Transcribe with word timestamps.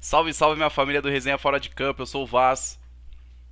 Salve, 0.00 0.32
salve 0.32 0.56
minha 0.56 0.70
família 0.70 1.02
do 1.02 1.08
Resenha 1.08 1.36
Fora 1.38 1.58
de 1.58 1.70
Campo, 1.70 2.02
eu 2.02 2.06
sou 2.06 2.22
o 2.22 2.26
Vaz. 2.26 2.78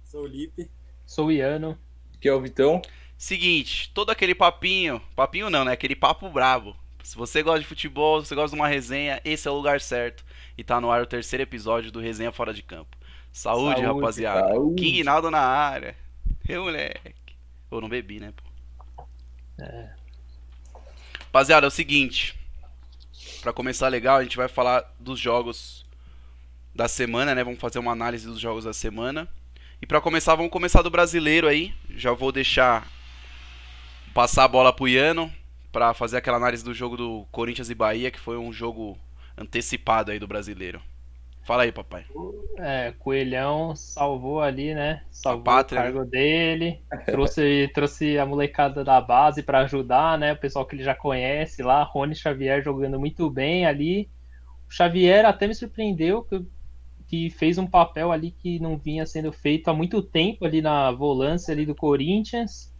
Sou 0.05 0.23
o 0.23 0.27
Lipe. 0.27 0.71
Sou 1.05 1.27
o 1.27 1.33
Iano. 1.33 1.77
Que 2.21 2.29
é 2.29 2.33
o 2.33 2.41
Vitão. 2.41 2.81
Seguinte, 3.19 3.91
todo 3.93 4.11
aquele 4.11 4.35
papinho, 4.35 5.01
papinho 5.17 5.51
não, 5.51 5.65
né? 5.65 5.73
Aquele 5.73 5.97
papo 5.97 6.29
brabo. 6.31 6.77
Se 7.03 7.17
você 7.17 7.43
gosta 7.43 7.61
de 7.61 7.67
futebol, 7.67 8.21
se 8.21 8.29
você 8.29 8.35
gosta 8.35 8.55
de 8.55 8.61
uma 8.61 8.69
resenha, 8.69 9.21
esse 9.25 9.47
é 9.49 9.51
o 9.51 9.55
lugar 9.55 9.81
certo. 9.81 10.25
E 10.57 10.63
tá 10.63 10.81
no 10.81 10.91
ar 10.91 11.03
o 11.03 11.07
terceiro 11.07 11.43
episódio 11.43 11.91
do 11.91 12.01
Resenha 12.01 12.33
Fora 12.33 12.55
de 12.55 12.63
Campo. 12.63 12.97
Saúde, 13.33 13.81
Saúde, 13.81 13.95
rapaziada. 13.95 14.49
saúde. 14.49 14.83
King 14.83 15.05
Naldo 15.05 15.31
na 15.31 15.41
área. 15.41 15.97
Eu, 16.49 16.65
moleque. 16.65 17.37
Eu 17.71 17.81
não 17.81 17.89
bebi, 17.89 18.21
né, 18.21 18.33
pô? 18.37 19.05
É. 19.61 19.95
Rapaziada, 21.25 21.67
é 21.67 21.69
o 21.69 21.73
seguinte. 21.73 22.39
Pra 23.41 23.53
começar 23.53 23.89
legal, 23.89 24.19
a 24.19 24.23
gente 24.23 24.37
vai 24.37 24.49
falar 24.49 24.95
dos 24.99 25.19
jogos 25.19 25.86
da 26.77 26.87
semana, 26.87 27.35
né? 27.35 27.43
Vamos 27.43 27.59
fazer 27.59 27.79
uma 27.79 27.93
análise 27.93 28.27
dos 28.27 28.39
jogos 28.39 28.65
da 28.65 28.73
semana. 28.73 29.27
E 29.81 29.87
pra 29.87 30.01
começar, 30.01 30.35
vamos 30.35 30.53
começar 30.53 30.83
do 30.83 30.91
brasileiro 30.91 31.49
aí. 31.49 31.73
Já 31.91 32.13
vou 32.13 32.31
deixar 32.31 32.87
passar 34.13 34.45
a 34.45 34.49
bola 34.49 34.73
pro 34.73 34.87
Iano 34.87 35.33
pra 35.73 35.95
fazer 35.95 36.19
aquela 36.19 36.37
análise 36.37 36.63
do 36.63 36.75
jogo 36.75 36.97
do 36.97 37.27
Corinthians 37.33 37.71
e 37.71 37.75
Bahia, 37.75 38.11
que 38.11 38.21
foi 38.21 38.37
um 38.37 38.53
jogo 38.53 38.97
antecipado 39.37 40.11
aí 40.11 40.19
do 40.19 40.27
brasileiro. 40.27 40.81
Fala 41.45 41.63
aí, 41.63 41.71
papai. 41.71 42.05
É, 42.59 42.93
Coelhão 42.99 43.77
salvou 43.77 44.43
ali, 44.43 44.75
né? 44.75 45.03
Salvou 45.11 45.45
pátria, 45.45 45.81
o 45.81 45.85
cargo 45.85 46.05
dele. 46.05 46.81
Trouxe, 47.07 47.71
trouxe 47.73 48.19
a 48.19 48.27
molecada 48.27 48.83
da 48.83 49.01
base 49.01 49.45
pra 49.45 49.61
ajudar, 49.61 50.19
né? 50.19 50.33
O 50.33 50.37
pessoal 50.37 50.67
que 50.67 50.75
ele 50.75 50.83
já 50.83 50.95
conhece 50.95 51.63
lá. 51.63 51.85
Rony 51.85 52.17
Xavier 52.17 52.63
jogando 52.65 52.99
muito 52.99 53.31
bem 53.31 53.65
ali. 53.65 54.11
O 54.69 54.75
Xavier 54.75 55.25
até 55.25 55.47
me 55.47 55.55
surpreendeu 55.55 56.25
que, 56.25 56.45
que 57.09 57.31
fez 57.31 57.59
um 57.59 57.67
papel 57.67 58.13
ali 58.13 58.31
que 58.31 58.59
não 58.59 58.77
vinha 58.77 59.07
sendo 59.07 59.33
feito 59.33 59.69
há 59.69 59.75
muito 59.75 60.03
tempo 60.03 60.45
ali 60.45 60.61
na 60.61 60.91
volância 60.91 61.53
ali 61.53 61.65
do 61.65 61.75
Corinthians. 61.75 62.75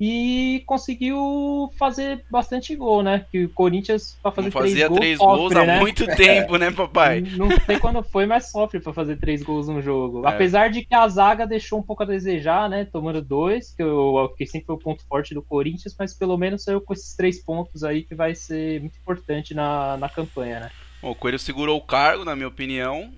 E 0.00 0.62
conseguiu 0.64 1.72
fazer 1.76 2.24
bastante 2.30 2.74
gol, 2.76 3.02
né? 3.02 3.26
Que 3.32 3.46
o 3.46 3.48
Corinthians, 3.48 4.16
pra 4.22 4.30
fazer 4.30 4.46
Não 4.46 4.52
fazia 4.52 4.88
três 4.88 4.88
gols, 4.88 5.00
três 5.00 5.18
gols 5.18 5.40
sofre, 5.40 5.58
há 5.58 5.66
né? 5.66 5.80
muito 5.80 6.06
tempo, 6.14 6.56
né, 6.56 6.70
papai? 6.70 7.20
Não 7.36 7.48
sei 7.66 7.80
quando 7.80 8.00
foi, 8.04 8.24
mas 8.24 8.48
sofre 8.48 8.78
pra 8.78 8.92
fazer 8.92 9.16
três 9.16 9.42
gols 9.42 9.66
num 9.66 9.82
jogo. 9.82 10.24
É. 10.24 10.28
Apesar 10.30 10.70
de 10.70 10.84
que 10.84 10.94
a 10.94 11.08
zaga 11.08 11.44
deixou 11.48 11.80
um 11.80 11.82
pouco 11.82 12.04
a 12.04 12.06
desejar, 12.06 12.70
né? 12.70 12.84
Tomando 12.84 13.20
dois, 13.20 13.74
que, 13.74 13.82
eu, 13.82 14.32
que 14.38 14.46
sempre 14.46 14.66
foi 14.66 14.76
o 14.76 14.78
ponto 14.78 15.04
forte 15.04 15.34
do 15.34 15.42
Corinthians, 15.42 15.96
mas 15.98 16.14
pelo 16.14 16.38
menos 16.38 16.62
saiu 16.62 16.80
com 16.80 16.92
esses 16.92 17.16
três 17.16 17.42
pontos 17.42 17.82
aí 17.82 18.04
que 18.04 18.14
vai 18.14 18.36
ser 18.36 18.80
muito 18.80 18.96
importante 19.00 19.52
na, 19.52 19.96
na 19.96 20.08
campanha, 20.08 20.60
né? 20.60 20.70
Bom, 21.02 21.10
o 21.10 21.14
Coelho 21.16 21.40
segurou 21.40 21.76
o 21.76 21.84
cargo, 21.84 22.24
na 22.24 22.36
minha 22.36 22.48
opinião. 22.48 23.12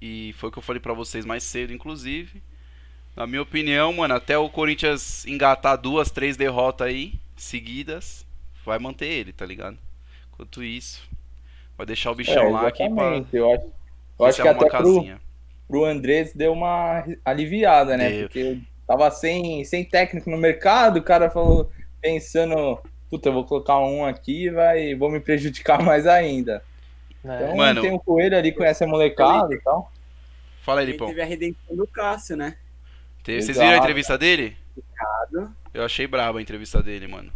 E 0.00 0.34
foi 0.38 0.48
o 0.48 0.52
que 0.52 0.58
eu 0.58 0.62
falei 0.62 0.80
pra 0.80 0.92
vocês 0.92 1.24
mais 1.24 1.42
cedo, 1.42 1.72
inclusive. 1.72 2.42
Na 3.16 3.26
minha 3.26 3.42
opinião, 3.42 3.92
mano, 3.92 4.14
até 4.14 4.38
o 4.38 4.48
Corinthians 4.48 5.26
engatar 5.26 5.76
duas, 5.76 6.10
três 6.10 6.36
derrotas 6.36 6.86
aí, 6.86 7.14
seguidas, 7.36 8.24
vai 8.64 8.78
manter 8.78 9.06
ele, 9.06 9.32
tá 9.32 9.44
ligado? 9.44 9.76
Enquanto 10.32 10.62
isso, 10.62 11.02
vai 11.76 11.84
deixar 11.86 12.12
o 12.12 12.14
bichão 12.14 12.44
É, 12.44 12.48
lá 12.48 12.68
aqui 12.68 12.88
pra. 12.88 13.24
Eu 13.32 13.52
acho, 13.52 13.64
eu 14.20 14.26
acho 14.26 14.42
que 14.42 14.48
uma 14.48 14.52
até 14.52 14.66
pro, 14.66 14.68
casinha. 14.68 15.20
pro 15.66 15.84
Andrés 15.84 16.32
deu 16.32 16.52
uma 16.52 17.04
aliviada, 17.24 17.96
né? 17.96 18.12
Deu. 18.12 18.28
Porque 18.28 18.60
tava 18.86 19.10
sem, 19.10 19.64
sem 19.64 19.84
técnico 19.84 20.30
no 20.30 20.38
mercado, 20.38 20.98
o 20.98 21.02
cara 21.02 21.28
falou, 21.28 21.70
pensando, 22.00 22.78
puta, 23.10 23.28
eu 23.30 23.32
vou 23.32 23.44
colocar 23.44 23.78
um 23.80 24.04
aqui 24.04 24.44
e 24.46 24.50
vai, 24.50 24.94
vou 24.94 25.10
me 25.10 25.20
prejudicar 25.20 25.82
mais 25.84 26.06
ainda. 26.06 26.62
É, 27.24 27.44
Então 27.44 27.56
Mano. 27.56 27.82
tem 27.82 27.92
o 27.92 27.98
Coelho 28.00 28.36
ali, 28.36 28.52
conhece 28.52 28.84
a 28.84 28.86
molecada 28.86 29.54
e 29.54 29.60
tal. 29.60 29.92
Fala 30.62 30.80
aí, 30.80 30.86
Ele 30.86 30.92
Lipão. 30.92 31.08
teve 31.08 31.22
a 31.22 31.24
redenção 31.24 31.76
do 31.76 31.86
Cássio, 31.86 32.36
né? 32.36 32.56
Te- 33.22 33.40
Vocês 33.42 33.56
viram 33.56 33.72
a 33.72 33.76
entrevista 33.78 34.16
dele? 34.16 34.56
Obrigado. 34.76 35.54
Eu 35.74 35.84
achei 35.84 36.06
braba 36.06 36.38
a 36.38 36.42
entrevista 36.42 36.82
dele, 36.82 37.06
mano. 37.06 37.32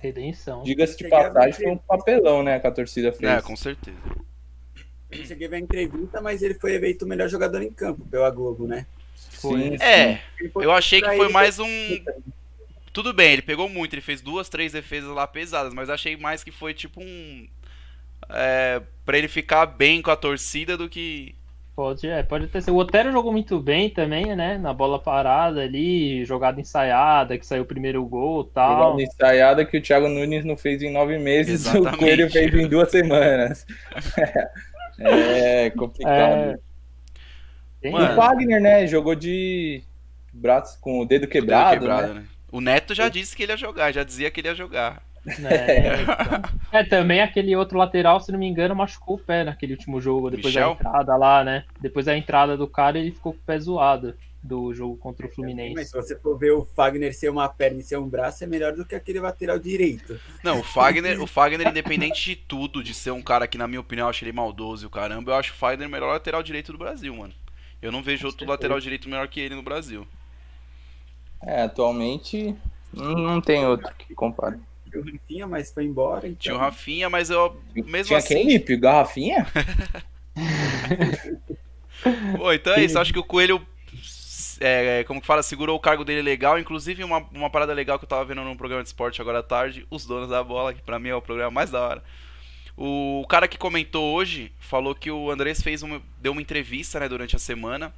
redenção. 0.00 0.62
Diga-se 0.62 0.96
de 0.96 1.08
passagem, 1.08 1.52
foi 1.52 1.70
um 1.70 1.78
papelão, 1.78 2.42
né, 2.42 2.58
que 2.60 2.66
a 2.66 2.70
torcida 2.70 3.12
fez. 3.12 3.30
É, 3.30 3.40
com 3.40 3.56
certeza. 3.56 3.96
Eu 5.10 5.24
cheguei 5.24 5.46
a 5.46 5.50
ver 5.50 5.56
a 5.56 5.60
entrevista, 5.60 6.20
mas 6.20 6.42
ele 6.42 6.54
foi 6.54 6.74
eleito 6.74 7.04
o 7.04 7.08
melhor 7.08 7.28
jogador 7.28 7.62
em 7.62 7.70
campo 7.70 8.04
pela 8.06 8.30
Globo, 8.30 8.66
né? 8.66 8.86
Sim, 9.14 9.76
É, 9.80 10.20
eu 10.56 10.70
achei 10.72 11.00
que 11.00 11.16
foi 11.16 11.28
mais 11.30 11.58
um. 11.58 11.66
Tudo 12.92 13.12
bem, 13.12 13.32
ele 13.32 13.42
pegou 13.42 13.68
muito, 13.68 13.94
ele 13.94 14.02
fez 14.02 14.20
duas, 14.20 14.48
três 14.48 14.72
defesas 14.72 15.10
lá 15.10 15.26
pesadas, 15.26 15.72
mas 15.74 15.88
achei 15.90 16.16
mais 16.16 16.44
que 16.44 16.50
foi 16.50 16.74
tipo 16.74 17.00
um. 17.02 17.48
É, 18.28 18.82
pra 19.04 19.18
ele 19.18 19.28
ficar 19.28 19.66
bem 19.66 20.00
com 20.00 20.10
a 20.10 20.16
torcida 20.16 20.76
do 20.76 20.88
que. 20.88 21.34
Pode, 21.74 22.06
é, 22.06 22.22
pode 22.22 22.48
ter 22.48 22.60
sido. 22.60 22.74
O 22.74 22.78
Otero 22.78 23.10
jogou 23.10 23.32
muito 23.32 23.58
bem 23.58 23.88
também, 23.88 24.36
né? 24.36 24.58
Na 24.58 24.74
bola 24.74 24.98
parada 24.98 25.62
ali, 25.62 26.24
jogada 26.24 26.60
ensaiada, 26.60 27.38
que 27.38 27.46
saiu 27.46 27.62
o 27.62 27.66
primeiro 27.66 28.04
gol 28.04 28.42
e 28.42 28.54
tal. 28.54 28.78
Jogada 28.78 29.02
ensaiada 29.02 29.64
que 29.64 29.78
o 29.78 29.82
Thiago 29.82 30.08
Nunes 30.08 30.44
não 30.44 30.56
fez 30.56 30.82
em 30.82 30.92
nove 30.92 31.18
meses, 31.18 31.66
Exatamente. 31.66 31.94
o 31.94 31.98
Coelho 31.98 32.30
fez 32.30 32.54
em 32.54 32.68
duas 32.68 32.90
semanas. 32.90 33.66
é 35.00 35.70
complicado. 35.70 36.60
É. 37.82 37.90
Mano. 37.90 38.12
O 38.12 38.16
Wagner, 38.16 38.60
né, 38.60 38.86
jogou 38.86 39.14
de 39.14 39.82
braço 40.32 40.78
com 40.80 41.00
o 41.00 41.04
dedo 41.04 41.26
quebrado, 41.26 41.80
quebrado, 41.80 42.14
né? 42.14 42.20
né? 42.20 42.26
O 42.50 42.60
Neto 42.60 42.94
já 42.94 43.08
disse 43.08 43.34
que 43.34 43.42
ele 43.42 43.52
ia 43.52 43.56
jogar, 43.56 43.92
já 43.92 44.04
dizia 44.04 44.30
que 44.30 44.40
ele 44.40 44.48
ia 44.48 44.54
jogar. 44.54 45.02
É, 45.26 46.02
então. 46.02 46.42
É, 46.72 46.84
também 46.84 47.20
aquele 47.20 47.54
outro 47.54 47.78
lateral, 47.78 48.18
se 48.20 48.32
não 48.32 48.38
me 48.38 48.46
engano, 48.46 48.74
machucou 48.74 49.16
o 49.16 49.18
pé 49.18 49.44
naquele 49.44 49.74
último 49.74 50.00
jogo, 50.00 50.30
depois 50.30 50.54
Michel? 50.54 50.74
da 50.74 50.80
entrada 50.80 51.16
lá, 51.16 51.44
né? 51.44 51.64
Depois 51.80 52.06
da 52.06 52.16
entrada 52.16 52.56
do 52.56 52.66
cara, 52.66 52.98
ele 52.98 53.12
ficou 53.12 53.32
com 53.32 53.38
o 53.38 53.42
pé 53.42 53.58
zoado 53.58 54.14
do 54.42 54.74
jogo 54.74 54.96
contra 54.96 55.24
o 55.24 55.28
Mas 55.28 55.36
Fluminense. 55.36 55.84
se 55.84 55.92
você 55.92 56.18
for 56.18 56.36
ver 56.36 56.50
o 56.50 56.64
Fagner 56.64 57.14
ser 57.14 57.30
uma 57.30 57.48
perna 57.48 57.80
e 57.80 57.84
ser 57.84 57.96
um 57.98 58.08
braço, 58.08 58.42
é 58.42 58.46
melhor 58.46 58.72
do 58.72 58.84
que 58.84 58.94
aquele 58.94 59.20
lateral 59.20 59.58
direito. 59.58 60.18
Não, 60.42 60.58
o 60.58 60.64
Fagner, 60.64 61.22
o 61.22 61.26
Fagner, 61.26 61.68
independente 61.68 62.24
de 62.24 62.36
tudo, 62.36 62.82
de 62.82 62.92
ser 62.92 63.12
um 63.12 63.22
cara 63.22 63.46
que, 63.46 63.56
na 63.56 63.68
minha 63.68 63.80
opinião, 63.80 64.06
eu 64.06 64.10
acho 64.10 64.24
ele 64.24 64.32
maldoso 64.32 64.84
e 64.84 64.88
o 64.88 64.90
caramba, 64.90 65.30
eu 65.30 65.36
acho 65.36 65.52
o 65.52 65.56
Fagner 65.56 65.86
o 65.86 65.90
melhor 65.90 66.08
lateral 66.08 66.42
direito 66.42 66.72
do 66.72 66.78
Brasil, 66.78 67.14
mano. 67.14 67.32
Eu 67.80 67.92
não 67.92 68.02
vejo 68.02 68.26
outro 68.26 68.48
lateral 68.48 68.80
direito 68.80 69.08
melhor 69.08 69.28
que 69.28 69.40
ele 69.40 69.54
no 69.54 69.62
Brasil. 69.62 70.06
É, 71.44 71.62
atualmente 71.62 72.56
não 72.92 73.14
não 73.14 73.40
tem 73.40 73.66
outro 73.66 73.92
que 73.96 74.14
compare. 74.14 74.58
O 74.98 75.02
Rafinha, 75.02 75.46
mas 75.46 75.72
foi 75.72 75.84
embora. 75.84 76.26
Então... 76.26 76.38
Tinha 76.38 76.54
o 76.54 76.58
Rafinha, 76.58 77.10
mas 77.10 77.30
eu, 77.30 77.60
mesmo 77.74 78.08
Tinha 78.08 78.18
assim. 78.18 78.34
quem, 78.34 78.48
Lipe? 78.48 78.76
Garrafinha? 78.76 79.46
Pô, 82.36 82.52
então 82.52 82.74
é 82.74 82.84
isso. 82.84 82.98
Acho 82.98 83.12
que 83.12 83.18
o 83.18 83.24
Coelho, 83.24 83.64
é, 84.60 85.04
como 85.04 85.20
que 85.20 85.26
fala, 85.26 85.42
segurou 85.42 85.76
o 85.76 85.80
cargo 85.80 86.04
dele 86.04 86.22
legal. 86.22 86.58
Inclusive, 86.58 87.04
uma, 87.04 87.18
uma 87.32 87.50
parada 87.50 87.72
legal 87.72 87.98
que 87.98 88.04
eu 88.04 88.08
tava 88.08 88.24
vendo 88.24 88.42
num 88.42 88.56
programa 88.56 88.82
de 88.82 88.88
esporte 88.88 89.20
agora 89.20 89.38
à 89.38 89.42
tarde, 89.42 89.86
Os 89.90 90.04
Donos 90.04 90.28
da 90.28 90.42
Bola, 90.42 90.74
que 90.74 90.82
pra 90.82 90.98
mim 90.98 91.08
é 91.08 91.14
o 91.14 91.22
programa 91.22 91.50
mais 91.50 91.70
da 91.70 91.80
hora. 91.80 92.02
O 92.76 93.24
cara 93.28 93.46
que 93.46 93.58
comentou 93.58 94.14
hoje 94.14 94.52
falou 94.58 94.94
que 94.94 95.10
o 95.10 95.30
Andrés 95.30 95.62
fez 95.62 95.82
uma, 95.82 96.02
deu 96.20 96.32
uma 96.32 96.40
entrevista 96.40 96.98
né, 96.98 97.08
durante 97.08 97.36
a 97.36 97.38
semana 97.38 97.94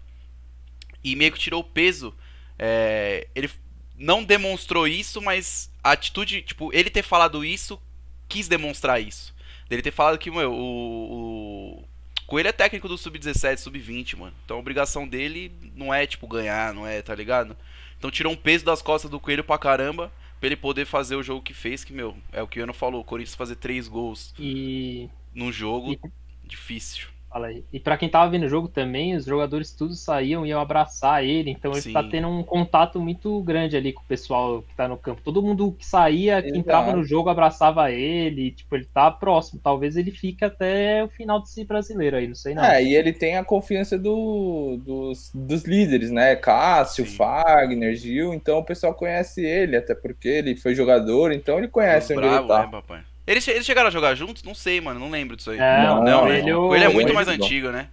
e 1.02 1.14
meio 1.14 1.32
que 1.32 1.38
tirou 1.38 1.60
o 1.60 1.64
peso. 1.64 2.14
É, 2.58 3.28
ele 3.34 3.48
não 3.96 4.24
demonstrou 4.24 4.86
isso, 4.88 5.20
mas 5.22 5.70
a 5.82 5.92
atitude, 5.92 6.42
tipo, 6.42 6.72
ele 6.72 6.90
ter 6.90 7.02
falado 7.02 7.44
isso 7.44 7.80
quis 8.28 8.48
demonstrar 8.48 9.00
isso. 9.00 9.34
Dele 9.68 9.82
ter 9.82 9.92
falado 9.92 10.18
que, 10.18 10.30
meu, 10.30 10.52
o, 10.52 11.78
o 11.80 11.84
Coelho 12.26 12.48
é 12.48 12.52
técnico 12.52 12.88
do 12.88 12.98
Sub-17, 12.98 13.58
Sub-20, 13.58 14.16
mano. 14.16 14.34
Então 14.44 14.56
a 14.56 14.60
obrigação 14.60 15.06
dele 15.06 15.52
não 15.74 15.92
é, 15.92 16.06
tipo, 16.06 16.26
ganhar, 16.26 16.74
não 16.74 16.86
é, 16.86 17.00
tá 17.02 17.14
ligado? 17.14 17.56
Então 17.98 18.10
tirou 18.10 18.32
um 18.32 18.36
peso 18.36 18.64
das 18.64 18.82
costas 18.82 19.10
do 19.10 19.20
Coelho 19.20 19.44
pra 19.44 19.58
caramba, 19.58 20.12
pra 20.40 20.46
ele 20.48 20.56
poder 20.56 20.84
fazer 20.84 21.16
o 21.16 21.22
jogo 21.22 21.42
que 21.42 21.54
fez, 21.54 21.84
que, 21.84 21.92
meu, 21.92 22.16
é 22.32 22.42
o 22.42 22.48
que 22.48 22.60
o 22.60 22.62
Ano 22.64 22.74
falou, 22.74 23.00
o 23.00 23.04
Corinthians 23.04 23.34
fazer 23.34 23.56
três 23.56 23.88
gols 23.88 24.34
E, 24.38 25.08
num 25.34 25.50
jogo, 25.52 25.92
E- 25.92 26.00
difícil. 26.46 27.08
Fala 27.34 27.48
aí. 27.48 27.64
E 27.72 27.80
pra 27.80 27.96
quem 27.96 28.08
tava 28.08 28.30
vendo 28.30 28.44
o 28.44 28.48
jogo 28.48 28.68
também, 28.68 29.16
os 29.16 29.24
jogadores 29.24 29.72
todos 29.72 29.98
saíam 29.98 30.46
e 30.46 30.50
iam 30.50 30.60
abraçar 30.60 31.24
ele, 31.24 31.50
então 31.50 31.72
ele 31.72 31.80
Sim. 31.80 31.92
tá 31.92 32.02
tendo 32.04 32.28
um 32.28 32.44
contato 32.44 33.00
muito 33.00 33.42
grande 33.42 33.76
ali 33.76 33.92
com 33.92 34.02
o 34.02 34.06
pessoal 34.06 34.62
que 34.62 34.72
tá 34.76 34.86
no 34.86 34.96
campo. 34.96 35.20
Todo 35.24 35.42
mundo 35.42 35.72
que 35.72 35.84
saía, 35.84 36.40
que 36.40 36.48
Exato. 36.48 36.60
entrava 36.60 36.92
no 36.92 37.02
jogo, 37.02 37.28
abraçava 37.28 37.90
ele, 37.90 38.52
tipo, 38.52 38.76
ele 38.76 38.84
tá 38.84 39.10
próximo. 39.10 39.60
Talvez 39.60 39.96
ele 39.96 40.12
fique 40.12 40.44
até 40.44 41.02
o 41.02 41.08
final 41.08 41.40
desse 41.40 41.64
brasileiro 41.64 42.16
aí, 42.16 42.28
não 42.28 42.36
sei 42.36 42.54
não. 42.54 42.64
É, 42.64 42.80
e 42.82 42.94
ele 42.94 43.12
tem 43.12 43.36
a 43.36 43.42
confiança 43.42 43.98
do, 43.98 44.80
dos, 44.84 45.32
dos 45.34 45.64
líderes, 45.64 46.12
né? 46.12 46.36
Cássio, 46.36 47.04
Sim. 47.04 47.16
Fagner, 47.16 47.96
Gil, 47.96 48.32
então 48.32 48.58
o 48.58 48.64
pessoal 48.64 48.94
conhece 48.94 49.44
ele, 49.44 49.76
até 49.76 49.92
porque 49.92 50.28
ele 50.28 50.54
foi 50.54 50.72
jogador, 50.72 51.32
então 51.32 51.58
ele 51.58 51.66
conhece 51.66 52.12
onde 52.12 52.22
Bravo, 52.22 52.38
ele 52.38 52.48
tá. 52.48 52.62
né, 52.62 52.68
papai? 52.70 53.13
Eles, 53.26 53.46
eles 53.48 53.64
chegaram 53.64 53.88
a 53.88 53.90
jogar 53.90 54.14
juntos? 54.14 54.42
Não 54.42 54.54
sei, 54.54 54.80
mano, 54.80 55.00
não 55.00 55.10
lembro 55.10 55.36
disso 55.36 55.50
aí. 55.50 55.58
Não, 55.58 56.02
não, 56.04 56.24
o 56.24 56.28
né? 56.28 56.40
Coelho- 56.40 56.64
O 56.64 56.68
Coelho 56.68 56.84
é 56.84 56.88
muito 56.88 57.12
Coelho 57.12 57.14
mais 57.14 57.28
é 57.28 57.32
antigo, 57.32 57.70
né? 57.70 57.88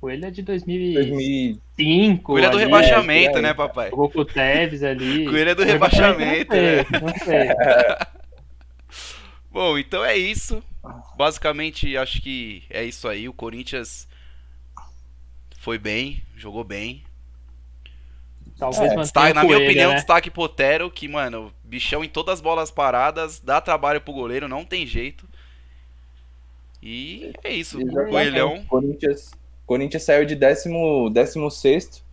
Ele 0.00 0.26
é 0.26 0.30
de 0.30 0.42
2005. 0.42 1.60
2000, 1.76 2.18
Coelho 2.22 2.46
é 2.46 2.50
do 2.50 2.56
ali, 2.56 2.64
rebaixamento, 2.66 3.38
é, 3.38 3.42
né, 3.42 3.52
papai? 3.54 3.90
Jogou 3.90 4.08
com 4.08 4.20
o 4.20 4.24
Tevez 4.24 4.84
ali. 4.84 5.24
Coelho 5.24 5.50
é 5.50 5.54
do 5.56 5.64
rebaixamento, 5.64 6.54
Não 6.54 6.62
né? 6.62 6.84
sei, 6.84 7.00
não 7.00 7.14
sei. 7.24 7.48
Bom, 9.50 9.76
então 9.78 10.04
é 10.04 10.16
isso. 10.16 10.62
Basicamente, 11.16 11.96
acho 11.96 12.22
que 12.22 12.62
é 12.70 12.84
isso 12.84 13.08
aí. 13.08 13.28
O 13.28 13.32
Corinthians 13.32 14.06
foi 15.58 15.78
bem, 15.78 16.22
jogou 16.36 16.62
bem. 16.62 17.02
Talvez 18.58 18.92
É, 18.92 18.96
Destaque, 18.96 19.34
na 19.34 19.44
minha 19.44 19.56
Coelho, 19.56 19.70
opinião, 19.70 19.90
né? 19.90 19.96
destaque 19.96 20.30
pro 20.30 20.42
Otero, 20.42 20.90
que, 20.90 21.06
mano, 21.08 21.52
bichão 21.62 22.02
em 22.04 22.08
todas 22.08 22.34
as 22.34 22.40
bolas 22.40 22.70
paradas, 22.70 23.40
dá 23.40 23.60
trabalho 23.60 24.00
pro 24.00 24.12
goleiro, 24.12 24.48
não 24.48 24.64
tem 24.64 24.86
jeito. 24.86 25.26
E 26.82 27.32
é 27.44 27.52
isso, 27.52 27.78
o. 27.78 28.08
Coelhão. 28.08 28.64
Corinthians, 28.66 29.30
Corinthians 29.66 30.02
saiu 30.04 30.24
de 30.24 30.34
décimo, 30.36 31.10
décimo 31.10 31.50
sexto, 31.50 32.04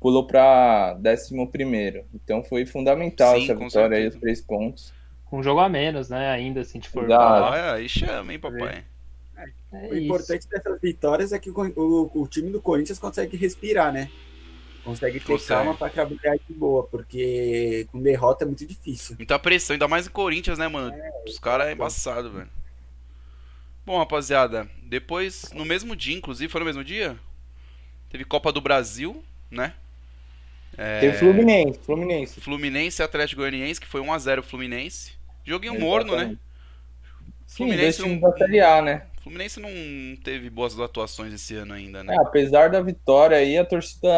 pulou 0.00 0.26
para 0.26 0.94
décimo 0.94 1.46
primeiro. 1.48 2.04
Então 2.14 2.42
foi 2.42 2.66
fundamental 2.66 3.36
Sim, 3.36 3.44
essa 3.44 3.54
vitória 3.54 3.96
aí, 3.96 4.02
certeza. 4.02 4.16
os 4.16 4.20
três 4.20 4.40
pontos. 4.40 4.92
Com 5.26 5.38
um 5.38 5.42
jogo 5.42 5.60
a 5.60 5.68
menos, 5.68 6.08
né? 6.08 6.30
Ainda 6.30 6.60
assim, 6.62 6.78
de 6.78 6.88
for 6.88 7.04
Exato. 7.04 7.24
Olha, 7.52 7.72
aí 7.74 7.88
chama, 7.88 8.32
hein, 8.32 8.38
papai. 8.38 8.84
É 9.72 9.88
O 9.88 9.94
isso. 9.94 10.04
importante 10.04 10.48
dessas 10.48 10.80
vitórias 10.80 11.32
é 11.32 11.38
que 11.38 11.50
o, 11.50 11.54
o- 11.76 12.22
o 12.22 12.26
time 12.26 12.50
do 12.50 12.60
Corinthians 12.60 12.98
consegue 12.98 13.36
respirar, 13.36 13.92
né? 13.92 14.10
Consegue 14.88 15.20
ter 15.20 15.26
Consegue. 15.26 15.48
calma 15.48 15.74
pra 15.74 15.90
trabalhar 15.90 16.36
de 16.36 16.54
boa, 16.54 16.82
porque 16.84 17.86
com 17.92 18.00
derrota 18.00 18.44
é 18.44 18.46
muito 18.46 18.64
difícil. 18.64 19.16
Muita 19.18 19.38
pressão, 19.38 19.74
ainda 19.74 19.86
mais 19.86 20.06
em 20.06 20.10
Corinthians, 20.10 20.56
né, 20.58 20.66
mano? 20.66 20.94
Os 21.26 21.38
caras 21.38 21.66
é 21.68 21.72
embaçado, 21.72 22.30
velho. 22.32 22.48
Bom, 23.84 23.98
rapaziada, 23.98 24.66
depois, 24.84 25.52
no 25.52 25.64
mesmo 25.66 25.94
dia, 25.94 26.16
inclusive, 26.16 26.50
foi 26.50 26.58
no 26.60 26.64
mesmo 26.64 26.82
dia? 26.82 27.18
Teve 28.08 28.24
Copa 28.24 28.50
do 28.50 28.62
Brasil, 28.62 29.22
né? 29.50 29.74
É, 30.76 31.00
Teve 31.00 31.18
Fluminense, 31.18 31.78
Fluminense. 31.80 32.40
Fluminense 32.40 33.02
e 33.02 33.04
Atlético 33.04 33.42
Goianiense, 33.42 33.78
que 33.80 33.86
foi 33.86 34.00
1x0 34.00 34.42
Fluminense. 34.42 35.12
Joguinho 35.44 35.78
morno, 35.78 36.12
né? 36.16 36.22
Exatamente. 36.22 36.40
Sim, 37.46 37.56
Fluminense 37.56 38.02
não- 38.08 38.20
da 38.20 38.32
Série 38.38 38.60
A, 38.60 38.80
né? 38.80 39.06
Fluminense 39.28 39.60
não 39.60 39.70
teve 40.22 40.48
boas 40.50 40.78
atuações 40.78 41.32
esse 41.32 41.54
ano 41.54 41.74
ainda, 41.74 42.02
né? 42.02 42.14
É, 42.14 42.18
apesar 42.20 42.70
da 42.70 42.80
vitória 42.80 43.36
aí, 43.36 43.58
a 43.58 43.64
torcida 43.64 44.08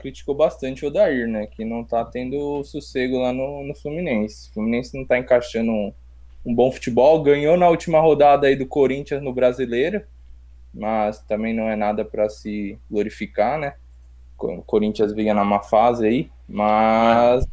criticou 0.00 0.34
bastante 0.34 0.84
o 0.84 0.88
Odair, 0.88 1.26
né? 1.26 1.46
Que 1.46 1.64
não 1.64 1.82
tá 1.82 2.04
tendo 2.04 2.62
sossego 2.64 3.18
lá 3.18 3.32
no, 3.32 3.64
no 3.64 3.74
Fluminense. 3.74 4.50
O 4.50 4.54
Fluminense 4.54 4.96
não 4.96 5.06
tá 5.06 5.18
encaixando 5.18 5.70
um, 5.70 5.92
um 6.44 6.54
bom 6.54 6.70
futebol. 6.70 7.22
Ganhou 7.22 7.56
na 7.56 7.68
última 7.68 8.00
rodada 8.00 8.46
aí 8.46 8.54
do 8.54 8.66
Corinthians 8.66 9.22
no 9.22 9.32
Brasileiro, 9.32 10.02
mas 10.72 11.20
também 11.22 11.54
não 11.54 11.68
é 11.68 11.76
nada 11.76 12.04
para 12.04 12.28
se 12.28 12.78
glorificar, 12.90 13.58
né? 13.58 13.74
O 14.38 14.62
Corinthians 14.62 15.12
vinha 15.12 15.34
na 15.34 15.44
má 15.44 15.60
fase 15.60 16.06
aí, 16.06 16.30
mas. 16.48 17.44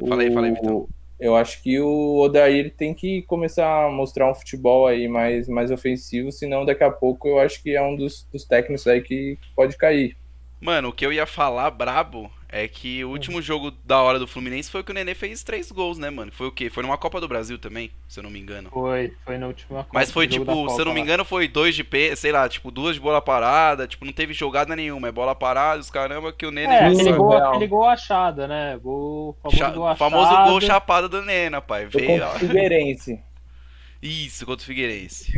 O- 0.00 0.06
fala 0.08 0.22
aí, 0.46 0.52
Vitão. 0.52 0.88
Eu 1.22 1.36
acho 1.36 1.62
que 1.62 1.78
o 1.78 2.18
Odair 2.18 2.74
tem 2.76 2.92
que 2.92 3.22
começar 3.22 3.86
a 3.86 3.88
mostrar 3.88 4.28
um 4.28 4.34
futebol 4.34 4.88
aí 4.88 5.06
mais, 5.06 5.46
mais 5.46 5.70
ofensivo, 5.70 6.32
senão 6.32 6.64
daqui 6.64 6.82
a 6.82 6.90
pouco 6.90 7.28
eu 7.28 7.38
acho 7.38 7.62
que 7.62 7.76
é 7.76 7.80
um 7.80 7.94
dos, 7.94 8.26
dos 8.32 8.44
técnicos 8.44 8.88
aí 8.88 9.00
que 9.00 9.38
pode 9.54 9.76
cair. 9.76 10.16
Mano, 10.60 10.88
o 10.88 10.92
que 10.92 11.06
eu 11.06 11.12
ia 11.12 11.24
falar 11.24 11.70
brabo 11.70 12.28
é 12.52 12.68
que 12.68 13.02
o 13.02 13.08
último 13.08 13.40
jogo 13.40 13.70
da 13.70 13.98
hora 14.02 14.18
do 14.18 14.26
Fluminense 14.26 14.70
foi 14.70 14.84
que 14.84 14.90
o 14.90 14.94
Nenê 14.94 15.14
fez 15.14 15.42
três 15.42 15.72
gols, 15.72 15.96
né, 15.96 16.10
mano? 16.10 16.30
Foi 16.30 16.46
o 16.48 16.52
quê? 16.52 16.68
Foi 16.68 16.82
numa 16.82 16.98
Copa 16.98 17.18
do 17.18 17.26
Brasil 17.26 17.58
também, 17.58 17.90
se 18.06 18.20
eu 18.20 18.22
não 18.22 18.30
me 18.30 18.38
engano. 18.38 18.68
Foi, 18.70 19.10
foi 19.24 19.38
na 19.38 19.46
última 19.46 19.78
Copa, 19.84 19.90
Mas 19.94 20.10
foi 20.10 20.28
tipo, 20.28 20.68
se 20.68 20.78
eu 20.78 20.84
não 20.84 20.92
me 20.92 21.00
engano, 21.00 21.24
foi 21.24 21.48
dois 21.48 21.74
de 21.74 21.82
P, 21.82 22.14
sei 22.14 22.30
lá, 22.30 22.46
tipo, 22.46 22.70
duas 22.70 22.94
de 22.94 23.00
bola 23.00 23.22
parada, 23.22 23.88
tipo, 23.88 24.04
não 24.04 24.12
teve 24.12 24.34
jogada 24.34 24.76
nenhuma, 24.76 25.08
é 25.08 25.12
bola 25.12 25.34
parada, 25.34 25.80
os 25.80 25.90
caramba 25.90 26.30
que 26.30 26.44
o 26.44 26.50
Nenê 26.50 26.74
É, 26.74 26.86
aquele 26.86 27.12
gol, 27.14 27.32
aquele 27.32 27.66
gol 27.66 27.84
achado, 27.88 28.46
né? 28.46 28.78
Gol, 28.82 29.34
famoso 29.42 29.56
Cha- 29.58 29.70
gol 29.70 29.86
achado. 29.86 29.98
famoso 30.10 30.50
gol 30.50 30.60
chapado 30.60 31.08
do 31.08 31.22
Nena, 31.22 31.62
pai. 31.62 31.86
Veio, 31.86 32.20
contra 32.20 32.36
o. 32.36 32.38
Figueirense. 32.38 33.18
Isso, 34.02 34.44
contra 34.44 34.62
o 34.62 34.66
Figueirense. 34.66 35.32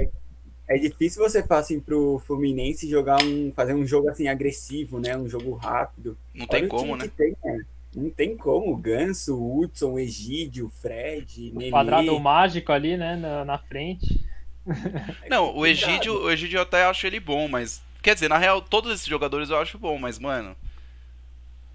É 0.67 0.79
difícil 0.79 1.23
você 1.23 1.43
falar 1.43 1.61
assim 1.61 1.79
pro 1.79 2.19
Fluminense 2.27 2.89
jogar 2.89 3.23
um. 3.23 3.53
fazer 3.53 3.75
um 3.75 3.87
jogo 3.87 4.09
assim 4.09 4.29
agressivo, 4.29 4.99
né? 4.99 5.17
Um 5.17 5.29
jogo 5.29 5.55
rápido. 5.55 6.17
Não 6.35 6.47
tem 6.47 6.61
Olha 6.61 6.67
o 6.67 6.71
como, 6.71 6.97
né? 6.97 7.11
tem, 7.15 7.37
né? 7.45 7.65
Não 7.95 8.11
tem 8.11 8.37
como. 8.37 8.73
O 8.73 8.77
Ganso, 8.77 9.37
o 9.37 9.61
Hudson, 9.61 9.93
o 9.93 9.99
Egídio, 9.99 10.67
o 10.67 10.71
Fred, 10.71 11.53
O 11.55 11.59
Nenê. 11.59 11.71
quadrado 11.71 12.19
mágico 12.19 12.73
ali, 12.73 12.97
né? 12.97 13.15
Na, 13.17 13.45
na 13.45 13.59
frente. 13.59 14.25
Não, 15.29 15.51
o 15.51 15.55
complicado. 15.55 15.91
Egídio, 15.91 16.23
o 16.23 16.31
Egídio 16.31 16.57
eu 16.59 16.63
até 16.63 16.85
acho 16.85 17.07
ele 17.07 17.21
bom, 17.21 17.47
mas. 17.49 17.83
Quer 18.03 18.15
dizer, 18.15 18.29
na 18.29 18.39
real, 18.39 18.61
todos 18.63 18.93
esses 18.93 19.07
jogadores 19.07 19.51
eu 19.51 19.59
acho 19.59 19.79
bom, 19.79 19.99
mas, 19.99 20.19
mano. 20.19 20.57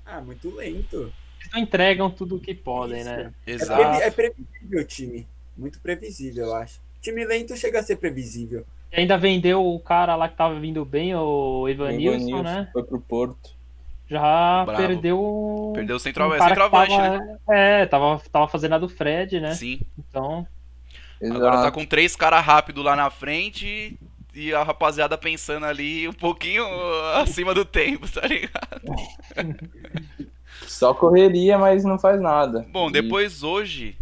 Ah, 0.06 0.22
muito 0.22 0.50
lento. 0.56 1.14
Eles 1.40 1.54
não 1.54 1.60
entregam 1.62 2.10
tudo 2.10 2.36
o 2.36 2.40
que 2.40 2.54
podem, 2.54 3.02
Isso. 3.02 3.10
né? 3.10 3.34
É, 3.46 3.52
Exato. 3.52 3.82
previ- 3.84 4.02
é 4.04 4.12
previsível 4.12 4.82
o 4.82 4.86
time. 4.86 5.28
Muito 5.58 5.80
previsível, 5.80 6.46
eu 6.48 6.56
acho. 6.56 6.80
Time 7.02 7.24
lento 7.26 7.56
chega 7.56 7.80
a 7.80 7.84
ser 7.84 7.96
previsível. 7.98 8.66
E 8.92 9.00
ainda 9.00 9.18
vendeu 9.18 9.66
o 9.66 9.80
cara 9.80 10.16
lá 10.16 10.28
que 10.28 10.36
tava 10.36 10.60
vindo 10.60 10.84
bem, 10.84 11.16
o 11.16 11.68
Evanilson, 11.68 12.42
né? 12.42 12.70
Foi 12.74 12.84
pro 12.84 13.00
Porto. 13.00 13.52
Já 14.08 14.66
Bravo. 14.66 14.78
perdeu. 14.78 15.72
Perdeu 15.76 15.96
o 15.96 15.98
um 15.98 16.00
central, 16.00 16.30
cara 16.30 16.42
que 16.42 16.48
centroavante, 16.48 16.96
tava, 16.96 17.18
né? 17.18 17.38
É, 17.50 17.86
tava, 17.86 18.22
tava 18.32 18.48
fazendo 18.48 18.76
a 18.76 18.80
do 18.80 18.90
Fred, 18.90 19.40
né? 19.40 19.54
Sim. 19.54 19.82
Então, 19.98 20.48
Agora 21.22 21.52
tá 21.52 21.60
Exato. 21.60 21.72
com 21.74 21.86
três 21.86 22.16
caras 22.16 22.44
rápidos 22.44 22.84
lá 22.84 22.96
na 22.96 23.10
frente 23.10 24.00
e 24.34 24.54
a 24.54 24.64
rapaziada 24.64 25.18
pensando 25.18 25.66
ali 25.66 26.08
um 26.08 26.14
pouquinho 26.14 26.64
acima 27.16 27.54
do 27.54 27.66
tempo, 27.66 28.10
tá 28.10 28.26
ligado? 28.26 28.82
Só 30.66 30.94
correria, 30.94 31.58
mas 31.58 31.84
não 31.84 32.00
faz 32.00 32.22
nada. 32.22 32.66
Bom, 32.72 32.90
E 32.90 32.94
depois 32.94 33.44
hoje 33.44 33.98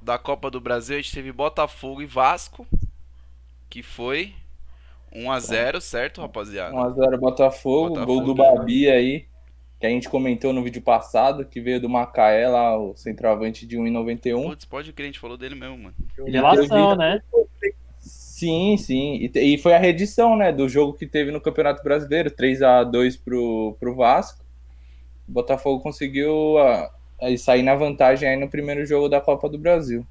da 0.00 0.18
Copa 0.18 0.50
do 0.50 0.60
Brasil 0.60 0.96
a 0.96 1.00
gente 1.00 1.12
teve 1.12 1.32
Botafogo 1.32 2.02
e 2.02 2.06
Vasco, 2.06 2.66
que 3.72 3.82
foi 3.82 4.34
1x0, 5.10 5.80
certo, 5.80 6.20
rapaziada? 6.20 6.76
1x0 6.76 7.16
Botafogo, 7.16 7.88
Botafogo. 7.88 8.04
gol 8.04 8.22
do 8.22 8.34
Babi 8.34 8.86
aí, 8.90 9.24
que 9.80 9.86
a 9.86 9.88
gente 9.88 10.10
comentou 10.10 10.52
no 10.52 10.62
vídeo 10.62 10.82
passado, 10.82 11.46
que 11.46 11.58
veio 11.58 11.80
do 11.80 11.88
Macaé 11.88 12.46
lá, 12.46 12.78
o 12.78 12.94
centroavante 12.94 13.66
de 13.66 13.78
1,91. 13.78 14.42
Putz, 14.42 14.64
pode 14.66 14.92
crer, 14.92 15.04
a 15.04 15.06
gente 15.06 15.18
falou 15.18 15.38
dele 15.38 15.54
mesmo, 15.54 15.78
mano. 15.78 15.94
revelação, 16.18 16.96
né? 16.96 17.22
Sim, 17.98 18.76
sim. 18.76 19.30
E, 19.34 19.54
e 19.54 19.56
foi 19.56 19.72
a 19.72 19.78
reedição, 19.78 20.36
né, 20.36 20.52
do 20.52 20.68
jogo 20.68 20.92
que 20.92 21.06
teve 21.06 21.30
no 21.30 21.40
Campeonato 21.40 21.82
Brasileiro, 21.82 22.30
3 22.30 22.60
a 22.60 22.84
2 22.84 23.16
pro, 23.16 23.74
pro 23.80 23.96
Vasco. 23.96 24.44
O 25.26 25.32
Botafogo 25.32 25.82
conseguiu 25.82 26.58
ah, 26.58 26.90
aí 27.18 27.38
sair 27.38 27.62
na 27.62 27.74
vantagem 27.74 28.28
aí 28.28 28.36
no 28.36 28.50
primeiro 28.50 28.84
jogo 28.84 29.08
da 29.08 29.18
Copa 29.18 29.48
do 29.48 29.58
Brasil. 29.58 30.06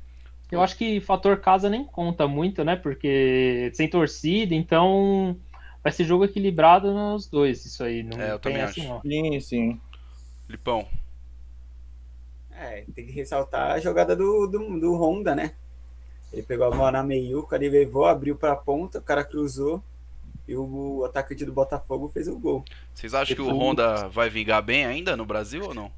Eu 0.52 0.62
acho 0.62 0.76
que 0.78 1.00
fator 1.00 1.38
casa 1.40 1.70
nem 1.70 1.84
conta 1.86 2.28
muito, 2.28 2.64
né? 2.64 2.76
Porque 2.76 3.72
sem 3.74 3.88
torcida, 3.90 4.54
então 4.54 5.38
vai 5.82 5.92
ser 5.94 6.04
jogo 6.04 6.26
equilibrado 6.26 6.94
nos 6.94 7.28
dois, 7.28 7.66
isso 7.66 7.84
aí. 7.84 8.04
Não 8.04 8.20
É, 8.22 8.32
eu 8.34 8.40
tem 8.40 8.52
também 8.54 8.62
assim, 8.66 8.82
acho. 8.82 8.90
não. 8.90 9.02
Sim, 9.02 9.40
sim. 9.40 9.82
Lipão. 10.50 10.86
É, 12.52 12.84
tem 12.94 13.06
que 13.06 13.12
ressaltar 13.12 13.72
a 13.72 13.80
jogada 13.80 14.16
do, 14.16 14.46
do, 14.48 14.80
do 14.80 14.96
Honda, 14.96 15.34
né? 15.34 15.54
Ele 16.32 16.44
pegou 16.44 16.68
a 16.68 16.70
bola 16.72 16.92
na 16.92 17.04
meiuca, 17.04 17.56
ele 17.56 17.70
levou, 17.70 18.06
abriu 18.06 18.36
pra 18.36 18.56
ponta, 18.56 19.00
o 19.00 19.02
cara 19.02 19.24
cruzou 19.24 19.84
e 20.48 20.56
o 20.56 21.04
atacante 21.06 21.46
do 21.46 21.52
Botafogo 21.54 22.08
fez 22.10 22.28
o 22.28 22.38
gol. 22.38 22.64
Vocês 22.94 23.14
acham 23.14 23.36
que 23.36 23.42
o 23.42 23.46
Depois- 23.46 23.62
Honda 23.64 24.08
vai 24.10 24.30
vingar 24.30 24.62
bem 24.62 24.86
ainda 24.86 25.16
no 25.18 25.26
Brasil 25.26 25.64
ou 25.66 25.74
não? 25.74 25.92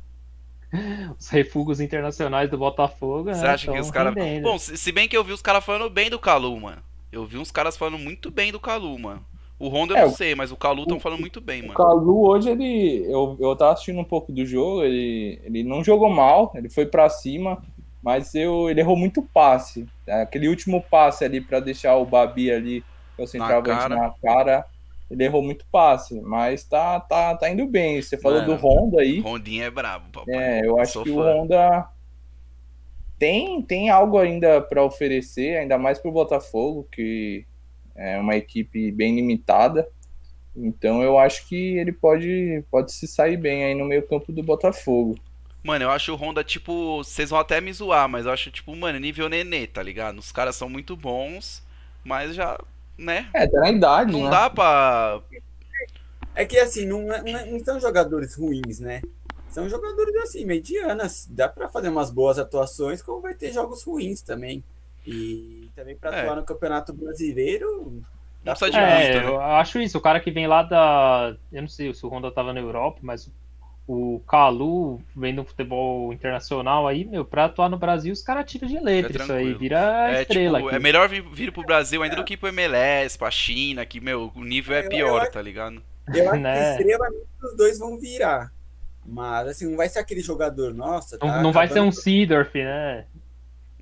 Os 1.20 1.30
refugos 1.30 1.80
internacionais 1.80 2.50
do 2.50 2.58
Botafogo, 2.58 3.34
Você 3.34 3.42
né? 3.42 3.50
acha 3.50 3.72
que 3.72 3.80
os 3.80 3.92
caras. 3.92 4.14
Bom, 4.42 4.58
se, 4.58 4.92
bem 4.92 5.08
que 5.08 5.16
eu 5.16 5.24
vi 5.24 5.32
os 5.34 5.42
caras 5.42 5.64
falando 5.64 5.90
bem 5.90 6.10
do 6.10 6.20
Calu, 6.20 6.60
mano. 6.60 6.82
Eu 7.12 7.26
vi 7.26 7.38
uns 7.38 7.52
caras 7.52 7.78
falando 7.78 7.98
muito 8.00 8.32
bem 8.32 8.52
do 8.52 8.60
Calu, 8.60 8.98
mano. 8.98 9.24
O 9.60 9.68
Honda 9.70 9.94
eu 9.94 9.98
É, 9.98 10.02
não 10.02 10.10
o- 10.10 10.16
sei, 10.16 10.34
mas 10.36 10.52
o 10.52 10.58
Calu 10.58 10.82
estão 10.84 11.00
falando 11.00 11.20
muito 11.20 11.40
bem, 11.40 11.62
O 11.62 11.68
mano. 11.68 11.76
Calu 11.78 12.28
hoje, 12.28 12.50
ele. 12.50 13.06
Eu, 13.08 13.38
eu 13.40 13.56
tava 13.56 13.74
assistindo 13.74 14.00
um 14.00 14.04
pouco 14.04 14.32
do 14.32 14.46
jogo, 14.46 14.84
ele, 14.84 15.40
ele 15.44 15.64
não 15.64 15.84
jogou 15.84 16.10
mal, 16.10 16.52
ele 16.56 16.70
foi 16.70 16.86
pra 16.88 17.08
cima, 17.08 17.64
mas 18.02 18.34
eu, 18.36 18.70
ele 18.70 18.82
errou 18.82 18.98
muito 18.98 19.22
passe. 19.22 19.86
Aquele 20.08 20.48
último 20.50 20.82
passe 20.90 21.24
ali 21.24 21.40
pra 21.40 21.60
deixar 21.60 21.96
o 21.98 22.06
Babi 22.06 22.52
ali, 22.52 22.82
que 23.16 23.22
é 23.22 23.24
o 23.24 23.28
centroavante 23.28 23.88
cara. 23.88 23.96
na 23.96 24.12
cara, 24.22 24.66
ele 25.14 25.24
errou 25.24 25.44
muito 25.44 25.66
passe, 25.72 26.20
mas 26.22 26.64
tá, 26.64 27.00
tá, 27.00 27.36
tá 27.38 27.50
indo 27.50 27.68
bem. 27.68 28.02
Você 28.02 28.18
falou 28.18 28.42
Mano, 28.42 28.56
do 28.56 28.60
Honda 28.60 29.02
aí. 29.02 29.20
Rondinha 29.20 29.66
é 29.66 29.72
brabo, 29.72 30.10
papai. 30.12 30.34
É, 30.36 30.66
eu 30.66 30.80
acho 30.80 30.94
Sou 30.94 31.04
que 31.04 31.12
o 31.12 31.16
fã. 31.16 31.34
Honda 31.34 31.88
tem, 33.20 33.62
tem 33.62 33.90
algo 33.92 34.18
ainda 34.18 34.60
para 34.60 34.84
oferecer, 34.84 35.58
ainda 35.58 35.78
mais 35.78 36.00
pro 36.00 36.12
Botafogo, 36.12 36.88
que 36.92 37.46
é 37.96 38.18
uma 38.18 38.36
equipe 38.36 38.92
bem 38.92 39.16
limitada. 39.16 39.88
Então 40.56 41.04
eu 41.04 41.20
acho 41.20 41.48
que 41.48 41.78
ele 41.78 41.92
pode, 41.92 42.64
pode 42.72 42.92
se 42.92 43.08
sair 43.08 43.38
bem 43.38 43.66
aí 43.66 43.76
no 43.76 43.86
meio-campo 43.86 44.32
do 44.32 44.42
Botafogo. 44.42 45.16
Mano, 45.64 45.86
eu 45.86 45.92
acho 45.92 46.12
o 46.12 46.16
Honda, 46.16 46.44
tipo, 46.44 46.98
vocês 46.98 47.30
vão 47.30 47.40
até 47.40 47.62
me 47.62 47.72
zoar, 47.72 48.10
mas 48.10 48.26
eu 48.26 48.32
acho, 48.32 48.52
tipo, 48.52 48.76
mano, 48.76 49.00
nível 49.00 49.30
nenê, 49.30 49.68
tá 49.68 49.82
ligado? 49.82 50.18
Os 50.18 50.32
caras 50.32 50.56
são 50.56 50.68
muito 50.68 50.98
bons, 50.98 51.64
mas 52.04 52.36
já, 52.36 52.60
né? 52.98 53.30
É, 53.34 53.48
tá 53.48 53.60
na 53.60 53.72
idade, 53.72 54.12
Não 54.12 54.24
né? 54.26 54.30
dá 54.30 54.50
pra. 54.50 55.22
É 56.36 56.46
que 56.46 56.58
assim, 56.58 56.86
não, 56.86 57.12
é- 57.12 57.22
não, 57.22 57.40
é- 57.40 57.46
não 57.46 57.64
são 57.64 57.80
jogadores 57.80 58.36
ruins, 58.36 58.80
né? 58.80 59.02
São 59.50 59.70
jogadores 59.70 60.16
assim, 60.16 60.46
medianas. 60.46 61.28
Dá 61.30 61.48
pra 61.48 61.70
fazer 61.70 61.90
umas 61.90 62.10
boas 62.10 62.40
atuações, 62.40 63.02
como 63.04 63.22
vai 63.22 63.36
ter 63.36 63.52
jogos 63.54 63.84
ruins 63.84 64.22
também. 64.22 64.64
E 65.06 65.70
também 65.76 65.96
pra 65.96 66.16
É. 66.16 66.22
atuar 66.22 66.36
no 66.38 66.44
Campeonato 66.44 66.94
Brasileiro, 66.94 68.02
Não 68.44 68.52
precisa 68.54 68.72
de 68.72 68.78
É, 68.78 69.14
muito, 69.14 69.28
eu 69.28 69.38
né? 69.40 69.46
acho 69.46 69.80
isso. 69.80 69.98
O 69.98 70.02
cara 70.02 70.20
que 70.20 70.30
vem 70.32 70.48
lá 70.48 70.64
da. 70.64 71.36
Eu 71.52 71.62
não 71.62 71.70
sei 71.70 71.94
se 71.94 72.06
o 72.06 72.10
Honda 72.10 72.30
tava 72.32 72.52
na 72.52 72.60
Europa, 72.60 73.00
mas 73.02 73.30
o 73.88 74.22
Calu 74.28 75.02
vem 75.16 75.36
do 75.36 75.44
futebol 75.44 76.14
internacional 76.14 76.88
aí, 76.88 77.04
meu, 77.04 77.26
pra 77.26 77.46
atuar 77.46 77.68
no 77.70 77.78
Brasil, 77.78 78.14
os 78.14 78.22
caras 78.22 78.50
tiram 78.50 78.68
de 78.68 78.80
letra. 78.80 79.24
isso 79.24 79.34
aí 79.34 79.54
vira 79.54 80.10
É, 80.12 80.22
estrela 80.22 80.58
tipo, 80.60 80.68
aqui. 80.70 80.76
é 80.78 80.80
melhor 80.80 81.10
vir, 81.10 81.22
vir 81.34 81.52
pro 81.52 81.64
Brasil 81.66 82.02
ainda 82.02 82.16
do 82.16 82.24
que 82.24 82.36
ir 82.36 82.38
pro 82.38 82.48
MLS, 82.50 83.18
pra 83.18 83.30
China, 83.30 83.86
que, 83.86 84.00
meu, 84.00 84.32
o 84.36 84.44
nível 84.44 84.76
é 84.76 84.86
Eu- 84.86 84.90
pior, 84.90 85.26
eu- 85.26 85.32
tá 85.32 85.42
ligado? 85.42 85.82
Eu 86.14 86.32
acho 86.32 86.40
Né? 86.42 86.54
que 86.76 86.82
extremamente 86.82 87.26
os 87.44 87.58
dois 87.58 87.78
vão 87.80 88.00
virar. 88.00 88.52
Mas, 89.06 89.48
assim, 89.50 89.70
não 89.70 89.76
vai 89.76 89.90
ser 89.90 90.00
aquele 90.00 90.22
jogador, 90.22 90.74
nossa, 90.74 91.18
Não, 91.22 91.28
tá 91.28 91.42
não 91.42 91.52
vai 91.52 91.68
ser 91.68 91.82
um 91.82 91.92
Seedorf, 91.92 92.58
né? 92.58 93.06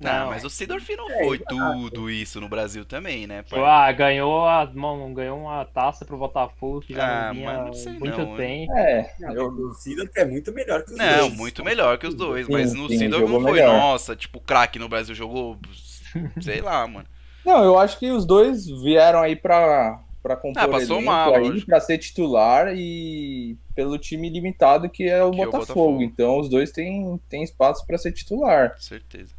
Não, 0.02 0.20
Não. 0.20 0.28
mas 0.30 0.44
o 0.44 0.50
Sidorf 0.50 0.96
não 0.96 1.10
É, 1.10 1.24
foi 1.24 1.38
tudo 1.38 2.10
isso 2.10 2.40
no 2.40 2.48
Brasil 2.48 2.84
também, 2.84 3.26
né? 3.26 3.42
Tipo, 3.42 3.56
ah, 3.64 3.90
ganhou, 3.92 4.46
a, 4.46 4.66
mano, 4.74 5.12
ganhou 5.14 5.38
uma 5.40 5.64
taça 5.64 6.04
pro 6.04 6.16
Botafogo 6.18 6.80
que 6.80 6.94
já 6.94 7.28
Ah, 7.28 7.28
não 7.28 7.34
vinha 7.34 7.64
não 7.64 7.72
sei 7.74 7.92
muito 7.92 8.18
não, 8.18 8.36
tempo. 8.36 8.72
É, 8.76 9.14
Não, 9.20 9.32
eu, 9.34 9.46
O 9.48 9.74
Sidorf 9.74 10.10
é 10.16 10.24
muito 10.24 10.52
melhor 10.52 10.82
que 10.84 10.92
os 10.92 10.98
Não, 10.98 11.28
dois. 11.28 11.36
muito 11.36 11.64
melhor 11.64 11.98
que 11.98 12.06
os 12.06 12.14
dois, 12.14 12.46
Sim, 12.46 12.52
mas 12.52 12.74
no 12.74 12.88
Sidorf 12.88 13.30
não 13.30 13.40
foi, 13.40 13.52
melhor. 13.52 13.76
nossa, 13.78 14.16
tipo, 14.16 14.40
craque 14.40 14.78
no 14.78 14.88
Brasil 14.88 15.14
jogou, 15.14 15.58
sei 16.40 16.60
lá, 16.60 16.86
mano. 16.86 17.06
Não, 17.44 17.64
eu 17.64 17.78
acho 17.78 17.98
que 17.98 18.10
os 18.10 18.24
dois 18.24 18.66
vieram 18.66 19.20
aí 19.20 19.34
pra, 19.36 20.00
pra 20.22 20.36
compor 20.36 20.62
Ah, 20.62 20.68
passou 20.68 20.96
elenco 20.98 21.10
mal, 21.10 21.34
aí, 21.34 21.60
pra 21.64 21.80
ser 21.80 21.98
titular 21.98 22.72
e 22.74 23.56
pelo 23.74 23.98
time 23.98 24.28
limitado 24.30 24.88
que 24.88 25.04
é 25.08 25.22
o, 25.24 25.30
Que 25.30 25.40
é 25.42 25.48
o 25.48 25.50
Botafogo. 25.50 25.64
Botafogo. 25.66 26.02
Então 26.02 26.38
os 26.38 26.48
dois 26.48 26.70
têm, 26.70 27.20
têm 27.28 27.42
espaço 27.42 27.84
pra 27.86 27.98
ser 27.98 28.12
titular. 28.12 28.76
Certeza. 28.78 29.34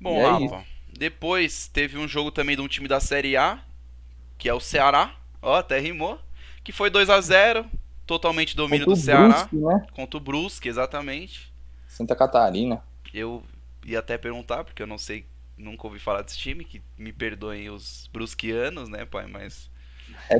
Bom, 0.00 0.16
é 0.16 0.46
Rafa, 0.46 0.64
depois 0.98 1.68
teve 1.68 1.98
um 1.98 2.08
jogo 2.08 2.30
também 2.30 2.56
de 2.56 2.62
um 2.62 2.68
time 2.68 2.88
da 2.88 3.00
Série 3.00 3.36
A, 3.36 3.58
que 4.38 4.48
é 4.48 4.54
o 4.54 4.60
Ceará, 4.60 5.14
ó, 5.42 5.56
até 5.56 5.78
rimou, 5.78 6.18
que 6.64 6.72
foi 6.72 6.90
2 6.90 7.10
a 7.10 7.20
0 7.20 7.66
totalmente 8.06 8.56
domínio 8.56 8.86
Contra 8.86 8.96
do 8.96 9.00
o 9.00 9.04
Ceará, 9.04 9.28
Brusque, 9.28 9.56
né? 9.56 9.86
contra 9.92 10.16
o 10.16 10.20
Brusque, 10.20 10.68
exatamente. 10.68 11.52
Santa 11.86 12.16
Catarina. 12.16 12.82
Eu 13.12 13.42
ia 13.84 13.98
até 13.98 14.16
perguntar, 14.18 14.64
porque 14.64 14.82
eu 14.82 14.86
não 14.86 14.98
sei, 14.98 15.24
nunca 15.56 15.86
ouvi 15.86 15.98
falar 15.98 16.22
desse 16.22 16.38
time, 16.38 16.64
que 16.64 16.82
me 16.98 17.12
perdoem 17.12 17.70
os 17.70 18.08
brusquianos, 18.12 18.88
né, 18.88 19.04
pai, 19.04 19.26
mas... 19.26 19.70
É 20.28 20.38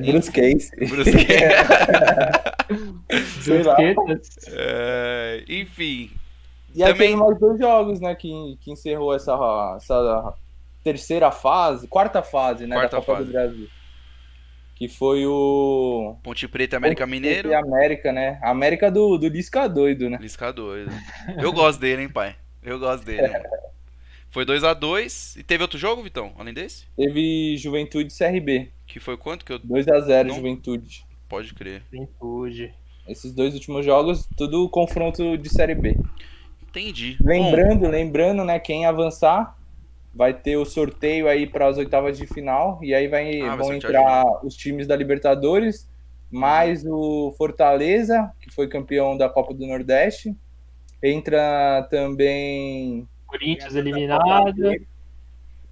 lá. 3.64 3.76
Brusquetas. 3.76 4.36
É, 4.48 5.44
enfim, 5.48 6.10
E 6.74 6.82
aí 6.82 6.92
Também- 6.92 7.10
teve 7.10 7.20
mais 7.20 7.38
dois 7.38 7.58
jogos, 7.58 8.00
né, 8.00 8.14
que, 8.14 8.30
que 8.60 8.70
encerrou 8.70 9.14
essa, 9.14 9.32
essa 9.76 10.34
terceira 10.84 11.30
fase, 11.30 11.88
quarta 11.88 12.22
fase, 12.22 12.66
né, 12.66 12.76
Quarta 12.76 12.96
da 12.96 13.02
Copa 13.02 13.14
fase. 13.18 13.26
do 13.26 13.32
Brasil. 13.32 13.68
Que 14.76 14.88
foi 14.88 15.26
o... 15.26 16.16
Ponte 16.22 16.48
Preta 16.48 16.76
e 16.76 16.78
América 16.78 17.06
Mineiro, 17.06 17.50
E 17.50 17.54
América, 17.54 18.12
né? 18.12 18.38
A 18.42 18.50
América 18.50 18.90
do, 18.90 19.18
do 19.18 19.28
Lisca 19.28 19.68
doido, 19.68 20.08
né? 20.08 20.16
Lisca 20.20 20.50
doido. 20.52 20.90
Eu 21.38 21.52
gosto 21.52 21.78
dele, 21.78 22.02
hein, 22.02 22.08
pai. 22.08 22.34
Eu 22.62 22.78
gosto 22.78 23.04
dele, 23.04 23.28
mano. 23.28 23.44
Foi 24.30 24.44
2 24.44 24.62
a 24.64 24.72
2 24.72 25.36
E 25.36 25.42
teve 25.42 25.62
outro 25.62 25.78
jogo, 25.78 26.02
Vitão? 26.02 26.32
Além 26.38 26.54
desse? 26.54 26.86
Teve 26.96 27.56
Juventude 27.58 28.10
e 28.10 28.16
CRB. 28.16 28.70
Que 28.86 28.98
foi 29.00 29.16
quanto 29.18 29.44
que 29.44 29.52
eu... 29.52 29.58
2x0 29.60 30.24
Não. 30.28 30.36
Juventude. 30.36 31.04
Pode 31.28 31.52
crer. 31.52 31.82
Juventude. 31.92 32.72
Esses 33.06 33.34
dois 33.34 33.52
últimos 33.54 33.84
jogos, 33.84 34.26
tudo 34.36 34.66
confronto 34.70 35.36
de 35.36 35.48
Série 35.50 35.74
B. 35.74 35.94
Entendi. 36.70 37.16
Bom, 37.20 37.28
Lembrando, 37.28 37.88
lembrando, 37.88 38.44
né, 38.44 38.58
quem 38.58 38.86
avançar 38.86 39.56
vai 40.14 40.32
ter 40.34 40.56
o 40.56 40.64
sorteio 40.64 41.28
aí 41.28 41.46
para 41.46 41.66
as 41.66 41.76
oitavas 41.76 42.18
de 42.18 42.26
final 42.26 42.80
e 42.82 42.94
aí 42.94 43.06
vai, 43.06 43.40
Ah, 43.42 43.56
vão 43.56 43.74
entrar 43.74 44.24
os 44.44 44.56
times 44.56 44.86
da 44.86 44.96
Libertadores, 44.96 45.88
mais 46.30 46.84
o 46.86 47.34
Fortaleza, 47.36 48.32
que 48.40 48.50
foi 48.50 48.68
campeão 48.68 49.16
da 49.16 49.28
Copa 49.28 49.52
do 49.52 49.66
Nordeste. 49.66 50.36
Entra 51.02 51.86
também 51.90 53.08
Corinthians 53.26 53.74
eliminado. 53.74 54.54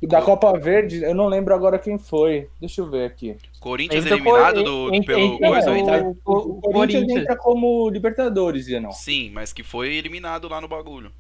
Da 0.07 0.23
Copa 0.23 0.57
Verde, 0.59 1.03
eu 1.03 1.15
não 1.15 1.27
lembro 1.27 1.53
agora 1.55 1.79
quem 1.79 1.99
foi. 1.99 2.49
Deixa 2.61 2.81
eu 2.81 2.89
ver 2.91 3.07
aqui. 3.07 3.37
Corinthians 3.59 4.05
Então, 4.07 4.17
eliminado 4.17 4.63
do, 4.63 4.95
en- 4.95 5.03
pelo 5.05 5.21
en- 5.21 5.39
coisa 5.39 5.77
entra- 5.79 6.03
o- 6.05 6.11
o 6.11 6.59
O 6.59 6.61
Corinthians 6.61 6.73
Corinthians. 7.03 7.23
entra 7.23 7.37
como 7.37 7.89
Libertadores, 7.91 8.69
não. 8.81 8.93
Sim, 8.93 9.31
mas 9.31 9.53
que 9.53 9.63
foi 9.65 9.95
eliminado 9.95 10.49
lá 10.49 10.61
no 10.61 10.69
bagulho. 10.69 11.11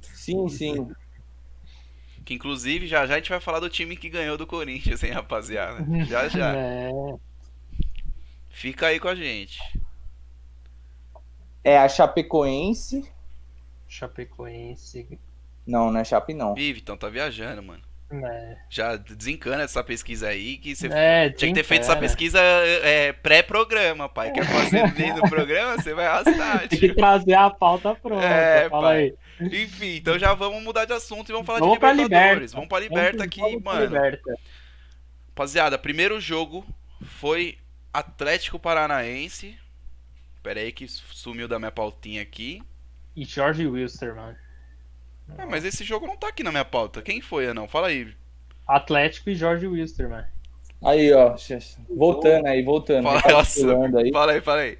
Sim, 0.00 0.48
sim. 0.48 0.88
Que 2.24 2.34
inclusive 2.34 2.86
já 2.86 3.06
já 3.06 3.14
a 3.14 3.16
gente 3.18 3.30
vai 3.30 3.40
falar 3.40 3.60
do 3.60 3.68
time 3.70 3.96
que 3.96 4.08
ganhou 4.08 4.36
do 4.36 4.46
Corinthians, 4.46 5.02
hein, 5.02 5.10
rapaziada. 5.12 5.84
Já 6.06 6.28
já. 6.28 6.52
É, 6.56 6.90
Fica 8.50 8.88
aí 8.88 9.00
com 9.00 9.08
a 9.08 9.14
gente. 9.14 9.58
É 11.64 11.78
a 11.78 11.88
Chapecoense. 11.88 13.08
Chapecoense. 13.88 15.18
Não, 15.66 15.90
não 15.90 16.00
é 16.00 16.04
Chape, 16.04 16.34
não. 16.34 16.56
Ih, 16.56 16.72
Vitão, 16.72 16.96
tá 16.96 17.08
viajando, 17.08 17.62
mano. 17.62 17.82
É, 18.14 18.56
Já 18.68 18.96
desencana 18.96 19.62
essa 19.62 19.82
pesquisa 19.82 20.28
aí 20.28 20.58
que 20.58 20.76
você 20.76 20.86
é, 20.88 21.30
tinha 21.30 21.50
que 21.50 21.54
ter 21.54 21.64
feito 21.64 21.82
essa 21.82 21.96
pesquisa 21.96 22.38
é, 22.38 23.12
pré-programa, 23.12 24.06
pai. 24.06 24.32
Quer 24.32 24.44
fazer 24.44 24.92
meio 24.92 25.14
do 25.14 25.22
programa, 25.22 25.76
você 25.80 25.94
vai 25.94 26.06
arrastar. 26.06 26.68
Tem 26.68 26.78
que 26.78 26.94
trazer 26.94 27.32
a 27.32 27.48
pauta 27.48 27.94
pronta. 27.94 28.24
É, 28.24 28.68
fala 28.68 28.88
pai. 28.88 29.14
aí. 29.40 29.62
Enfim, 29.62 29.96
então 29.96 30.18
já 30.18 30.34
vamos 30.34 30.62
mudar 30.62 30.84
de 30.84 30.92
assunto 30.92 31.30
e 31.30 31.32
vamos 31.32 31.46
falar 31.46 31.60
Vamos 31.60 31.78
de 31.78 31.84
Libertadores. 31.86 32.52
Liberta. 32.52 32.54
Vamos 32.54 32.68
pra 32.68 32.80
Liberta 32.80 33.24
aqui, 33.24 33.40
Vamos 33.40 33.62
pra 33.62 33.72
mano. 33.72 33.86
Liberta. 33.86 34.34
Rapaziada, 35.30 35.78
primeiro 35.78 36.20
jogo 36.20 36.66
foi 37.00 37.58
Atlético 37.92 38.58
Paranaense. 38.58 39.58
Pera 40.42 40.60
aí 40.60 40.70
que 40.70 40.86
sumiu 40.86 41.48
da 41.48 41.58
minha 41.58 41.72
pautinha 41.72 42.20
aqui. 42.20 42.62
E 43.16 43.24
Jorge 43.24 43.66
Wilster, 43.66 44.14
mano. 44.14 44.36
Ah, 45.38 45.46
mas 45.46 45.64
esse 45.64 45.84
jogo 45.84 46.06
não 46.06 46.16
tá 46.16 46.28
aqui 46.28 46.42
na 46.42 46.50
minha 46.50 46.64
pauta. 46.64 47.02
Quem 47.02 47.20
foi, 47.20 47.48
Anão? 47.48 47.66
Fala 47.68 47.88
aí. 47.88 48.08
Atlético 48.66 49.30
e 49.30 49.34
Jorge 49.34 49.66
Wilster, 49.66 50.08
mano. 50.08 50.26
Aí, 50.84 51.12
ó. 51.12 51.34
Voltando 51.88 52.46
aí, 52.46 52.62
voltando. 52.62 53.04
Fala, 53.04 53.20
recapitulando 53.20 53.98
aí. 53.98 54.10
fala 54.12 54.32
aí, 54.32 54.40
fala 54.40 54.60
aí. 54.60 54.78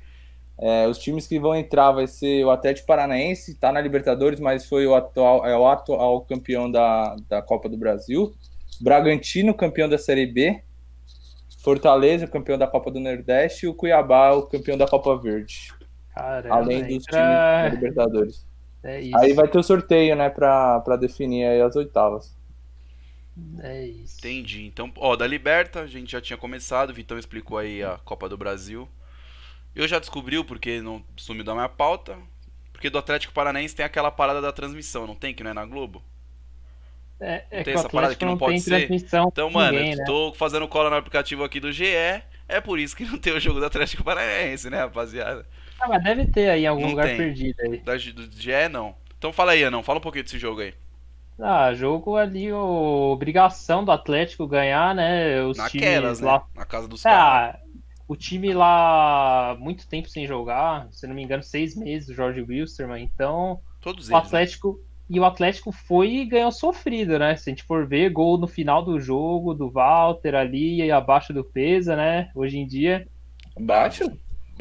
É, 0.59 0.87
os 0.87 0.99
times 0.99 1.27
que 1.27 1.39
vão 1.39 1.55
entrar 1.55 1.91
vai 1.93 2.07
ser 2.07 2.45
o 2.45 2.51
Atlético 2.51 2.87
Paranaense, 2.87 3.59
tá 3.59 3.73
na 3.73 3.81
Libertadores, 3.81 4.39
mas 4.39 4.67
foi 4.69 4.87
o 4.87 4.95
atual, 4.95 5.45
é 5.47 5.57
o 5.57 5.67
atual 5.67 6.21
campeão 6.23 6.71
da, 6.71 7.17
da 7.29 7.43
Copa 7.43 7.69
do 7.69 7.77
Brasil. 7.77 8.33
Bragantino, 8.81 9.55
campeão 9.55 9.89
da 9.89 9.99
Série 9.99 10.27
B. 10.27 10.63
Fortaleza, 11.63 12.27
campeão 12.27 12.59
da 12.59 12.67
Copa 12.67 12.91
do 12.91 13.01
Nordeste. 13.01 13.67
E 13.67 13.69
o 13.69 13.75
Cuiabá, 13.75 14.33
o 14.33 14.43
campeão 14.43 14.77
da 14.77 14.87
Copa 14.87 15.17
Verde. 15.17 15.73
Caramba, 16.15 16.55
além 16.55 16.81
dos 16.81 16.89
times 16.89 17.07
entra- 17.07 17.63
da 17.63 17.69
Libertadores. 17.69 18.47
É 18.83 19.01
isso. 19.01 19.17
Aí 19.17 19.33
vai 19.33 19.49
ter 19.49 19.59
o 19.59 19.63
sorteio, 19.63 20.17
né, 20.17 20.29
pra, 20.29 20.81
pra 20.81 20.97
definir 20.97 21.47
aí 21.47 21.61
as 21.61 21.77
oitavas. 21.77 22.37
É 23.63 23.87
isso. 23.87 24.19
Entendi. 24.19 24.67
Então, 24.67 24.93
ó, 24.97 25.17
da 25.17 25.27
Liberta, 25.27 25.81
a 25.81 25.87
gente 25.87 26.13
já 26.13 26.21
tinha 26.21 26.37
começado, 26.37 26.91
o 26.91 26.95
Vitão 26.95 27.19
explicou 27.19 27.59
aí 27.59 27.83
a 27.83 27.99
Copa 28.05 28.29
do 28.29 28.37
Brasil. 28.37 28.89
Eu 29.75 29.89
já 29.89 29.99
descobri 29.99 30.43
porque 30.45 30.81
não 30.83 31.03
sumiu 31.17 31.45
da 31.45 31.55
minha 31.55 31.69
pauta. 31.69 32.19
Porque 32.73 32.91
do 32.91 32.99
Atlético 32.99 33.33
Paranaense 33.33 33.77
tem 33.77 33.87
aquela 33.87 34.11
parada 34.11 34.41
da 34.41 34.53
transmissão, 34.53 35.07
não 35.07 35.15
tem? 35.15 35.33
Que 35.33 35.45
não 35.45 35.53
é 35.53 35.55
na 35.55 35.65
Globo? 35.65 36.03
É, 37.21 37.45
é 37.49 37.63
tem 37.63 37.75
essa 37.75 37.89
parada 37.89 38.17
que 38.17 38.25
não 38.25 38.33
não 38.33 38.39
pode 38.39 38.63
tem 38.65 38.89
ser? 38.89 38.91
Então, 38.91 39.49
mano, 39.49 39.79
ninguém, 39.79 39.93
eu 39.93 39.99
né? 39.99 40.05
tô 40.05 40.35
fazendo 40.35 40.67
cola 40.67 40.91
no 40.91 40.97
aplicativo 40.97 41.45
aqui 41.45 41.61
do 41.61 41.71
GE. 41.71 41.87
É 42.49 42.61
por 42.61 42.81
isso 42.81 42.97
que 42.97 43.05
não 43.05 43.17
tem 43.17 43.33
o 43.33 43.39
jogo 43.39 43.61
do 43.61 43.67
Atlético 43.67 44.03
Paranaense, 44.03 44.69
né, 44.69 44.79
rapaziada? 44.79 45.47
Ah, 45.83 45.89
mas 45.89 46.03
deve 46.05 46.27
ter 46.27 46.49
aí 46.49 46.63
em 46.63 46.67
algum 46.67 46.83
Não 46.83 46.91
lugar 46.91 47.07
tem. 47.07 47.17
perdido 47.17 47.61
aí. 47.61 47.79
Da, 47.79 47.95
do 47.95 48.31
GE, 48.41 48.69
não. 48.71 48.95
Então 49.19 49.33
fala 49.33 49.53
aí, 49.53 49.65
Anão. 49.65 49.83
Fala 49.83 49.99
um 49.99 50.03
pouquinho 50.03 50.25
desse 50.25 50.39
jogo 50.39 50.61
aí. 50.61 50.75
Ah, 51.41 51.75
jogo 51.75 52.17
ali, 52.17 52.53
o... 52.53 53.11
obrigação 53.13 53.85
do 53.85 53.91
Atlético 53.91 54.47
ganhar, 54.47 54.95
né? 54.95 55.43
Os 55.43 55.59
Naquelas, 55.59 56.19
times 56.19 56.21
né? 56.21 56.27
lá. 56.27 56.47
Na 56.55 56.65
casa 56.65 56.87
dos 56.87 57.03
caras. 57.03 57.57
Ah, 57.57 57.61
o 58.07 58.15
time 58.15 58.53
lá, 58.53 59.57
muito 59.59 59.89
tempo 59.89 60.09
sem 60.09 60.27
jogar, 60.27 60.87
se 60.93 61.07
não 61.07 61.15
me 61.15 61.23
engano, 61.23 61.43
seis 61.43 61.75
meses, 61.75 62.09
o 62.11 62.15
Jorge 62.15 62.43
Wilstermann. 62.43 63.03
Então, 63.03 63.61
Todos 63.81 64.09
o 64.09 64.13
eles. 64.13 64.23
né? 64.23 64.27
Atlético. 64.27 64.81
E 65.11 65.19
o 65.19 65.25
Atlético 65.25 65.73
foi 65.73 66.11
e 66.15 66.25
ganhou 66.25 66.53
sofrido, 66.53 67.19
né? 67.19 67.35
Se 67.37 67.51
a 67.51 67.53
gente 67.53 67.65
for 67.65 67.87
ver, 67.87 68.11
gol 68.11 68.39
no 68.39 68.47
final 68.47 68.83
do 68.85 69.01
jogo, 69.01 69.53
do 69.53 69.71
Walter 69.71 70.35
ali, 70.35 70.91
abaixo 70.91 71.33
do 71.33 71.43
peso, 71.45 71.95
né? 71.97 72.31
Hoje 72.35 72.59
em 72.59 72.67
dia. 72.67 73.07
Baixo? 73.59 74.05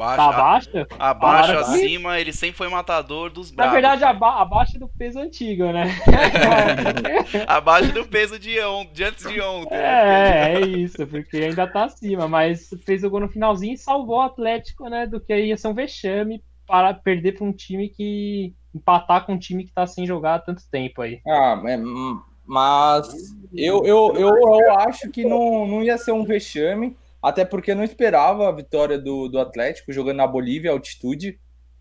Baixo, 0.02 0.16
Tá 0.16 0.24
a- 0.28 0.28
abaixo? 0.28 0.70
abaixo, 0.98 1.52
Falaram 1.52 1.60
aqui? 1.60 1.86
acima, 1.86 2.18
ele 2.20 2.32
sempre 2.32 2.56
foi 2.56 2.68
matador 2.68 3.30
dos 3.30 3.50
Na 3.56 3.56
bravos. 3.56 3.72
verdade, 3.72 4.04
aba 4.04 4.40
abaixo 4.40 4.78
do 4.78 4.88
peso 4.88 5.18
antigo, 5.20 5.70
né? 5.72 5.84
Abaixo 7.46 7.92
do 7.92 8.04
peso 8.06 8.38
de, 8.38 8.60
on... 8.60 8.86
de 8.92 9.04
antes 9.04 9.24
de 9.26 9.40
ontem. 9.40 9.74
né? 9.78 10.54
É, 10.54 10.54
é 10.54 10.60
isso, 10.66 11.06
porque 11.06 11.36
ainda 11.36 11.66
tá 11.66 11.84
acima, 11.84 12.28
mas 12.28 12.68
fez 12.84 13.04
o 13.04 13.10
gol 13.10 13.20
no 13.20 13.28
finalzinho 13.28 13.74
e 13.74 13.78
salvou 13.78 14.18
o 14.18 14.22
Atlético, 14.22 14.88
né, 14.88 15.06
do 15.06 15.20
que 15.20 15.34
ia 15.36 15.56
ser 15.56 15.68
um 15.68 15.74
vexame 15.74 16.42
para 16.66 16.94
perder 16.94 17.32
para 17.32 17.44
um 17.44 17.52
time 17.52 17.88
que 17.88 18.54
empatar 18.74 19.24
com 19.26 19.34
um 19.34 19.38
time 19.38 19.64
que 19.64 19.72
tá 19.72 19.86
sem 19.86 20.06
jogar 20.06 20.36
há 20.36 20.38
tanto 20.38 20.62
tempo 20.70 21.02
aí. 21.02 21.20
Ah, 21.28 21.60
é, 21.66 21.76
Mas 22.46 23.08
eu, 23.54 23.84
eu, 23.84 24.12
eu, 24.16 24.28
eu 24.36 24.78
acho 24.78 25.10
que 25.10 25.24
não, 25.24 25.66
não 25.66 25.82
ia 25.82 25.98
ser 25.98 26.12
um 26.12 26.24
vexame, 26.24 26.96
até 27.22 27.44
porque 27.44 27.70
eu 27.70 27.76
não 27.76 27.84
esperava 27.84 28.48
a 28.48 28.52
vitória 28.52 28.98
do, 28.98 29.28
do 29.28 29.38
Atlético 29.38 29.92
jogando 29.92 30.16
na 30.16 30.26
Bolívia, 30.26 30.72
altitude. 30.72 31.38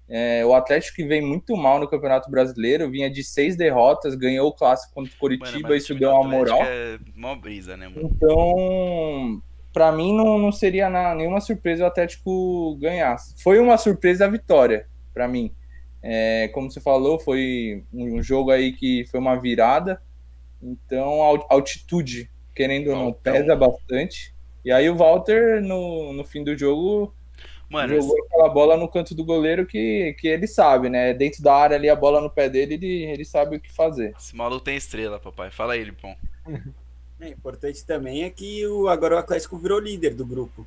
É, 0.08 0.46
o 0.46 0.54
Atlético 0.54 0.98
que 0.98 1.06
vem 1.06 1.22
muito 1.22 1.56
mal 1.56 1.80
no 1.80 1.88
Campeonato 1.88 2.30
Brasileiro, 2.30 2.92
vinha 2.92 3.10
de 3.10 3.24
seis 3.24 3.56
derrotas, 3.56 4.14
ganhou 4.14 4.50
o 4.50 4.54
clássico 4.54 4.94
contra 4.94 5.12
o 5.12 5.18
Curitiba, 5.18 5.70
Mano, 5.70 5.76
isso 5.76 5.96
deu 5.96 6.12
uma 6.12 6.30
moral. 6.30 6.60
É 6.62 7.00
mó 7.16 7.34
brisa, 7.36 7.76
né, 7.78 7.88
mano? 7.88 8.12
Então, 8.14 9.42
para 9.74 9.92
mim 9.92 10.16
não, 10.16 10.38
não 10.38 10.52
seria 10.52 10.90
na, 10.90 11.16
nenhuma 11.16 11.40
surpresa 11.40 11.86
o 11.86 11.88
Atlético 11.88 12.76
ganhar. 12.76 13.16
Foi 13.42 13.58
uma 13.58 13.78
surpresa 13.78 14.26
a 14.26 14.30
vitória, 14.30 14.86
para 15.14 15.28
mim. 15.28 15.56
É, 16.04 16.50
como 16.50 16.70
você 16.70 16.82
falou, 16.82 17.18
foi 17.18 17.84
um 17.94 18.22
jogo 18.22 18.52
aí 18.52 18.74
que 18.74 19.06
foi 19.10 19.20
uma 19.20 19.40
virada. 19.40 20.02
Então, 20.62 21.24
a 21.24 21.54
altitude, 21.54 22.30
querendo 22.54 22.90
ou 22.90 22.96
não, 22.96 23.14
pesa 23.14 23.56
bastante. 23.56 24.36
E 24.64 24.72
aí 24.72 24.90
o 24.90 24.96
Walter, 24.96 25.62
no, 25.62 26.14
no 26.14 26.24
fim 26.26 26.44
do 26.44 26.58
jogo, 26.58 27.14
Mano, 27.70 27.96
jogou 27.96 27.98
esse- 27.98 28.22
aquela 28.26 28.50
bola 28.50 28.78
no 28.78 28.90
canto 28.90 29.16
do 29.16 29.26
goleiro 29.26 29.66
que, 29.66 30.16
que 30.20 30.28
ele 30.28 30.48
sabe, 30.48 30.90
né? 30.90 31.14
Dentro 31.14 31.42
da 31.44 31.56
área 31.56 31.78
ali, 31.78 31.90
a 31.90 31.96
bola 31.96 32.22
no 32.22 32.30
pé 32.30 32.50
dele, 32.50 32.76
ele, 32.76 33.04
ele 33.06 33.26
sabe 33.26 33.58
o 33.58 33.62
que 33.62 33.72
fazer. 33.74 34.18
esse 34.18 34.36
maluco 34.36 34.64
tem 34.64 34.78
estrela, 34.78 35.20
papai. 35.20 35.52
Fala 35.52 35.74
aí, 35.74 35.84
Lipão. 35.84 36.16
É 37.20 37.30
importante 37.30 37.86
também 37.86 38.24
é 38.24 38.30
que 38.30 38.66
o, 38.68 38.88
agora 38.88 39.16
o 39.16 39.20
Atlético 39.20 39.58
virou 39.58 39.80
líder 39.80 40.16
do 40.16 40.26
grupo 40.26 40.66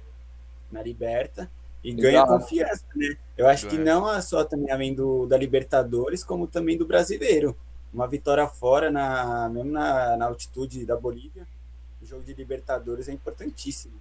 na 0.73 0.83
Liberta 0.83 1.51
e 1.85 1.93
ganha 1.95 2.23
Exato. 2.23 2.27
confiança, 2.27 2.85
né? 2.97 3.17
Eu 3.37 3.49
acho 3.49 3.67
que 3.69 3.77
Ganha. 3.77 3.95
não 3.95 4.13
é 4.13 4.21
só 4.23 4.45
também 4.45 4.71
além 4.73 4.95
do, 4.95 5.27
da 5.27 5.37
Libertadores, 5.39 6.25
como 6.25 6.47
também 6.47 6.79
do 6.79 6.87
brasileiro. 6.87 7.57
Uma 7.93 8.09
vitória 8.09 8.47
fora, 8.49 8.91
na, 8.91 9.49
mesmo 9.51 9.73
na, 9.73 10.17
na 10.17 10.27
altitude 10.27 10.87
da 10.87 10.97
Bolívia, 10.97 11.47
jogo 12.15 12.25
de 12.25 12.35
Libertadores 12.35 13.09
é 13.09 13.13
importantíssimo. 13.13 13.95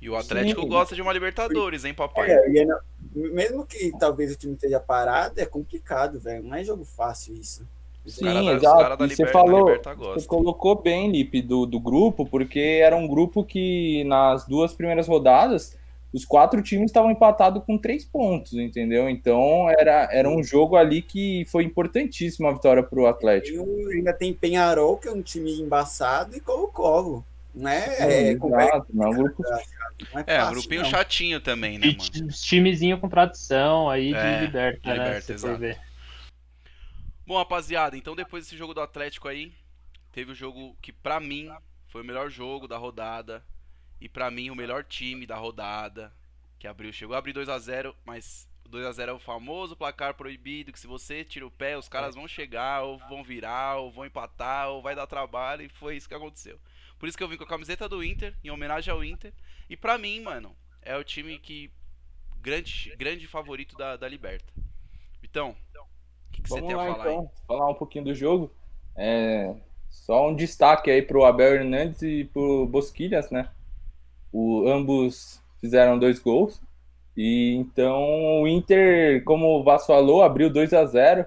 E 0.00 0.08
o 0.08 0.16
Atlético 0.16 0.62
Sim. 0.62 0.68
gosta 0.68 0.94
de 0.94 1.02
uma 1.02 1.12
Libertadores, 1.12 1.84
hein, 1.84 1.92
papai? 1.92 2.30
É, 2.30 2.50
e 2.50 2.58
é 2.60 2.66
mesmo 3.14 3.66
que 3.66 3.92
talvez 3.98 4.32
o 4.32 4.36
time 4.36 4.54
esteja 4.54 4.80
parado, 4.80 5.38
é 5.38 5.44
complicado, 5.44 6.18
velho. 6.18 6.42
Não 6.42 6.54
é 6.54 6.64
jogo 6.64 6.84
fácil 6.84 7.34
isso. 7.34 7.66
Os 8.02 8.14
Sim, 8.14 8.24
cara 8.24 8.42
da- 8.42 8.52
exato. 8.54 8.78
cara 8.80 8.94
E 8.94 8.96
você 9.08 9.22
Liber- 9.24 9.32
falou, 9.32 9.66
Você 10.14 10.26
colocou 10.26 10.80
bem, 10.80 11.10
Lipe, 11.12 11.42
do, 11.42 11.66
do 11.66 11.78
grupo, 11.78 12.24
porque 12.24 12.80
era 12.82 12.96
um 12.96 13.06
grupo 13.06 13.44
que 13.44 14.02
nas 14.04 14.46
duas 14.46 14.72
primeiras 14.72 15.06
rodadas 15.06 15.78
os 16.14 16.24
quatro 16.24 16.62
times 16.62 16.86
estavam 16.86 17.10
empatados 17.10 17.62
com 17.64 17.76
três 17.76 18.02
pontos, 18.04 18.54
entendeu? 18.54 19.08
Então 19.08 19.68
era, 19.68 20.08
era 20.10 20.28
um 20.30 20.42
jogo 20.42 20.76
ali 20.76 21.02
que 21.02 21.44
foi 21.44 21.62
importantíssimo 21.64 22.48
a 22.48 22.52
vitória 22.54 22.82
para 22.82 22.98
o 22.98 23.04
E 23.04 23.06
Atlético. 23.06 23.62
o- 23.62 23.88
ainda 23.90 24.14
tem 24.14 24.32
Penharol, 24.32 24.96
que 24.96 25.06
é 25.08 25.12
um 25.12 25.20
time 25.22 25.60
embaçado, 25.60 26.34
e 26.34 26.40
Colo-Colo. 26.40 27.22
Não 27.54 27.68
é, 27.70 27.86
é, 27.98 28.32
exato, 28.32 28.86
não 28.94 29.06
é 29.06 29.10
um 29.10 29.14
grupo 29.14 29.42
não 29.42 30.20
é 30.20 30.24
É, 30.26 30.38
um 30.38 30.46
fácil, 30.46 30.50
grupinho 30.52 30.82
não. 30.82 30.90
chatinho 30.90 31.40
também, 31.40 31.78
né, 31.78 31.86
mano? 31.88 32.30
timezinho 32.32 32.98
com 32.98 33.08
tradição 33.08 33.90
aí 33.90 34.10
de 34.10 34.16
É, 34.16 34.40
Liberta, 34.42 34.80
de 34.80 34.86
né? 34.88 34.94
Liberta, 34.94 35.20
se 35.20 35.26
for 35.26 35.34
exato. 35.34 35.58
ver. 35.58 35.80
Bom, 37.26 37.36
rapaziada, 37.36 37.96
então 37.96 38.14
depois 38.16 38.44
desse 38.44 38.56
jogo 38.56 38.74
do 38.74 38.80
Atlético 38.80 39.28
aí, 39.28 39.52
teve 40.12 40.32
o 40.32 40.34
jogo 40.34 40.76
que 40.80 40.92
pra 40.92 41.20
mim 41.20 41.50
foi 41.88 42.02
o 42.02 42.04
melhor 42.04 42.30
jogo 42.30 42.66
da 42.66 42.76
rodada 42.76 43.44
e 44.00 44.08
pra 44.08 44.30
mim 44.30 44.50
o 44.50 44.54
melhor 44.56 44.84
time 44.84 45.26
da 45.26 45.36
rodada, 45.36 46.12
que 46.58 46.66
abriu, 46.66 46.92
chegou 46.92 47.14
a 47.14 47.18
abrir 47.18 47.32
2 47.32 47.48
a 47.48 47.58
0, 47.58 47.94
mas 48.04 48.48
o 48.64 48.68
2 48.68 48.86
a 48.86 48.92
0 48.92 49.10
é 49.12 49.14
o 49.14 49.18
famoso 49.18 49.76
placar 49.76 50.14
proibido, 50.14 50.72
que 50.72 50.80
se 50.80 50.86
você 50.86 51.24
tira 51.24 51.46
o 51.46 51.50
pé, 51.50 51.76
os 51.76 51.88
caras 51.88 52.14
vão 52.14 52.26
chegar, 52.26 52.82
ou 52.82 52.98
vão 53.08 53.22
virar, 53.22 53.76
ou 53.76 53.90
vão 53.92 54.06
empatar, 54.06 54.68
ou 54.68 54.80
vai 54.82 54.94
dar 54.94 55.06
trabalho, 55.06 55.62
e 55.62 55.68
foi 55.68 55.96
isso 55.96 56.08
que 56.08 56.14
aconteceu. 56.14 56.58
Por 57.00 57.08
isso 57.08 57.16
que 57.16 57.24
eu 57.24 57.28
vim 57.28 57.38
com 57.38 57.44
a 57.44 57.48
camiseta 57.48 57.88
do 57.88 58.04
Inter, 58.04 58.34
em 58.44 58.50
homenagem 58.50 58.92
ao 58.92 59.02
Inter, 59.02 59.32
e 59.70 59.76
pra 59.76 59.96
mim, 59.96 60.20
mano, 60.20 60.54
é 60.82 60.94
o 60.98 61.02
time 61.02 61.38
que 61.38 61.70
grande 62.42 62.94
grande 62.94 63.26
favorito 63.26 63.74
da, 63.74 63.96
da 63.96 64.06
Liberta. 64.06 64.52
Então, 65.24 65.56
o 66.28 66.32
que, 66.32 66.42
que 66.42 66.48
você 66.48 66.60
tem 66.60 66.76
lá 66.76 66.90
a 66.90 66.92
falar 66.92 67.04
aí? 67.06 67.14
então, 67.14 67.30
falar 67.48 67.70
um 67.70 67.74
pouquinho 67.74 68.04
do 68.04 68.14
jogo. 68.14 68.52
É, 68.94 69.56
só 69.88 70.28
um 70.28 70.34
destaque 70.34 70.90
aí 70.90 71.00
pro 71.00 71.24
Abel 71.24 71.54
Hernandes 71.54 72.02
e 72.02 72.24
pro 72.24 72.66
Bosquilhas, 72.66 73.30
né? 73.30 73.48
O, 74.30 74.68
ambos 74.68 75.42
fizeram 75.58 75.98
dois 75.98 76.18
gols. 76.18 76.60
E 77.16 77.54
então 77.54 78.42
o 78.42 78.46
Inter, 78.46 79.24
como 79.24 79.58
o 79.58 79.64
Vasco 79.64 79.86
falou, 79.86 80.22
abriu 80.22 80.50
2 80.50 80.74
a 80.74 80.84
0 80.84 81.24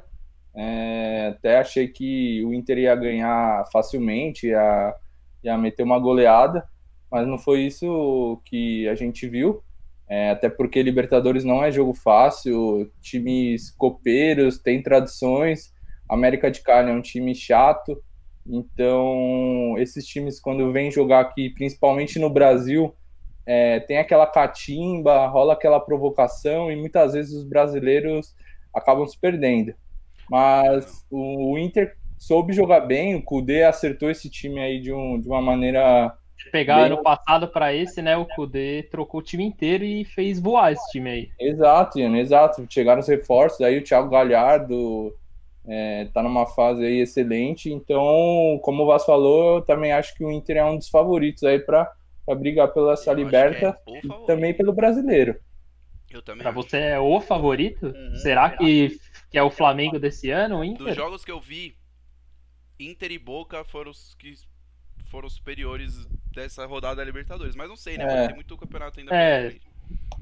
É, 0.55 1.33
até 1.35 1.57
achei 1.57 1.87
que 1.87 2.45
o 2.45 2.53
Inter 2.53 2.77
ia 2.77 2.95
ganhar 2.95 3.65
facilmente, 3.71 4.47
ia, 4.47 4.95
ia 5.43 5.57
meter 5.57 5.83
uma 5.83 5.99
goleada, 5.99 6.67
mas 7.11 7.27
não 7.27 7.37
foi 7.37 7.61
isso 7.61 8.41
que 8.45 8.87
a 8.87 8.95
gente 8.95 9.27
viu. 9.27 9.63
É, 10.09 10.31
até 10.31 10.49
porque 10.49 10.83
Libertadores 10.83 11.43
não 11.43 11.63
é 11.63 11.71
jogo 11.71 11.93
fácil, 11.93 12.91
times 13.01 13.71
copeiros, 13.71 14.57
tem 14.57 14.81
tradições. 14.81 15.73
América 16.09 16.51
de 16.51 16.61
Cali 16.61 16.91
é 16.91 16.93
um 16.93 17.01
time 17.01 17.33
chato, 17.33 18.01
então 18.45 19.75
esses 19.77 20.05
times, 20.05 20.39
quando 20.39 20.71
vêm 20.71 20.91
jogar 20.91 21.21
aqui, 21.21 21.49
principalmente 21.49 22.19
no 22.19 22.29
Brasil, 22.29 22.93
é, 23.45 23.79
tem 23.79 23.97
aquela 23.97 24.27
catimba, 24.27 25.27
rola 25.27 25.53
aquela 25.53 25.79
provocação 25.79 26.71
e 26.71 26.75
muitas 26.75 27.13
vezes 27.13 27.33
os 27.33 27.43
brasileiros 27.43 28.35
acabam 28.73 29.07
se 29.07 29.19
perdendo. 29.19 29.73
Mas 30.29 31.05
o, 31.09 31.53
o 31.53 31.57
Inter 31.57 31.97
soube 32.25 32.53
jogar 32.53 32.81
bem, 32.81 33.15
o 33.15 33.21
Kudê 33.21 33.63
acertou 33.63 34.09
esse 34.09 34.29
time 34.29 34.59
aí 34.59 34.79
de, 34.79 34.93
um, 34.93 35.19
de 35.19 35.27
uma 35.27 35.41
maneira 35.41 36.15
Se 36.37 36.49
pegar 36.51 36.77
Bem- 36.77 36.85
ano 36.85 37.03
passado 37.03 37.47
pra 37.47 37.73
esse, 37.73 38.01
né? 38.01 38.15
O 38.17 38.25
Kudê 38.25 38.83
trocou 38.91 39.19
o 39.19 39.23
time 39.23 39.43
inteiro 39.43 39.83
e 39.83 40.05
fez 40.05 40.39
voar 40.39 40.71
esse 40.71 40.91
time 40.91 41.09
aí. 41.09 41.29
Exato, 41.39 41.99
Ian, 41.99 42.17
exato. 42.17 42.65
Chegaram 42.69 43.01
os 43.01 43.07
reforços, 43.07 43.61
aí 43.61 43.77
o 43.77 43.83
Thiago 43.83 44.09
Galhardo 44.09 45.13
é, 45.67 46.07
tá 46.13 46.21
numa 46.23 46.45
fase 46.45 46.85
aí 46.85 46.99
excelente. 47.01 47.71
Então, 47.71 48.59
como 48.61 48.83
o 48.83 48.85
Vasco 48.87 49.07
falou, 49.07 49.57
eu 49.57 49.61
também 49.61 49.91
acho 49.91 50.15
que 50.15 50.23
o 50.23 50.31
Inter 50.31 50.57
é 50.57 50.65
um 50.65 50.77
dos 50.77 50.89
favoritos 50.89 51.43
aí 51.43 51.59
para 51.59 51.91
brigar 52.37 52.69
pela 52.73 52.93
essa 52.93 53.13
que 53.13 53.21
liberta 53.23 53.77
é 53.87 53.99
e 53.99 54.25
também 54.25 54.53
pelo 54.53 54.71
brasileiro. 54.73 55.35
Eu 56.09 56.21
também. 56.21 56.41
Pra 56.43 56.51
acho. 56.51 56.61
você 56.61 56.77
é 56.77 56.99
o 56.99 57.19
favorito? 57.19 57.87
Uhum. 57.87 58.15
Será 58.17 58.49
que, 58.49 58.97
que 59.31 59.37
é 59.37 59.43
o 59.43 59.49
Flamengo 59.49 59.97
desse 59.99 60.29
ano, 60.29 60.57
o 60.57 60.59
Dos 60.61 60.69
Inter? 60.69 60.93
jogos 60.93 61.25
que 61.25 61.31
eu 61.31 61.39
vi, 61.39 61.75
Inter 62.89 63.11
e 63.11 63.19
Boca 63.19 63.63
foram 63.63 63.91
os 63.91 64.15
que 64.15 64.35
foram 65.09 65.29
superiores 65.29 66.07
dessa 66.31 66.65
rodada 66.65 66.97
da 66.97 67.03
Libertadores. 67.03 67.55
Mas 67.55 67.69
não 67.69 67.75
sei, 67.75 67.97
né? 67.97 68.23
É. 68.23 68.27
Tem 68.27 68.35
muito 68.35 68.57
campeonato 68.57 68.99
ainda 68.99 69.15
É. 69.15 69.55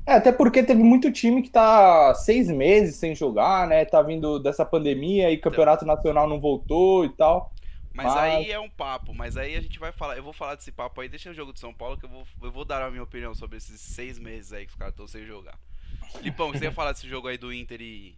É, 0.05 0.13
até 0.13 0.31
porque 0.31 0.63
teve 0.63 0.81
muito 0.81 1.11
time 1.11 1.43
que 1.43 1.49
tá 1.49 2.13
seis 2.15 2.47
meses 2.49 2.95
sem 2.95 3.13
jogar, 3.15 3.67
né? 3.67 3.85
Tá 3.85 4.01
vindo 4.01 4.39
dessa 4.39 4.65
pandemia 4.65 5.29
e 5.31 5.37
campeonato 5.37 5.85
nacional 5.85 6.27
não 6.27 6.39
voltou 6.39 7.05
e 7.05 7.09
tal. 7.09 7.53
Mas 7.93 8.07
Mas- 8.07 8.17
aí 8.17 8.51
é 8.51 8.59
um 8.59 8.69
papo, 8.69 9.13
mas 9.13 9.37
aí 9.37 9.55
a 9.55 9.61
gente 9.61 9.77
vai 9.77 9.91
falar. 9.91 10.17
Eu 10.17 10.23
vou 10.23 10.33
falar 10.33 10.55
desse 10.55 10.71
papo 10.71 11.01
aí, 11.01 11.09
deixa 11.09 11.29
o 11.29 11.33
jogo 11.33 11.53
de 11.53 11.59
São 11.59 11.73
Paulo, 11.73 11.97
que 11.97 12.05
eu 12.05 12.09
vou, 12.09 12.25
eu 12.41 12.51
vou 12.51 12.65
dar 12.65 12.81
a 12.81 12.89
minha 12.89 13.03
opinião 13.03 13.35
sobre 13.35 13.57
esses 13.57 13.79
seis 13.79 14.17
meses 14.17 14.53
aí 14.53 14.65
que 14.65 14.71
os 14.71 14.77
caras 14.77 14.93
estão 14.93 15.07
sem 15.07 15.25
jogar. 15.25 15.57
Lipão, 16.21 16.51
você 16.51 16.65
ia 16.65 16.71
falar 16.71 16.93
desse 16.93 17.07
jogo 17.07 17.27
aí 17.27 17.37
do 17.37 17.53
Inter 17.53 17.81
e. 17.81 18.15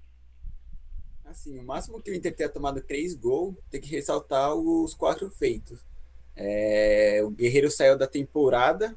Assim, 1.25 1.57
o 1.57 1.63
máximo 1.63 2.01
que 2.01 2.11
o 2.11 2.15
Inter 2.15 2.35
tenha 2.35 2.49
tomado 2.49 2.81
três 2.81 3.15
gols, 3.15 3.55
tem 3.71 3.81
que 3.81 3.89
ressaltar 3.89 4.53
os 4.53 4.93
quatro 4.93 5.29
feitos. 5.29 5.79
É, 6.35 7.21
o 7.23 7.29
Guerreiro 7.29 7.69
saiu 7.69 7.97
da 7.97 8.07
temporada 8.07 8.95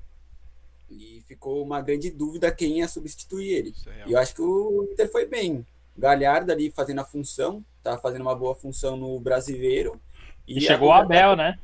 e 0.91 1.23
ficou 1.27 1.62
uma 1.62 1.81
grande 1.81 2.11
dúvida 2.11 2.53
quem 2.53 2.79
ia 2.79 2.89
substituir 2.89 3.53
ele. 3.53 3.75
É. 3.87 4.09
E 4.09 4.12
eu 4.12 4.19
acho 4.19 4.35
que 4.35 4.43
o 4.43 4.89
Inter 4.91 5.11
foi 5.11 5.27
bem. 5.27 5.67
Galhardo 5.97 6.53
ali 6.53 6.71
fazendo 6.71 7.01
a 7.01 7.05
função, 7.05 7.65
tá 7.83 7.97
fazendo 7.99 8.23
uma 8.23 8.35
boa 8.35 8.55
função 8.55 8.97
no 8.97 9.19
brasileiro. 9.19 10.01
E 10.47 10.61
chegou 10.61 10.89
o 10.89 10.93
a 10.93 11.01
Abel, 11.01 11.37
né? 11.37 11.59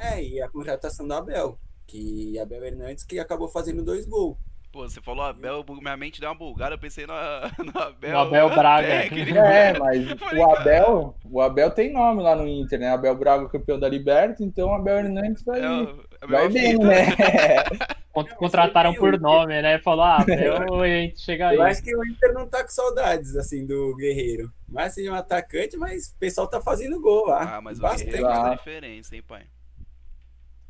É, 0.00 0.22
e 0.22 0.42
a 0.42 0.48
contratação 0.48 1.06
do 1.06 1.14
Abel, 1.14 1.58
que 1.86 2.38
Abel 2.38 2.64
Hernandes 2.64 3.04
que 3.04 3.18
acabou 3.18 3.48
fazendo 3.48 3.82
dois 3.82 4.06
gols. 4.06 4.36
Pô, 4.76 4.86
você 4.86 5.00
falou 5.00 5.24
Abel, 5.24 5.64
minha 5.80 5.96
mente 5.96 6.20
deu 6.20 6.28
uma 6.28 6.34
bugada, 6.34 6.74
eu 6.74 6.78
pensei 6.78 7.06
no, 7.06 7.14
no 7.64 7.80
Abel. 7.80 8.10
No 8.12 8.18
Abel 8.28 8.50
Braga. 8.50 8.86
técnico. 8.86 9.38
É, 9.38 9.78
mas 9.78 10.10
Falei, 10.18 10.42
o 10.42 10.50
Abel, 10.52 11.16
o 11.24 11.40
Abel 11.40 11.70
tem 11.70 11.90
nome 11.90 12.22
lá 12.22 12.36
no 12.36 12.46
Inter, 12.46 12.78
né? 12.78 12.90
Abel 12.90 13.14
Braga 13.16 13.48
campeão 13.48 13.78
da 13.80 13.88
Liberta, 13.88 14.44
então 14.44 14.68
o 14.68 14.74
Abel 14.74 14.98
Hernandes 14.98 15.42
vai, 15.42 15.62
É, 15.62 15.70
o- 15.70 16.04
é 16.20 16.26
vai 16.26 16.48
bem, 16.50 16.76
né? 16.76 17.06
Con- 18.12 18.26
Contrataram 18.36 18.92
por 18.92 19.18
nome, 19.18 19.62
né? 19.62 19.78
Falou, 19.78 20.04
ah, 20.04 20.18
Abel, 20.20 20.82
a 20.82 20.86
gente 20.86 21.20
chega 21.20 21.48
aí. 21.48 21.56
Eu 21.56 21.62
acho 21.62 21.82
que 21.82 21.96
o 21.96 22.04
Inter 22.04 22.34
não 22.34 22.46
tá 22.46 22.62
com 22.62 22.68
saudades, 22.68 23.34
assim, 23.34 23.64
do 23.66 23.96
Guerreiro. 23.96 24.50
Mas 24.68 24.92
seja 24.92 25.10
um 25.10 25.14
atacante, 25.14 25.76
mas 25.78 26.08
o 26.08 26.18
pessoal 26.18 26.46
tá 26.46 26.60
fazendo 26.60 27.00
gol 27.00 27.28
lá. 27.28 27.56
Ah, 27.56 27.60
mas 27.62 27.78
o 27.78 27.82
Bastante. 27.82 28.10
Guerreiro 28.10 28.26
faz 28.30 28.44
a 28.44 28.52
Ah. 28.52 28.54
diferença, 28.56 29.16
hein, 29.16 29.22
pai? 29.26 29.42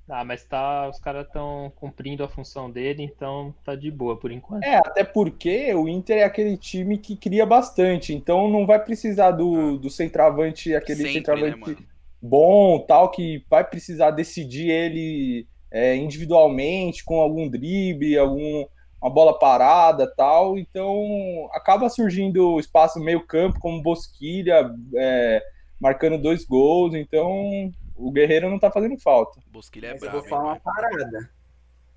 Ah, 0.09 0.25
mas 0.25 0.45
tá, 0.45 0.89
os 0.89 1.01
caras 1.01 1.27
estão 1.27 1.73
cumprindo 1.77 2.23
a 2.23 2.29
função 2.29 2.71
dele, 2.71 3.03
então 3.03 3.53
tá 3.65 3.75
de 3.75 3.91
boa 3.91 4.17
por 4.17 4.31
enquanto. 4.31 4.63
É, 4.63 4.77
até 4.77 5.03
porque 5.03 5.75
o 5.75 5.89
Inter 5.89 6.19
é 6.19 6.25
aquele 6.25 6.57
time 6.57 6.97
que 6.97 7.17
cria 7.17 7.45
bastante, 7.45 8.15
então 8.15 8.49
não 8.49 8.65
vai 8.65 8.83
precisar 8.83 9.33
do, 9.33 9.77
do 9.77 9.91
centroavante, 9.91 10.75
aquele 10.75 11.03
Sempre, 11.03 11.13
centroavante 11.13 11.71
né, 11.71 11.77
bom, 12.23 12.79
tal, 12.81 13.11
que 13.11 13.45
vai 13.51 13.65
precisar 13.65 14.11
decidir 14.13 14.71
ele 14.71 15.47
é, 15.71 15.97
individualmente, 15.97 17.05
com 17.05 17.21
algum 17.21 17.49
drible, 17.49 18.19
algum, 18.19 18.67
uma 19.01 19.11
bola 19.11 19.39
parada 19.39 20.13
tal. 20.17 20.59
Então 20.59 21.49
acaba 21.53 21.89
surgindo 21.89 22.59
espaço 22.59 23.01
meio 23.01 23.27
campo, 23.27 23.61
como 23.61 23.83
Bosquilha, 23.83 24.71
é, 24.97 25.43
marcando 25.81 26.19
dois 26.19 26.45
gols. 26.45 26.95
Então 26.95 27.73
o 27.97 28.11
Guerreiro 28.13 28.51
não 28.51 28.59
tá 28.59 28.71
fazendo 28.71 28.99
falta. 28.99 29.41
Bosquilha 29.47 29.89
é 29.89 29.93
Mas 29.93 30.01
bravo. 30.01 30.17
eu 30.19 30.21
vou 30.21 30.31
falar 30.31 30.45
uma 30.55 30.61
parada. 30.61 31.31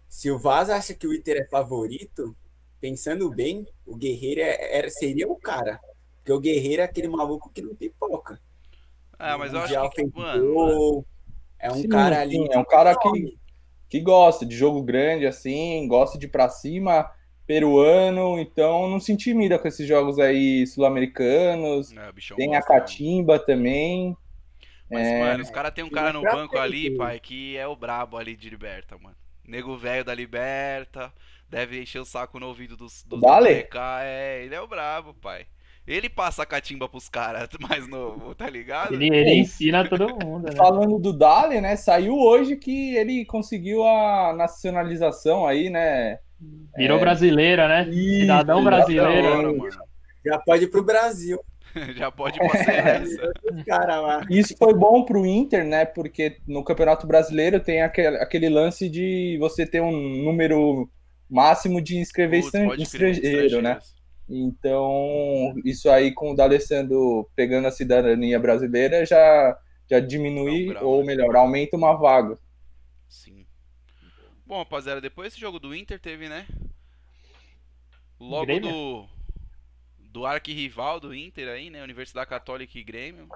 Se 0.08 0.32
o 0.32 0.40
Vaz 0.40 0.70
acha 0.70 0.94
que 0.94 1.08
o 1.08 1.14
Inter 1.14 1.38
é 1.44 1.46
favorito, 1.50 2.36
pensando 2.80 3.30
bem, 3.30 3.68
o 3.86 3.96
Guerreiro 3.96 4.42
é, 4.42 4.78
era, 4.78 4.90
seria 4.90 5.28
o 5.28 5.36
cara. 5.36 5.80
Porque 6.18 6.32
o 6.34 6.40
Guerreiro 6.40 6.82
é 6.82 6.86
aquele 6.86 7.08
maluco 7.08 7.50
que 7.52 7.62
não 7.62 7.76
pipoca. 7.76 8.40
Ah, 9.18 9.38
mas 9.38 9.54
eu 9.54 9.60
acho 9.60 9.90
que, 9.92 9.96
fez 9.96 10.12
mano, 10.14 11.06
é 11.60 11.72
um 11.72 11.76
Sim, 11.76 11.88
cara 11.90 12.22
ali. 12.22 12.36
sim, 12.36 12.48
é 12.52 12.58
um 12.58 12.66
cara 12.66 12.96
que, 12.98 13.38
que 13.90 14.00
gosta 14.00 14.46
de 14.46 14.56
jogo 14.56 14.82
grande, 14.84 15.26
assim, 15.28 15.88
gosta 15.88 16.18
de 16.18 16.26
ir 16.26 16.30
pra 16.30 16.50
cima, 16.50 17.12
peruano, 17.46 18.40
então 18.40 18.88
não 18.90 19.00
se 19.00 19.12
intimida 19.12 19.60
com 19.60 19.68
esses 19.68 19.88
jogos 19.88 20.20
aí 20.20 20.66
sul-americanos. 20.68 21.92
é, 21.92 22.12
Tem 22.36 22.56
a 22.56 22.62
gosta, 22.62 22.74
né? 22.74 22.82
catimba 22.82 23.40
também. 23.40 24.16
Mas, 24.90 25.08
É. 25.08 25.14
mano, 25.14 25.44
os 25.44 25.50
caras 25.50 25.74
tem 25.74 25.84
um 25.84 25.90
cara 25.90 26.12
no 26.14 26.26
banco 26.28 26.58
ali, 26.58 26.90
pai, 26.90 27.20
que 27.20 27.58
é 27.58 27.68
o 27.68 27.76
brabo 27.76 28.18
ali 28.18 28.36
de 28.36 28.50
Liberta, 28.50 28.98
mano. 28.98 29.16
Nego 29.48 29.78
velho 29.78 30.04
da 30.04 30.14
Liberta, 30.14 31.14
deve 31.50 31.82
encher 31.82 32.00
o 32.00 32.06
saco 32.06 32.40
no 32.40 32.48
ouvido 32.48 32.76
dos, 32.78 33.04
dos 33.04 33.20
Dale? 33.22 33.50
BK, 33.64 33.78
É, 34.04 34.44
ele 34.44 34.56
é 34.56 34.62
o 34.62 34.68
brabo, 34.68 35.14
pai. 35.14 35.46
Ele 35.88 36.08
passa 36.08 36.44
a 36.44 36.46
catimba 36.46 36.88
pros 36.88 37.10
caras 37.10 37.50
mais 37.60 37.88
novo, 37.88 38.36
tá 38.36 38.48
ligado? 38.50 38.94
Ele, 38.94 39.08
ele 39.08 39.34
ensina 39.36 39.88
todo 39.88 40.08
mundo, 40.24 40.50
né? 40.50 40.56
Falando 40.56 41.00
do 41.00 41.12
Dali, 41.12 41.60
né? 41.62 41.76
Saiu 41.76 42.16
hoje 42.16 42.56
que 42.58 42.96
ele 42.96 43.26
conseguiu 43.26 43.84
a 43.84 44.34
nacionalização 44.34 45.48
aí, 45.48 45.70
né? 45.70 46.20
Virou 46.76 47.00
brasileira, 47.00 47.68
né? 47.68 47.92
Cidadão 47.92 48.64
Da 48.64 48.70
brasileiro. 48.70 49.68
Já 50.26 50.38
pode 50.40 50.66
ir 50.66 50.68
pro 50.70 50.84
Brasil. 50.84 51.40
Já 51.96 52.12
pode 52.12 52.38
pra 52.40 52.50
ser 52.50 52.72
essa. 52.72 53.32
Os 53.54 53.64
caras 53.64 54.02
lá. 54.02 54.26
Isso 54.30 54.56
foi 54.58 54.74
bom 54.74 55.04
pro 55.04 55.26
Inter, 55.26 55.66
né? 55.66 55.86
Porque 55.86 56.38
no 56.48 56.64
Campeonato 56.64 57.06
Brasileiro 57.08 57.60
tem 57.60 57.82
aquele, 57.82 58.18
aquele 58.18 58.50
lance 58.50 58.90
de 58.90 59.38
você 59.40 59.66
ter 59.66 59.82
um 59.82 59.92
número 59.92 60.90
máximo 61.30 61.82
de 61.82 61.98
inscrever 61.98 62.42
Putz, 62.42 62.54
estran- 62.54 62.68
pode 62.68 62.90
crer, 62.90 63.12
estrangeiro, 63.12 63.62
né? 63.62 63.80
Então, 64.28 65.56
isso 65.66 65.90
aí 65.90 66.14
com 66.14 66.32
o 66.32 66.36
D'Alessandro 66.36 67.30
pegando 67.36 67.68
a 67.68 67.72
cidadania 67.72 68.40
brasileira 68.40 69.04
já, 69.06 69.58
já 69.90 70.00
diminui, 70.00 70.68
bravo, 70.68 70.86
ou 70.88 71.00
né? 71.00 71.08
melhor, 71.08 71.36
aumenta 71.36 71.76
uma 71.76 71.94
vaga. 71.96 72.38
Sim. 73.08 73.46
Bom, 74.46 74.60
rapaziada, 74.60 75.02
depois 75.02 75.30
desse 75.30 75.42
jogo 75.42 75.60
do 75.60 75.76
Inter 75.76 76.00
teve, 76.00 76.30
né? 76.30 76.46
Logo 78.20 78.46
Grêmio? 78.46 78.70
do. 78.70 79.19
Do 80.12 80.26
arquirrival 80.26 81.00
do 81.00 81.14
Inter 81.14 81.48
aí, 81.50 81.70
né? 81.70 81.84
Universidade 81.84 82.28
Católica 82.28 82.78
e 82.80 82.84
Grêmio. 82.84 83.28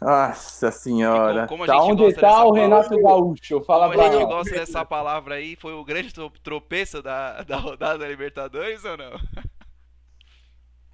Nossa 0.00 0.70
senhora. 0.70 1.44
E 1.44 1.46
como- 1.46 1.48
como 1.48 1.64
a 1.64 1.66
tá 1.66 1.72
gente 1.74 1.90
onde 1.92 2.02
gosta 2.04 2.20
tá 2.20 2.28
dessa 2.28 2.44
o 2.44 2.52
Renato 2.52 3.00
Gaúcho? 3.02 3.60
Fala 3.62 3.88
Como 3.88 4.00
a 4.02 4.10
gente 4.10 4.24
gosta 4.26 4.54
dessa 4.54 4.84
palavra 4.84 5.36
aí, 5.36 5.56
foi 5.56 5.72
o 5.72 5.82
grande 5.84 6.12
tro- 6.12 6.30
tropeço 6.42 7.02
da, 7.02 7.42
da 7.42 7.56
rodada 7.56 7.98
da 8.00 8.08
Libertadores 8.08 8.84
ou 8.84 8.96
não? 8.96 9.12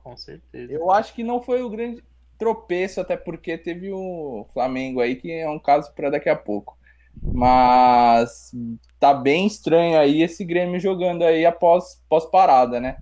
Com 0.03 0.17
certeza. 0.17 0.73
Eu 0.73 0.91
acho 0.91 1.13
que 1.15 1.23
não 1.25 1.43
foi 1.43 1.63
o 1.63 1.69
grande 1.69 2.03
tropeço, 2.39 3.01
até 3.01 3.17
porque 3.17 3.59
teve 3.59 3.91
o 3.93 4.47
Flamengo 4.53 5.01
aí, 5.01 5.17
que 5.17 5.31
é 5.33 5.49
um 5.51 5.59
caso 5.59 5.93
para 5.95 6.11
daqui 6.11 6.29
a 6.29 6.37
pouco. 6.37 6.79
Mas 7.21 8.53
tá 9.01 9.13
bem 9.13 9.47
estranho 9.47 9.99
aí 9.99 10.23
esse 10.23 10.45
Grêmio 10.45 10.79
jogando 10.79 11.25
aí 11.25 11.45
após, 11.45 12.01
após 12.07 12.25
parada, 12.27 12.81
né? 12.81 12.99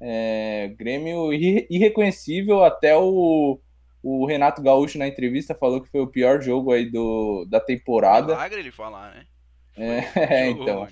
É, 0.00 0.74
Grêmio 0.78 1.32
irre- 1.32 1.66
irreconhecível, 1.70 2.64
até 2.64 2.96
o, 2.96 3.58
o 4.02 4.26
Renato 4.26 4.62
Gaúcho 4.62 4.98
na 4.98 5.08
entrevista 5.08 5.54
falou 5.54 5.80
que 5.80 5.90
foi 5.90 6.00
o 6.00 6.06
pior 6.06 6.42
jogo 6.42 6.72
aí 6.72 6.90
do, 6.90 7.46
da 7.48 7.60
temporada. 7.60 8.34
Milagre 8.34 8.60
ele 8.60 8.72
falar, 8.72 9.14
né? 9.14 9.26
É, 9.76 10.52
Jogo 10.56 10.62
então. 10.62 10.88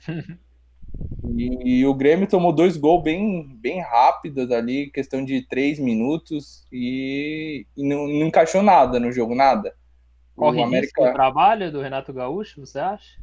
E, 1.37 1.79
e 1.81 1.87
o 1.87 1.95
Grêmio 1.95 2.29
tomou 2.29 2.53
dois 2.53 2.77
gols 2.77 3.03
bem, 3.03 3.49
bem 3.57 3.81
rápidos 3.81 4.51
ali, 4.51 4.90
questão 4.90 5.25
de 5.25 5.43
três 5.43 5.79
minutos, 5.79 6.67
e, 6.71 7.67
e 7.77 7.88
não, 7.88 8.07
não 8.07 8.27
encaixou 8.27 8.62
nada 8.62 9.01
no 9.01 9.11
jogo, 9.11 9.35
nada. 9.35 9.75
Corre 10.37 10.61
o 10.62 10.69
risco 10.69 11.03
o 11.03 11.12
trabalho 11.12 11.71
do 11.71 11.81
Renato 11.81 12.12
Gaúcho, 12.12 12.61
você 12.61 12.79
acha? 12.79 13.19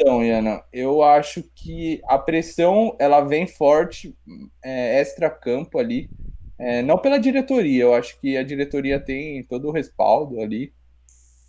Então, 0.00 0.24
Iana, 0.24 0.62
eu 0.72 1.02
acho 1.02 1.42
que 1.56 2.00
a 2.06 2.16
pressão 2.16 2.94
ela 3.00 3.20
vem 3.20 3.48
forte, 3.48 4.16
é, 4.64 5.00
extra-campo 5.00 5.76
ali, 5.76 6.08
é, 6.56 6.82
não 6.82 6.96
pela 6.98 7.18
diretoria, 7.18 7.82
eu 7.82 7.94
acho 7.94 8.20
que 8.20 8.36
a 8.36 8.44
diretoria 8.44 9.00
tem 9.00 9.42
todo 9.42 9.66
o 9.66 9.72
respaldo 9.72 10.40
ali, 10.40 10.72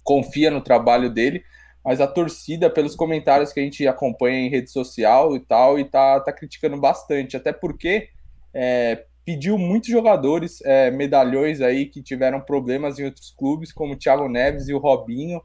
confia 0.03 0.49
no 0.49 0.62
trabalho 0.62 1.12
dele, 1.12 1.43
mas 1.85 2.01
a 2.01 2.07
torcida, 2.07 2.71
pelos 2.71 2.95
comentários 2.95 3.53
que 3.53 3.59
a 3.59 3.63
gente 3.63 3.88
acompanha 3.88 4.39
em 4.39 4.49
rede 4.49 4.71
social 4.71 5.35
e 5.35 5.39
tal, 5.39 5.77
e 5.77 5.85
tá, 5.85 6.19
tá 6.19 6.33
criticando 6.33 6.77
bastante, 6.77 7.38
até 7.38 7.53
porque 7.53 8.09
é, 8.51 9.05
pediu 9.23 9.59
muitos 9.59 9.89
jogadores, 9.89 10.59
é, 10.65 10.89
medalhões 10.89 11.62
aí 11.62 11.85
que 11.85 12.01
tiveram 12.01 12.41
problemas 12.41 12.97
em 12.97 13.05
outros 13.05 13.29
clubes, 13.29 13.71
como 13.71 13.93
o 13.93 13.95
Thiago 13.95 14.27
Neves 14.27 14.67
e 14.67 14.73
o 14.73 14.79
Robinho, 14.79 15.39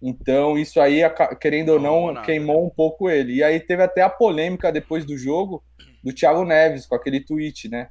então, 0.00 0.56
isso 0.58 0.80
aí, 0.80 1.00
querendo 1.40 1.70
ou 1.70 1.80
Não 1.80 2.22
queimou 2.22 2.64
um 2.66 2.70
pouco 2.70 3.08
ele. 3.10 3.34
E 3.36 3.42
aí 3.42 3.58
teve 3.60 3.82
até 3.82 4.02
a 4.02 4.08
polêmica 4.10 4.70
depois 4.70 5.04
do 5.04 5.16
jogo 5.18 5.62
do 6.04 6.12
Thiago 6.12 6.44
Neves, 6.44 6.86
com 6.86 6.94
aquele 6.94 7.20
tweet, 7.20 7.68
né? 7.68 7.88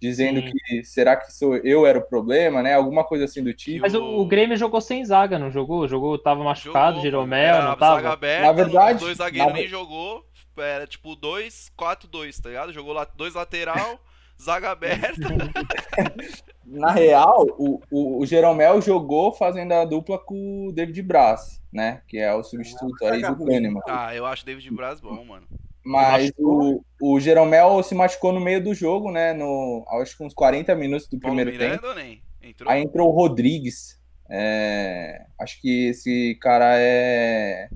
Dizendo 0.00 0.40
Sim. 0.40 0.50
que 0.52 0.82
será 0.84 1.14
que 1.14 1.30
sou 1.30 1.56
eu 1.58 1.84
era 1.86 1.98
o 1.98 2.02
problema, 2.08 2.62
né? 2.62 2.72
Alguma 2.72 3.04
coisa 3.04 3.26
assim 3.26 3.44
do 3.44 3.52
tipo. 3.52 3.82
Mas 3.82 3.94
o, 3.94 4.02
o 4.02 4.26
Grêmio 4.26 4.56
jogou 4.56 4.80
sem 4.80 5.04
zaga, 5.04 5.38
não 5.38 5.50
jogou? 5.50 5.86
Jogou, 5.86 6.16
tava 6.18 6.42
machucado, 6.42 6.96
Jogou, 6.96 7.02
Jeromel, 7.02 7.54
era 7.56 7.62
não 7.62 7.68
Zaga 7.72 7.78
tava? 7.78 8.08
aberta, 8.14 8.46
Na 8.46 8.52
verdade, 8.52 8.94
os 8.96 9.00
dois 9.02 9.18
zagueiros 9.18 9.52
na- 9.52 9.58
nem 9.58 9.68
jogou. 9.68 10.24
Era 10.56 10.86
tipo 10.86 11.14
2-4-2, 11.16 12.40
tá 12.40 12.48
ligado? 12.48 12.72
Jogou 12.72 12.92
lá 12.94 13.06
dois 13.14 13.34
lateral, 13.34 14.00
zaga 14.40 14.70
aberta. 14.70 15.20
Na 16.70 16.92
real, 16.92 17.46
o, 17.58 17.80
o, 17.90 18.20
o 18.20 18.26
Jeromel 18.26 18.80
jogou 18.80 19.32
fazendo 19.32 19.72
a 19.72 19.84
dupla 19.84 20.18
com 20.18 20.68
o 20.68 20.72
David 20.72 21.02
Braz, 21.02 21.60
né? 21.72 22.02
Que 22.06 22.18
é 22.18 22.32
o 22.32 22.44
substituto 22.44 23.04
aí 23.04 23.22
do 23.22 23.44
Kahneman. 23.44 23.82
Ah, 23.88 24.14
eu 24.14 24.24
acho 24.24 24.46
David 24.46 24.70
Braz 24.70 25.00
bom, 25.00 25.24
mano. 25.24 25.46
Mas 25.84 26.32
o, 26.38 26.84
o 27.00 27.18
Jeromel 27.18 27.82
se 27.82 27.94
machucou 27.94 28.32
no 28.32 28.40
meio 28.40 28.62
do 28.62 28.72
jogo, 28.72 29.10
né? 29.10 29.32
No, 29.32 29.84
acho 30.00 30.16
que 30.16 30.22
uns 30.22 30.34
40 30.34 30.74
minutos 30.76 31.08
do 31.08 31.18
Paulo 31.18 31.36
primeiro 31.36 31.58
tempo. 31.58 31.82
Miranda 31.82 31.88
ou 31.88 31.94
nem? 31.94 32.22
Entrou? 32.40 32.70
Aí 32.70 32.82
entrou 32.82 33.08
o 33.08 33.12
Rodrigues. 33.12 34.00
É, 34.28 35.26
acho 35.40 35.60
que 35.60 35.88
esse 35.88 36.38
cara 36.40 36.78
é 36.78 37.68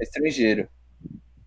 estrangeiro. 0.00 0.66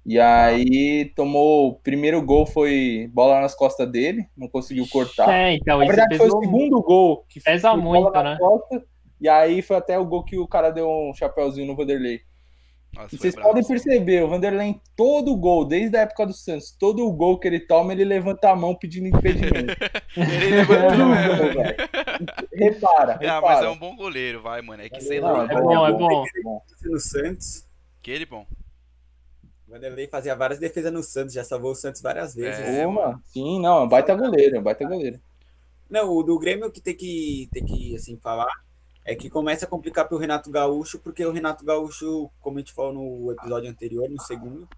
E 0.06 0.20
aí 0.20 1.06
tomou 1.16 1.70
o 1.70 1.76
primeiro 1.76 2.22
gol 2.22 2.46
foi 2.46 3.10
bola 3.14 3.40
nas 3.40 3.56
costas 3.56 3.90
dele, 3.90 4.28
não 4.36 4.50
conseguiu 4.50 4.86
cortar. 4.90 5.32
É, 5.32 5.54
então, 5.54 5.80
Na 5.80 5.86
verdade 5.86 6.18
foi 6.18 6.28
o 6.28 6.42
segundo 6.42 6.82
gol 6.82 7.26
que 7.30 7.40
Pesa 7.40 7.72
foi 7.72 7.82
muito, 7.82 8.04
bola 8.04 8.24
né? 8.24 8.30
nas 8.32 8.40
costas, 8.40 8.82
e 9.22 9.30
aí 9.30 9.62
foi 9.62 9.78
até 9.78 9.98
o 9.98 10.06
gol 10.06 10.24
que 10.24 10.38
o 10.38 10.48
cara 10.48 10.72
deu 10.72 10.90
um 10.90 11.14
chapéuzinho 11.14 11.66
no 11.66 11.76
Vanderlei. 11.76 12.20
Nossa, 12.94 13.18
vocês 13.18 13.34
brabo, 13.34 13.50
podem 13.50 13.66
perceber, 13.66 14.24
o 14.24 14.28
Vanderlei 14.28 14.76
todo 14.96 15.36
gol, 15.36 15.66
desde 15.66 15.98
a 15.98 16.02
época 16.02 16.28
do 16.28 16.34
Santos, 16.34 16.76
todo 16.78 17.08
o 17.08 17.12
gol 17.12 17.40
que 17.40 17.48
ele 17.48 17.60
toma, 17.60 17.94
ele 17.94 18.04
levanta 18.04 18.52
a 18.52 18.56
mão 18.56 18.76
pedindo 18.76 19.08
impedimento. 19.08 19.74
Ele 20.16 20.58
levantou 20.58 21.08
mesmo. 21.08 21.54
velho. 21.56 21.76
repara, 22.54 23.14
repara. 23.14 23.38
Ah, 23.38 23.42
mas 23.42 23.64
é 23.64 23.70
um 23.70 23.76
bom 23.76 23.96
goleiro, 23.96 24.44
vai, 24.44 24.62
mano. 24.62 24.84
É 24.84 24.90
que 24.90 25.02
sei 25.02 25.20
lá. 25.20 25.48
É 25.50 25.60
bom, 25.60 25.88
é 25.88 25.92
bom. 25.92 26.24
No 26.84 27.00
Santos. 27.00 27.68
Aquele 28.00 28.28
bom. 28.28 28.46
O 29.74 29.76
Vanderlei 29.76 30.06
fazia 30.06 30.36
várias 30.36 30.60
defesas 30.60 30.94
no 30.94 31.02
Santos, 31.02 31.34
já 31.34 31.44
salvou 31.44 31.72
o 31.72 31.76
Santos 31.76 32.00
várias 32.00 32.36
vezes. 32.36 32.60
É, 32.60 32.86
Porra, 32.86 33.20
sim, 33.26 33.60
não, 33.60 33.80
é 33.80 33.84
um 33.86 33.88
baita 33.88 34.14
goleiro, 34.14 34.56
é 34.56 34.60
um 34.60 34.64
baita 34.64 34.88
goleiro. 34.88 35.20
Não, 35.90 36.12
o 36.12 36.22
do 36.22 36.38
Grêmio 36.38 36.72
que 36.72 36.80
tem 36.80 36.96
que, 36.96 37.50
tem 37.52 37.66
que 37.66 37.96
assim, 37.96 38.16
falar 38.18 38.52
é 39.04 39.16
que 39.16 39.32
começa 39.32 39.66
a 39.66 39.68
complicar 39.68 40.08
pro 40.08 40.20
Renato 40.20 40.52
Gaúcho, 40.52 41.00
porque 41.00 41.26
o 41.26 41.32
Renato 41.32 41.66
Gaúcho, 41.66 42.30
como 42.40 42.58
a 42.58 42.60
gente 42.60 42.72
falou 42.72 42.94
no 42.94 43.32
episódio 43.32 43.68
anterior, 43.68 44.08
no 44.08 44.22
segundo, 44.22 44.70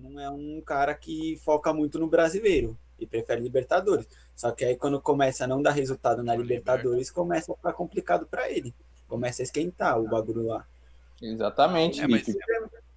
não 0.00 0.18
é 0.18 0.28
um 0.28 0.60
cara 0.66 0.96
que 0.96 1.40
foca 1.44 1.72
muito 1.72 2.00
no 2.00 2.08
brasileiro 2.08 2.76
e 2.98 3.06
prefere 3.06 3.40
Libertadores. 3.40 4.08
Só 4.34 4.50
que 4.50 4.64
aí 4.64 4.74
quando 4.74 5.00
começa 5.00 5.44
a 5.44 5.46
não 5.46 5.62
dar 5.62 5.70
resultado 5.70 6.24
na 6.24 6.34
Libertadores, 6.34 7.08
começa 7.08 7.52
a 7.52 7.54
ficar 7.54 7.72
complicado 7.72 8.26
para 8.26 8.50
ele. 8.50 8.74
Começa 9.06 9.42
a 9.42 9.44
esquentar 9.44 10.00
o 10.00 10.08
bagulho 10.08 10.44
lá. 10.44 10.66
Exatamente, 11.22 12.00
É, 12.00 12.08
mas-. 12.08 12.26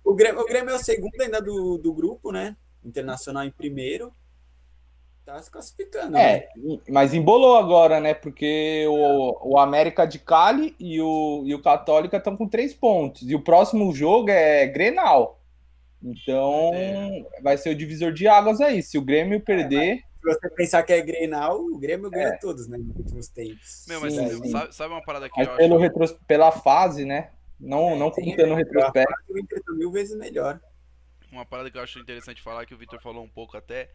O 0.04 0.13
Grêmio, 0.13 0.42
o 0.42 0.46
Grêmio 0.46 0.72
é 0.72 0.76
o 0.76 0.80
segundo 0.80 1.20
ainda 1.22 1.42
do, 1.42 1.78
do 1.78 1.94
grupo, 1.94 2.32
né? 2.32 2.56
Internacional 2.84 3.44
em 3.44 3.52
primeiro. 3.52 4.13
tá 5.26 5.42
se 5.42 5.50
classificando. 5.50 6.12
né? 6.12 6.36
É, 6.36 6.50
mas 6.89 7.13
embolou 7.13 7.56
agora, 7.56 8.00
né? 8.00 8.13
Porque 8.13 8.86
o, 8.88 9.54
o 9.54 9.58
América 9.58 10.06
de 10.06 10.20
Cali 10.20 10.76
e 10.80 11.00
o, 11.02 11.44
e 11.46 11.56
o 11.56 11.62
Católica 11.62 12.18
estão 12.18 12.36
com 12.36 12.48
três 12.48 12.74
pontos. 12.74 13.22
E 13.30 13.34
o 13.36 13.42
próximo 13.42 13.94
jogo 13.94 14.30
é 14.30 14.68
Grenal. 14.68 15.39
Então 16.04 16.72
vai 17.42 17.58
ser 17.58 17.70
o 17.70 17.76
divisor 17.76 18.12
de 18.12 18.28
águas 18.28 18.60
aí. 18.60 18.84
Se 18.84 18.98
o 18.98 19.02
Grêmio 19.02 19.39
perder. 19.39 20.04
Se 20.22 20.34
você 20.34 20.50
pensar 20.50 20.84
que 20.84 20.92
é 20.92 21.02
Grenal, 21.02 21.62
o 21.62 21.78
Grêmio 21.78 22.10
ganha 22.10 22.38
todos, 22.39 22.68
né? 22.68 22.78
Nos 22.78 22.96
últimos 22.98 23.28
tempos. 23.30 23.86
Meu, 23.88 24.02
mas 24.02 24.13
Sim, 24.13 24.28
sabe, 24.28 24.48
sim. 24.48 24.72
sabe 24.72 24.94
uma 24.94 25.02
parada 25.04 25.30
que 25.30 25.38
Mas 25.38 25.48
eu 25.48 25.56
pelo 25.56 25.76
acho. 25.76 25.84
retros... 25.84 26.16
pela 26.28 26.52
fase, 26.52 27.06
né? 27.06 27.30
Não, 27.63 27.97
não 27.97 28.12
Tem- 28.12 28.26
contando 28.32 28.52
o 28.52 28.56
retrospecto. 28.56 29.13
Tá 29.65 29.73
mil 29.73 29.91
vezes 29.91 30.17
melhor. 30.17 30.60
Uma 31.32 31.45
parada 31.45 31.71
que 31.71 31.78
eu 31.78 31.82
acho 31.82 31.97
interessante 31.97 32.41
falar, 32.41 32.65
que 32.65 32.76
o 32.76 32.78
Victor 32.78 33.02
falou 33.02 33.23
um 33.23 33.30
pouco 33.30 33.58
até, 33.58 33.89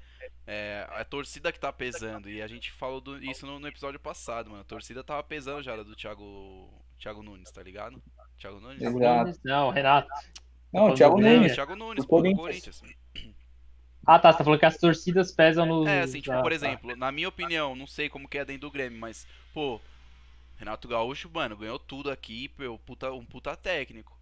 é 0.46 0.84
a 0.90 1.04
torcida 1.04 1.52
que 1.52 1.60
tá 1.60 1.72
pesando. 1.72 2.28
E 2.28 2.42
a 2.42 2.48
gente 2.48 2.72
falou 2.72 3.00
do- 3.00 3.22
isso 3.22 3.46
no, 3.46 3.60
no 3.60 3.68
episódio 3.68 4.00
passado, 4.00 4.50
mano. 4.50 4.62
A 4.62 4.64
torcida 4.64 5.04
tava 5.04 5.22
pesando 5.22 5.62
já 5.62 5.76
do 5.76 5.94
Thiago, 5.94 6.68
Thiago 6.98 7.22
Nunes, 7.22 7.50
tá 7.52 7.62
ligado? 7.62 8.02
Thiago 8.38 8.58
Nunes? 8.60 8.82
Exato. 8.82 9.38
Não, 9.44 9.70
Renato. 9.70 10.08
Não, 10.72 10.90
o 10.90 10.94
Thiago 10.94 11.20
Não? 11.20 11.30
Nunes. 11.36 11.54
Thiago 11.54 11.76
Nunes, 11.76 12.02
Do 12.04 12.08
Corinthians. 12.08 12.80
Corinthians. 12.80 12.82
Ah, 14.04 14.18
tá. 14.18 14.32
Você 14.32 14.38
tá 14.38 14.44
falando 14.44 14.58
que 14.60 14.66
as 14.66 14.78
torcidas 14.78 15.30
pesam 15.30 15.64
no. 15.66 15.86
É, 15.86 16.00
assim, 16.00 16.20
tipo, 16.20 16.32
Ah, 16.34 16.42
por 16.42 16.50
tá. 16.50 16.56
exemplo, 16.56 16.96
na 16.96 17.12
minha 17.12 17.28
opinião, 17.28 17.76
não 17.76 17.86
sei 17.86 18.08
como 18.08 18.28
que 18.28 18.38
é 18.38 18.44
dentro 18.44 18.62
do 18.62 18.70
Grêmio, 18.72 18.98
mas, 18.98 19.26
pô, 19.54 19.80
Renato 20.58 20.88
Gaúcho, 20.88 21.30
mano, 21.32 21.56
ganhou 21.56 21.78
tudo 21.78 22.10
aqui, 22.10 22.48
pô, 22.48 22.78
puta, 22.80 23.12
um 23.12 23.24
puta 23.24 23.56
técnico. 23.56 24.18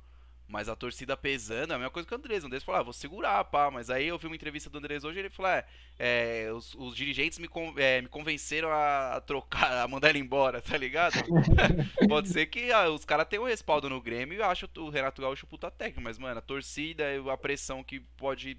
Mas 0.48 0.68
a 0.68 0.76
torcida 0.76 1.16
pesando 1.16 1.72
é 1.72 1.76
a 1.76 1.78
mesma 1.78 1.90
coisa 1.90 2.06
que 2.06 2.14
o 2.14 2.16
Andrés. 2.16 2.44
O 2.44 2.46
Andrés 2.46 2.62
falou, 2.62 2.80
ah, 2.80 2.84
vou 2.84 2.92
segurar, 2.92 3.42
pá. 3.46 3.68
Mas 3.68 3.90
aí 3.90 4.06
eu 4.06 4.16
vi 4.18 4.26
uma 4.28 4.36
entrevista 4.36 4.70
do 4.70 4.78
Andrés 4.78 5.02
hoje 5.02 5.18
ele 5.18 5.28
falou, 5.30 5.50
é, 5.50 5.64
é, 5.98 6.52
os, 6.52 6.72
os 6.74 6.94
dirigentes 6.94 7.40
me, 7.40 7.48
con- 7.48 7.74
é, 7.76 8.00
me 8.00 8.08
convenceram 8.08 8.70
a, 8.70 9.16
a 9.16 9.20
trocar, 9.20 9.82
a 9.82 9.88
mandar 9.88 10.10
ele 10.10 10.20
embora, 10.20 10.62
tá 10.62 10.76
ligado? 10.76 11.14
Pode 12.06 12.28
ser 12.28 12.46
que 12.46 12.70
ah, 12.70 12.88
os 12.90 13.04
caras 13.04 13.26
tenham 13.28 13.44
respaldo 13.44 13.90
no 13.90 14.00
Grêmio 14.00 14.36
e 14.36 14.40
eu 14.40 14.44
acho 14.44 14.68
o 14.76 14.88
Renato 14.88 15.20
Gaúcho 15.20 15.46
puta 15.48 15.70
técnico. 15.70 16.02
Mas, 16.02 16.18
mano, 16.18 16.38
a 16.38 16.42
torcida, 16.42 17.04
a 17.32 17.36
pressão 17.36 17.82
que 17.82 18.00
pode, 18.16 18.56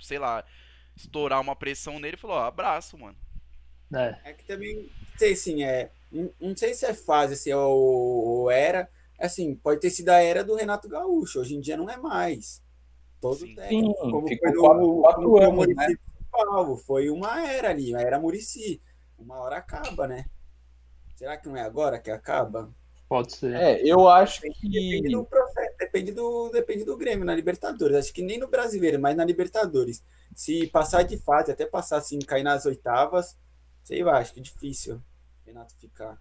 sei 0.00 0.18
lá, 0.18 0.44
estourar 0.96 1.40
uma 1.40 1.56
pressão 1.56 1.98
nele, 2.00 2.16
falou, 2.16 2.36
ó, 2.38 2.44
abraço, 2.46 2.98
mano. 2.98 3.16
É. 3.92 4.30
É 4.30 4.32
que 4.32 4.44
também, 4.44 4.76
não 4.76 5.18
sei 5.18 5.32
assim, 5.32 5.62
é. 5.64 5.90
Não, 6.10 6.30
não 6.40 6.56
sei 6.56 6.74
se 6.74 6.86
é 6.86 6.94
fase, 6.94 7.36
se 7.36 7.50
é 7.50 7.56
o, 7.56 8.44
o 8.44 8.50
era. 8.50 8.88
Assim, 9.18 9.54
pode 9.54 9.80
ter 9.80 9.90
sido 9.90 10.08
a 10.10 10.16
era 10.16 10.42
do 10.44 10.54
Renato 10.54 10.88
Gaúcho. 10.88 11.40
Hoje 11.40 11.54
em 11.56 11.60
dia 11.60 11.76
não 11.76 11.88
é 11.90 11.96
mais. 11.96 12.62
Todo 13.20 13.46
Sim. 13.46 13.54
técnico. 13.54 13.94
Como 14.10 14.28
ficou 14.28 14.50
foi 14.50 14.58
quatro- 14.60 15.00
quatro 15.00 15.36
anos, 15.42 15.66
né? 15.76 15.96
Paulo. 16.30 16.76
Foi 16.76 17.10
uma 17.10 17.46
era 17.48 17.70
ali, 17.70 17.92
uma 17.92 18.00
era 18.02 18.18
Murici. 18.18 18.80
Uma 19.18 19.36
hora 19.40 19.56
acaba, 19.58 20.06
né? 20.08 20.24
Será 21.16 21.36
que 21.36 21.48
não 21.48 21.56
é 21.56 21.62
agora 21.62 21.98
que 21.98 22.10
acaba? 22.10 22.72
Pode 23.08 23.32
ser. 23.34 23.54
É, 23.54 23.82
eu 23.84 24.08
acho 24.08 24.40
Depende 24.42 25.02
que. 25.02 25.08
do 25.10 25.24
processo, 25.24 25.76
depende 25.78 26.12
do, 26.12 26.48
depende 26.50 26.84
do 26.84 26.96
Grêmio 26.96 27.24
na 27.24 27.34
Libertadores. 27.34 27.96
Acho 27.96 28.12
que 28.12 28.22
nem 28.22 28.38
no 28.38 28.48
brasileiro, 28.48 29.00
mas 29.00 29.16
na 29.16 29.24
Libertadores. 29.24 30.02
Se 30.34 30.66
passar 30.68 31.02
de 31.02 31.18
fase, 31.18 31.50
até 31.52 31.66
passar 31.66 31.98
assim, 31.98 32.18
cair 32.20 32.42
nas 32.44 32.64
oitavas, 32.66 33.36
sei 33.82 34.02
lá, 34.04 34.18
acho 34.18 34.32
que 34.34 34.40
é 34.40 34.42
difícil 34.42 35.02
Renato 35.50 35.76
ficar. 35.76 36.16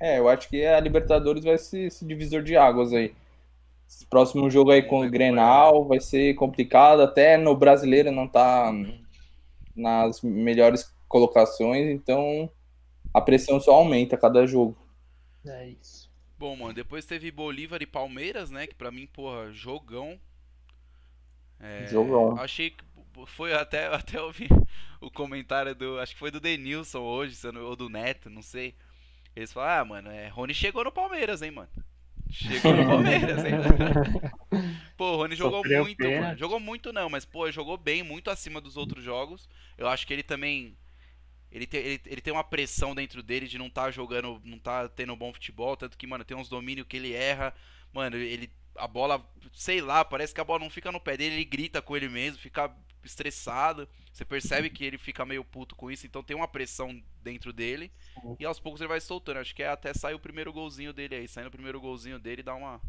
É, 0.00 0.18
eu 0.18 0.28
acho 0.28 0.48
que 0.48 0.64
a 0.66 0.78
Libertadores 0.80 1.44
vai 1.44 1.56
ser 1.56 1.86
esse 1.86 2.04
divisor 2.04 2.42
de 2.42 2.56
águas 2.56 2.92
aí. 2.92 3.14
Esse 3.88 4.04
próximo 4.06 4.50
jogo 4.50 4.72
aí 4.72 4.82
com 4.82 5.06
o 5.06 5.10
Grenal 5.10 5.86
vai 5.86 6.00
ser 6.00 6.34
complicado, 6.34 7.00
até 7.00 7.36
no 7.36 7.56
brasileiro 7.56 8.10
não 8.10 8.26
tá 8.26 8.72
nas 9.74 10.20
melhores 10.22 10.92
colocações, 11.06 11.86
então 11.88 12.50
a 13.14 13.20
pressão 13.20 13.60
só 13.60 13.74
aumenta 13.74 14.16
a 14.16 14.18
cada 14.18 14.44
jogo. 14.46 14.76
É 15.46 15.68
isso. 15.68 16.10
Bom, 16.36 16.56
mano, 16.56 16.74
depois 16.74 17.06
teve 17.06 17.30
Bolívar 17.30 17.80
e 17.80 17.86
Palmeiras, 17.86 18.50
né? 18.50 18.66
Que 18.66 18.74
pra 18.74 18.90
mim, 18.90 19.06
porra, 19.06 19.52
jogão. 19.52 20.18
É, 21.60 21.86
Jogão. 21.86 22.36
Achei 22.38 22.70
que 22.70 22.84
foi 23.24 23.54
até, 23.54 23.86
até 23.94 24.20
ouvi 24.20 24.48
o 25.00 25.10
comentário 25.10 25.74
do. 25.74 25.98
Acho 25.98 26.12
que 26.12 26.18
foi 26.18 26.30
do 26.30 26.40
Denilson 26.40 27.00
hoje, 27.00 27.36
ou 27.58 27.76
do 27.76 27.88
Neto, 27.88 28.28
não 28.28 28.42
sei. 28.42 28.74
Eles 29.34 29.52
falaram, 29.52 29.82
ah, 29.82 29.84
mano, 29.84 30.10
é, 30.10 30.28
Rony 30.28 30.54
chegou 30.54 30.82
no 30.82 30.90
Palmeiras, 30.90 31.42
hein, 31.42 31.50
mano. 31.50 31.68
Chegou 32.30 32.74
no 32.74 32.84
Palmeiras, 32.88 33.44
hein? 33.44 33.52
Pô, 34.96 35.12
o 35.12 35.16
Rony 35.16 35.36
jogou 35.36 35.58
Sofreu 35.58 35.84
muito, 35.84 36.04
mano. 36.04 36.38
Jogou 36.38 36.58
muito 36.58 36.92
não, 36.92 37.10
mas, 37.10 37.24
pô, 37.24 37.50
jogou 37.50 37.76
bem, 37.76 38.02
muito 38.02 38.30
acima 38.30 38.60
dos 38.60 38.76
outros 38.76 39.04
jogos. 39.04 39.48
Eu 39.76 39.88
acho 39.88 40.06
que 40.06 40.12
ele 40.12 40.22
também. 40.22 40.76
Ele 41.52 41.66
tem, 41.66 41.80
ele, 41.80 42.00
ele 42.06 42.20
tem 42.20 42.32
uma 42.32 42.42
pressão 42.42 42.94
dentro 42.94 43.22
dele 43.22 43.46
de 43.46 43.58
não 43.58 43.70
tá 43.70 43.90
jogando, 43.90 44.40
não 44.44 44.58
tá 44.58 44.88
tendo 44.88 45.14
bom 45.14 45.32
futebol, 45.32 45.76
tanto 45.76 45.96
que, 45.96 46.06
mano, 46.06 46.24
tem 46.24 46.36
uns 46.36 46.48
domínios 46.48 46.86
que 46.88 46.96
ele 46.96 47.12
erra. 47.12 47.54
Mano, 47.92 48.16
ele. 48.16 48.50
A 48.74 48.86
bola, 48.86 49.24
sei 49.54 49.80
lá, 49.80 50.04
parece 50.04 50.34
que 50.34 50.40
a 50.40 50.44
bola 50.44 50.60
não 50.60 50.68
fica 50.68 50.92
no 50.92 51.00
pé 51.00 51.16
dele, 51.16 51.36
ele 51.36 51.44
grita 51.44 51.80
com 51.80 51.96
ele 51.96 52.08
mesmo, 52.10 52.38
fica 52.38 52.70
estressado. 53.06 53.88
Você 54.12 54.24
percebe 54.24 54.70
que 54.70 54.84
ele 54.84 54.98
fica 54.98 55.24
meio 55.24 55.44
puto 55.44 55.74
com 55.74 55.90
isso, 55.90 56.06
então 56.06 56.22
tem 56.22 56.36
uma 56.36 56.48
pressão 56.48 57.00
dentro 57.22 57.52
dele. 57.52 57.90
E 58.38 58.44
aos 58.44 58.58
poucos 58.58 58.80
ele 58.80 58.88
vai 58.88 59.00
soltando. 59.00 59.38
Acho 59.38 59.54
que 59.54 59.62
é 59.62 59.68
até 59.68 59.92
sair 59.92 60.14
o 60.14 60.18
primeiro 60.18 60.52
golzinho 60.52 60.92
dele 60.92 61.16
aí. 61.16 61.28
Saindo 61.28 61.48
o 61.48 61.52
primeiro 61.52 61.80
golzinho 61.80 62.18
dele, 62.18 62.42
dá 62.42 62.54
uma. 62.54 62.80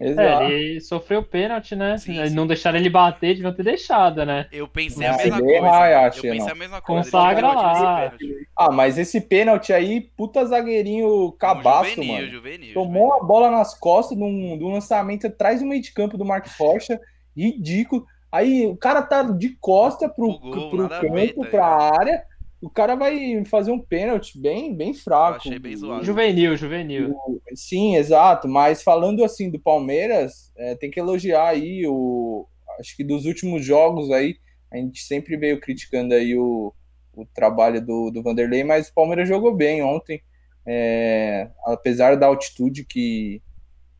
Exato. 0.00 0.44
É, 0.44 0.50
ele 0.52 0.80
sofreu 0.80 1.22
pênalti, 1.22 1.76
né? 1.76 1.96
Sim, 1.98 2.26
sim. 2.26 2.34
Não 2.34 2.46
deixaram 2.46 2.78
ele 2.78 2.90
bater, 2.90 3.34
deviam 3.34 3.54
ter 3.54 3.62
deixado, 3.62 4.26
né? 4.26 4.48
Eu 4.50 4.66
pensei 4.66 5.06
Não, 5.06 5.14
a 5.14 5.18
mesma 5.18 5.40
coisa. 5.40 6.16
eu 6.16 6.22
pensei 6.22 6.38
não. 6.38 6.48
a 6.48 6.54
mesma 6.54 6.80
coisa. 6.82 7.04
Consagra 7.04 7.52
lá. 7.52 8.12
Ah, 8.58 8.72
mas 8.72 8.98
esse 8.98 9.20
pênalti 9.20 9.72
aí, 9.72 10.00
puta 10.00 10.44
zagueirinho 10.44 11.30
cabaço, 11.32 11.90
juvenil, 11.90 12.12
mano. 12.12 12.28
juvenil. 12.28 12.74
Tomou 12.74 13.14
a 13.14 13.22
bola 13.22 13.50
nas 13.50 13.78
costas 13.78 14.18
de 14.18 14.24
um, 14.24 14.58
de 14.58 14.64
um 14.64 14.72
lançamento 14.72 15.28
atrás 15.28 15.60
do 15.60 15.66
meio 15.66 15.80
de 15.80 15.92
campo 15.92 16.18
do 16.18 16.24
Marcos 16.24 16.52
Rocha, 16.56 17.00
ridículo. 17.36 18.04
Aí 18.34 18.66
o 18.66 18.76
cara 18.76 19.00
tá 19.00 19.22
de 19.22 19.50
costa 19.60 20.08
pro, 20.08 20.36
gol, 20.40 20.68
pro 20.68 20.88
tá 20.88 21.00
pra 21.48 21.66
área. 21.66 22.24
O 22.60 22.68
cara 22.68 22.96
vai 22.96 23.44
fazer 23.44 23.70
um 23.70 23.78
pênalti 23.78 24.36
bem, 24.36 24.74
bem 24.74 24.92
fraco. 24.92 25.34
Eu 25.34 25.36
achei 25.36 25.58
bem 25.60 25.76
zoado. 25.76 26.04
Juvenil, 26.04 26.56
juvenil. 26.56 27.14
Sim, 27.54 27.94
exato. 27.94 28.48
Mas 28.48 28.82
falando 28.82 29.22
assim 29.22 29.52
do 29.52 29.60
Palmeiras, 29.60 30.52
é, 30.56 30.74
tem 30.74 30.90
que 30.90 30.98
elogiar 30.98 31.46
aí 31.46 31.86
o. 31.86 32.48
Acho 32.80 32.96
que 32.96 33.04
dos 33.04 33.24
últimos 33.24 33.64
jogos 33.64 34.10
aí, 34.10 34.36
a 34.68 34.78
gente 34.78 35.02
sempre 35.04 35.36
veio 35.36 35.60
criticando 35.60 36.12
aí 36.12 36.36
o, 36.36 36.74
o 37.12 37.24
trabalho 37.24 37.80
do, 37.80 38.10
do 38.10 38.20
Vanderlei, 38.20 38.64
mas 38.64 38.88
o 38.88 38.94
Palmeiras 38.94 39.28
jogou 39.28 39.54
bem 39.54 39.80
ontem. 39.80 40.20
É, 40.66 41.50
apesar 41.64 42.16
da 42.16 42.26
altitude 42.26 42.84
que, 42.84 43.40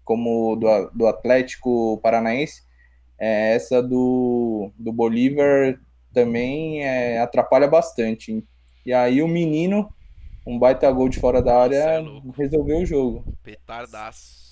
como 0.03 0.57
do, 0.57 0.91
do 0.93 1.07
Atlético 1.07 2.01
Paranaense, 2.03 2.64
é, 3.19 3.55
essa 3.55 3.83
do, 3.83 4.71
do 4.79 4.93
Bolívar 4.93 5.79
também 6.13 6.85
é, 6.85 7.19
atrapalha 7.21 7.67
bastante. 7.69 8.45
E 8.87 8.93
aí 8.93 9.23
o 9.23 9.29
menino, 9.29 9.93
um 10.47 10.59
baita 10.59 10.91
gol 10.93 11.09
de 11.09 11.19
fora 11.19 11.43
da 11.43 11.53
Nossa, 11.55 11.75
é 11.75 11.83
área, 11.87 12.01
louco. 12.01 12.31
resolveu 12.37 12.79
o 12.79 12.87
jogo. 12.87 13.25
Petardaço. 13.43 14.45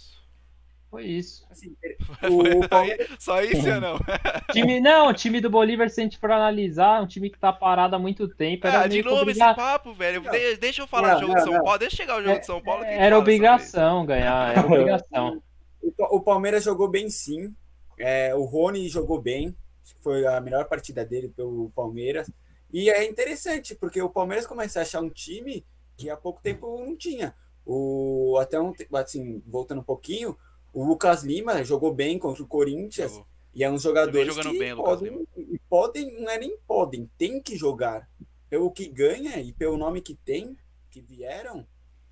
Foi 0.90 1.04
isso. 1.06 1.46
Assim, 1.50 1.74
Foi 2.20 2.28
o 2.56 2.62
só, 2.62 2.68
Palmeiras, 2.68 3.08
só 3.18 3.42
isso 3.42 3.66
ou 3.70 3.80
não? 3.80 3.98
Time, 4.52 4.78
não, 4.80 5.08
o 5.08 5.14
time 5.14 5.40
do 5.40 5.48
Bolívar, 5.48 5.88
se 5.88 6.00
a 6.00 6.04
gente 6.04 6.18
for 6.18 6.30
analisar, 6.30 6.98
é 6.98 7.02
um 7.02 7.06
time 7.06 7.30
que 7.30 7.38
tá 7.38 7.50
parado 7.50 7.96
há 7.96 7.98
muito 7.98 8.28
tempo. 8.28 8.66
Era 8.66 8.82
Ah, 8.82 8.86
de 8.86 9.02
novo 9.02 9.30
esse 9.30 9.40
obriga- 9.40 9.54
papo, 9.54 9.94
velho. 9.94 10.22
Não. 10.22 10.32
Deixa 10.60 10.82
eu 10.82 10.86
falar 10.86 11.12
Não, 11.12 11.14
do 11.14 11.20
jogo 11.20 11.32
não, 11.32 11.38
de 11.38 11.44
São 11.44 11.52
não. 11.54 11.64
Paulo. 11.64 11.78
Deixa 11.78 11.96
chegar 11.96 12.18
o 12.18 12.22
jogo 12.22 12.40
de 12.40 12.46
São 12.46 12.60
Paulo. 12.62 12.84
Era 12.84 13.18
obrigação 13.18 14.04
ganhar, 14.04 14.50
era 14.56 14.66
obrigação. 14.66 15.42
o 15.98 16.20
Palmeiras 16.20 16.62
jogou 16.64 16.88
bem 16.90 17.08
sim. 17.08 17.54
É, 17.98 18.34
o 18.34 18.44
Rony 18.44 18.88
jogou 18.88 19.20
bem. 19.20 19.56
Foi 20.02 20.26
a 20.26 20.40
melhor 20.40 20.66
partida 20.66 21.04
dele 21.04 21.28
pelo 21.28 21.70
Palmeiras. 21.70 22.30
E 22.72 22.88
é 22.90 23.04
interessante, 23.04 23.74
porque 23.74 24.00
o 24.00 24.08
Palmeiras 24.08 24.46
começa 24.46 24.78
a 24.78 24.82
achar 24.82 25.02
um 25.02 25.10
time 25.10 25.64
que 25.96 26.08
há 26.08 26.16
pouco 26.16 26.40
tempo 26.40 26.84
não 26.84 26.96
tinha. 26.96 27.34
O, 27.64 28.38
até 28.40 28.60
um, 28.60 28.72
assim, 28.94 29.42
voltando 29.46 29.80
um 29.80 29.84
pouquinho, 29.84 30.36
o 30.72 30.84
Lucas 30.84 31.22
Lima 31.22 31.62
jogou 31.64 31.92
bem 31.92 32.18
contra 32.18 32.42
o. 32.42 32.46
Corinthians. 32.46 33.12
Jogou. 33.12 33.26
E 33.54 33.62
é 33.62 33.70
uns 33.70 33.82
jogadores 33.82 34.34
jogando 34.34 34.52
que 34.52 34.58
bem, 34.58 34.74
podem, 34.74 35.28
podem, 35.68 36.20
não 36.20 36.30
é 36.30 36.38
nem 36.38 36.56
podem, 36.66 37.10
tem 37.18 37.40
que 37.40 37.56
jogar. 37.56 38.08
Pelo 38.48 38.70
que 38.70 38.86
ganha 38.88 39.40
e 39.40 39.52
pelo 39.52 39.76
nome 39.76 40.00
que 40.00 40.14
tem, 40.14 40.56
que 40.90 41.02
vieram, 41.02 41.66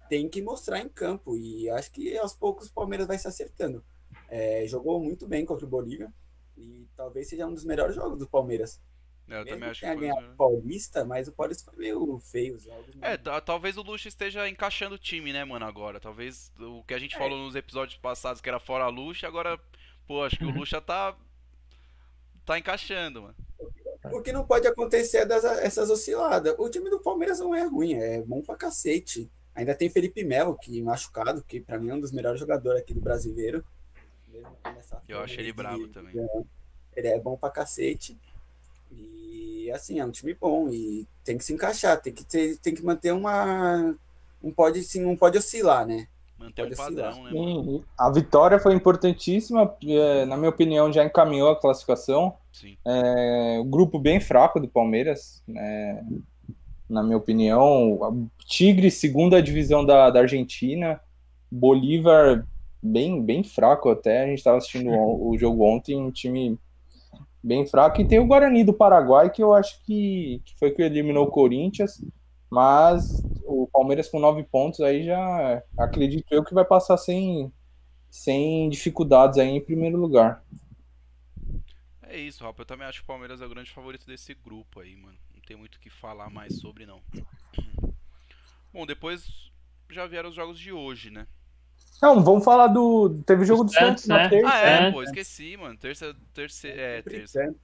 tem 0.09 0.29
que 0.29 0.43
mostrar 0.43 0.81
em 0.81 0.89
campo. 0.89 1.37
E 1.37 1.69
acho 1.71 1.91
que 1.93 2.17
aos 2.19 2.35
poucos 2.35 2.69
o 2.69 2.75
Palmeiras 2.75 3.07
vai 3.07 3.19
se 3.19 3.27
acertando. 3.27 3.83
É, 4.31 4.65
jogou 4.69 5.01
muito 5.03 5.27
bem 5.27 5.45
contra 5.45 5.67
o 5.67 5.69
Bolívia 5.69 6.13
e 6.57 6.89
talvez 6.97 7.29
seja 7.29 7.47
um 7.47 7.53
dos 7.55 7.65
melhores 7.65 7.95
jogos 7.97 8.19
do 8.19 8.29
Palmeiras. 8.29 8.81
É, 9.29 9.35
Eu 9.35 9.45
Mesmo 9.45 9.51
também 9.57 9.69
acho 9.71 9.81
que 9.81 9.87
foi. 9.87 9.97
ganhado 9.97 10.27
o 10.33 10.37
Paulista, 10.37 11.05
mas 11.05 11.29
o 11.29 11.33
Paulista 11.33 11.65
foi 11.71 11.77
meio 11.79 12.19
feio 12.19 12.55
os 12.55 12.63
jogos. 12.65 12.95
É, 13.01 13.11
né? 13.11 13.17
ta- 13.17 13.41
talvez 13.41 13.77
o 13.77 13.83
Luxo 13.83 14.09
esteja 14.09 14.49
encaixando 14.49 14.95
o 14.95 14.99
time, 14.99 15.33
né, 15.33 15.45
mano, 15.45 15.65
agora. 15.67 16.01
Talvez 16.01 16.53
o 16.59 16.83
que 16.85 16.95
a 16.95 16.99
gente 16.99 17.15
É. 17.15 17.19
falou 17.19 17.39
nos 17.39 17.55
episódios 17.55 17.97
passados 17.99 18.41
que 18.41 18.49
era 18.49 18.59
fora 18.61 18.89
Luxo, 18.89 19.27
agora, 19.27 19.59
pô, 20.07 20.23
acho 20.25 20.37
que 20.37 20.45
o 20.45 20.51
Luxa 20.51 20.81
tá 20.81 21.17
tá 22.45 22.59
encaixando, 22.59 23.23
mano. 23.23 23.35
O 24.13 24.23
que 24.23 24.33
não 24.33 24.45
pode 24.47 24.67
acontecer 24.67 25.19
é 25.19 25.27
das, 25.27 25.45
essas 25.45 25.91
osciladas. 25.91 26.55
O 26.59 26.69
time 26.69 26.89
do 26.91 27.01
Palmeiras 27.01 27.39
não 27.39 27.55
é 27.55 27.63
ruim, 27.65 27.95
é 27.95 28.21
bom 28.23 28.43
pra 28.43 28.57
cacete. 28.57 29.31
Ainda 29.55 29.75
tem 29.75 29.91
Felipe 29.91 30.25
Melo, 30.25 30.57
que 30.57 30.81
machucado, 30.83 31.45
que 31.45 31.61
pra 31.61 31.79
mim 31.79 31.91
é 31.91 31.95
um 31.95 32.01
dos 32.01 32.11
melhores 32.13 32.41
jogadores 32.41 32.81
aqui 32.81 32.95
do 32.95 33.01
brasileiro. 33.01 33.65
Eu 35.09 35.21
acho 35.21 35.41
ele 35.41 35.53
brabo 35.53 35.89
também. 35.89 36.15
Ele 36.97 37.09
é 37.09 37.19
bom 37.19 37.37
pra 37.37 37.51
cacete. 37.51 38.19
E 38.91 39.71
assim, 39.73 39.99
é 39.99 40.05
um 40.05 40.11
time 40.11 40.35
bom. 40.35 40.69
E 40.69 41.07
tem 41.25 41.39
que 41.39 41.45
se 41.45 41.53
encaixar, 41.53 42.01
tem 42.01 42.13
que, 42.13 42.25
ter, 42.25 42.59
tem 42.59 42.75
que 42.75 42.85
manter 42.85 43.13
uma. 43.13 43.97
Não 44.43 44.51
pode, 44.51 44.83
sim, 44.83 45.03
não 45.03 45.17
pode 45.17 45.39
oscilar, 45.39 45.87
né? 45.87 46.09
Manter 46.39 46.63
pode 46.63 46.75
um 46.75 46.77
padrão, 46.77 47.11
oscilar. 47.11 47.33
né? 47.33 47.41
Mano? 47.41 47.85
A 47.99 48.11
vitória 48.11 48.59
foi 48.59 48.75
importantíssima, 48.75 49.77
é, 49.87 50.25
na 50.25 50.37
minha 50.37 50.49
opinião, 50.51 50.93
já 50.93 51.05
encaminhou 51.05 51.51
a 51.51 51.61
classificação. 51.61 52.35
Sim. 52.53 52.77
É, 52.85 53.59
o 53.61 53.65
grupo 53.65 53.99
bem 53.99 54.19
fraco 54.19 54.59
do 54.59 54.69
Palmeiras, 54.69 55.43
né? 55.47 56.05
na 56.91 57.03
minha 57.03 57.17
opinião. 57.17 58.29
Tigre, 58.47 58.91
segunda 58.91 59.43
divisão 59.43 59.85
da, 59.87 60.11
da 60.11 60.21
Argentina. 60.21 61.01
Bolívar, 61.51 62.47
bem, 62.83 63.23
bem 63.23 63.43
fraco 63.43 63.89
até. 63.91 64.25
A 64.25 64.27
gente 64.27 64.39
estava 64.39 64.59
assistindo 64.59 64.91
o, 64.91 65.31
o, 65.31 65.39
jogo 65.39 65.65
ontem, 65.65 65.97
um 65.97 66.11
time 66.11 66.59
bem 67.43 67.67
fraco. 67.67 68.01
E 68.01 68.07
tem 68.07 68.19
o 68.19 68.27
Guarani 68.27 68.65
do 68.65 68.73
Paraguai, 68.73 69.31
que 69.31 69.43
eu 69.43 69.53
acho 69.53 69.83
que, 69.85 70.43
que 70.45 70.59
foi 70.59 70.71
que 70.71 70.83
eliminou 70.83 71.27
o 71.27 71.31
Corinthians. 71.31 72.03
Mas 72.51 73.23
o 73.45 73.69
Palmeiras 73.73 74.09
com 74.09 74.19
nove 74.19 74.43
pontos 74.43 74.81
aí 74.81 75.05
já 75.05 75.63
acredito 75.79 76.33
eu 76.33 76.45
que 76.45 76.53
vai 76.53 76.65
passar 76.65 76.97
sem, 76.97 77.53
sem 78.11 78.69
dificuldades 78.69 79.39
aí 79.39 79.49
em 79.49 79.61
primeiro 79.61 79.97
lugar. 79.97 80.43
É 82.03 82.19
isso, 82.19 82.43
Rafa. 82.43 82.63
Eu 82.63 82.67
também 82.67 82.89
acho 82.89 82.99
que 82.99 83.05
o 83.05 83.07
Palmeiras 83.07 83.41
é 83.41 83.47
o 83.47 83.49
grande 83.49 83.71
favorito 83.71 84.05
desse 84.05 84.35
grupo 84.35 84.81
aí, 84.81 84.97
mano 84.97 85.17
tem 85.51 85.57
muito 85.57 85.75
o 85.75 85.81
que 85.81 85.91
falar 85.91 86.31
mais 86.31 86.61
sobre, 86.61 86.87
não. 86.87 87.03
Bom, 88.73 88.87
depois 88.87 89.51
já 89.91 90.07
vieram 90.07 90.29
os 90.29 90.37
jogos 90.37 90.57
de 90.57 90.71
hoje, 90.71 91.11
né? 91.11 91.27
Não, 92.03 92.23
vamos 92.23 92.45
falar 92.45 92.69
do. 92.69 93.21
Teve 93.27 93.45
jogo 93.45 93.65
do 93.65 93.73
Santos, 93.73 94.07
né? 94.07 94.23
na 94.23 94.29
terça. 94.29 94.49
Ah, 94.49 94.59
é, 94.59 94.93
pô, 94.93 95.03
esqueci, 95.03 95.57
mano. 95.57 95.77
Terça. 95.77 96.15
terça 96.33 96.69
é, 96.69 97.03
terça. 97.03 97.55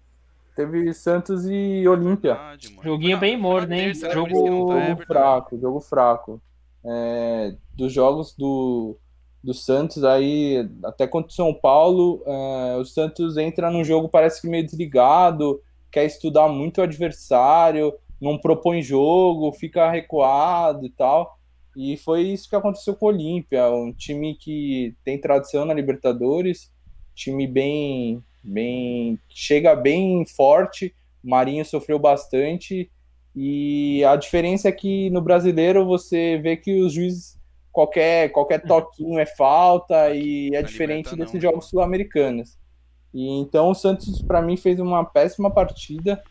Teve 0.54 0.92
Santos 0.94 1.46
e 1.46 1.86
Olímpia. 1.86 2.34
Verdade, 2.34 2.76
Joguinho 2.82 3.18
bem 3.18 3.36
morno, 3.36 3.74
hein? 3.74 3.92
Jogo 3.94 4.68
tá, 4.68 4.78
é 4.78 4.96
fraco, 4.96 5.58
jogo 5.58 5.80
fraco. 5.80 6.42
É, 6.84 7.54
dos 7.74 7.92
jogos 7.92 8.34
do, 8.34 8.96
do 9.44 9.52
Santos 9.52 10.02
aí, 10.02 10.66
até 10.84 11.06
contra 11.06 11.30
o 11.30 11.34
São 11.34 11.52
Paulo, 11.52 12.22
é, 12.26 12.76
o 12.76 12.84
Santos 12.84 13.36
entra 13.36 13.70
num 13.70 13.84
jogo, 13.84 14.08
parece 14.08 14.40
que 14.40 14.48
meio 14.48 14.64
desligado 14.64 15.60
quer 15.96 16.04
estudar 16.04 16.48
muito 16.48 16.78
o 16.78 16.84
adversário, 16.84 17.94
não 18.20 18.38
propõe 18.38 18.82
jogo, 18.82 19.52
fica 19.52 19.90
recuado 19.90 20.84
e 20.84 20.90
tal. 20.90 21.35
E 21.76 21.98
foi 21.98 22.22
isso 22.22 22.48
que 22.48 22.56
aconteceu 22.56 22.96
com 22.96 23.04
o 23.04 23.08
Olímpia, 23.10 23.70
um 23.70 23.92
time 23.92 24.34
que 24.34 24.94
tem 25.04 25.20
tradição 25.20 25.66
na 25.66 25.74
Libertadores, 25.74 26.72
time 27.14 27.46
bem, 27.46 28.24
bem 28.42 29.18
chega 29.28 29.76
bem 29.76 30.24
forte. 30.24 30.94
Marinho 31.22 31.66
sofreu 31.66 31.98
bastante 31.98 32.90
e 33.34 34.02
a 34.04 34.16
diferença 34.16 34.68
é 34.70 34.72
que 34.72 35.10
no 35.10 35.20
brasileiro 35.20 35.84
você 35.84 36.38
vê 36.38 36.56
que 36.56 36.80
os 36.80 36.94
juízes 36.94 37.36
qualquer 37.70 38.30
qualquer 38.30 38.62
toquinho 38.62 39.18
é 39.18 39.26
falta 39.26 40.14
e 40.14 40.54
é 40.54 40.62
diferente 40.62 41.14
desses 41.14 41.42
jogos 41.42 41.66
sul-americanos. 41.66 42.56
E 43.12 43.28
então 43.38 43.70
o 43.70 43.74
Santos, 43.74 44.22
para 44.22 44.40
mim, 44.40 44.56
fez 44.56 44.80
uma 44.80 45.04
péssima 45.04 45.50
partida. 45.50 46.22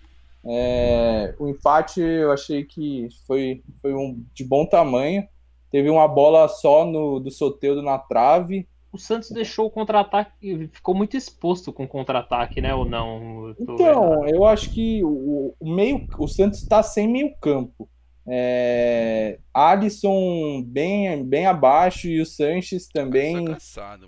É, 0.44 1.36
o 1.40 1.48
empate 1.48 2.00
eu 2.02 2.32
achei 2.32 2.64
que 2.64 3.10
foi, 3.28 3.64
foi 3.82 3.94
um, 3.94 4.24
de 4.34 4.44
bom 4.44 4.66
tamanho. 4.66 5.28
Teve 5.76 5.90
uma 5.90 6.08
bola 6.08 6.48
só 6.48 6.86
no, 6.86 7.20
do 7.20 7.30
Soteudo 7.30 7.82
na 7.82 8.00
trave. 8.00 8.66
O 8.94 8.98
Santos 8.98 9.30
deixou 9.30 9.66
o 9.66 9.70
contra-ataque, 9.70 10.70
ficou 10.72 10.96
muito 10.96 11.18
exposto 11.18 11.74
com 11.74 11.84
o 11.84 11.88
contra-ataque, 11.88 12.62
né? 12.62 12.74
Ou 12.74 12.86
não? 12.86 13.50
Eu 13.50 13.56
então, 13.60 14.26
eu 14.26 14.46
acho 14.46 14.70
que 14.74 15.04
o, 15.04 15.54
o 15.60 15.70
meio, 15.70 16.08
o 16.18 16.30
Santos 16.30 16.64
está 16.64 16.82
sem 16.82 17.10
meio 17.10 17.36
campo. 17.42 17.90
É, 18.26 19.38
Alisson 19.54 20.64
bem, 20.66 21.22
bem 21.26 21.46
abaixo 21.46 22.08
e 22.08 22.22
o 22.22 22.26
Sanches 22.26 22.88
também. 22.88 23.44
Cansado, 23.44 24.08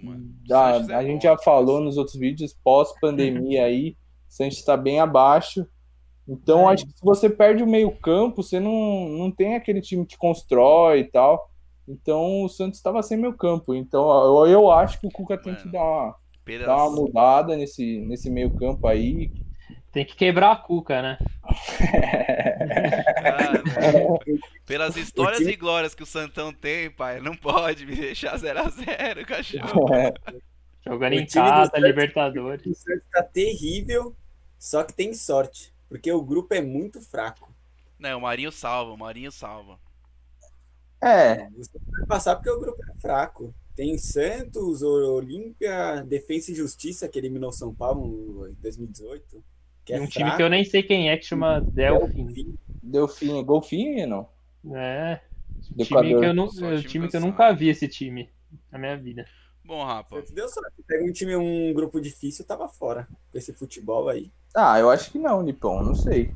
a, 0.49 0.93
é 0.93 0.95
a 0.95 1.03
gente 1.03 1.23
já 1.23 1.37
falou 1.37 1.81
nos 1.81 1.97
outros 1.97 2.15
vídeos, 2.15 2.57
pós-pandemia 2.63 3.65
aí, 3.65 3.89
o 3.89 4.31
Sanches 4.31 4.59
está 4.59 4.77
bem 4.77 5.01
abaixo. 5.01 5.67
Então, 6.25 6.69
é. 6.69 6.73
acho 6.73 6.85
que 6.85 6.93
se 6.93 7.03
você 7.03 7.29
perde 7.29 7.61
o 7.61 7.67
meio-campo, 7.67 8.41
você 8.41 8.57
não, 8.57 9.09
não 9.09 9.29
tem 9.29 9.57
aquele 9.57 9.81
time 9.81 10.05
que 10.05 10.15
constrói 10.15 10.99
e 10.99 11.11
tal. 11.11 11.56
Então, 11.87 12.43
o 12.43 12.49
Santos 12.49 12.77
estava 12.77 13.01
sem 13.01 13.17
meio-campo. 13.17 13.73
Então, 13.73 14.09
eu, 14.45 14.51
eu 14.51 14.71
acho 14.71 14.99
que 14.99 15.07
o 15.07 15.11
Cuca 15.11 15.37
tem 15.37 15.55
que 15.55 15.69
dar 15.69 15.81
uma, 15.81 16.15
dar 16.65 16.75
uma 16.85 16.95
mudada 16.95 17.55
nesse, 17.55 17.99
nesse 18.01 18.29
meio-campo 18.29 18.85
aí. 18.87 19.31
Tem 19.91 20.05
que 20.05 20.15
quebrar 20.15 20.51
a 20.51 20.55
cuca, 20.57 21.01
né? 21.01 21.17
ah, 23.23 23.53
pelas 24.65 24.95
histórias 24.97 25.39
e 25.39 25.55
glórias 25.55 25.95
que 25.95 26.03
o 26.03 26.05
Santão 26.05 26.53
tem, 26.53 26.91
pai, 26.91 27.19
não 27.21 27.35
pode 27.35 27.85
me 27.85 27.95
deixar 27.95 28.37
0x0, 28.37 29.25
cachorro. 29.25 29.87
É. 29.95 30.13
Jogando 30.85 31.13
em 31.13 31.25
casa, 31.25 31.77
Libertadores. 31.79 32.65
O 32.65 32.75
Santos 32.75 33.03
tá 33.11 33.23
terrível, 33.23 34.15
só 34.59 34.83
que 34.83 34.93
tem 34.93 35.13
sorte, 35.13 35.73
porque 35.89 36.11
o 36.11 36.21
grupo 36.21 36.53
é 36.53 36.61
muito 36.61 37.01
fraco. 37.01 37.53
Não, 37.99 38.19
o 38.19 38.21
Marinho 38.21 38.51
salva, 38.51 38.93
o 38.93 38.97
Marinho 38.97 39.31
salva. 39.31 39.79
É. 41.01 41.49
Você 41.51 41.79
vai 41.91 42.05
passar 42.05 42.35
porque 42.35 42.49
o 42.49 42.59
grupo 42.59 42.81
é 42.83 42.99
fraco. 42.99 43.53
Tem 43.75 43.97
Santos, 43.97 44.81
Olímpia, 44.81 46.03
Defesa 46.03 46.51
e 46.51 46.55
Justiça, 46.55 47.07
que 47.07 47.19
eliminou 47.19 47.51
São 47.51 47.73
Paulo 47.73 48.47
em 48.47 48.55
2018. 48.55 49.43
Que 49.85 49.93
é 49.93 50.01
um 50.01 50.07
time 50.07 50.35
que 50.35 50.41
eu 50.41 50.49
nem 50.49 50.63
sei 50.63 50.81
quem 50.83 51.09
é, 51.09 51.17
que 51.17 51.25
chama 51.25 51.61
Delfim. 51.61 52.57
Delfim, 52.81 53.43
Golfinho, 53.43 54.07
não? 54.07 54.29
É. 54.75 55.21
Time 55.77 56.19
que 56.19 56.25
eu, 56.25 56.33
não, 56.33 56.47
time, 56.47 56.83
time 56.83 57.07
que 57.07 57.17
eu 57.17 57.21
nunca 57.21 57.51
vi 57.53 57.69
esse 57.69 57.87
time 57.87 58.29
na 58.71 58.79
minha 58.79 58.97
vida. 58.97 59.25
Bom, 59.63 59.83
Rapa. 59.83 60.23
Deu 60.33 60.47
sorte. 60.47 60.81
Pega 60.87 61.03
um 61.03 61.11
time, 61.11 61.35
um 61.35 61.73
grupo 61.73 61.99
difícil, 61.99 62.45
tava 62.45 62.67
fora 62.67 63.07
com 63.31 63.37
esse 63.37 63.53
futebol 63.53 64.07
aí. 64.09 64.31
Ah, 64.55 64.79
eu 64.79 64.89
acho 64.89 65.11
que 65.11 65.19
não, 65.19 65.43
Nipão, 65.43 65.83
não 65.83 65.93
sei. 65.93 66.33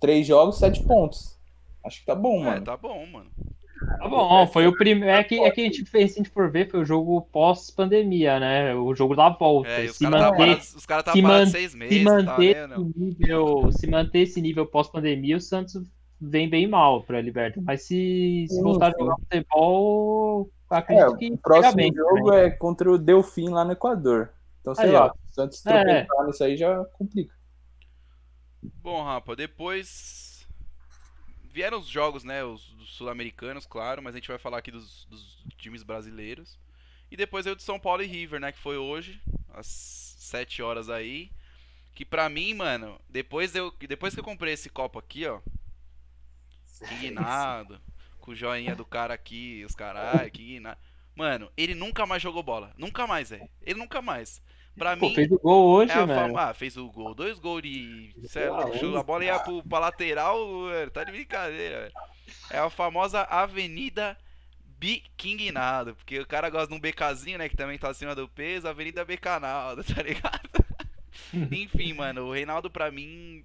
Três 0.00 0.26
jogos, 0.26 0.58
sete 0.58 0.82
pontos. 0.84 1.36
Acho 1.84 2.00
que 2.00 2.06
tá 2.06 2.14
bom, 2.14 2.40
é, 2.42 2.44
mano. 2.44 2.64
Tá 2.64 2.76
bom, 2.76 3.04
mano. 3.06 3.30
Tá 3.78 4.08
bom, 4.08 4.46
foi 4.46 4.66
o 4.66 4.76
primeiro. 4.76 5.10
É 5.10 5.22
que, 5.22 5.38
é 5.40 5.50
que 5.50 5.60
a 5.60 5.64
gente 5.64 5.84
fez, 5.90 6.12
se 6.12 6.20
a 6.20 6.22
gente 6.22 6.32
for 6.32 6.50
ver, 6.50 6.70
foi 6.70 6.80
o 6.80 6.84
jogo 6.84 7.22
pós-pandemia, 7.32 8.40
né? 8.40 8.74
O 8.74 8.94
jogo 8.94 9.14
da 9.14 9.28
volta. 9.28 9.68
É, 9.68 9.88
se 9.88 10.04
manter, 10.04 10.58
os 10.58 10.86
caras 10.86 11.06
estavam 11.06 11.22
man, 11.22 11.46
seis 11.46 11.74
meses. 11.74 11.98
Se 11.98 12.04
manter, 12.04 12.68
tá 12.68 12.74
esse, 12.74 12.98
nível, 12.98 13.72
se 13.72 13.86
manter 13.86 14.18
esse 14.20 14.40
nível 14.40 14.66
pós-pandemia, 14.66 15.36
o 15.36 15.40
Santos 15.40 15.82
vem 16.20 16.48
bem 16.48 16.66
mal 16.66 17.02
pra 17.02 17.20
Libertadores. 17.20 17.64
Mas 17.64 17.82
se, 17.82 18.46
se 18.48 18.60
voltar 18.62 18.88
a 18.94 18.98
jogar 18.98 19.16
futebol, 19.16 20.50
acredito 20.68 21.14
é, 21.14 21.18
que. 21.18 21.32
O 21.32 21.38
próximo 21.38 21.76
bem, 21.76 21.92
jogo 21.94 22.30
também. 22.30 22.40
é 22.40 22.50
contra 22.50 22.90
o 22.90 22.98
Delfim 22.98 23.50
lá 23.50 23.64
no 23.64 23.72
Equador. 23.72 24.30
Então, 24.60 24.74
sei 24.74 24.86
aí, 24.86 24.92
lá, 24.92 25.12
o 25.12 25.32
Santos 25.32 25.64
é. 25.66 26.06
nisso 26.26 26.44
aí 26.44 26.56
já 26.56 26.84
complica. 26.98 27.34
Bom, 28.82 29.02
Rapa, 29.02 29.36
depois 29.36 30.27
vieram 31.58 31.78
os 31.78 31.88
jogos, 31.88 32.22
né? 32.22 32.44
Os, 32.44 32.72
sul-americanos, 32.86 33.66
claro, 33.66 34.00
mas 34.00 34.14
a 34.14 34.18
gente 34.18 34.28
vai 34.28 34.38
falar 34.38 34.58
aqui 34.58 34.70
dos, 34.70 35.06
dos, 35.06 35.44
times 35.56 35.82
brasileiros. 35.82 36.56
E 37.10 37.16
depois 37.16 37.46
eu 37.46 37.56
de 37.56 37.64
São 37.64 37.80
Paulo 37.80 38.00
e 38.00 38.06
River, 38.06 38.38
né? 38.38 38.52
Que 38.52 38.60
foi 38.60 38.76
hoje, 38.76 39.20
às 39.52 39.66
7 39.66 40.62
horas 40.62 40.88
aí. 40.88 41.32
Que 41.96 42.04
pra 42.04 42.28
mim, 42.28 42.54
mano, 42.54 43.00
depois, 43.08 43.56
eu, 43.56 43.74
depois 43.88 44.14
que 44.14 44.20
eu 44.20 44.24
comprei 44.24 44.52
esse 44.54 44.70
copo 44.70 45.00
aqui, 45.00 45.26
ó. 45.26 45.40
Guinado, 47.00 47.80
com 48.20 48.30
o 48.30 48.36
joinha 48.36 48.76
do 48.76 48.84
cara 48.84 49.14
aqui, 49.14 49.64
os 49.66 49.74
carai, 49.74 50.30
que. 50.30 50.62
Mano, 51.16 51.50
ele 51.56 51.74
nunca 51.74 52.06
mais 52.06 52.22
jogou 52.22 52.40
bola. 52.40 52.72
Nunca 52.78 53.04
mais, 53.04 53.30
velho. 53.30 53.50
Ele 53.62 53.80
nunca 53.80 54.00
mais. 54.00 54.40
Pra 54.78 54.96
Pô, 54.96 55.08
mim. 55.08 55.14
Fez 55.14 55.30
o 55.30 55.38
gol 55.38 55.68
hoje, 55.70 55.92
é 55.92 56.06
mano. 56.06 56.38
Ah, 56.38 56.54
fez 56.54 56.76
o 56.76 56.88
gol. 56.90 57.14
Dois 57.14 57.38
gols 57.38 57.62
de. 57.62 58.14
Sério, 58.28 58.96
a 58.96 59.02
bola 59.02 59.24
ia 59.24 59.38
pro, 59.38 59.62
pra 59.62 59.78
lateral, 59.80 60.38
tá 60.92 61.04
de 61.04 61.12
brincadeira, 61.12 61.80
velho. 61.82 61.92
É 62.50 62.58
a 62.58 62.70
famosa 62.70 63.22
Avenida 63.22 64.16
Biquinguinado. 64.78 65.94
Porque 65.96 66.18
o 66.20 66.26
cara 66.26 66.48
gosta 66.48 66.68
de 66.68 66.74
um 66.74 66.80
BKzinho, 66.80 67.38
né? 67.38 67.48
Que 67.48 67.56
também 67.56 67.78
tá 67.78 67.88
acima 67.90 68.14
do 68.14 68.28
peso. 68.28 68.68
Avenida 68.68 69.04
Becanaldo, 69.04 69.82
tá 69.94 70.02
ligado? 70.02 70.64
Enfim, 71.52 71.92
mano, 71.92 72.26
o 72.26 72.32
Reinaldo 72.32 72.70
pra 72.70 72.90
mim. 72.90 73.44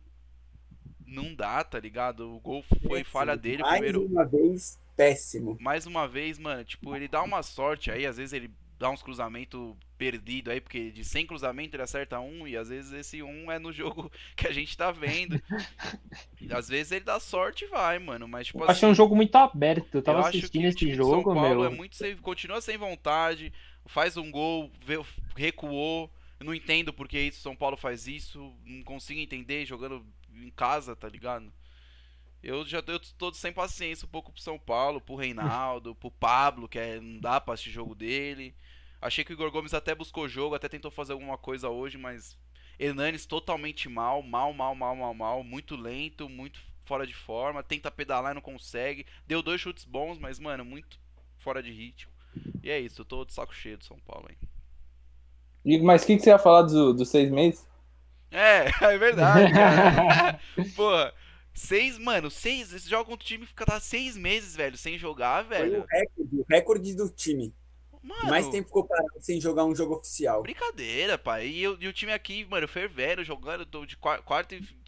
Não 1.06 1.34
dá, 1.36 1.64
tá 1.64 1.80
ligado? 1.80 2.34
O 2.36 2.40
gol 2.40 2.64
foi 2.88 3.04
falha 3.04 3.38
dele 3.38 3.62
Mais 3.62 3.74
primeiro. 3.82 4.06
uma 4.06 4.26
vez, 4.26 4.80
péssimo. 4.96 5.58
Mais 5.60 5.86
uma 5.86 6.08
vez, 6.08 6.40
mano, 6.40 6.64
tipo, 6.64 6.96
ele 6.96 7.08
dá 7.08 7.22
uma 7.22 7.44
sorte 7.44 7.92
aí, 7.92 8.06
às 8.06 8.18
vezes 8.18 8.34
ele 8.34 8.50
dá 8.84 8.90
uns 8.90 9.02
cruzamentos 9.02 9.78
perdido 9.98 10.52
aí, 10.52 10.60
porque 10.60 10.92
de 10.92 11.06
100 11.06 11.28
cruzamentos 11.28 11.74
ele 11.74 11.84
acerta 11.84 12.20
um, 12.20 12.46
e 12.46 12.58
às 12.58 12.68
vezes 12.68 12.92
esse 12.92 13.24
um 13.24 13.50
é 13.50 13.58
no 13.58 13.72
jogo 13.72 14.12
que 14.36 14.46
a 14.46 14.52
gente 14.52 14.76
tá 14.76 14.92
vendo. 14.92 15.42
às 16.52 16.68
vezes 16.68 16.92
ele 16.92 17.06
dá 17.06 17.18
sorte 17.18 17.64
e 17.64 17.68
vai, 17.70 17.98
mano, 17.98 18.28
mas 18.28 18.48
tipo 18.48 18.62
Achei 18.66 18.86
um 18.86 18.92
assim, 18.92 18.98
jogo 18.98 19.16
muito 19.16 19.34
aberto. 19.38 19.96
Eu 19.96 20.02
tava 20.02 20.20
eu 20.20 20.26
assistindo 20.26 20.66
esse 20.66 20.78
de 20.80 20.94
jogo, 20.94 21.24
São 21.24 21.34
Paulo 21.34 21.62
meu. 21.62 21.66
é 21.66 21.70
muito 21.70 21.96
sem, 21.96 22.18
continua 22.18 22.60
sem 22.60 22.78
vontade, 22.78 23.54
faz 23.86 24.18
um 24.18 24.30
gol, 24.30 24.70
recuou. 25.34 26.12
Eu 26.38 26.46
não 26.46 26.54
entendo 26.54 26.92
porque 26.92 27.18
isso 27.18 27.40
São 27.40 27.56
Paulo 27.56 27.78
faz 27.78 28.06
isso, 28.06 28.54
não 28.66 28.84
consigo 28.84 29.22
entender 29.22 29.66
jogando 29.66 30.06
em 30.36 30.50
casa, 30.50 30.94
tá 30.94 31.08
ligado? 31.08 31.50
Eu 32.44 32.66
já 32.66 32.84
eu 32.86 33.00
tô 33.18 33.34
sem 33.34 33.54
paciência 33.54 34.06
um 34.06 34.10
pouco 34.10 34.34
pro 34.34 34.42
São 34.42 34.60
Paulo, 34.60 35.00
pro 35.00 35.16
Reinaldo, 35.16 35.96
pro 35.96 36.12
Pablo, 36.12 36.68
que 36.68 36.78
é, 36.78 37.00
não 37.00 37.22
dá 37.22 37.40
pra 37.40 37.54
assistir 37.54 37.72
jogo 37.72 37.96
dele. 37.96 38.54
Achei 39.04 39.24
que 39.24 39.32
o 39.32 39.36
Igor 39.36 39.52
Gomes 39.52 39.74
até 39.74 39.94
buscou 39.94 40.28
jogo, 40.28 40.56
até 40.56 40.70
tentou 40.70 40.90
fazer 40.92 41.14
alguma 41.14 41.38
coisa 41.38 41.70
hoje, 41.70 41.98
mas 41.98 42.38
Hernanes 42.80 43.26
totalmente 43.26 43.90
mal, 43.90 44.22
mal, 44.24 44.54
mal, 44.54 44.74
mal, 44.76 44.96
mal, 44.96 45.14
mal, 45.14 45.44
muito 45.44 45.76
lento, 45.76 46.30
muito 46.30 46.60
fora 46.86 47.06
de 47.06 47.14
forma, 47.14 47.64
tenta 47.64 47.92
pedalar 47.92 48.32
e 48.32 48.36
não 48.36 48.42
consegue. 48.42 49.06
Deu 49.28 49.42
dois 49.44 49.62
chutes 49.62 49.86
bons, 49.86 50.18
mas 50.18 50.40
mano, 50.40 50.66
muito 50.66 51.00
fora 51.38 51.62
de 51.62 51.72
ritmo. 51.72 52.12
E 52.64 52.70
é 52.70 52.80
isso, 52.80 53.02
eu 53.02 53.06
tô 53.06 53.26
de 53.26 53.34
saco 53.34 53.54
cheio 53.56 53.78
do 53.78 53.86
São 53.86 54.00
Paulo, 54.00 54.28
hein. 54.30 54.38
E- 55.66 55.80
Mas 55.82 56.04
o 56.04 56.08
que, 56.08 56.16
que 56.18 56.24
você 56.24 56.30
ia 56.30 56.40
falar 56.40 56.64
do- 56.64 56.94
dos 56.94 57.10
seis 57.10 57.30
meses? 57.30 57.66
É, 58.32 58.66
é 58.94 58.98
verdade, 58.98 59.54
cara. 59.54 59.86
Porra, 60.76 61.14
seis, 61.54 61.98
mano, 61.98 62.30
seis, 62.32 62.74
esse 62.74 62.90
jogo 62.90 63.06
contra 63.06 63.24
o 63.24 63.28
time 63.28 63.46
fica 63.46 63.66
tá 63.66 63.80
seis 63.80 64.18
meses, 64.18 64.56
velho, 64.56 64.78
sem 64.78 64.98
jogar, 64.98 65.44
Foi 65.56 65.68
velho. 65.68 65.80
o 65.80 65.86
recorde, 65.90 66.40
o 66.40 66.46
recorde 66.50 66.96
do 66.96 67.10
time. 67.10 67.54
Mano, 68.04 68.30
Mais 68.30 68.48
tempo 68.50 68.68
ficou 68.68 68.84
parado 68.86 69.10
sem 69.22 69.40
jogar 69.40 69.64
um 69.66 69.74
jogo 69.74 69.96
oficial. 69.96 70.42
Brincadeira, 70.42 71.18
pai. 71.18 71.48
E, 71.48 71.64
eu- 71.64 71.78
e 71.80 71.88
o 71.88 71.94
time 71.94 72.12
aqui, 72.12 72.46
mano, 72.50 72.68
fervendo, 72.68 73.24
jogando 73.24 73.66
tô 73.66 73.86
de 73.86 73.96
e, 73.96 73.98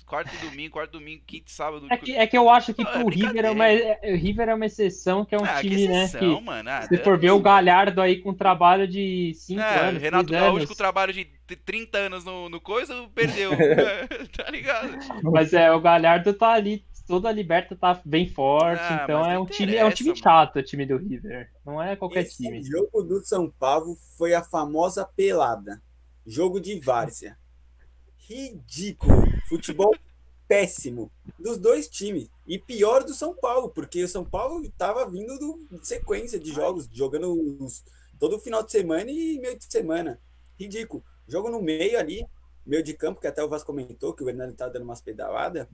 quarto 0.05 0.35
e 0.35 0.49
domingo, 0.49 0.73
quarto 0.73 0.95
e 0.95 0.99
domingo, 0.99 1.23
quinto 1.25 1.47
e 1.47 1.51
sábado. 1.51 1.87
É 1.89 1.97
que, 1.97 2.15
é 2.15 2.27
que 2.27 2.37
eu 2.37 2.49
acho 2.49 2.73
que 2.73 2.81
Ah, 2.83 2.89
é 2.89 2.99
pro 2.99 3.07
River 3.07 3.45
é 3.45 3.49
uma, 3.51 3.67
é- 3.67 3.99
o 4.13 4.17
River 4.17 4.49
é 4.49 4.53
uma 4.53 4.65
exceção, 4.65 5.23
que 5.25 5.33
é 5.33 5.37
um 5.37 5.43
ah, 5.43 5.61
que 5.61 5.69
time, 5.69 5.87
né? 5.87 6.03
exceção, 6.03 6.37
Que, 6.39 6.45
mano. 6.45 6.69
Ah, 6.69 6.81
se 6.83 6.89
você 6.89 6.97
for 6.97 7.17
ver 7.17 7.31
o 7.31 7.39
Galhardo 7.39 8.01
aí 8.01 8.21
com 8.21 8.33
trabalho 8.33 8.87
de 8.87 9.33
5 9.35 9.61
É, 9.61 9.79
anos, 9.79 10.01
Renato 10.01 10.31
Gaúcho 10.31 10.67
com 10.67 10.73
o 10.73 10.77
trabalho 10.77 11.13
de 11.13 11.25
t- 11.25 11.55
30 11.55 11.97
anos 11.97 12.23
no, 12.25 12.49
no 12.49 12.59
coisa, 12.59 12.93
perdeu. 13.15 13.51
tá 14.35 14.49
ligado? 14.51 14.97
Mas 15.23 15.53
é, 15.53 15.71
o 15.71 15.79
Galhardo 15.79 16.33
tá 16.33 16.49
ali, 16.51 16.83
toda 17.07 17.29
a 17.29 17.31
liberta 17.31 17.75
tá 17.75 18.01
bem 18.05 18.27
forte, 18.27 18.81
Ah, 18.81 19.01
então 19.03 19.29
é 19.29 19.39
um 19.39 19.45
time, 19.45 19.75
é 19.75 19.85
um 19.85 19.91
time 19.91 20.15
chato, 20.15 20.57
o 20.59 20.63
time 20.63 20.85
do 20.85 20.97
River. 20.97 21.49
Não 21.65 21.81
é 21.81 21.95
qualquer 21.95 22.23
Esse 22.23 22.37
time. 22.43 22.63
jogo 22.63 23.03
do 23.03 23.23
São 23.25 23.49
Paulo 23.51 23.95
foi 24.17 24.33
a 24.33 24.43
famosa 24.43 25.05
pelada. 25.05 25.81
Jogo 26.25 26.59
de 26.59 26.79
várzea. 26.79 27.37
Ridículo. 28.17 29.23
Futebol 29.47 29.95
péssimo 30.47 31.11
dos 31.39 31.57
dois 31.57 31.87
times. 31.87 32.29
E 32.47 32.57
pior 32.59 33.03
do 33.03 33.13
São 33.13 33.35
Paulo, 33.35 33.69
porque 33.69 34.03
o 34.03 34.07
São 34.07 34.23
Paulo 34.23 34.63
estava 34.63 35.09
vindo 35.09 35.37
do, 35.39 35.67
de 35.79 35.87
sequência 35.87 36.39
de 36.39 36.51
jogos, 36.51 36.87
jogando 36.91 37.31
os- 37.63 37.83
todo 38.19 38.39
final 38.39 38.63
de 38.63 38.71
semana 38.71 39.09
e 39.11 39.39
meio 39.39 39.57
de 39.57 39.65
semana. 39.65 40.19
Ridículo. 40.59 41.03
Jogo 41.27 41.49
no 41.49 41.61
meio 41.61 41.99
ali, 41.99 42.25
meio 42.65 42.83
de 42.83 42.93
campo, 42.93 43.19
que 43.19 43.27
até 43.27 43.43
o 43.43 43.49
Vasco 43.49 43.67
comentou 43.67 44.13
que 44.13 44.23
o 44.23 44.29
Hernani 44.29 44.53
tá 44.53 44.69
dando 44.69 44.83
umas 44.83 45.01
pedaladas. 45.01 45.67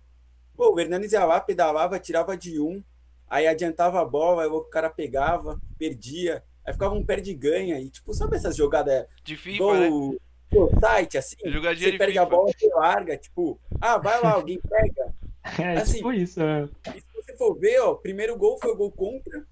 Pô, 0.56 0.74
o 0.74 0.80
Hernandes 0.80 1.12
ia 1.14 1.26
lá, 1.26 1.40
pedalava, 1.40 2.00
tirava 2.00 2.36
de 2.38 2.60
um, 2.60 2.84
aí 3.30 3.48
adiantava 3.48 4.02
a 4.02 4.06
bola, 4.06 4.44
aí 4.44 4.50
o 4.50 4.62
cara 4.62 4.90
pegava, 4.90 5.60
perdia, 5.78 6.44
aí 6.66 6.74
ficava 6.74 6.94
um 6.94 7.06
perde-ganha. 7.06 7.80
E, 7.80 7.90
tipo, 7.90 8.14
sabe 8.14 8.36
essas 8.36 8.56
jogadas 8.56 9.06
De 9.24 9.36
FIFA, 9.36 9.74
né? 9.80 9.90
gol 9.90 10.18
gol 10.52 10.70
site, 10.80 11.18
assim? 11.18 11.38
Jogadinha 11.46 11.86
Você 11.88 11.92
de 11.94 11.98
perde 11.98 12.14
FIFA. 12.14 12.24
a 12.26 12.30
bola, 12.30 12.52
você 12.52 12.68
larga, 12.74 13.18
tipo, 13.18 13.60
ah, 13.80 13.98
vai 13.98 14.22
lá, 14.22 14.34
alguém 14.34 14.60
pega. 14.60 15.14
É 15.60 15.78
Assim, 15.78 15.98
tipo 15.98 16.14
isso. 16.14 16.40
é. 16.40 16.70
E 16.96 17.00
se 17.02 17.08
você 17.16 17.36
for 17.36 17.56
ver, 17.58 17.80
ó, 17.82 17.94
o 17.94 17.98
primeiro 17.98 18.38
gol 18.38 18.60
foi 18.60 18.70
o 18.72 18.76
gol 18.76 18.92
contra, 18.92 19.44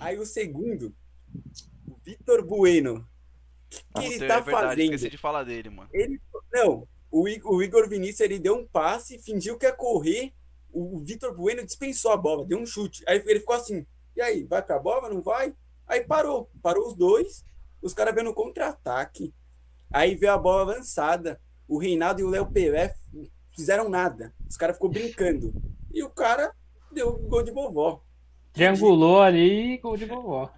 aí 0.00 0.18
o 0.18 0.24
segundo, 0.24 0.94
o 1.86 1.94
Vitor 2.02 2.42
Bueno. 2.46 3.06
O 3.94 4.00
que, 4.00 4.08
que 4.08 4.14
ele 4.14 4.18
Puta, 4.20 4.26
tá 4.28 4.34
é 4.36 4.40
verdade, 4.40 4.66
fazendo? 4.68 4.94
esqueci 4.94 5.10
de 5.10 5.18
falar 5.18 5.44
dele, 5.44 5.68
mano. 5.68 5.90
Ele, 5.92 6.18
não, 6.50 6.88
o, 7.10 7.62
Igor 7.62 7.88
Vinícius 7.88 8.20
ele 8.20 8.38
deu 8.38 8.54
um 8.54 8.66
passe, 8.66 9.18
fingiu 9.18 9.58
que 9.58 9.66
ia 9.66 9.72
correr, 9.72 10.32
o, 10.70 10.96
o 10.96 11.00
Vitor 11.00 11.34
Bueno 11.34 11.64
dispensou 11.64 12.12
a 12.12 12.16
bola, 12.16 12.44
deu 12.44 12.58
um 12.58 12.66
chute. 12.66 13.02
Aí 13.06 13.22
ele 13.26 13.40
ficou 13.40 13.56
assim, 13.56 13.86
e 14.14 14.20
aí, 14.20 14.44
vai 14.44 14.62
pra 14.62 14.78
bola, 14.78 15.08
não 15.08 15.22
vai? 15.22 15.54
Aí 15.86 16.04
parou, 16.04 16.50
parou 16.62 16.86
os 16.86 16.94
dois, 16.94 17.44
os 17.80 17.94
caras 17.94 18.14
vendo 18.14 18.34
contra-ataque. 18.34 19.32
Aí 19.90 20.14
veio 20.14 20.32
a 20.32 20.38
bola 20.38 20.74
lançada, 20.74 21.40
o 21.66 21.78
Reinaldo 21.78 22.20
e 22.20 22.24
o 22.24 22.28
Léo 22.28 22.50
Pelé 22.50 22.94
fizeram 23.54 23.88
nada, 23.88 24.34
os 24.48 24.56
caras 24.56 24.76
ficou 24.76 24.90
brincando. 24.90 25.54
E 25.92 26.02
o 26.02 26.10
cara 26.10 26.52
deu 26.92 27.16
gol 27.16 27.42
de 27.42 27.50
vovó. 27.50 28.02
Triangulou 28.52 29.20
ali 29.20 29.78
gol 29.78 29.96
de 29.96 30.04
vovó. 30.04 30.52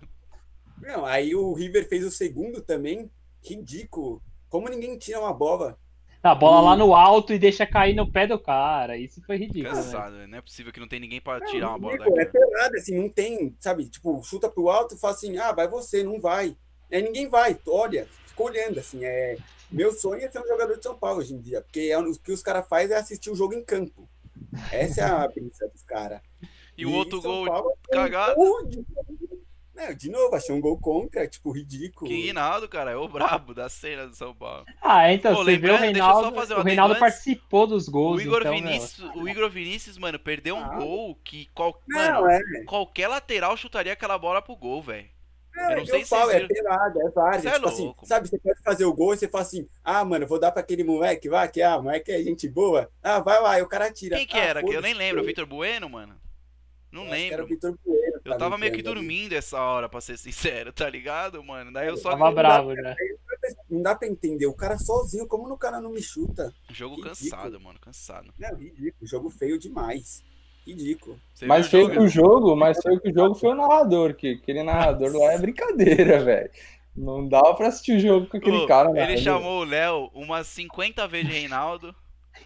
Não, 0.81 1.05
aí 1.05 1.35
o 1.35 1.53
River 1.53 1.89
fez 1.89 2.05
o 2.05 2.11
segundo 2.11 2.63
também, 2.63 3.11
ridículo. 3.45 4.23
Como 4.49 4.69
ninguém 4.69 4.99
tira 4.99 5.21
uma 5.21 5.33
bola 5.33 5.79
A 6.23 6.35
bola 6.35 6.61
lá 6.61 6.77
no 6.77 6.95
alto 6.95 7.33
e 7.33 7.39
deixa 7.39 7.67
cair 7.67 7.95
no 7.95 8.11
pé 8.11 8.27
do 8.27 8.39
cara. 8.39 8.97
Isso 8.97 9.23
foi 9.23 9.37
ridículo. 9.39 9.75
Cansado, 9.75 10.17
né? 10.17 10.27
Não 10.27 10.39
é 10.39 10.43
possível 10.43 10.71
que 10.73 10.79
não 10.81 10.89
tem 10.89 11.01
ninguém 11.01 11.21
pra 11.21 11.41
tirar 11.47 11.71
uma 11.71 11.79
bola 11.79 11.93
Ridículo, 11.95 12.21
É 12.21 12.25
daqui. 12.25 12.39
pelada, 12.39 12.77
assim, 12.77 12.99
não 12.99 13.09
tem, 13.09 13.57
sabe? 13.59 13.89
Tipo, 13.89 14.23
chuta 14.23 14.49
pro 14.49 14.69
alto 14.69 14.95
e 14.95 14.99
fala 14.99 15.15
assim, 15.15 15.39
ah, 15.39 15.53
vai 15.53 15.67
você, 15.67 16.03
não 16.03 16.21
vai. 16.21 16.55
Aí 16.93 17.03
ninguém 17.03 17.29
vai, 17.29 17.59
olha, 17.67 18.07
fica 18.27 18.43
olhando, 18.43 18.79
assim, 18.81 19.05
é... 19.05 19.39
Meu 19.71 19.93
sonho 19.93 20.23
é 20.25 20.31
ser 20.31 20.41
um 20.41 20.49
jogador 20.49 20.77
de 20.77 20.83
São 20.83 20.97
Paulo 20.97 21.21
hoje 21.21 21.33
em 21.33 21.41
dia, 21.41 21.63
porque 21.63 21.81
é, 21.81 21.97
o 21.99 22.13
que 22.19 22.33
os 22.33 22.43
caras 22.43 22.67
fazem 22.69 22.95
é 22.95 22.99
assistir 22.99 23.31
o 23.31 23.37
jogo 23.37 23.55
em 23.55 23.65
campo. 23.65 24.09
Essa 24.73 25.01
é 25.03 25.05
a 25.05 25.29
brisa 25.33 25.69
dos 25.69 25.83
caras. 25.85 26.21
E 26.77 26.85
o 26.85 26.93
outro 26.93 27.23
São 27.23 27.31
gol 27.31 27.47
Paulo 27.47 27.71
um 27.71 27.93
cagado. 27.93 28.35
gol 28.35 28.67
de... 28.67 28.85
Não, 29.81 29.95
de 29.95 30.11
novo, 30.11 30.35
achei 30.37 30.55
um 30.55 30.61
gol 30.61 30.79
contra, 30.79 31.27
tipo, 31.27 31.51
ridículo. 31.53 32.11
Que 32.11 32.27
Rinaldo, 32.27 32.69
cara, 32.69 32.91
é 32.91 32.97
o 32.97 33.09
brabo 33.09 33.55
da 33.55 33.69
cena 33.71 34.07
do 34.07 34.15
São 34.15 34.35
Paulo. 34.35 34.67
Ah, 34.83 35.11
então, 35.13 35.35
Pô, 35.35 35.43
você 35.43 35.57
vê 35.57 35.69
o 35.69 35.73
lembrando, 35.73 35.93
deixa 35.93 35.99
eu 35.99 36.05
só 36.05 36.13
Reinaldo. 36.17 36.37
fazer 36.37 36.55
O 36.55 36.63
Reinaldo 36.63 36.97
participou 36.99 37.67
dos 37.67 37.89
gols. 37.89 38.19
O 38.19 38.21
Igor, 38.21 38.41
então, 38.41 38.53
meu, 38.53 38.63
Vinícius, 38.63 39.11
o 39.15 39.29
Igor 39.29 39.49
Vinícius, 39.49 39.97
mano, 39.97 40.19
perdeu 40.19 40.55
um 40.57 40.65
Ah. 40.65 40.77
gol 40.77 41.15
que 41.25 41.47
qual, 41.55 41.81
Não, 41.89 42.23
mano, 42.23 42.31
é. 42.31 42.65
qualquer 42.67 43.09
lateral 43.09 43.57
chutaria 43.57 43.93
aquela 43.95 44.19
bola 44.19 44.43
pro 44.43 44.55
gol, 44.55 44.83
velho. 44.83 45.09
Não, 45.55 45.65
Eu 45.65 45.71
não 45.71 45.77
é 45.79 45.81
que 45.81 45.87
sei 45.91 46.01
eu 46.01 46.05
se 46.05 46.11
falo, 46.11 46.31
vocês 46.31 46.45
é 46.45 46.47
pelada, 46.47 47.01
é 47.03 47.11
várzea. 47.11 47.49
É 47.49 47.53
tipo 47.55 47.69
assim, 47.69 47.85
louco. 47.87 48.07
sabe, 48.07 48.29
você 48.29 48.39
pode 48.39 48.63
fazer 48.63 48.85
o 48.85 48.95
gol 48.95 49.15
e 49.15 49.17
você 49.17 49.29
fala 49.29 49.43
assim, 49.43 49.67
ah, 49.83 50.05
mano, 50.05 50.27
vou 50.27 50.39
dar 50.39 50.53
pra 50.53 50.61
aquele 50.61 50.85
moleque 50.85 51.29
lá, 51.29 51.49
que 51.49 51.61
ah, 51.63 51.81
moleque 51.81 52.13
é 52.13 52.23
gente 52.23 52.49
boa. 52.49 52.89
Ah, 53.03 53.19
vai 53.19 53.41
lá, 53.43 53.59
e 53.59 53.63
o 53.63 53.69
cara 53.69 53.91
tira. 53.93 54.17
Quem 54.17 54.27
que 54.27 54.37
ah, 54.39 54.45
era? 54.45 54.63
Que 54.63 54.73
eu 54.73 54.83
nem 54.83 54.95
lembro. 54.95 55.25
Vitor 55.25 55.47
Bueno, 55.47 55.89
mano? 55.89 56.15
Não 56.93 57.03
acho 57.03 57.11
que 57.13 57.33
Era 57.33 57.43
o 57.43 57.47
lembro. 57.47 57.47
Vitor 57.47 57.79
Bueno. 57.85 58.10
Eu 58.35 58.39
tava 58.39 58.59
meio 58.59 58.73
que 58.73 58.83
dormindo 58.83 59.33
essa 59.33 59.61
hora, 59.61 59.89
pra 59.89 60.01
ser 60.01 60.19
sincero, 60.19 60.73
tá 60.73 60.89
ligado, 60.89 61.43
mano? 61.43 61.73
Daí 61.73 61.89
eu 61.89 61.97
só. 61.97 62.11
Tava 62.11 62.31
bravo 62.33 62.75
já. 62.75 62.95
Não 63.69 63.83
dá 63.83 63.95
pra 63.95 64.07
entender, 64.07 64.47
o 64.47 64.55
cara 64.55 64.79
sozinho, 64.79 65.27
como 65.27 65.51
o 65.51 65.57
cara 65.57 65.81
não 65.81 65.91
me 65.91 66.03
chuta? 66.03 66.53
Jogo 66.71 66.97
Ridículo. 66.97 67.17
cansado, 67.17 67.61
mano, 67.61 67.79
cansado. 67.81 68.35
Não, 68.39 68.57
ridículo, 68.57 69.07
jogo 69.07 69.31
feio 69.31 69.59
demais. 69.59 70.23
Ridículo. 70.67 71.19
Você 71.35 71.47
Mas 71.47 71.69
feio 71.69 71.91
que 71.91 71.99
o 71.99 72.09
jogo, 72.09 72.55
mas 72.55 72.79
feio 72.83 73.01
que 73.01 73.11
o 73.11 73.15
jogo 73.15 73.35
foi 73.35 73.51
o 73.51 73.55
narrador, 73.55 74.15
que 74.15 74.35
aquele 74.35 74.63
narrador 74.63 75.17
lá 75.17 75.33
é 75.33 75.39
brincadeira, 75.39 76.21
velho. 76.23 76.51
Não 76.95 77.27
dava 77.27 77.55
pra 77.55 77.69
assistir 77.69 77.97
o 77.97 78.01
jogo 78.01 78.27
com 78.27 78.37
aquele 78.37 78.59
Ô, 78.59 78.67
cara, 78.67 78.91
né? 78.91 79.05
Ele 79.05 79.19
chamou 79.19 79.61
o 79.61 79.65
Léo 79.65 80.11
umas 80.13 80.47
50 80.49 81.07
vezes 81.09 81.29
de 81.29 81.33
Reinaldo. 81.33 81.95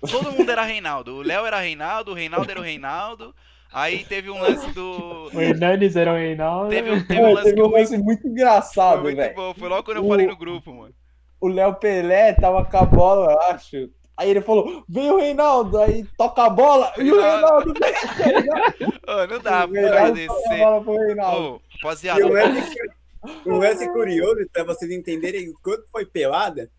Todo 0.00 0.32
mundo 0.32 0.50
era 0.50 0.62
Reinaldo. 0.62 1.16
O 1.16 1.22
Léo 1.22 1.44
era 1.44 1.60
Reinaldo, 1.60 2.12
o 2.12 2.14
Reinaldo 2.14 2.50
era 2.50 2.60
o 2.60 2.62
Reinaldo. 2.62 3.34
Aí 3.74 4.04
teve 4.04 4.30
um 4.30 4.40
lance 4.40 4.70
do. 4.72 5.30
O 5.34 5.40
Hernanes 5.40 5.96
era 5.96 6.12
o 6.12 6.16
Reinaldo. 6.16 6.70
Teve, 6.70 6.90
um- 6.92 7.04
teve 7.04 7.20
um 7.20 7.32
lance 7.34 7.48
teve 7.50 7.62
um 7.62 7.66
o 7.66 7.70
lance 7.70 7.98
muito 7.98 8.22
Foi 8.22 8.30
engraçado, 8.30 9.02
muito 9.02 9.16
velho. 9.16 9.34
bom. 9.34 9.52
Foi 9.54 9.68
logo 9.68 9.82
quando 9.82 9.96
eu 9.96 10.04
O- 10.04 10.08
falei 10.08 10.26
no 10.26 10.36
grupo, 10.36 10.72
mano. 10.72 10.94
O 11.40 11.48
Léo 11.48 11.74
Pelé 11.74 12.32
tava 12.34 12.64
com 12.64 12.76
a 12.76 12.84
bola, 12.86 13.32
eu 13.32 13.40
acho. 13.52 13.90
Aí 14.16 14.30
ele 14.30 14.40
falou, 14.40 14.84
vem 14.88 15.10
o 15.10 15.16
Reinaldo, 15.18 15.76
aí 15.78 16.06
toca 16.16 16.44
a 16.44 16.48
bola, 16.48 16.92
e 16.96 17.10
o 17.10 17.20
Reinaldo. 17.20 17.74
Ô, 19.08 19.26
não 19.26 19.40
dá 19.40 19.64
o 19.64 19.68
pra 19.68 19.80
agradecer. 19.88 20.58
bola 20.58 20.82
pro 20.84 20.96
Reinaldo. 20.96 21.54
Ô, 21.56 21.56
E 21.56 21.76
rapaziada, 21.82 22.24
o 22.26 22.32
lance, 22.32 22.76
um 23.44 23.56
lance 23.58 23.88
curioso, 23.92 24.46
pra 24.52 24.62
vocês 24.64 24.90
entenderem, 24.92 25.52
quando 25.62 25.84
foi 25.90 26.06
pelada, 26.06 26.70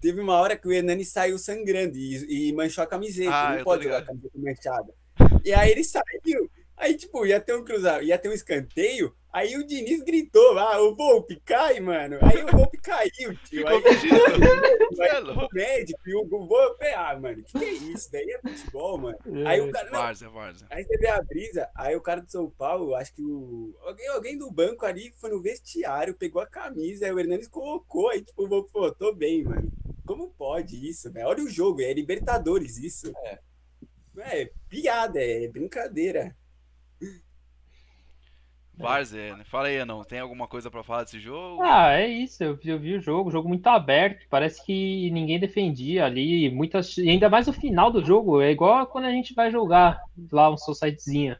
teve 0.00 0.18
uma 0.20 0.34
hora 0.40 0.56
que 0.56 0.66
o 0.66 0.72
Hernani 0.72 1.04
saiu 1.04 1.36
sangrando 1.38 1.96
e, 1.96 2.48
e 2.48 2.52
manchou 2.54 2.82
a 2.82 2.86
camiseta. 2.86 3.30
Ah, 3.34 3.50
eu 3.52 3.56
não 3.58 3.64
pode 3.64 3.84
jogar 3.84 3.98
a 3.98 4.02
camiseta 4.02 4.38
manchada. 4.38 4.94
E 5.44 5.52
aí 5.52 5.70
ele 5.70 5.84
saiu. 5.84 6.50
Aí, 6.76 6.94
tipo, 6.96 7.24
ia 7.24 7.40
ter 7.40 7.54
um 7.54 7.64
cruzado, 7.64 8.02
ia 8.02 8.18
ter 8.18 8.28
um 8.28 8.32
escanteio. 8.32 9.14
Aí 9.32 9.56
o 9.56 9.64
Diniz 9.66 10.02
gritou, 10.02 10.58
ah, 10.58 10.82
o 10.82 10.94
Volpe 10.94 11.40
cai, 11.44 11.80
mano. 11.80 12.18
Aí 12.20 12.42
o 12.44 12.46
Volpe 12.48 12.76
caiu, 12.78 13.34
tio. 13.44 13.66
Aí 13.66 13.76
é 15.08 15.20
o 15.20 15.48
médico 15.52 16.00
e 16.04 16.14
o 16.14 16.28
Volpe, 16.28 16.86
ah, 16.88 17.18
mano, 17.18 17.42
que 17.42 17.58
que 17.58 17.64
é 17.64 17.72
isso? 17.72 18.10
Daí 18.12 18.30
é 18.30 18.40
futebol, 18.40 18.98
mano. 18.98 19.18
Aí 19.46 19.60
o 19.60 19.70
cara, 19.70 19.90
não, 19.90 20.00
Várzea, 20.00 20.28
várzea. 20.28 20.66
Aí 20.70 20.84
você 20.84 20.98
vê 20.98 21.06
a 21.06 21.22
brisa, 21.22 21.70
aí 21.74 21.96
o 21.96 22.00
cara 22.00 22.20
de 22.20 22.30
São 22.30 22.50
Paulo, 22.50 22.94
acho 22.94 23.14
que 23.14 23.22
o. 23.22 23.74
Alguém, 23.82 24.08
alguém 24.08 24.36
do 24.36 24.50
banco 24.50 24.84
ali 24.84 25.14
foi 25.18 25.30
no 25.30 25.40
vestiário, 25.40 26.14
pegou 26.14 26.42
a 26.42 26.46
camisa, 26.46 27.06
aí 27.06 27.12
o 27.12 27.18
Hernandes 27.18 27.48
colocou, 27.48 28.10
aí 28.10 28.22
tipo, 28.22 28.44
o 28.44 28.48
Volpe 28.48 28.70
falou, 28.70 28.92
tô 28.92 29.14
bem, 29.14 29.44
mano. 29.44 29.72
Como 30.04 30.28
pode 30.30 30.86
isso, 30.86 31.10
velho? 31.10 31.28
Olha 31.28 31.44
o 31.44 31.48
jogo, 31.48 31.80
é 31.80 31.92
Libertadores 31.92 32.76
isso. 32.76 33.10
É. 33.24 33.38
É 34.18 34.50
piada, 34.68 35.20
é 35.20 35.48
brincadeira. 35.48 36.36
Várzea, 38.74 39.36
né? 39.36 39.44
Fala 39.44 39.68
aí, 39.68 39.84
não. 39.84 40.02
Tem 40.02 40.18
alguma 40.18 40.48
coisa 40.48 40.70
pra 40.70 40.82
falar 40.82 41.04
desse 41.04 41.20
jogo? 41.20 41.62
Ah, 41.62 41.92
é 41.92 42.08
isso. 42.08 42.42
Eu 42.42 42.56
vi, 42.56 42.70
eu 42.70 42.78
vi 42.78 42.96
o 42.96 43.00
jogo, 43.00 43.30
jogo 43.30 43.48
muito 43.48 43.66
aberto. 43.66 44.26
Parece 44.28 44.64
que 44.64 45.10
ninguém 45.10 45.38
defendia 45.38 46.04
ali. 46.04 46.50
Muitas, 46.50 46.96
e 46.98 47.08
ainda 47.08 47.28
mais 47.28 47.46
o 47.48 47.52
final 47.52 47.90
do 47.90 48.04
jogo. 48.04 48.40
É 48.40 48.50
igual 48.50 48.86
quando 48.86 49.04
a 49.04 49.10
gente 49.10 49.34
vai 49.34 49.50
jogar 49.50 50.00
lá 50.30 50.50
um 50.50 50.56
societyzinho. 50.56 51.36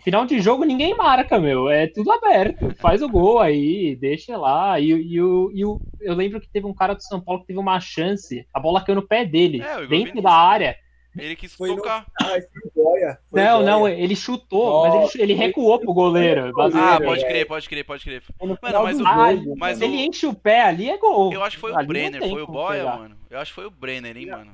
Final 0.00 0.26
de 0.26 0.40
jogo 0.40 0.64
ninguém 0.64 0.94
marca, 0.96 1.38
meu. 1.38 1.68
É 1.70 1.86
tudo 1.86 2.12
aberto. 2.12 2.74
Faz 2.76 3.00
o 3.00 3.08
gol 3.08 3.38
aí, 3.38 3.96
deixa 3.96 4.36
lá. 4.36 4.78
E, 4.78 4.88
e, 4.90 5.20
o, 5.20 5.50
e 5.54 5.64
o, 5.64 5.80
eu 6.00 6.14
lembro 6.14 6.40
que 6.40 6.48
teve 6.48 6.66
um 6.66 6.74
cara 6.74 6.94
do 6.94 7.02
São 7.02 7.20
Paulo 7.20 7.40
que 7.40 7.46
teve 7.46 7.58
uma 7.58 7.80
chance. 7.80 8.46
A 8.52 8.60
bola 8.60 8.84
caiu 8.84 8.96
no 8.96 9.06
pé 9.06 9.24
dele, 9.24 9.62
É, 9.62 9.78
o 9.78 9.88
dentro 9.88 10.20
da 10.20 10.32
área. 10.32 10.76
Ele 11.16 11.36
quis 11.36 11.54
Foi 11.54 11.68
no- 11.70 11.76
tocar. 11.76 12.04
Ah, 12.20 12.30
foi 12.30 12.70
boia. 12.74 13.18
Foi 13.30 13.40
Não, 13.40 13.58
boia. 13.62 13.70
não, 13.70 13.88
ele 13.88 14.16
chutou, 14.16 14.82
mas 14.88 15.14
ele, 15.14 15.22
ele 15.24 15.34
recuou 15.34 15.78
pro 15.78 15.92
goleiro. 15.92 16.52
Ah, 16.74 16.98
pode 17.00 17.24
é. 17.24 17.28
crer, 17.28 17.46
pode 17.46 17.68
crer, 17.68 17.84
pode 17.84 18.04
crer. 18.04 18.22
No 18.40 18.58
Mano, 18.60 18.82
mas 18.82 19.00
o- 19.00 19.06
Ah, 19.06 19.28
mas 19.56 19.80
ele 19.80 19.96
enche 20.04 20.26
o 20.26 20.34
pé 20.34 20.62
ali, 20.62 20.90
é 20.90 20.98
gol. 20.98 21.32
Eu 21.32 21.42
acho 21.44 21.56
que 21.56 21.60
foi 21.60 21.70
o 21.70 21.74
Ali 21.76 21.82
não 21.82 21.88
Brenner, 21.88 22.20
foi 22.30 22.42
o 22.42 22.46
Boia, 22.46 22.78
pegar. 22.80 22.96
mano. 22.98 23.16
Eu 23.30 23.38
acho 23.38 23.50
que 23.52 23.54
foi 23.54 23.66
o 23.66 23.70
Brenner, 23.70 24.16
hein, 24.16 24.26
mano. 24.26 24.52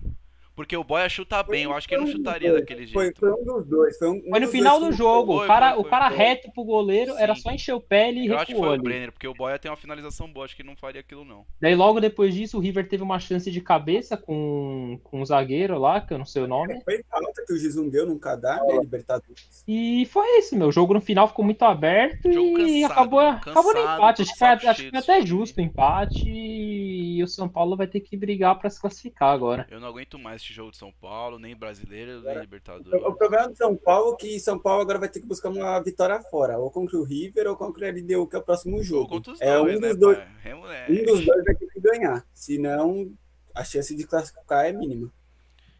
Porque 0.61 0.76
o 0.76 0.84
Boia 0.84 1.08
chuta 1.08 1.42
bem, 1.42 1.62
eu 1.64 1.72
acho 1.72 1.88
que 1.88 1.94
ele 1.94 2.04
não 2.04 2.12
chutaria 2.12 2.50
dois. 2.50 2.61
daquele 2.61 2.86
jeito. 2.86 3.18
foi 3.18 3.32
um 3.32 3.44
dos 3.44 3.66
dois. 3.66 3.96
Foi, 3.96 4.11
um, 4.11 4.20
Foi 4.20 4.40
no 4.40 4.40
dos 4.40 4.50
final 4.50 4.78
dois 4.78 4.90
do 4.90 4.96
jogo. 4.98 5.36
Foi, 5.36 5.44
o 5.46 5.48
cara, 5.48 5.72
foi, 5.72 5.80
o 5.80 5.84
cara 5.84 6.08
foi. 6.08 6.18
reto 6.18 6.52
pro 6.52 6.64
goleiro, 6.64 7.14
era 7.16 7.34
Sim. 7.34 7.40
só 7.40 7.50
encher 7.50 7.72
o 7.72 7.80
pé 7.80 8.12
e 8.12 8.26
Eu 8.26 8.36
acho 8.36 8.44
que 8.44 8.52
recuou 8.52 8.68
foi 8.68 8.78
o. 8.78 8.82
Brenner, 8.82 9.11
porque 9.11 9.26
o 9.26 9.32
Boia 9.32 9.58
tem 9.58 9.70
uma 9.70 9.76
finalização 9.78 10.30
boa, 10.30 10.44
acho 10.44 10.54
que 10.54 10.61
ele 10.61 10.68
não 10.68 10.76
faria 10.76 11.00
aquilo 11.00 11.24
não. 11.24 11.46
Daí 11.58 11.74
logo 11.74 11.98
depois 11.98 12.34
disso, 12.34 12.58
o 12.58 12.61
River 12.61 12.86
teve 12.90 13.02
uma 13.02 13.18
chance 13.18 13.50
de 13.50 13.61
cabeça 13.62 14.18
com, 14.18 15.00
com 15.02 15.22
um 15.22 15.24
zagueiro 15.24 15.78
lá, 15.78 15.98
que 15.98 16.12
eu 16.12 16.18
não 16.18 16.26
sei 16.26 16.42
o 16.42 16.46
nome. 16.46 16.78
Foi 16.84 17.02
falta 17.04 17.42
que 17.46 17.54
o 17.54 17.76
não 17.76 17.88
deu 17.88 18.04
num 18.04 18.18
cadáver, 18.18 18.66
né, 18.66 18.80
Libertadores. 18.80 19.64
E 19.66 20.06
foi 20.12 20.26
isso, 20.40 20.54
meu. 20.54 20.68
O 20.68 20.72
jogo 20.72 20.92
no 20.92 21.00
final 21.00 21.26
ficou 21.26 21.42
muito 21.44 21.62
aberto 21.64 22.30
Jogo 22.30 22.58
e 22.58 22.82
cansado, 22.82 22.92
acabou, 22.92 23.20
acabou 23.20 23.72
no 23.72 23.80
empate. 23.80 24.22
Acho 24.22 24.36
que, 24.36 24.66
acho 24.66 24.90
que 24.90 24.96
até 24.96 25.24
justo 25.24 25.58
o 25.58 25.62
empate 25.62 26.28
e 26.28 27.22
o 27.22 27.26
São 27.26 27.48
Paulo 27.48 27.78
vai 27.78 27.86
ter 27.86 28.00
que 28.00 28.14
brigar 28.14 28.58
pra 28.58 28.68
se 28.68 28.78
classificar 28.78 29.32
agora. 29.32 29.66
Eu 29.70 29.80
não 29.80 29.88
aguento 29.88 30.18
mais 30.18 30.42
jogo 30.53 30.70
de 30.70 30.76
São 30.76 30.92
Paulo, 30.92 31.38
nem 31.38 31.57
brasileiro, 31.57 32.20
nem 32.22 32.40
Libertadores. 32.40 33.03
o 33.03 33.14
problema 33.14 33.48
do 33.48 33.57
São 33.57 33.76
Paulo 33.76 34.14
é 34.14 34.16
que 34.16 34.40
São 34.40 34.59
Paulo 34.59 34.82
agora 34.82 34.98
vai 34.98 35.09
ter 35.09 35.20
que 35.20 35.26
buscar 35.26 35.48
uma 35.51 35.80
vitória 35.80 36.20
fora, 36.22 36.59
ou 36.59 36.70
contra 36.70 36.98
o 36.98 37.05
River 37.05 37.46
ou 37.48 37.57
contra 37.57 37.86
o 37.86 37.90
LDU, 37.90 38.26
que 38.26 38.36
é 38.36 38.38
o 38.38 38.42
próximo 38.42 38.82
Jogo 38.82 39.22
É 39.40 39.59
um 39.59 39.64
dois, 39.64 39.80
né, 39.80 39.88
dos 39.88 39.98
dois, 39.98 40.18
pai? 40.18 40.28
É, 40.44 40.55
moleque. 40.55 40.92
um 40.92 41.05
dos 41.05 41.24
dois 41.24 41.44
vai 41.44 41.55
ter 41.55 41.66
que 41.66 41.80
ganhar, 41.80 42.26
senão 42.32 43.12
a 43.55 43.64
chance 43.64 43.94
de 43.94 44.07
classificar 44.07 44.66
é 44.66 44.72
mínima. 44.72 45.12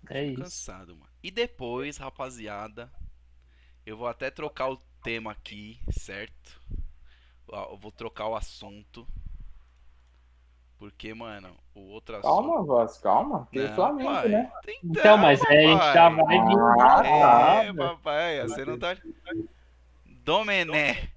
É 0.09 0.25
isso. 0.25 0.43
Cansado, 0.43 0.97
mano. 0.97 1.11
E 1.23 1.31
depois, 1.31 1.97
rapaziada, 1.99 2.91
eu 3.87 3.97
vou 3.97 4.07
até 4.07 4.31
trocar 4.31 4.71
o 4.71 4.81
tema 5.03 5.33
aqui, 5.33 5.79
certo? 5.93 6.61
Eu 7.49 7.77
vou 7.77 7.93
trocar 7.93 8.29
o 8.29 8.37
assunto. 8.37 9.07
Porque, 10.81 11.13
mano, 11.13 11.51
o 11.75 11.91
outro 11.93 12.17
assunto. 12.17 12.33
Calma, 12.35 12.63
Voz, 12.65 12.97
calma. 12.99 13.49
Tem 13.53 13.69
Não, 13.69 13.75
Flamengo, 13.75 14.11
pai. 14.13 14.29
né? 14.31 14.51
Então, 14.83 15.19
mas 15.19 15.41
é, 15.45 15.47
a 15.59 15.61
gente 15.61 15.93
já 15.93 16.11
papai. 16.11 16.25
vai 16.39 16.47
vir. 16.47 16.59
Ah, 16.81 17.63
É, 17.65 17.73
papai, 17.75 18.43
você 18.49 18.65
não 18.65 18.79
tá. 18.79 18.97
Domené, 20.25 21.09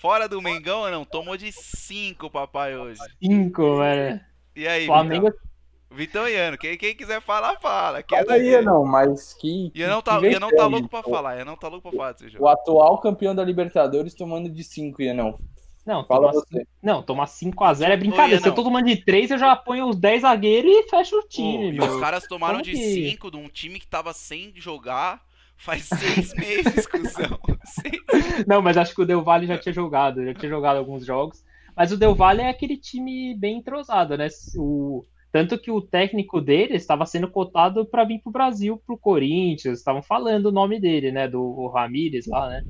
fora 0.00 0.28
do 0.28 0.42
Mengão 0.42 0.80
ou 0.80 0.90
não? 0.90 1.04
Tomou 1.04 1.36
de 1.36 1.50
5, 1.50 2.30
papai, 2.30 2.76
hoje. 2.76 3.00
Cinco, 3.22 3.78
velho. 3.78 4.20
E 4.54 4.68
aí, 4.68 4.86
Flamengo 4.86 5.26
Vitão? 5.26 5.46
Vitão 5.90 6.28
e 6.28 6.32
Iano, 6.32 6.58
quem, 6.58 6.76
quem 6.76 6.94
quiser 6.94 7.22
falar, 7.22 7.58
fala. 7.58 8.02
Que 8.02 8.14
é 8.14 8.18
Fala 8.18 8.32
aí, 8.34 8.40
doideira. 8.40 8.62
não, 8.62 8.84
mas 8.84 9.32
que. 9.32 9.72
E 9.74 9.80
eu 9.80 9.88
não 9.88 10.02
tá, 10.02 10.18
e 10.18 10.38
não 10.38 10.50
tá 10.50 10.56
vexame, 10.56 10.70
louco 10.74 10.88
pra 10.90 11.02
falar, 11.02 11.38
eu 11.38 11.44
não 11.46 11.56
tá 11.56 11.68
louco 11.68 11.88
pra 11.88 11.96
falar 11.96 12.12
desse 12.12 12.28
jogo. 12.28 12.44
O 12.44 12.48
atual 12.48 12.98
campeão 12.98 13.34
da 13.34 13.42
Libertadores 13.42 14.12
tomando 14.12 14.50
de 14.50 14.62
5, 14.62 15.02
não. 15.14 15.38
Não, 15.86 16.04
Fala 16.04 16.32
tomar, 16.32 16.32
você. 16.32 16.66
não, 16.82 17.02
tomar 17.02 17.26
5x0 17.26 17.88
é 17.90 17.96
brincadeira. 17.96 18.36
Não 18.36 18.42
Se 18.42 18.48
eu 18.48 18.54
tô 18.54 18.64
tomando 18.64 18.86
de 18.86 18.96
3, 19.04 19.30
eu 19.30 19.38
já 19.38 19.54
ponho 19.54 19.88
os 19.88 19.96
10 19.96 20.22
zagueiros 20.22 20.70
e 20.70 20.82
fecho 20.88 21.16
o 21.16 21.22
time, 21.28 21.68
e 21.68 21.72
meu. 21.72 21.84
os 21.94 22.00
caras 22.00 22.26
tomaram 22.26 22.54
Como 22.54 22.64
de 22.64 22.72
que- 22.72 23.10
5 23.10 23.30
de 23.30 23.36
um 23.36 23.48
time 23.48 23.78
que 23.78 23.86
tava 23.86 24.12
sem 24.12 24.52
jogar 24.56 25.22
faz 25.56 25.88
seis 26.28 26.34
meses, 26.34 26.86
cuzão. 26.86 27.38
Não, 28.46 28.60
mas 28.60 28.76
acho 28.76 28.94
que 28.94 29.02
o 29.02 29.06
Del 29.06 29.22
Valle 29.22 29.46
já 29.46 29.56
tinha 29.56 29.72
jogado, 29.72 30.24
já 30.24 30.34
tinha 30.34 30.50
jogado 30.50 30.76
alguns 30.76 31.06
jogos. 31.06 31.44
Mas 31.76 31.92
o 31.92 31.96
Del 31.96 32.14
Valle 32.14 32.42
é 32.42 32.48
aquele 32.48 32.76
time 32.76 33.34
bem 33.38 33.58
entrosado, 33.58 34.16
né? 34.16 34.28
O... 34.58 35.04
Tanto 35.30 35.58
que 35.58 35.70
o 35.70 35.82
técnico 35.82 36.40
dele 36.40 36.74
estava 36.74 37.04
sendo 37.04 37.28
cotado 37.30 37.84
para 37.84 38.04
vir 38.04 38.20
pro 38.22 38.32
Brasil, 38.32 38.80
pro 38.86 38.96
Corinthians. 38.96 39.78
Estavam 39.78 40.02
falando 40.02 40.46
o 40.46 40.52
nome 40.52 40.80
dele, 40.80 41.12
né? 41.12 41.28
Do 41.28 41.66
Ramires 41.68 42.26
lá, 42.26 42.48
né? 42.48 42.64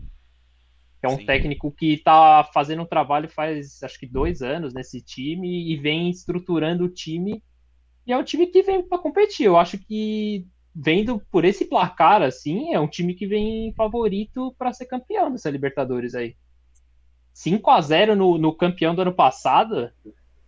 Que 1.07 1.13
é 1.13 1.17
um 1.17 1.19
Sim. 1.19 1.27
técnico 1.27 1.71
que 1.73 1.99
tá 1.99 2.49
fazendo 2.53 2.83
um 2.83 2.87
trabalho 2.87 3.29
faz 3.29 3.83
acho 3.83 3.99
que 3.99 4.07
dois 4.07 4.43
anos 4.43 4.75
nesse 4.75 5.01
time 5.03 5.73
e 5.73 5.77
vem 5.77 6.11
estruturando 6.11 6.85
o 6.85 6.89
time. 6.89 7.43
E 8.07 8.13
é 8.13 8.17
um 8.17 8.25
time 8.25 8.47
que 8.47 8.63
vem 8.63 8.83
para 8.87 8.99
competir. 8.99 9.47
Eu 9.47 9.57
acho 9.57 9.79
que 9.79 10.47
vendo 10.75 11.21
por 11.31 11.45
esse 11.45 11.65
placar 11.65 12.23
assim, 12.23 12.73
é 12.75 12.81
um 12.81 12.89
time 12.89 13.15
que 13.15 13.27
vem 13.27 13.73
favorito 13.75 14.55
para 14.59 14.73
ser 14.73 14.87
campeão 14.87 15.33
dessa 15.33 15.51
Libertadores 15.51 16.15
aí. 16.15 16.37
5 17.33 17.71
a 17.71 17.81
0 17.81 18.17
no, 18.17 18.39
no 18.39 18.55
campeão 18.55 18.95
do 18.95 19.03
ano 19.03 19.13
passado 19.15 19.91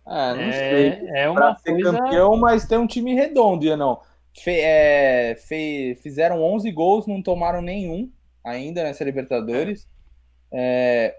É, 0.07 0.33
não 0.35 0.51
sei. 0.51 0.99
é, 1.13 1.23
é 1.23 1.29
uma 1.29 1.35
Pra 1.35 1.57
ser 1.57 1.71
coisa. 1.73 1.91
campeão, 1.97 2.37
mas 2.37 2.65
tem 2.65 2.77
um 2.77 2.87
time 2.87 3.13
redondo, 3.13 3.75
não. 3.77 4.01
Fe- 4.35 4.59
é, 4.61 5.35
fe- 5.35 5.95
fizeram 6.01 6.41
11 6.41 6.71
gols, 6.71 7.05
não 7.07 7.21
tomaram 7.21 7.61
nenhum 7.61 8.11
ainda 8.43 8.83
nessa 8.83 9.03
Libertadores. 9.03 9.83
É, 9.83 9.98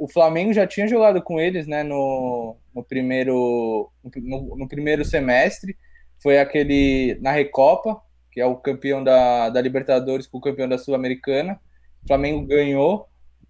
o 0.01 0.09
Flamengo 0.09 0.53
já 0.53 0.67
tinha 0.67 0.89
jogado 0.89 1.23
com 1.23 1.39
eles, 1.41 1.67
né, 1.67 1.83
no, 1.83 2.57
no 2.75 2.83
primeiro 2.83 3.91
no, 4.17 4.57
no 4.57 4.69
primeiro 4.69 5.05
semestre. 5.05 5.77
Foi 6.23 6.39
aquele 6.39 7.19
na 7.21 7.33
Recopa, 7.33 8.01
que 8.31 8.41
é 8.41 8.47
o 8.47 8.57
campeão 8.57 9.03
da, 9.03 9.49
da 9.51 9.61
Libertadores 9.61 10.27
com 10.27 10.39
o 10.39 10.41
campeão 10.41 10.69
da 10.69 10.79
Sul-Americana. 10.79 11.61
O 12.05 12.07
Flamengo 12.09 12.47
ganhou, 12.47 13.07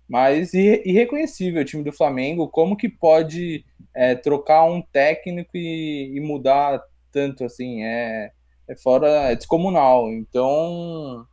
mas 0.09 0.55
irre- 0.55 0.83
irreconhecível 0.85 1.63
o 1.63 1.65
time 1.65 1.83
do 1.83 1.93
Flamengo. 1.93 2.49
Como 2.49 2.77
que 2.77 2.89
pode 2.89 3.65
é, 3.95 4.15
trocar 4.15 4.65
um 4.65 4.83
técnico 4.83 5.57
e, 5.57 6.17
e 6.17 6.21
mudar 6.21 6.81
tanto 7.13 7.45
assim? 7.45 7.83
É, 7.85 8.31
é 8.69 8.77
fora, 8.77 9.09
é 9.33 9.37
descomunal. 9.37 10.09
Então 10.13 11.27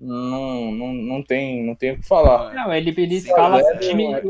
não, 0.00 0.72
não, 0.72 0.92
não 0.92 1.22
tem 1.22 1.64
não 1.64 1.74
tem 1.74 1.92
o 1.92 1.96
que 1.98 2.06
falar. 2.06 2.54
Não, 2.54 2.72
ele, 2.72 2.90
ele 2.96 3.14
escala 3.16 3.60
É, 3.60 3.74
o 3.76 3.78
time. 3.78 4.04
é. 4.12 4.22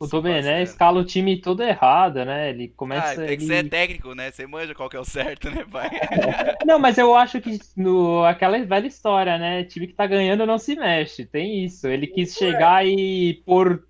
O 0.00 0.06
Domené 0.06 0.34
parceiro. 0.42 0.62
escala 0.62 1.00
o 1.00 1.04
time 1.04 1.40
todo 1.40 1.60
errado, 1.60 2.24
né? 2.24 2.50
Ele 2.50 2.70
Ah, 2.72 2.76
começa. 2.76 3.16
tem 3.16 3.36
que 3.36 3.42
ele- 3.44 3.46
ser 3.46 3.68
técnico, 3.68 4.14
né? 4.14 4.30
Você 4.30 4.46
manja 4.46 4.72
qual 4.72 4.88
que 4.88 4.96
é 4.96 5.00
o 5.00 5.04
certo, 5.04 5.50
né, 5.50 5.64
pai? 5.68 5.90
Não, 6.64 6.78
mas 6.78 6.98
eu 6.98 7.16
acho 7.16 7.40
que 7.40 7.58
no, 7.76 8.22
aquela 8.24 8.56
velha 8.64 8.86
história, 8.86 9.36
né? 9.38 9.64
Time 9.64 9.88
que 9.88 9.94
tá 9.94 10.06
ganhando 10.06 10.46
não 10.46 10.56
se 10.56 10.76
mexe. 10.76 11.26
Tem 11.26 11.64
isso. 11.64 11.88
Ele 11.88 12.06
quis 12.06 12.34
chegar 12.34 12.86
e 12.86 13.42
pôr, 13.44 13.82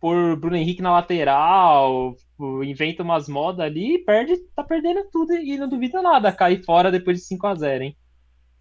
pôr 0.00 0.36
Bruno 0.36 0.56
Henrique 0.56 0.80
na 0.80 0.92
lateral, 0.92 2.16
inventa 2.64 3.02
umas 3.02 3.28
modas 3.28 3.66
ali 3.66 3.96
e 3.96 3.98
perde, 3.98 4.38
tá 4.56 4.64
perdendo 4.64 5.04
tudo 5.12 5.34
e 5.34 5.58
não 5.58 5.68
duvida 5.68 6.00
nada 6.00 6.32
cair 6.32 6.64
fora 6.64 6.90
depois 6.90 7.18
de 7.18 7.24
5 7.24 7.46
a 7.46 7.54
0 7.54 7.84
hein? 7.84 7.96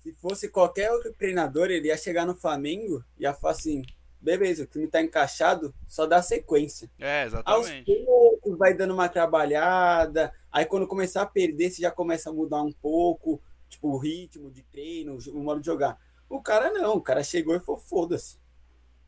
Se 0.01 0.11
fosse 0.13 0.49
qualquer 0.49 0.91
outro 0.91 1.13
treinador, 1.13 1.69
ele 1.69 1.87
ia 1.87 1.97
chegar 1.97 2.25
no 2.25 2.35
Flamengo 2.35 3.03
e 3.19 3.23
ia 3.23 3.33
falar 3.33 3.53
assim: 3.53 3.83
beleza, 4.19 4.63
o 4.63 4.65
time 4.65 4.87
tá 4.87 4.99
encaixado, 4.99 5.73
só 5.87 6.07
dá 6.07 6.21
sequência. 6.23 6.89
É, 6.97 7.23
Aos 7.23 7.67
exatamente. 7.67 8.05
poucos 8.05 8.57
vai 8.57 8.73
dando 8.73 8.95
uma 8.95 9.07
trabalhada, 9.07 10.33
aí 10.51 10.65
quando 10.65 10.87
começar 10.87 11.21
a 11.21 11.27
perder, 11.27 11.69
você 11.69 11.83
já 11.83 11.91
começa 11.91 12.31
a 12.31 12.33
mudar 12.33 12.63
um 12.63 12.71
pouco, 12.71 13.39
tipo, 13.69 13.89
o 13.89 13.97
ritmo 13.97 14.49
de 14.49 14.63
treino, 14.63 15.19
o 15.29 15.39
modo 15.39 15.59
de 15.59 15.67
jogar. 15.67 15.99
O 16.27 16.41
cara 16.41 16.71
não, 16.71 16.95
o 16.95 17.01
cara 17.01 17.23
chegou 17.23 17.55
e 17.55 17.59
falou: 17.59 17.79
foda-se, 17.79 18.39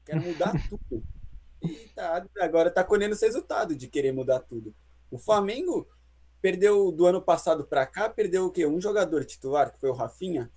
quero 0.05 0.21
mudar 0.21 0.53
tudo. 0.69 1.03
E 1.63 1.89
tá, 1.95 2.23
agora 2.39 2.69
tá 2.69 2.83
colhendo 2.83 3.15
os 3.15 3.21
resultados 3.21 3.75
de 3.75 3.87
querer 3.87 4.11
mudar 4.11 4.41
tudo. 4.41 4.75
O 5.09 5.17
Flamengo 5.17 5.87
perdeu 6.39 6.91
do 6.91 7.07
ano 7.07 7.21
passado 7.21 7.65
pra 7.65 7.87
cá, 7.87 8.09
perdeu 8.09 8.45
o 8.45 8.51
quê? 8.51 8.65
Um 8.67 8.81
jogador 8.81 9.23
titular, 9.23 9.71
que 9.71 9.79
foi 9.79 9.89
o 9.89 9.93
Rafinha. 9.93 10.51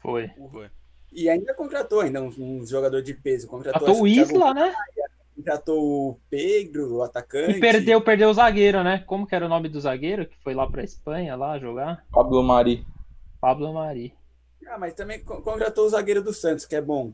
Foi. 0.00 0.28
Foi. 0.50 0.68
E 1.12 1.28
ainda 1.28 1.52
contratou 1.54 2.00
ainda 2.00 2.22
um, 2.22 2.32
um 2.38 2.66
jogador 2.66 3.02
de 3.02 3.14
peso. 3.14 3.46
Contratou 3.48 4.02
o 4.02 4.06
Isla, 4.06 4.54
né? 4.54 4.74
contratou 5.36 6.10
o 6.10 6.20
Pedro, 6.28 6.96
o 6.96 7.02
atacante. 7.02 7.56
E 7.56 7.60
perdeu, 7.60 8.00
perdeu 8.02 8.28
o 8.28 8.34
zagueiro, 8.34 8.84
né? 8.84 8.98
Como 9.06 9.26
que 9.26 9.34
era 9.34 9.46
o 9.46 9.48
nome 9.48 9.68
do 9.70 9.80
zagueiro 9.80 10.26
que 10.26 10.36
foi 10.44 10.52
lá 10.54 10.70
pra 10.70 10.84
Espanha 10.84 11.34
lá 11.34 11.58
jogar? 11.58 12.04
Pablo 12.12 12.42
Mari. 12.42 12.86
Pablo 13.40 13.72
Mari. 13.72 14.14
Ah, 14.66 14.78
mas 14.78 14.92
também 14.94 15.24
co- 15.24 15.40
contratou 15.40 15.86
o 15.86 15.88
zagueiro 15.88 16.22
do 16.22 16.32
Santos, 16.34 16.66
que 16.66 16.76
é 16.76 16.80
bom. 16.82 17.12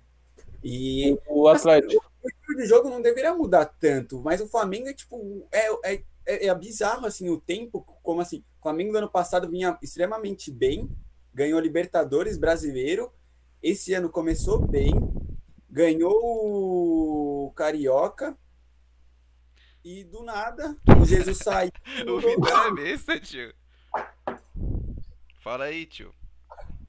E 0.63 1.17
O 1.29 1.47
Atlético. 1.47 2.05
o 2.23 2.29
estilo 2.29 2.57
de 2.59 2.67
jogo 2.67 2.91
não 2.91 3.01
deveria 3.01 3.33
mudar 3.33 3.65
tanto, 3.67 4.21
mas 4.21 4.41
o 4.41 4.49
Flamengo 4.49 4.89
é 4.89 4.93
tipo. 4.93 5.47
É, 5.53 5.93
é, 5.95 6.03
é, 6.27 6.47
é 6.49 6.55
bizarro 6.55 7.07
assim 7.07 7.29
o 7.31 7.41
tempo, 7.41 7.81
como 8.03 8.21
assim. 8.21 8.43
O 8.59 8.63
Flamengo 8.63 8.91
do 8.93 8.99
ano 8.99 9.09
passado 9.09 9.49
vinha 9.49 9.79
extremamente 9.81 10.51
bem, 10.51 10.89
ganhou 11.37 11.61
Libertadores 11.61 12.39
brasileiro. 12.39 13.13
Esse 13.63 13.93
ano 13.93 14.09
começou 14.09 14.59
bem, 14.67 14.93
ganhou 15.69 16.15
o 17.47 17.53
Carioca. 17.55 18.37
E 19.85 20.03
do 20.03 20.23
nada, 20.25 20.75
o 21.01 21.05
Jesus 21.05 21.39
saiu. 21.39 21.71
O 22.09 22.19
Vitor 22.19 22.67
é 22.67 22.75
besta, 22.75 23.21
tio. 23.21 23.55
Fala 25.43 25.67
aí, 25.67 25.87
tio. 25.87 26.13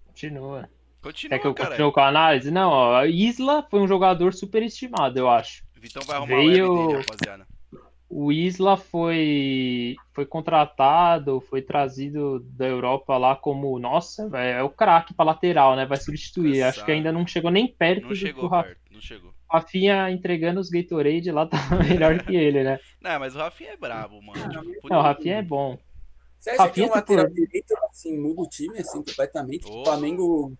Continua. 0.05 0.67
Continua, 1.01 1.37
Quer 1.37 1.41
que 1.41 1.47
eu 1.47 1.53
cara. 1.53 1.69
continue 1.71 1.91
com 1.91 1.99
a 1.99 2.07
análise? 2.07 2.49
Não, 2.49 2.69
ó, 2.69 2.95
a 2.95 3.05
Isla 3.07 3.67
foi 3.69 3.81
um 3.81 3.87
jogador 3.87 4.33
superestimado, 4.33 5.19
eu 5.19 5.29
acho. 5.29 5.63
Vitão 5.75 6.01
vai 6.07 6.15
arrumar 6.17 6.35
Veio- 6.37 6.73
o 6.73 6.87
dele, 6.87 6.99
rapaziada. 7.07 7.47
O 8.09 8.31
Isla 8.31 8.77
foi, 8.77 9.95
foi 10.13 10.25
contratado, 10.25 11.41
foi 11.41 11.61
trazido 11.61 12.39
da 12.39 12.65
Europa 12.65 13.17
lá 13.17 13.35
como, 13.35 13.77
nossa, 13.77 14.29
é 14.37 14.63
o 14.63 14.69
craque 14.69 15.13
para 15.13 15.25
lateral, 15.25 15.75
né? 15.75 15.85
Vai 15.85 15.97
substituir. 15.97 16.61
Acho 16.63 16.85
que 16.85 16.91
ainda 16.91 17.11
não 17.11 17.27
chegou 17.27 17.51
nem 17.51 17.67
perto 17.67 18.03
Não 18.03 18.09
do 18.09 18.13
que 18.15 18.21
chegou 18.21 18.45
o 18.45 18.47
Rafa- 18.47 18.69
perto, 18.69 18.81
não 18.93 19.01
chegou. 19.01 19.33
Rafinha 19.51 20.09
entregando 20.11 20.59
os 20.59 20.69
Gatorade 20.69 21.31
lá 21.31 21.45
tá 21.45 21.57
melhor 22.01 22.23
que 22.23 22.35
ele, 22.35 22.63
né? 22.63 22.79
Não, 23.01 23.19
mas 23.19 23.35
o 23.35 23.39
Rafinha 23.39 23.71
é 23.71 23.77
brabo, 23.77 24.21
mano. 24.21 24.49
Tipo, 24.49 24.89
Não, 24.89 24.99
o 24.99 25.01
Rafinha 25.01 25.35
é 25.37 25.41
bom. 25.41 25.77
Você 26.39 26.51
acha 26.51 26.57
que 26.59 26.63
Rafinha 26.67 26.85
um 26.85 26.89
tá 26.89 26.95
lateral 26.95 27.25
por- 27.25 27.33
direito 27.33 27.73
assim, 27.89 28.17
muda 28.17 28.41
o 28.41 28.47
time 28.47 28.77
assim, 28.79 29.03
completamente? 29.03 29.67
Oh. 29.69 29.81
O 29.81 29.85
Flamengo. 29.85 30.53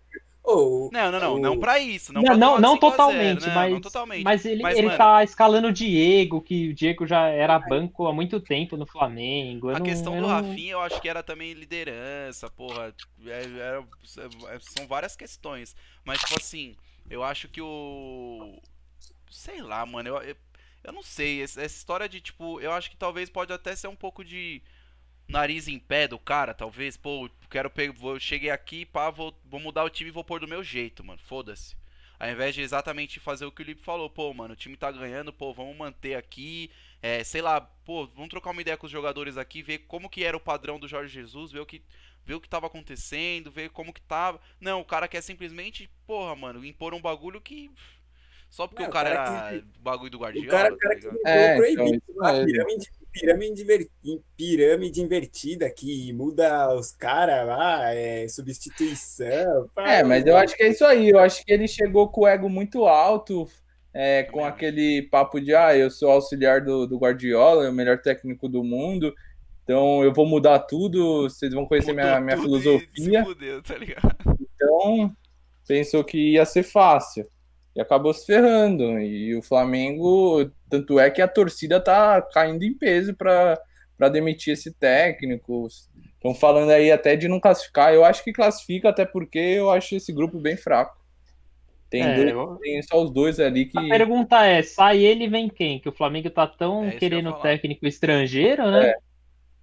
Oh, 0.50 0.88
Não, 0.92 1.12
não, 1.12 1.20
não, 1.20 1.34
o- 1.34 1.38
não 1.38 1.58
pra 1.60 1.78
isso. 1.78 2.12
Não, 2.12 2.22
Não, 2.22 2.26
pra 2.28 2.36
não, 2.38 2.58
não 2.58 2.72
5 2.74 2.86
a 2.86 2.90
0, 2.90 2.96
totalmente, 2.96 3.46
não, 3.46 3.54
mas, 3.54 3.72
não 3.72 3.80
totalmente. 3.82 4.24
mas 4.24 4.44
ele, 4.46 4.62
Mas, 4.62 4.78
ele 4.78 4.86
mano- 4.86 4.98
tá 4.98 5.22
escalando 5.22 5.68
o 5.68 5.72
Diego, 5.72 6.40
que 6.40 6.68
o 6.70 6.74
Diego 6.74 7.06
já 7.06 7.28
era 7.28 7.58
banco 7.58 8.06
há 8.06 8.12
muito 8.12 8.40
tempo 8.40 8.76
no 8.76 8.86
Flamengo. 8.86 9.68
A 9.68 9.78
não- 9.78 9.84
questão 9.84 10.14
do 10.16 10.22
não- 10.22 10.28
Rafinha 10.28 10.72
eu 10.72 10.80
acho 10.80 11.00
que 11.00 11.08
era 11.08 11.22
também 11.22 11.52
liderança, 11.52 12.48
porra. 12.50 12.94
É- 13.26 13.44
era- 13.44 13.84
é- 14.54 14.58
são 14.60 14.86
várias 14.86 15.14
questões. 15.14 15.76
Mas, 16.04 16.20
tipo 16.20 16.36
assim, 16.36 16.74
eu 17.10 17.22
acho 17.22 17.48
que 17.48 17.60
o. 17.60 18.58
Sei 19.30 19.60
lá, 19.60 19.84
mano. 19.84 20.08
Eu, 20.08 20.16
eu, 20.22 20.36
eu 20.84 20.92
não 20.92 21.02
sei. 21.02 21.42
Essa 21.42 21.62
história 21.64 22.08
de, 22.08 22.20
tipo, 22.20 22.58
eu 22.60 22.72
acho 22.72 22.90
que 22.90 22.96
talvez 22.96 23.28
pode 23.28 23.52
até 23.52 23.76
ser 23.76 23.88
um 23.88 23.96
pouco 23.96 24.24
de 24.24 24.62
nariz 25.28 25.68
em 25.68 25.78
pé 25.78 26.08
do 26.08 26.18
cara, 26.18 26.54
talvez. 26.54 26.96
Pô, 26.96 27.28
quero 27.50 27.70
pegar. 27.70 27.92
Vou, 27.92 28.18
cheguei 28.18 28.50
aqui, 28.50 28.84
pá, 28.86 29.10
vou, 29.10 29.34
vou 29.44 29.60
mudar 29.60 29.84
o 29.84 29.90
time 29.90 30.10
e 30.10 30.12
vou 30.12 30.24
pôr 30.24 30.40
do 30.40 30.48
meu 30.48 30.64
jeito, 30.64 31.04
mano. 31.04 31.20
Foda-se. 31.22 31.76
Ao 32.18 32.28
invés 32.28 32.52
de 32.54 32.62
exatamente 32.62 33.20
fazer 33.20 33.44
o 33.44 33.52
que 33.52 33.62
o 33.62 33.64
Lipe 33.64 33.80
falou, 33.80 34.10
pô, 34.10 34.34
mano, 34.34 34.54
o 34.54 34.56
time 34.56 34.76
tá 34.76 34.90
ganhando, 34.90 35.32
pô, 35.32 35.52
vamos 35.52 35.76
manter 35.76 36.14
aqui. 36.16 36.68
É, 37.00 37.22
sei 37.22 37.40
lá, 37.40 37.60
pô, 37.60 38.08
vamos 38.08 38.30
trocar 38.30 38.50
uma 38.50 38.60
ideia 38.60 38.76
com 38.76 38.86
os 38.86 38.92
jogadores 38.92 39.36
aqui, 39.36 39.62
ver 39.62 39.78
como 39.86 40.10
que 40.10 40.24
era 40.24 40.36
o 40.36 40.40
padrão 40.40 40.80
do 40.80 40.88
Jorge 40.88 41.14
Jesus, 41.14 41.52
ver 41.52 41.60
o 41.60 41.66
que, 41.66 41.80
ver 42.26 42.34
o 42.34 42.40
que 42.40 42.48
tava 42.48 42.66
acontecendo, 42.66 43.52
ver 43.52 43.70
como 43.70 43.92
que 43.92 44.00
tava. 44.00 44.40
Não, 44.60 44.80
o 44.80 44.84
cara 44.84 45.06
quer 45.06 45.22
simplesmente, 45.22 45.88
porra, 46.08 46.34
mano, 46.34 46.64
impor 46.64 46.92
um 46.92 47.00
bagulho 47.00 47.40
que. 47.40 47.70
Só 48.50 48.66
porque 48.66 48.82
Não, 48.82 48.90
o 48.90 48.92
cara 48.92 49.10
o 49.10 49.14
cara 49.14 49.54
era 49.54 49.64
bagulho 49.78 50.10
do 50.10 50.16
O 50.16 50.20
Guardiola. 50.20 50.48
cara, 50.50 50.68
tá 50.70 50.74
o 50.74 50.78
cara 50.78 50.96
que 50.96 51.06
ligado? 51.06 51.18
É, 51.24 51.72
então, 51.72 51.86
pirâmide, 52.44 52.90
pirâmide, 53.12 53.62
inver- 53.62 53.88
pirâmide 54.36 55.00
invertida 55.00 55.70
que 55.70 56.12
muda 56.12 56.74
os 56.74 56.92
caras 56.92 57.46
lá, 57.46 57.94
é, 57.94 58.26
substituição. 58.28 59.68
É, 59.78 60.02
mas 60.02 60.26
eu 60.26 60.36
acho 60.36 60.56
que 60.56 60.62
é 60.62 60.68
isso 60.68 60.84
aí. 60.84 61.08
Eu 61.10 61.18
acho 61.18 61.44
que 61.44 61.52
ele 61.52 61.66
chegou 61.68 62.08
com 62.08 62.22
o 62.22 62.26
ego 62.26 62.48
muito 62.48 62.84
alto, 62.84 63.48
é, 63.92 64.22
com 64.24 64.44
aquele 64.44 65.02
papo 65.02 65.40
de 65.40 65.54
ah, 65.54 65.76
eu 65.76 65.90
sou 65.90 66.10
auxiliar 66.10 66.60
do, 66.64 66.86
do 66.86 66.98
Guardiola, 66.98 67.66
é 67.66 67.70
o 67.70 67.72
melhor 67.72 67.98
técnico 68.00 68.48
do 68.48 68.62
mundo. 68.62 69.14
Então 69.64 70.02
eu 70.02 70.12
vou 70.12 70.24
mudar 70.24 70.60
tudo, 70.60 71.24
vocês 71.24 71.52
vão 71.52 71.66
conhecer 71.66 71.92
minha, 71.92 72.20
Mudou 72.20 72.24
minha 72.24 72.36
tudo 72.36 72.58
e 72.58 72.60
filosofia. 72.60 73.20
Se 73.20 73.28
fudeu, 73.28 73.62
tá 73.62 73.76
ligado? 73.76 74.16
Então 74.40 75.10
pensou 75.66 76.02
que 76.02 76.32
ia 76.32 76.44
ser 76.46 76.62
fácil. 76.62 77.28
E 77.76 77.80
acabou 77.80 78.12
se 78.14 78.26
ferrando. 78.26 78.98
E 78.98 79.36
o 79.36 79.42
Flamengo, 79.42 80.50
tanto 80.68 80.98
é 81.00 81.10
que 81.10 81.22
a 81.22 81.28
torcida 81.28 81.80
tá 81.80 82.20
caindo 82.22 82.62
em 82.64 82.74
peso 82.74 83.14
para 83.14 83.58
demitir 84.12 84.52
esse 84.54 84.72
técnico. 84.72 85.66
Estão 86.14 86.34
falando 86.34 86.70
aí 86.70 86.90
até 86.90 87.16
de 87.16 87.28
não 87.28 87.40
classificar. 87.40 87.94
Eu 87.94 88.04
acho 88.04 88.22
que 88.24 88.32
classifica, 88.32 88.88
até 88.88 89.04
porque 89.06 89.38
eu 89.38 89.70
acho 89.70 89.94
esse 89.96 90.12
grupo 90.12 90.38
bem 90.40 90.56
fraco. 90.56 90.96
Tem, 91.90 92.02
É, 92.02 92.14
dois- 92.14 92.30
eu- 92.30 92.58
tem 92.60 92.82
só 92.82 93.02
os 93.02 93.10
dois 93.10 93.40
ali 93.40 93.64
que. 93.64 93.78
A 93.78 93.88
pergunta 93.88 94.44
é, 94.44 94.62
sai 94.62 94.98
ele 94.98 95.24
e 95.24 95.28
vem 95.28 95.48
quem? 95.48 95.80
Que 95.80 95.88
o 95.88 95.92
Flamengo 95.92 96.28
tá 96.28 96.46
tão 96.46 96.84
É 96.86 96.90
que 96.90 96.98
querendo 96.98 97.30
falar. 97.30 97.42
técnico 97.42 97.86
estrangeiro, 97.86 98.70
né? 98.70 98.94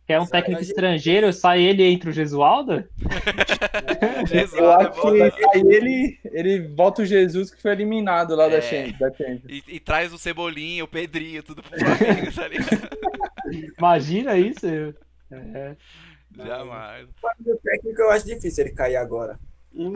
Quer 0.07 0.19
um 0.19 0.25
Sai 0.25 0.41
técnico 0.41 0.61
gente- 0.61 0.69
estrangeiro, 0.69 1.33
sai 1.33 1.63
ele 1.63 1.83
entre 1.83 2.09
o 2.11 2.13
Gesualdo? 2.13 2.83
Jesus, 4.27 4.53
Eu 4.59 4.71
acho 4.71 5.15
é 5.15 5.31
que 5.31 5.45
aí 5.53 5.61
ele, 5.61 6.19
ele 6.25 6.67
volta 6.67 7.01
o 7.01 7.05
Jesus 7.05 7.49
que 7.49 7.61
foi 7.61 7.71
eliminado 7.71 8.35
lá 8.35 8.47
da 8.47 8.57
É. 8.57 8.61
Champions. 8.61 8.99
Da 8.99 9.11
Champions. 9.11 9.43
E, 9.49 9.63
e 9.67 9.79
traz 9.79 10.13
o 10.13 10.17
Cebolinha, 10.19 10.83
o 10.83 10.87
Pedrinho, 10.87 11.41
tudo 11.41 11.63
pro 11.63 11.79
Flamengo, 11.79 12.31
tá 12.33 12.47
ligado? 12.47 12.89
Imagina 13.79 14.37
isso. 14.37 14.65
É. 15.31 15.75
Jamais. 16.37 17.07
O 17.45 17.55
técnico 17.63 18.01
eu 18.01 18.11
acho 18.11 18.25
difícil 18.25 18.65
ele 18.65 18.73
cair 18.75 18.97
agora. 18.97 19.39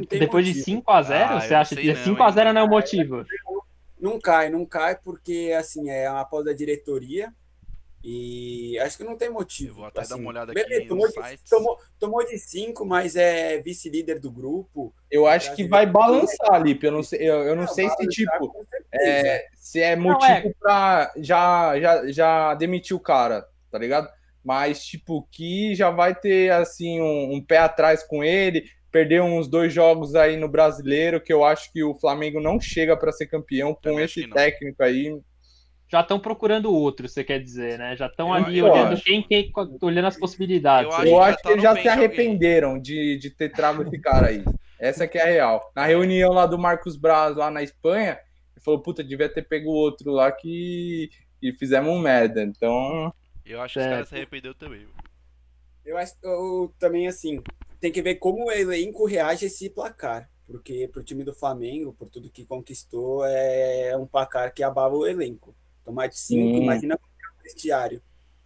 Depois 0.10 0.45
de 0.45 0.57
motivo. 0.57 0.82
5x0, 0.82 1.12
Ah, 1.12 1.39
você 1.41 1.53
acha 1.53 1.76
que 1.76 1.88
não, 1.88 2.16
5x0 2.16 2.47
hein? 2.47 2.53
não 2.53 2.62
é 2.62 2.64
o 2.64 2.68
motivo? 2.70 3.26
Não 3.99 4.20
cai, 4.20 4.49
não 4.49 4.66
cai 4.66 4.95
porque 4.97 5.53
assim 5.57 5.89
é 5.89 6.10
uma 6.10 6.26
pausa 6.26 6.45
da 6.47 6.53
diretoria 6.53 7.32
e 8.04 8.80
acho 8.80 8.97
que 8.97 9.04
não 9.04 9.18
tem 9.18 9.30
motivo. 9.30 9.76
Vou 9.76 9.86
até 9.86 10.02
assim. 10.02 10.10
dar 10.12 10.16
uma 10.16 10.30
olhada 10.30 10.54
Beleza, 10.54 10.80
aqui 10.80 10.88
tomou 10.88 11.08
de, 11.08 11.50
tomou, 11.50 11.80
tomou 12.00 12.26
de 12.26 12.38
cinco, 12.38 12.86
mas 12.86 13.16
é 13.16 13.60
vice-líder 13.60 14.20
do 14.20 14.32
grupo. 14.32 14.93
Eu 15.12 15.28
acho 15.28 15.54
que 15.56 15.68
vai 15.68 15.86
balançar, 15.86 16.62
Lipe. 16.62 16.86
Eu 16.86 16.91
não 16.91 17.04
sei, 17.04 17.20
eu, 17.20 17.43
eu 17.43 17.56
não 17.56 17.68
sei 17.68 17.89
se, 17.89 18.08
tipo, 18.08 18.66
é, 18.93 19.45
se 19.56 19.82
é 19.82 19.95
Não, 19.95 20.04
motivo 20.04 20.47
é. 20.47 20.54
pra 20.60 21.12
já, 21.18 21.80
já, 21.80 22.12
já 22.12 22.54
demitir 22.56 22.95
o 22.95 23.00
cara, 23.00 23.45
tá 23.70 23.78
ligado? 23.78 24.10
Mas, 24.43 24.86
tipo, 24.86 25.28
que 25.32 25.76
já 25.76 25.89
vai 25.89 26.16
ter, 26.16 26.52
assim, 26.52 27.02
um, 27.02 27.34
um 27.34 27.43
pé 27.43 27.58
atrás 27.58 28.04
com 28.04 28.24
ele, 28.24 28.64
perder 28.89 29.22
uns 29.22 29.47
dois 29.47 29.74
jogos 29.74 30.16
aí 30.16 30.38
no 30.38 30.47
brasileiro, 30.47 31.22
que 31.22 31.32
eu 31.32 31.43
acho 31.43 31.72
que 31.72 31.84
o 31.84 31.93
Flamengo 31.93 32.39
não 32.39 32.60
chega 32.60 32.95
pra 32.95 33.12
ser 33.12 33.28
campeão 33.28 33.76
com 33.76 34.00
esse 34.00 34.26
não. 34.26 34.36
técnico 34.36 34.82
aí. 34.82 35.20
Já 35.92 36.02
estão 36.02 36.20
procurando 36.20 36.74
outro, 36.74 37.08
você 37.10 37.24
quer 37.24 37.40
dizer, 37.42 37.80
né? 37.80 37.96
Já 37.98 38.08
estão 38.08 38.34
ali 38.34 38.60
eu 38.60 38.68
olhando 38.68 38.94
acho. 38.94 39.04
quem, 39.04 39.24
quem, 39.24 39.52
olhando 39.82 40.06
as 40.08 40.18
possibilidades. 40.18 40.92
Eu 40.92 40.98
acho 40.98 41.08
Eu 41.08 41.18
que 41.18 41.20
acho 41.20 41.32
já 41.32 41.38
que 41.38 41.44
tá 41.44 41.52
eles 41.52 41.64
já 41.64 41.76
se 41.76 41.90
alguém. 41.90 41.90
arrependeram 41.90 42.80
de, 42.80 43.18
de 43.18 43.30
ter 43.32 43.50
trago 43.54 43.82
esse 43.84 44.00
cara 44.00 44.28
aí. 44.28 44.44
Essa 44.80 45.08
que 45.08 45.18
é 45.18 45.24
a 45.24 45.26
real. 45.26 45.72
Na 45.76 45.86
reunião 45.86 46.32
lá 46.32 46.46
do 46.46 46.58
Marcos 46.60 46.96
Braz, 46.96 47.36
lá 47.36 47.50
na 47.52 47.64
Espanha, 47.64 48.20
ele 48.56 48.64
falou, 48.64 48.82
puta, 48.82 49.04
devia 49.04 49.28
ter 49.30 49.42
pego 49.44 49.70
o 49.70 49.74
outro 49.74 50.12
lá 50.12 50.32
que... 50.32 51.10
E 51.42 51.54
fizemos 51.54 51.90
um 51.92 52.00
merda. 52.00 52.42
Então, 52.44 53.14
Eu 53.46 53.62
acho 53.62 53.74
que 53.76 53.80
os 53.80 53.84
Certo. 53.86 53.94
caras 53.96 54.10
se 54.10 54.16
arrependeram 54.16 54.56
também. 54.56 54.88
Eu 55.86 55.98
acho 55.98 56.14
eu, 56.22 56.74
também 56.78 57.08
assim, 57.08 57.42
tem 57.80 57.92
que 57.92 58.02
ver 58.02 58.16
como 58.16 58.46
o 58.46 58.52
elenco 58.52 59.06
reage 59.06 59.46
a 59.46 59.48
esse 59.48 59.70
placar. 59.70 60.30
Porque 60.46 60.88
pro 60.92 61.04
time 61.04 61.24
do 61.24 61.34
Flamengo, 61.34 61.94
por 61.94 62.10
tudo 62.10 62.30
que 62.30 62.46
conquistou, 62.46 63.24
é 63.26 63.96
um 63.98 64.06
placar 64.06 64.54
que 64.54 64.64
abala 64.64 64.96
o 64.96 65.08
elenco. 65.08 65.56
Tomar 65.90 66.08
de 66.08 66.20
cinco, 66.20 66.56
Sim. 66.58 66.64
imagina 66.64 66.94
é 66.94 66.98
o 66.98 67.44
vestiário. 67.44 68.02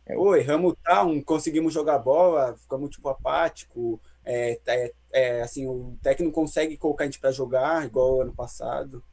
É. 0.06 0.16
Pô, 0.16 0.34
erramos 0.36 0.76
tal, 0.84 1.08
não 1.10 1.22
conseguimos 1.22 1.74
jogar 1.74 1.98
bola, 2.00 2.56
ficamos 2.58 2.90
tipo 2.90 3.10
apático. 3.10 4.02
É, 4.26 4.60
é, 4.66 4.92
é, 5.14 5.42
assim, 5.42 5.68
o 5.68 5.98
técnico 6.02 6.24
não 6.26 6.32
consegue 6.32 6.78
colocar 6.78 7.04
a 7.04 7.08
gente 7.08 7.20
pra 7.20 7.32
jogar, 7.32 7.86
igual 7.86 8.22
ano 8.22 8.34
passado. 8.34 9.04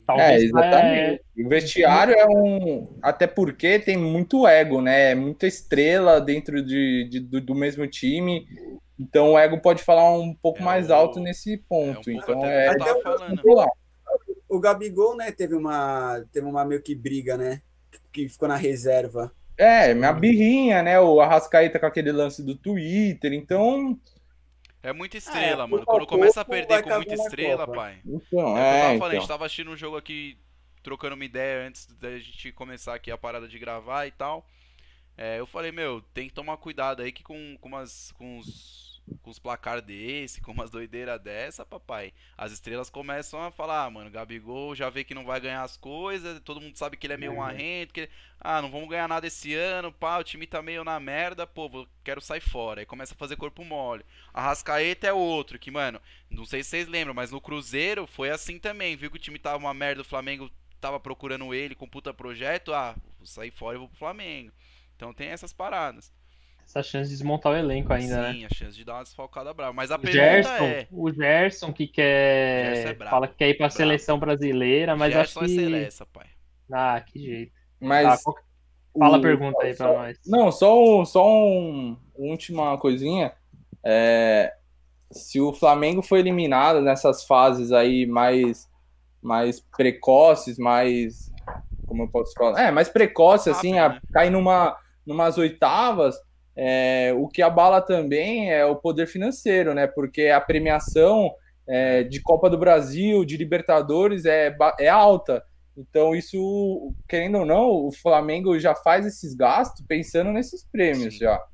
é, 0.00 0.04
Talvez 0.06 0.42
exatamente. 0.44 1.22
O 1.38 1.48
vestiário 1.48 2.14
é 2.14 2.26
um... 2.26 2.88
Até 3.02 3.26
porque 3.26 3.78
tem 3.78 3.96
muito 3.96 4.46
ego, 4.46 4.80
né? 4.80 5.14
Muita 5.14 5.46
estrela 5.46 6.20
dentro 6.20 6.62
de, 6.64 7.08
de- 7.10 7.20
do, 7.20 7.40
do 7.40 7.54
mesmo 7.54 7.86
time. 7.86 8.46
Então 8.98 9.32
o 9.32 9.38
ego 9.38 9.60
pode 9.60 9.82
falar 9.82 10.10
um 10.18 10.34
pouco 10.34 10.60
É 10.60 10.62
mais 10.64 10.88
o- 10.90 10.94
alto 10.94 11.20
nesse 11.20 11.54
É 11.54 11.56
um 11.56 11.62
ponto. 11.68 12.10
pouco 12.10 12.10
então 12.10 12.42
até 12.44 12.66
é... 12.66 12.74
do 12.74 12.84
que 12.84 12.90
eu 12.90 13.02
tava 13.02 13.26
Até 13.26 13.42
o- 14.48 14.60
Gabigol, 14.60 15.16
né, 15.16 15.32
teve 15.32 15.54
uma, 15.54 16.24
teve 16.32 16.46
uma 16.46 16.64
meio 16.64 16.82
que 16.82 16.94
briga, 16.94 17.36
né? 17.36 17.62
Que 18.12 18.28
ficou 18.28 18.48
na 18.48 18.56
reserva. 18.56 19.32
É, 19.58 19.94
minha 19.94 20.12
birrinha, 20.12 20.82
né? 20.82 21.00
O 21.00 21.20
Arrascaeta 21.20 21.78
com 21.78 21.86
aquele 21.86 22.12
lance 22.12 22.42
do 22.42 22.54
Twitter. 22.56 23.32
Então, 23.32 23.98
É 24.82 24.92
muita 24.92 25.16
estrela, 25.18 25.64
É, 25.64 25.66
mano. 25.66 25.86
Quando 25.86 26.06
começa 26.06 26.40
a 26.40 26.44
perder 26.44 26.80
com 26.82 26.90
muita 26.92 27.14
estrela, 27.14 27.66
Copa. 27.66 27.72
pai. 27.72 28.02
então 28.04 28.56
É, 28.56 28.72
eu 28.72 28.76
é, 28.76 28.78
tava 28.78 28.94
falando, 28.96 29.12
a 29.12 29.14
então. 29.14 29.20
gente 29.20 29.28
tava 29.28 29.46
assistindo 29.46 29.70
um 29.70 29.76
jogo 29.76 29.96
aqui 29.96 30.38
trocando 30.82 31.14
uma 31.14 31.24
ideia 31.24 31.66
antes 31.66 31.86
da 31.98 32.18
gente 32.18 32.52
começar 32.52 32.94
aqui 32.94 33.10
a 33.10 33.18
parada 33.18 33.48
de 33.48 33.58
gravar 33.58 34.06
e 34.06 34.10
tal. 34.12 34.46
É, 35.16 35.38
eu 35.40 35.46
falei, 35.46 35.72
meu, 35.72 36.00
tem 36.14 36.28
que 36.28 36.34
tomar 36.34 36.56
cuidado 36.58 37.02
aí 37.02 37.12
que 37.12 37.22
com, 37.22 37.56
com, 37.60 37.68
umas, 37.68 38.12
com 38.12 38.38
os 38.38 38.85
com 39.22 39.30
os 39.30 39.38
placar 39.38 39.80
desse, 39.80 40.40
com 40.40 40.52
umas 40.52 40.70
doideiras 40.70 41.20
dessa, 41.20 41.64
papai, 41.64 42.12
as 42.36 42.52
estrelas 42.52 42.90
começam 42.90 43.40
a 43.42 43.50
falar, 43.50 43.84
ah, 43.84 43.90
mano, 43.90 44.10
Gabigol 44.10 44.74
já 44.74 44.90
vê 44.90 45.04
que 45.04 45.14
não 45.14 45.24
vai 45.24 45.40
ganhar 45.40 45.62
as 45.62 45.76
coisas, 45.76 46.40
todo 46.40 46.60
mundo 46.60 46.76
sabe 46.76 46.96
que 46.96 47.06
ele 47.06 47.14
é 47.14 47.16
meio 47.16 47.32
uhum. 47.32 47.38
marrento, 47.38 47.94
que 47.94 48.08
ah, 48.40 48.60
não 48.60 48.70
vamos 48.70 48.88
ganhar 48.88 49.08
nada 49.08 49.26
esse 49.26 49.54
ano, 49.54 49.92
pá, 49.92 50.18
o 50.18 50.24
time 50.24 50.46
tá 50.46 50.60
meio 50.60 50.82
na 50.82 50.98
merda, 50.98 51.46
pô, 51.46 51.68
vou, 51.68 51.88
quero 52.02 52.20
sair 52.20 52.40
fora. 52.40 52.80
Aí 52.80 52.86
começa 52.86 53.14
a 53.14 53.16
fazer 53.16 53.36
corpo 53.36 53.64
mole. 53.64 54.04
A 54.32 54.42
Rascaeta 54.42 55.06
é 55.06 55.12
outro, 55.12 55.58
que, 55.58 55.70
mano, 55.70 56.00
não 56.30 56.44
sei 56.44 56.62
se 56.62 56.70
vocês 56.70 56.88
lembram, 56.88 57.14
mas 57.14 57.30
no 57.30 57.40
Cruzeiro 57.40 58.06
foi 58.06 58.30
assim 58.30 58.58
também, 58.58 58.96
viu 58.96 59.10
que 59.10 59.16
o 59.16 59.20
time 59.20 59.38
tava 59.38 59.58
uma 59.58 59.74
merda, 59.74 60.02
o 60.02 60.04
Flamengo 60.04 60.50
tava 60.80 61.00
procurando 61.00 61.54
ele 61.54 61.74
com 61.74 61.88
puta 61.88 62.12
projeto, 62.12 62.72
ah, 62.72 62.94
vou 63.18 63.26
sair 63.26 63.50
fora 63.50 63.76
e 63.76 63.78
vou 63.78 63.88
pro 63.88 63.98
Flamengo. 63.98 64.52
Então 64.94 65.12
tem 65.12 65.28
essas 65.28 65.52
paradas 65.52 66.12
essa 66.66 66.82
chance 66.82 67.08
de 67.08 67.16
desmontar 67.16 67.52
o 67.52 67.56
elenco 67.56 67.92
ainda, 67.92 68.32
Sim, 68.32 68.40
né? 68.40 68.48
a 68.50 68.54
chance 68.54 68.76
de 68.76 68.84
dar 68.84 68.94
uma 68.94 69.04
desfalcada 69.04 69.54
brava. 69.54 69.72
Mas 69.72 69.92
a 69.92 69.96
o 69.96 70.00
pergunta 70.00 70.20
Gerson, 70.20 70.64
é... 70.64 70.88
O 70.90 71.12
Gerson 71.12 71.72
que 71.72 71.86
quer... 71.86 72.74
Gerson 72.74 73.04
é 73.04 73.08
fala 73.08 73.28
que 73.28 73.34
quer 73.36 73.48
ir 73.50 73.54
pra 73.54 73.66
bravo. 73.66 73.76
seleção 73.76 74.18
brasileira, 74.18 74.96
mas 74.96 75.12
Gerson 75.12 75.40
acho 75.40 75.48
que... 75.48 75.60
é 75.60 75.64
Celessa, 75.64 76.06
pai. 76.06 76.26
Ah, 76.72 77.00
que 77.00 77.20
jeito. 77.20 77.52
Mas... 77.80 78.22
Tá, 78.22 78.32
fala 78.98 79.16
a 79.16 79.20
pergunta 79.20 79.62
aí 79.62 79.76
pra 79.76 79.86
só... 79.86 79.92
nós. 79.92 80.18
Não, 80.26 80.50
só, 80.50 81.04
só 81.04 81.24
um, 81.26 81.96
última 82.16 82.76
coisinha. 82.78 83.32
É... 83.84 84.52
Se 85.12 85.40
o 85.40 85.52
Flamengo 85.52 86.02
foi 86.02 86.18
eliminado 86.18 86.80
nessas 86.80 87.24
fases 87.24 87.70
aí 87.70 88.06
mais, 88.06 88.68
mais 89.22 89.60
precoces, 89.60 90.58
mais... 90.58 91.32
Como 91.86 92.02
eu 92.02 92.08
posso 92.08 92.34
falar? 92.34 92.60
É, 92.60 92.72
mais 92.72 92.88
precoce, 92.88 93.48
assim, 93.48 93.78
a... 93.78 93.90
né? 93.90 94.00
cair 94.12 94.30
numa, 94.30 94.76
numas 95.06 95.38
oitavas 95.38 96.16
é, 96.56 97.12
o 97.14 97.28
que 97.28 97.42
abala 97.42 97.82
também 97.82 98.50
é 98.50 98.64
o 98.64 98.76
poder 98.76 99.06
financeiro, 99.06 99.74
né? 99.74 99.86
Porque 99.86 100.28
a 100.28 100.40
premiação 100.40 101.30
é, 101.68 102.02
de 102.02 102.20
Copa 102.22 102.48
do 102.48 102.56
Brasil, 102.56 103.24
de 103.24 103.36
Libertadores 103.36 104.24
é, 104.24 104.56
é 104.80 104.88
alta. 104.88 105.44
Então, 105.76 106.16
isso, 106.16 106.94
querendo 107.06 107.38
ou 107.38 107.44
não, 107.44 107.68
o 107.86 107.92
Flamengo 107.92 108.58
já 108.58 108.74
faz 108.74 109.04
esses 109.04 109.34
gastos 109.34 109.84
pensando 109.86 110.32
nesses 110.32 110.64
prêmios 110.64 111.14
Sim. 111.14 111.20
já. 111.20 111.44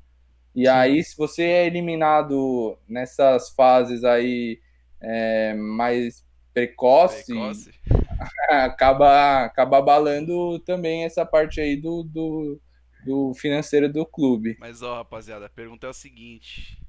E 0.55 0.61
Sim. 0.61 0.67
aí, 0.67 1.03
se 1.03 1.17
você 1.17 1.43
é 1.43 1.67
eliminado 1.67 2.77
nessas 2.87 3.49
fases 3.49 4.05
aí 4.05 4.59
é, 5.01 5.53
mais 5.55 6.23
precoce, 6.53 7.25
precoce. 7.25 7.71
acaba, 8.47 9.43
acaba 9.43 9.79
abalando 9.79 10.57
também 10.59 11.03
essa 11.03 11.25
parte 11.25 11.59
aí 11.59 11.75
do, 11.75 12.03
do 12.03 12.61
do 13.05 13.33
financeiro 13.33 13.91
do 13.91 14.05
clube. 14.05 14.55
Mas 14.59 14.81
ó, 14.81 14.95
rapaziada, 14.95 15.45
a 15.45 15.49
pergunta 15.49 15.87
é 15.87 15.89
o 15.89 15.93
seguinte: 15.93 16.81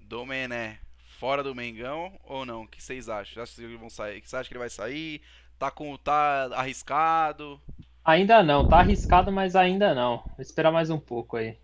Domené, 0.00 0.78
fora 1.18 1.42
do 1.42 1.54
Mengão 1.54 2.18
ou 2.24 2.46
não? 2.46 2.62
O 2.62 2.68
que 2.68 2.82
vocês 2.82 3.08
acham? 3.08 3.42
Acha 3.42 3.54
que 3.54 3.62
eles 3.62 3.78
vão 3.78 3.90
sair? 3.90 4.22
Você 4.24 4.36
acha 4.36 4.48
que 4.48 4.54
ele 4.54 4.60
vai 4.60 4.70
sair? 4.70 5.20
Tá 5.58 5.70
com 5.70 5.96
tá 5.96 6.50
arriscado? 6.54 7.60
Ainda 8.04 8.42
não, 8.42 8.66
tá 8.66 8.78
arriscado, 8.78 9.30
mas 9.30 9.54
ainda 9.54 9.94
não. 9.94 10.18
Vou 10.18 10.40
esperar 10.40 10.72
mais 10.72 10.88
um 10.88 10.98
pouco 10.98 11.36
aí. 11.36 11.58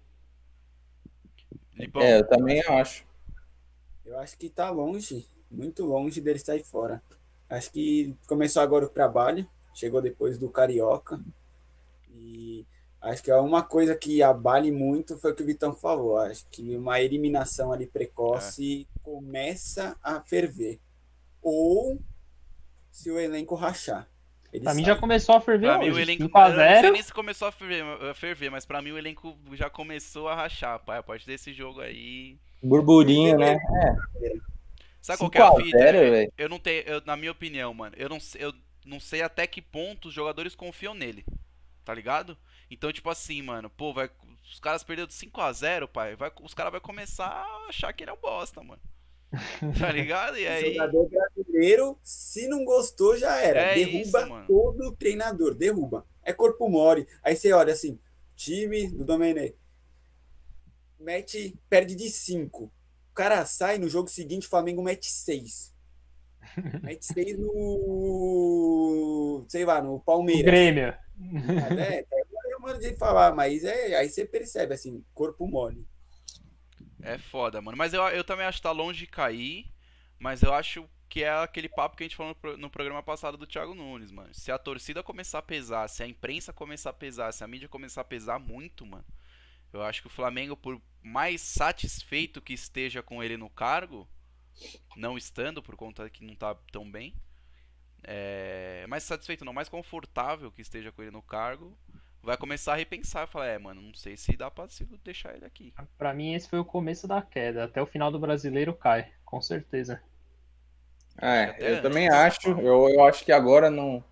Lipão, 1.75 2.03
é, 2.03 2.19
eu 2.19 2.27
também 2.27 2.61
acho. 2.69 3.05
Eu 4.05 4.19
acho 4.19 4.37
que 4.37 4.51
tá 4.51 4.71
longe, 4.71 5.27
muito 5.51 5.85
longe 5.85 6.21
dele 6.21 6.39
sair 6.39 6.63
fora. 6.63 7.03
Acho 7.49 7.71
que 7.71 8.15
começou 8.27 8.63
agora 8.63 8.85
o 8.85 8.91
trabalho, 8.91 9.49
chegou 9.73 10.03
depois 10.03 10.37
do 10.37 10.51
Carioca. 10.51 11.21
E 12.11 12.67
Acho 13.05 13.23
que 13.23 13.31
é 13.31 13.37
uma 13.37 13.63
coisa 13.63 13.95
que 13.95 14.23
abale 14.23 14.73
muito 14.73 15.19
foi 15.19 15.33
o 15.33 15.35
que 15.35 15.43
o 15.43 15.47
Vitão 15.47 15.75
falou. 15.75 16.17
Acho 16.17 16.47
que 16.51 16.75
uma 16.75 17.01
eliminação 17.01 17.71
ali 17.71 17.87
precoce 17.87 18.89
é. 18.91 18.99
começa 19.03 19.95
a 20.03 20.23
ferver. 20.23 20.81
Ou 21.43 22.01
se 22.91 23.11
o 23.11 23.19
elenco 23.19 23.55
rachar. 23.55 24.09
Pra 24.51 24.73
sai. 24.73 24.75
mim 24.75 24.85
já 24.85 24.97
começou 24.97 25.35
a 25.35 25.41
ferver 25.41 25.67
pra 25.67 25.81
hoje. 25.81 25.91
Mim, 25.91 25.97
o 25.97 25.99
elenco, 25.99 26.23
5 26.23 26.39
a 26.39 26.51
0. 26.51 26.61
Eu 26.63 26.67
não 26.67 26.81
sei 26.81 26.91
nem 26.93 27.03
se 27.03 27.13
começou 27.13 27.49
a 27.49 27.53
ferver, 27.53 27.83
a 27.83 28.15
ferver, 28.15 28.51
mas 28.51 28.65
pra 28.65 28.81
mim 28.81 28.93
o 28.93 28.99
elenco 28.99 29.37
já 29.53 29.69
começou 29.69 30.29
a 30.29 30.35
rachar, 30.35 30.79
pai. 30.79 30.99
A 30.99 31.03
partir 31.03 31.27
desse 31.27 31.53
jogo 31.53 31.81
aí. 31.81 32.39
Burburinho, 32.63 33.37
né? 33.37 33.59
É. 34.23 34.35
Sabe 35.03 35.19
qual 35.19 35.31
que 35.31 35.39
é 35.39 35.43
a 35.43 35.55
fita? 35.57 35.79
0, 35.79 35.99
eu, 35.99 36.33
eu 36.39 36.49
não 36.49 36.59
tenho, 36.59 36.83
eu, 36.85 37.03
na 37.05 37.15
minha 37.15 37.33
opinião, 37.33 37.75
mano, 37.75 37.95
eu 37.99 38.09
não, 38.09 38.17
eu 38.37 38.55
não 38.87 38.99
sei 38.99 39.21
até 39.21 39.47
que 39.47 39.61
ponto 39.61 40.09
os 40.09 40.15
jogadores 40.15 40.55
confiam 40.55 40.95
nele. 40.95 41.23
Tá 41.85 41.93
ligado? 41.93 42.39
Então, 42.71 42.93
tipo 42.93 43.11
assim, 43.11 43.43
mano, 43.43 43.69
pô, 43.71 43.93
vai, 43.93 44.09
os 44.51 44.61
caras 44.61 44.83
perderam 44.83 45.09
de 45.09 45.15
5 45.15 45.41
a 45.41 45.53
0 45.53 45.89
pai, 45.89 46.17
vai, 46.17 46.33
os 46.43 46.55
caras 46.55 46.73
vão 46.73 46.81
começar 46.81 47.27
a 47.27 47.69
achar 47.69 47.93
que 47.93 48.05
ele 48.05 48.11
é 48.11 48.15
um 48.15 48.21
bosta, 48.21 48.63
mano. 48.63 48.81
Tá 49.79 49.91
ligado? 49.91 50.39
E 50.39 50.47
aí... 50.47 50.71
O 50.71 50.75
jogador 50.75 51.09
brasileiro, 51.09 51.99
se 52.03 52.47
não 52.47 52.65
gostou, 52.65 53.17
já 53.17 53.41
era. 53.41 53.61
É 53.61 53.75
derruba 53.75 54.23
isso, 54.23 54.45
todo 54.47 54.89
o 54.89 54.97
treinador, 54.97 55.55
derruba. 55.55 56.07
É 56.23 56.33
corpo 56.33 56.69
mole. 56.69 57.07
Aí 57.23 57.37
você 57.37 57.53
olha 57.53 57.73
assim, 57.73 57.99
time 58.37 58.89
do 58.89 59.05
Domenech, 59.05 59.57
mete, 60.99 61.59
perde 61.69 61.95
de 61.95 62.09
5. 62.09 62.65
O 62.65 62.71
cara 63.15 63.45
sai 63.45 63.79
no 63.79 63.89
jogo 63.89 64.09
seguinte, 64.09 64.47
o 64.47 64.51
Flamengo 64.51 64.83
mete 64.83 65.07
6. 65.07 65.75
Mete 66.83 67.07
6 67.07 67.39
no. 67.39 69.45
sei 69.49 69.65
lá, 69.65 69.83
no 69.83 70.01
Palmeiras. 70.01 70.43
O 70.43 70.47
Grêmio. 70.47 70.95
É, 71.79 72.01
é, 72.01 72.07
modo 72.65 72.79
de 72.79 72.97
falar, 72.97 73.35
mas 73.35 73.65
é, 73.65 73.97
aí 73.97 74.09
você 74.09 74.25
percebe, 74.25 74.75
assim, 74.75 75.05
corpo 75.13 75.47
mole. 75.47 75.87
É 77.03 77.19
foda, 77.19 77.61
mano. 77.61 77.77
Mas 77.77 77.93
eu, 77.93 78.03
eu 78.09 78.25
também 78.25 78.47
acho 78.47 78.59
que 78.59 78.63
tá 78.63 78.71
longe 78.71 79.01
de 79.01 79.07
cair, 79.07 79.67
mas 80.19 80.43
eu 80.43 80.53
acho 80.53 80.89
que 81.09 81.23
é 81.23 81.31
aquele 81.31 81.69
papo 81.69 81.97
que 81.97 82.03
a 82.03 82.07
gente 82.07 82.17
falou 82.17 82.37
no, 82.43 82.57
no 82.57 82.71
programa 82.71 83.03
passado 83.03 83.37
do 83.37 83.47
Thiago 83.47 83.75
Nunes, 83.75 84.11
mano. 84.11 84.35
Se 84.35 84.51
a 84.51 84.59
torcida 84.59 85.03
começar 85.03 85.39
a 85.39 85.43
pesar, 85.43 85.89
se 85.89 86.03
a 86.03 86.07
imprensa 86.07 86.53
começar 86.53 86.91
a 86.91 86.95
pesar, 86.95 87.33
se 87.33 87.45
a 87.45 87.47
mídia 87.47 87.69
começar 87.69 88.01
a 88.01 88.05
pesar 88.05 88.39
muito, 88.39 88.87
mano, 88.87 89.05
eu 89.73 89.83
acho 89.83 90.01
que 90.01 90.07
o 90.07 90.11
Flamengo, 90.11 90.57
por 90.57 90.81
mais 91.03 91.41
satisfeito 91.41 92.41
que 92.41 92.55
esteja 92.55 93.03
com 93.03 93.23
ele 93.23 93.37
no 93.37 93.51
cargo, 93.51 94.09
não 94.97 95.19
estando 95.19 95.63
por 95.63 95.77
conta 95.77 96.09
que 96.09 96.25
não 96.25 96.35
tá 96.35 96.55
tão 96.73 96.91
bem, 96.91 97.15
é, 98.03 98.87
mais 98.89 99.03
satisfeito 99.03 99.45
não, 99.45 99.53
mais 99.53 99.69
confortável 99.69 100.51
que 100.51 100.63
esteja 100.63 100.93
com 100.93 101.03
ele 101.03 101.11
no 101.11 101.23
cargo, 101.23 101.77
vai 102.25 102.37
começar 102.37 102.73
a 102.73 102.77
repensar, 102.77 103.29
falar, 103.29 103.47
é, 103.47 103.59
mano, 103.59 103.83
não 103.83 103.95
sei 103.95 104.17
se 104.17 104.37
dá 104.37 104.51
pra 104.51 104.67
deixar 105.05 105.35
ele 105.35 105.45
aqui. 105.45 105.73
Para 105.99 106.15
mim 106.15 106.35
esse 106.35 106.49
foi 106.49 106.59
o 106.59 106.65
começo 106.65 107.07
da 107.07 107.21
queda, 107.23 107.65
até 107.65 107.81
o 107.81 107.87
final 107.87 108.11
do 108.11 108.19
Brasileiro 108.19 108.75
cai, 108.75 109.09
com 109.25 109.41
certeza. 109.41 110.01
É, 111.21 111.55
eu 111.59 111.83
também 111.83 112.09
acho, 112.09 112.51
eu, 112.51 112.89
eu 112.89 113.05
acho 113.05 113.25
que 113.25 113.31
agora 113.31 113.71
não, 113.71 114.03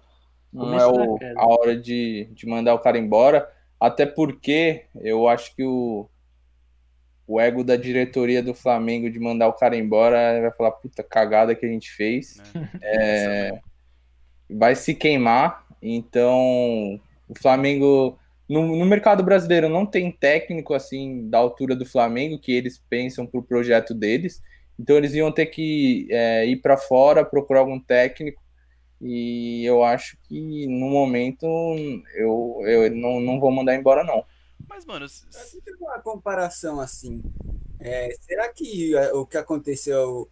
não 0.52 0.78
é 0.78 0.86
o, 0.86 1.18
a 1.36 1.46
hora 1.46 1.76
de, 1.76 2.28
de 2.32 2.46
mandar 2.46 2.74
o 2.74 2.78
cara 2.78 2.98
embora, 2.98 3.50
até 3.80 4.06
porque 4.06 4.84
eu 5.00 5.26
acho 5.26 5.54
que 5.56 5.64
o, 5.64 6.08
o 7.26 7.40
ego 7.40 7.64
da 7.64 7.76
diretoria 7.76 8.42
do 8.42 8.54
Flamengo 8.54 9.10
de 9.10 9.18
mandar 9.18 9.48
o 9.48 9.54
cara 9.54 9.76
embora 9.76 10.40
vai 10.40 10.52
falar, 10.52 10.70
puta 10.72 11.02
cagada 11.02 11.54
que 11.54 11.66
a 11.66 11.68
gente 11.68 11.90
fez. 11.90 12.40
É, 12.80 13.48
é 13.48 13.60
vai 14.54 14.74
se 14.74 14.94
queimar, 14.94 15.66
então 15.80 17.00
o 17.32 17.40
Flamengo, 17.40 18.18
no, 18.48 18.76
no, 18.76 18.84
mercado 18.84 19.22
brasileiro, 19.22 19.68
não 19.68 19.86
tem 19.86 20.10
técnico 20.10 20.74
assim 20.74 21.28
da 21.28 21.38
altura 21.38 21.74
do 21.74 21.86
Flamengo 21.86 22.38
que 22.38 22.52
eles 22.52 22.82
pensam 22.88 23.26
para 23.26 23.40
o 23.40 23.42
projeto 23.42 23.94
deles. 23.94 24.42
Então 24.78 24.96
eles 24.96 25.14
iam 25.14 25.32
ter 25.32 25.46
que 25.46 26.06
é, 26.10 26.46
ir 26.46 26.56
para 26.56 26.76
fora, 26.76 27.24
procurar 27.24 27.60
algum 27.60 27.80
técnico. 27.80 28.42
E 29.00 29.64
eu 29.64 29.82
acho 29.82 30.16
que 30.28 30.66
no 30.68 30.88
momento 30.88 31.44
eu, 32.14 32.60
eu 32.64 32.94
não, 32.94 33.20
não 33.20 33.40
vou 33.40 33.50
mandar 33.50 33.74
embora, 33.74 34.04
não. 34.04 34.24
Mas, 34.68 34.84
mano, 34.84 35.06
tem 35.64 35.74
uma 35.80 36.00
comparação 36.00 36.80
assim. 36.80 37.20
É, 37.80 38.14
será 38.20 38.48
que 38.52 38.94
é, 38.94 39.12
o 39.12 39.26
que 39.26 39.36
aconteceu 39.36 40.28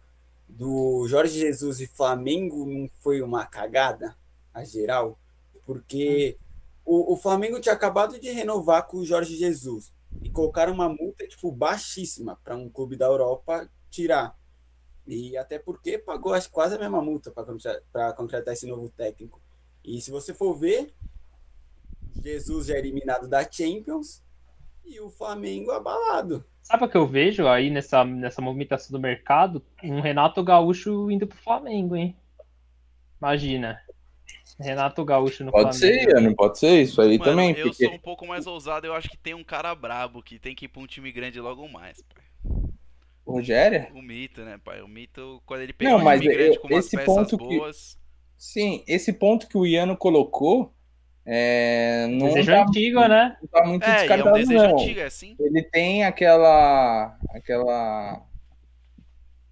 do 0.47 1.05
Jorge 1.07 1.37
Jesus 1.37 1.81
e 1.81 1.87
Flamengo 1.87 2.65
não 2.65 2.87
foi 3.01 3.21
uma 3.21 3.45
cagada 3.45 4.15
a 4.53 4.63
geral? 4.63 5.19
Porque 5.65 6.37
o, 6.91 7.13
o 7.13 7.15
Flamengo 7.15 7.61
tinha 7.61 7.73
acabado 7.73 8.19
de 8.19 8.29
renovar 8.31 8.85
com 8.85 8.97
o 8.97 9.05
Jorge 9.05 9.37
Jesus 9.37 9.93
e 10.21 10.29
colocaram 10.29 10.73
uma 10.73 10.89
multa 10.89 11.25
tipo 11.25 11.49
baixíssima 11.49 12.37
para 12.43 12.57
um 12.57 12.69
clube 12.69 12.97
da 12.97 13.05
Europa 13.05 13.69
tirar. 13.89 14.37
E 15.07 15.37
até 15.37 15.57
porque 15.57 15.97
pagou 15.97 16.33
acho, 16.33 16.51
quase 16.51 16.75
a 16.75 16.79
mesma 16.79 17.01
multa 17.01 17.31
para 17.31 18.11
contratar 18.11 18.53
esse 18.53 18.67
novo 18.67 18.89
técnico. 18.89 19.41
E 19.85 20.01
se 20.01 20.11
você 20.11 20.33
for 20.33 20.53
ver, 20.53 20.93
Jesus 22.21 22.67
já 22.67 22.75
é 22.75 22.79
eliminado 22.79 23.25
da 23.25 23.49
Champions 23.49 24.21
e 24.83 24.99
o 24.99 25.09
Flamengo 25.09 25.71
abalado. 25.71 26.45
Sabe 26.61 26.83
o 26.83 26.89
que 26.89 26.97
eu 26.97 27.07
vejo 27.07 27.47
aí 27.47 27.69
nessa, 27.69 28.03
nessa 28.03 28.41
movimentação 28.41 28.91
do 28.91 28.99
mercado? 28.99 29.63
Um 29.81 30.01
Renato 30.01 30.43
Gaúcho 30.43 31.09
indo 31.09 31.25
pro 31.25 31.37
Flamengo, 31.37 31.95
hein? 31.95 32.17
Imagina. 33.17 33.79
Renato 34.61 35.03
Gaúcho 35.05 35.43
no 35.43 35.51
Pode 35.51 35.77
Flamengo. 35.77 36.01
ser, 36.03 36.09
Iano, 36.09 36.35
pode 36.35 36.59
ser 36.59 36.81
isso 36.81 37.01
aí 37.01 37.17
Mano, 37.17 37.23
também. 37.31 37.49
eu 37.57 37.67
porque- 37.67 37.85
sou 37.85 37.93
um 37.93 37.99
pouco 37.99 38.25
mais 38.27 38.45
ousado, 38.47 38.85
eu 38.87 38.93
acho 38.93 39.09
que 39.09 39.17
tem 39.17 39.33
um 39.33 39.43
cara 39.43 39.73
brabo 39.75 40.21
que 40.21 40.37
tem 40.39 40.53
que 40.55 40.65
ir 40.65 40.67
pra 40.67 40.81
um 40.81 40.87
time 40.87 41.11
grande 41.11 41.39
logo 41.39 41.67
mais, 41.67 42.01
pai. 42.03 42.23
O 43.25 43.33
Rogério? 43.33 43.87
O 43.93 44.01
Mito, 44.01 44.41
né, 44.41 44.59
pai? 44.63 44.81
O 44.81 44.87
Mito, 44.87 45.41
quando 45.45 45.61
ele 45.61 45.73
pega 45.73 45.91
Não, 45.91 45.97
um 45.99 46.19
time 46.19 46.33
grande 46.33 46.55
eu- 46.55 46.61
com 46.61 46.67
umas 46.67 46.85
esse 46.85 46.97
peças 46.97 47.05
ponto 47.15 47.37
que- 47.37 47.57
boas. 47.57 47.97
Sim, 48.37 48.83
esse 48.87 49.13
ponto 49.13 49.47
que 49.47 49.57
o 49.57 49.65
Iano 49.65 49.95
colocou 49.95 50.73
é, 51.23 52.07
não, 52.09 52.27
Desejo 52.29 52.51
tá, 52.51 52.63
antigo, 52.63 52.99
né? 53.07 53.37
não 53.39 53.47
tá 53.47 53.63
muito 53.67 53.83
É, 53.83 53.87
e 53.87 53.91
é 53.91 53.93
um 53.93 53.99
descartado, 53.99 54.37
desejo 54.37 54.63
não. 54.67 54.79
antigo, 54.79 54.99
é 54.99 55.03
assim? 55.05 55.35
Ele 55.39 55.61
tem 55.63 56.03
aquela. 56.03 57.15
aquela. 57.29 58.23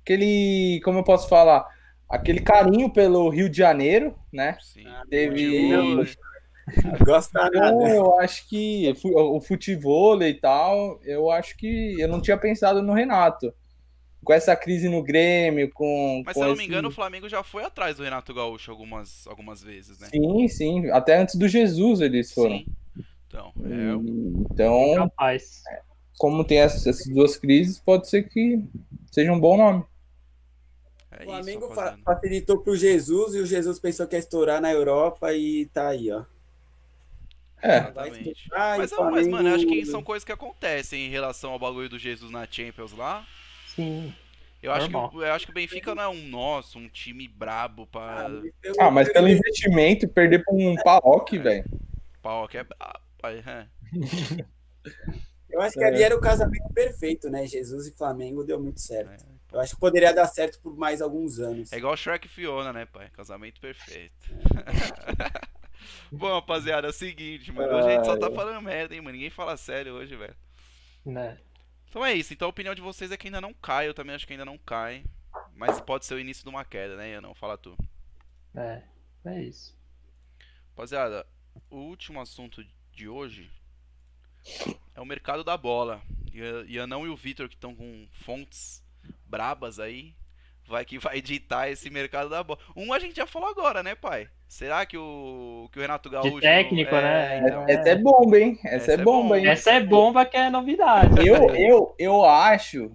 aquele. 0.01 0.81
como 0.83 0.99
eu 0.99 1.03
posso 1.03 1.29
falar? 1.29 1.67
Aquele 2.09 2.39
carinho 2.41 2.89
pelo 2.89 3.29
Rio 3.29 3.49
de 3.49 3.57
Janeiro, 3.57 4.15
né? 4.33 4.57
Sim. 4.61 4.85
Teve- 5.09 5.69
Futebol, 5.69 6.05
Gosta 7.03 7.47
Então, 7.47 7.87
eu 7.87 8.19
acho 8.19 8.47
que 8.47 8.93
o 9.03 9.41
futebol 9.41 10.21
e 10.21 10.33
tal, 10.35 10.99
eu 11.03 11.31
acho 11.31 11.57
que 11.57 11.99
eu 11.99 12.07
não 12.07 12.21
tinha 12.21 12.37
pensado 12.37 12.81
no 12.83 12.93
Renato. 12.93 13.51
Com 14.23 14.33
essa 14.33 14.55
crise 14.55 14.87
no 14.89 15.01
Grêmio, 15.01 15.71
com. 15.73 16.21
Mas 16.25 16.33
com 16.35 16.41
se 16.41 16.45
eu 16.45 16.49
não 16.49 16.55
me 16.55 16.61
esse- 16.63 16.67
engano, 16.71 16.89
o 16.89 16.91
Flamengo 16.91 17.27
já 17.29 17.41
foi 17.41 17.63
atrás 17.63 17.95
do 17.97 18.03
Renato 18.03 18.33
Gaúcho 18.33 18.69
algumas, 18.69 19.25
algumas 19.25 19.63
vezes, 19.63 19.97
né? 19.99 20.07
Sim, 20.11 20.47
sim. 20.47 20.89
Até 20.91 21.17
antes 21.17 21.35
do 21.35 21.47
Jesus 21.47 22.01
eles 22.01 22.31
foram. 22.33 22.57
Sim. 22.57 22.65
Então, 23.27 23.53
é, 23.63 24.51
Então, 24.51 24.93
Capaz. 25.09 25.63
como 26.19 26.43
tem 26.43 26.59
essas 26.59 27.03
duas 27.07 27.37
crises, 27.37 27.79
pode 27.79 28.09
ser 28.09 28.23
que 28.29 28.59
seja 29.11 29.31
um 29.31 29.39
bom 29.39 29.57
nome. 29.57 29.83
É 31.11 31.17
O 31.17 31.21
isso, 31.21 31.25
Flamengo 31.31 31.67
fa- 31.69 31.75
rapaziada. 31.85 32.01
facilitou 32.03 32.59
pro 32.59 32.75
Jesus 32.75 33.35
e 33.35 33.39
o 33.39 33.45
Jesus 33.45 33.79
pensou 33.79 34.07
que 34.07 34.15
ia 34.15 34.19
estourar 34.19 34.61
na 34.61 34.71
Europa 34.71 35.33
e 35.33 35.65
tá 35.67 35.89
aí, 35.89 36.11
ó. 36.11 36.23
É, 37.61 37.77
Exatamente. 37.79 38.47
Mas, 38.51 38.91
mas, 38.91 39.27
mano, 39.27 39.49
eu 39.49 39.55
acho 39.55 39.67
que 39.67 39.85
são 39.85 40.01
coisas 40.01 40.23
que 40.23 40.31
acontecem 40.31 41.05
em 41.05 41.09
relação 41.09 41.51
ao 41.51 41.59
bagulho 41.59 41.89
do 41.89 41.99
Jesus 41.99 42.31
na 42.31 42.47
Champions 42.49 42.93
lá. 42.93 43.25
Sim. 43.75 44.13
Eu 44.61 44.71
acho, 44.73 44.89
que, 44.89 44.95
eu 44.95 45.33
acho 45.33 45.45
que 45.45 45.51
o 45.51 45.55
Benfica 45.55 45.95
não 45.95 46.03
é 46.03 46.07
um 46.09 46.27
nosso, 46.27 46.77
um 46.79 46.87
time 46.89 47.27
brabo 47.27 47.87
pra. 47.87 48.29
pelo- 48.61 48.75
Ah, 48.81 48.91
mas 48.91 49.11
pelo 49.11 49.27
investimento, 49.29 50.07
perder 50.07 50.43
pra 50.43 50.53
um 50.53 50.75
Paok, 50.75 51.37
É. 51.37 51.39
velho. 51.39 51.65
Que 52.49 52.57
é 52.57 52.63
brabo. 52.63 52.99
é. 53.23 53.67
Eu 55.49 55.61
acho 55.61 55.73
que 55.73 55.83
ali 55.83 56.03
era 56.03 56.15
o 56.15 56.21
casamento 56.21 56.71
perfeito, 56.73 57.29
né? 57.29 57.45
Jesus 57.47 57.87
e 57.87 57.91
Flamengo 57.91 58.43
deu 58.43 58.59
muito 58.59 58.79
certo. 58.81 59.25
Eu 59.51 59.59
acho 59.59 59.73
que 59.73 59.79
poderia 59.79 60.13
dar 60.13 60.27
certo 60.27 60.59
por 60.61 60.77
mais 60.77 61.01
alguns 61.01 61.39
anos. 61.39 61.73
É 61.73 61.77
igual 61.77 61.97
Shrek 61.97 62.27
e 62.27 62.29
Fiona, 62.29 62.71
né, 62.71 62.85
pai? 62.85 63.09
Casamento 63.09 63.59
perfeito. 63.59 64.13
Bom, 66.11 66.31
rapaziada, 66.33 66.87
é 66.87 66.89
o 66.89 66.93
seguinte, 66.93 67.51
mano. 67.51 67.75
Hoje 67.75 67.87
a 67.87 67.91
gente 67.91 68.05
só 68.05 68.17
tá 68.17 68.29
falando 68.29 68.61
merda, 68.63 68.93
hein, 68.93 69.01
mano. 69.01 69.13
Ninguém 69.13 69.29
fala 69.29 69.57
sério 69.57 69.93
hoje, 69.93 70.15
velho. 70.15 70.35
Né? 71.03 71.37
Então 71.89 72.05
é 72.05 72.13
isso. 72.13 72.31
Então 72.31 72.47
a 72.47 72.49
opinião 72.49 72.75
de 72.75 72.81
vocês 72.81 73.11
é 73.11 73.17
que 73.17 73.27
ainda 73.27 73.41
não 73.41 73.53
cai. 73.53 73.87
Eu 73.87 73.93
também 73.93 74.15
acho 74.15 74.27
que 74.27 74.33
ainda 74.33 74.45
não 74.45 74.57
cai. 74.57 75.03
Mas 75.55 75.81
pode 75.81 76.05
ser 76.05 76.13
o 76.13 76.19
início 76.19 76.43
de 76.43 76.49
uma 76.49 76.63
queda, 76.63 76.95
né, 76.95 77.11
Ian? 77.11 77.21
Não, 77.21 77.33
fala 77.33 77.57
tu. 77.57 77.75
É. 78.55 78.83
É 79.25 79.41
isso. 79.41 79.75
Rapaziada, 80.69 81.25
o 81.69 81.77
último 81.77 82.21
assunto 82.21 82.63
de 82.93 83.07
hoje 83.09 83.51
é 84.95 85.01
o 85.01 85.05
mercado 85.05 85.43
da 85.43 85.57
bola. 85.57 86.01
E 86.31 86.73
Ianão 86.73 87.05
e 87.05 87.09
o 87.09 87.15
Vitor, 87.15 87.49
que 87.49 87.55
estão 87.55 87.75
com 87.75 88.07
fontes 88.11 88.83
brabas 89.25 89.79
aí, 89.79 90.13
vai 90.67 90.85
que 90.85 90.97
vai 90.99 91.21
ditar 91.21 91.71
esse 91.71 91.89
mercado 91.89 92.29
da 92.29 92.43
bola. 92.43 92.59
Um 92.75 92.93
a 92.93 92.99
gente 92.99 93.15
já 93.15 93.25
falou 93.25 93.49
agora, 93.49 93.81
né, 93.83 93.95
pai? 93.95 94.27
Será 94.47 94.85
que 94.85 94.97
o, 94.97 95.69
que 95.71 95.77
o 95.77 95.81
Renato 95.81 96.09
Gaúcho... 96.09 96.39
técnico, 96.39 96.95
é, 96.95 97.01
né? 97.01 97.43
Então, 97.45 97.65
Essa 97.67 97.89
é 97.89 97.95
bomba, 97.95 98.39
hein? 98.39 98.59
Essa, 98.63 98.75
Essa 98.75 98.91
é 98.91 98.93
é 98.95 98.97
bomba, 98.97 99.21
bomba. 99.21 99.39
hein? 99.39 99.47
Essa 99.47 99.71
é 99.71 99.79
bomba 99.79 100.25
que 100.25 100.37
é 100.37 100.49
novidade. 100.49 101.27
Eu, 101.27 101.53
eu, 101.55 101.95
eu 101.99 102.25
acho. 102.25 102.91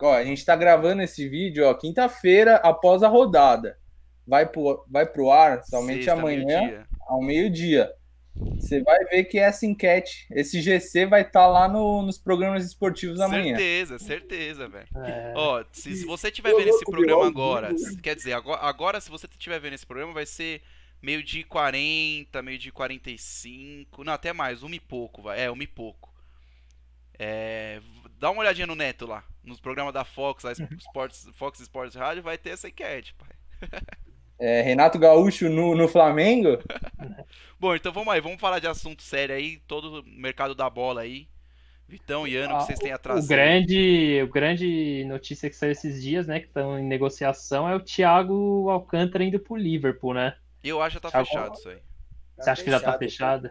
Ó, 0.00 0.12
a 0.14 0.24
gente 0.24 0.44
tá 0.44 0.54
gravando 0.54 1.00
esse 1.00 1.26
vídeo, 1.28 1.66
ó, 1.66 1.72
quinta-feira 1.72 2.56
após 2.56 3.02
a 3.02 3.08
rodada. 3.08 3.78
Vai 4.26 4.46
pro, 4.46 4.84
vai 4.90 5.06
pro 5.06 5.30
ar 5.30 5.62
somente 5.64 6.04
sexta, 6.04 6.12
amanhã, 6.12 6.60
meio-dia. 6.60 6.86
ao 7.06 7.22
meio-dia. 7.22 7.90
Você 8.36 8.82
vai 8.82 8.98
ver 9.04 9.24
que 9.24 9.38
essa 9.38 9.64
enquete, 9.64 10.26
esse 10.30 10.60
GC 10.60 11.06
vai 11.06 11.22
estar 11.22 11.46
lá 11.46 11.68
no- 11.68 12.02
nos 12.02 12.18
programas 12.18 12.64
esportivos 12.64 13.20
amanhã. 13.20 13.56
Certeza, 13.56 13.98
certeza, 13.98 14.68
velho. 14.68 14.88
É. 15.04 15.32
Ó, 15.36 15.64
se, 15.70 15.96
se 15.96 16.04
você 16.04 16.28
estiver 16.28 16.52
vendo 16.54 16.68
esse 16.68 16.84
programa 16.84 17.26
agora, 17.26 17.70
quer 18.02 18.16
dizer, 18.16 18.32
agora, 18.32 18.60
agora 18.62 19.00
se 19.00 19.08
você 19.08 19.26
estiver 19.26 19.60
vendo 19.60 19.74
esse 19.74 19.86
programa, 19.86 20.12
vai 20.12 20.26
ser 20.26 20.62
meio 21.00 21.22
de 21.22 21.44
40, 21.44 22.42
meio 22.42 22.58
de 22.58 22.72
45, 22.72 24.02
não, 24.02 24.12
até 24.12 24.32
mais, 24.32 24.62
uma 24.64 24.74
e 24.74 24.80
pouco, 24.80 25.22
vai. 25.22 25.40
É, 25.40 25.50
uma 25.50 25.62
e 25.62 25.66
pouco. 25.68 26.12
É, 27.16 27.80
dá 28.18 28.30
uma 28.30 28.40
olhadinha 28.40 28.66
no 28.66 28.74
Neto 28.74 29.06
lá, 29.06 29.22
nos 29.44 29.60
programas 29.60 29.94
da 29.94 30.04
Fox, 30.04 30.44
a 30.44 30.52
Sports, 30.80 31.28
Fox 31.34 31.60
Sports 31.60 31.94
Rádio, 31.94 32.22
vai 32.22 32.36
ter 32.36 32.50
essa 32.50 32.68
enquete, 32.68 33.14
pai. 33.14 33.28
É, 34.38 34.62
Renato 34.62 34.98
Gaúcho 34.98 35.48
no, 35.48 35.74
no 35.76 35.88
Flamengo. 35.88 36.58
Bom, 37.58 37.74
então 37.74 37.92
vamos 37.92 38.12
aí, 38.12 38.20
vamos 38.20 38.40
falar 38.40 38.58
de 38.58 38.66
assunto 38.66 39.02
sério 39.02 39.34
aí, 39.34 39.58
todo 39.66 40.00
o 40.00 40.04
mercado 40.06 40.54
da 40.54 40.68
bola 40.68 41.02
aí. 41.02 41.28
Vitão 41.86 42.26
e 42.26 42.34
Ano, 42.36 42.56
que 42.58 42.64
vocês 42.64 42.78
têm 42.78 42.92
O 42.92 42.94
atrás. 42.94 43.26
grande, 43.26 44.20
o 44.22 44.28
grande 44.28 45.04
notícia 45.06 45.48
que 45.50 45.54
saiu 45.56 45.72
esses 45.72 46.02
dias, 46.02 46.26
né, 46.26 46.40
que 46.40 46.46
estão 46.46 46.78
em 46.78 46.82
negociação, 46.84 47.68
é 47.68 47.74
o 47.76 47.80
Thiago 47.80 48.68
Alcântara 48.70 49.22
indo 49.22 49.38
pro 49.38 49.54
Liverpool, 49.54 50.14
né? 50.14 50.34
Eu 50.62 50.80
acho 50.80 50.96
que 50.98 51.02
já 51.06 51.10
tá 51.10 51.10
Thiago- 51.10 51.26
fechado 51.26 51.54
isso 51.58 51.68
aí. 51.68 51.78
Você 52.38 52.50
acha 52.50 52.64
que 52.64 52.70
já 52.70 52.80
tá 52.80 52.98
fechado. 52.98 53.50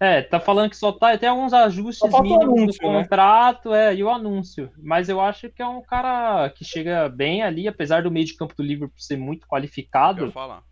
É, 0.00 0.22
tá 0.22 0.38
falando 0.38 0.70
que 0.70 0.76
só 0.76 0.92
tá 0.92 1.12
até 1.12 1.26
alguns 1.26 1.52
ajustes 1.52 2.08
mínimos 2.20 2.42
anúncio, 2.44 2.80
do 2.82 2.92
né? 2.92 3.02
contrato, 3.02 3.74
é, 3.74 3.94
e 3.94 4.04
o 4.04 4.08
anúncio. 4.10 4.70
Mas 4.78 5.08
eu 5.08 5.20
acho 5.20 5.50
que 5.50 5.60
é 5.60 5.66
um 5.66 5.82
cara 5.82 6.48
que 6.50 6.64
chega 6.64 7.08
bem 7.08 7.42
ali, 7.42 7.66
apesar 7.66 8.02
do 8.04 8.10
meio 8.10 8.24
de 8.24 8.34
campo 8.36 8.54
do 8.56 8.62
Liverpool 8.62 8.98
ser 9.00 9.16
muito 9.16 9.46
qualificado, 9.48 10.30
falar. 10.30 10.62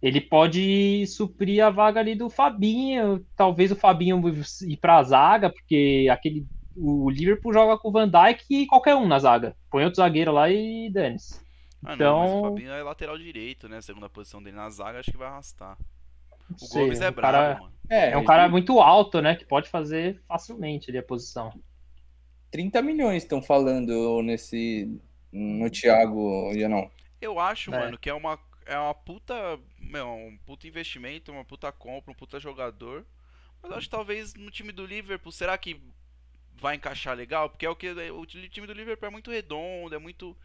ele 0.00 0.20
pode 0.20 1.04
suprir 1.08 1.64
a 1.64 1.70
vaga 1.70 1.98
ali 1.98 2.14
do 2.14 2.30
Fabinho, 2.30 3.26
talvez 3.34 3.72
o 3.72 3.76
Fabinho 3.76 4.22
ir 4.62 4.76
pra 4.76 5.02
zaga, 5.02 5.50
porque 5.50 6.06
aquele 6.10 6.46
o 6.76 7.08
Liverpool 7.08 7.52
joga 7.52 7.78
com 7.78 7.88
o 7.88 7.92
Van 7.92 8.08
Dijk 8.08 8.44
e 8.50 8.66
qualquer 8.66 8.94
um 8.96 9.06
na 9.06 9.18
zaga. 9.18 9.56
Põe 9.70 9.84
outro 9.84 9.96
zagueiro 9.96 10.32
lá 10.32 10.50
e 10.50 10.90
dane-se. 10.90 11.40
Ah, 11.84 11.94
não, 11.94 11.94
Então- 11.94 12.20
mas 12.20 12.30
o 12.32 12.42
Fabinho 12.42 12.72
é 12.72 12.82
lateral 12.82 13.18
direito, 13.18 13.68
né? 13.68 13.80
Segunda 13.80 14.08
posição 14.08 14.42
dele 14.42 14.56
na 14.56 14.68
zaga, 14.70 14.98
acho 15.00 15.10
que 15.10 15.16
vai 15.16 15.28
arrastar. 15.28 15.76
Não 16.48 16.56
O 16.56 16.58
sei, 16.58 16.82
Gomes 16.84 17.00
é 17.00 17.10
brabo, 17.10 17.32
cara- 17.32 17.60
mano. 17.60 17.73
É, 17.90 18.10
É 18.10 18.16
um 18.16 18.24
cara 18.24 18.48
muito 18.48 18.80
alto, 18.80 19.20
né? 19.20 19.36
Que 19.36 19.44
pode 19.44 19.68
fazer 19.68 20.22
facilmente 20.26 20.90
ali 20.90 20.98
a 20.98 21.02
posição. 21.02 21.52
30 22.50 22.80
milhões 22.82 23.22
estão 23.22 23.42
falando 23.42 24.22
nesse. 24.22 25.00
No 25.32 25.68
Thiago, 25.68 26.52
não. 26.68 26.88
Eu 27.20 27.40
acho, 27.40 27.74
É. 27.74 27.78
mano, 27.78 27.98
que 27.98 28.08
é 28.08 28.14
uma, 28.14 28.38
é 28.66 28.78
uma 28.78 28.94
puta. 28.94 29.34
Meu, 29.80 30.06
um 30.08 30.38
puta 30.46 30.66
investimento, 30.68 31.32
uma 31.32 31.44
puta 31.44 31.70
compra, 31.72 32.12
um 32.12 32.14
puta 32.14 32.38
jogador. 32.38 33.04
Mas 33.60 33.70
eu 33.70 33.76
acho 33.78 33.86
que 33.86 33.96
talvez 33.96 34.34
no 34.34 34.50
time 34.50 34.72
do 34.72 34.86
Liverpool, 34.86 35.32
será 35.32 35.58
que 35.58 35.80
vai 36.60 36.76
encaixar 36.76 37.16
legal? 37.16 37.50
Porque 37.50 37.66
é 37.66 37.70
o 37.70 37.76
que. 37.76 37.90
O 37.90 38.24
time 38.26 38.66
do 38.66 38.72
Liverpool 38.72 39.08
é 39.08 39.10
muito 39.10 39.30
redondo, 39.30 39.94
é 39.94 39.98
muito. 39.98 40.36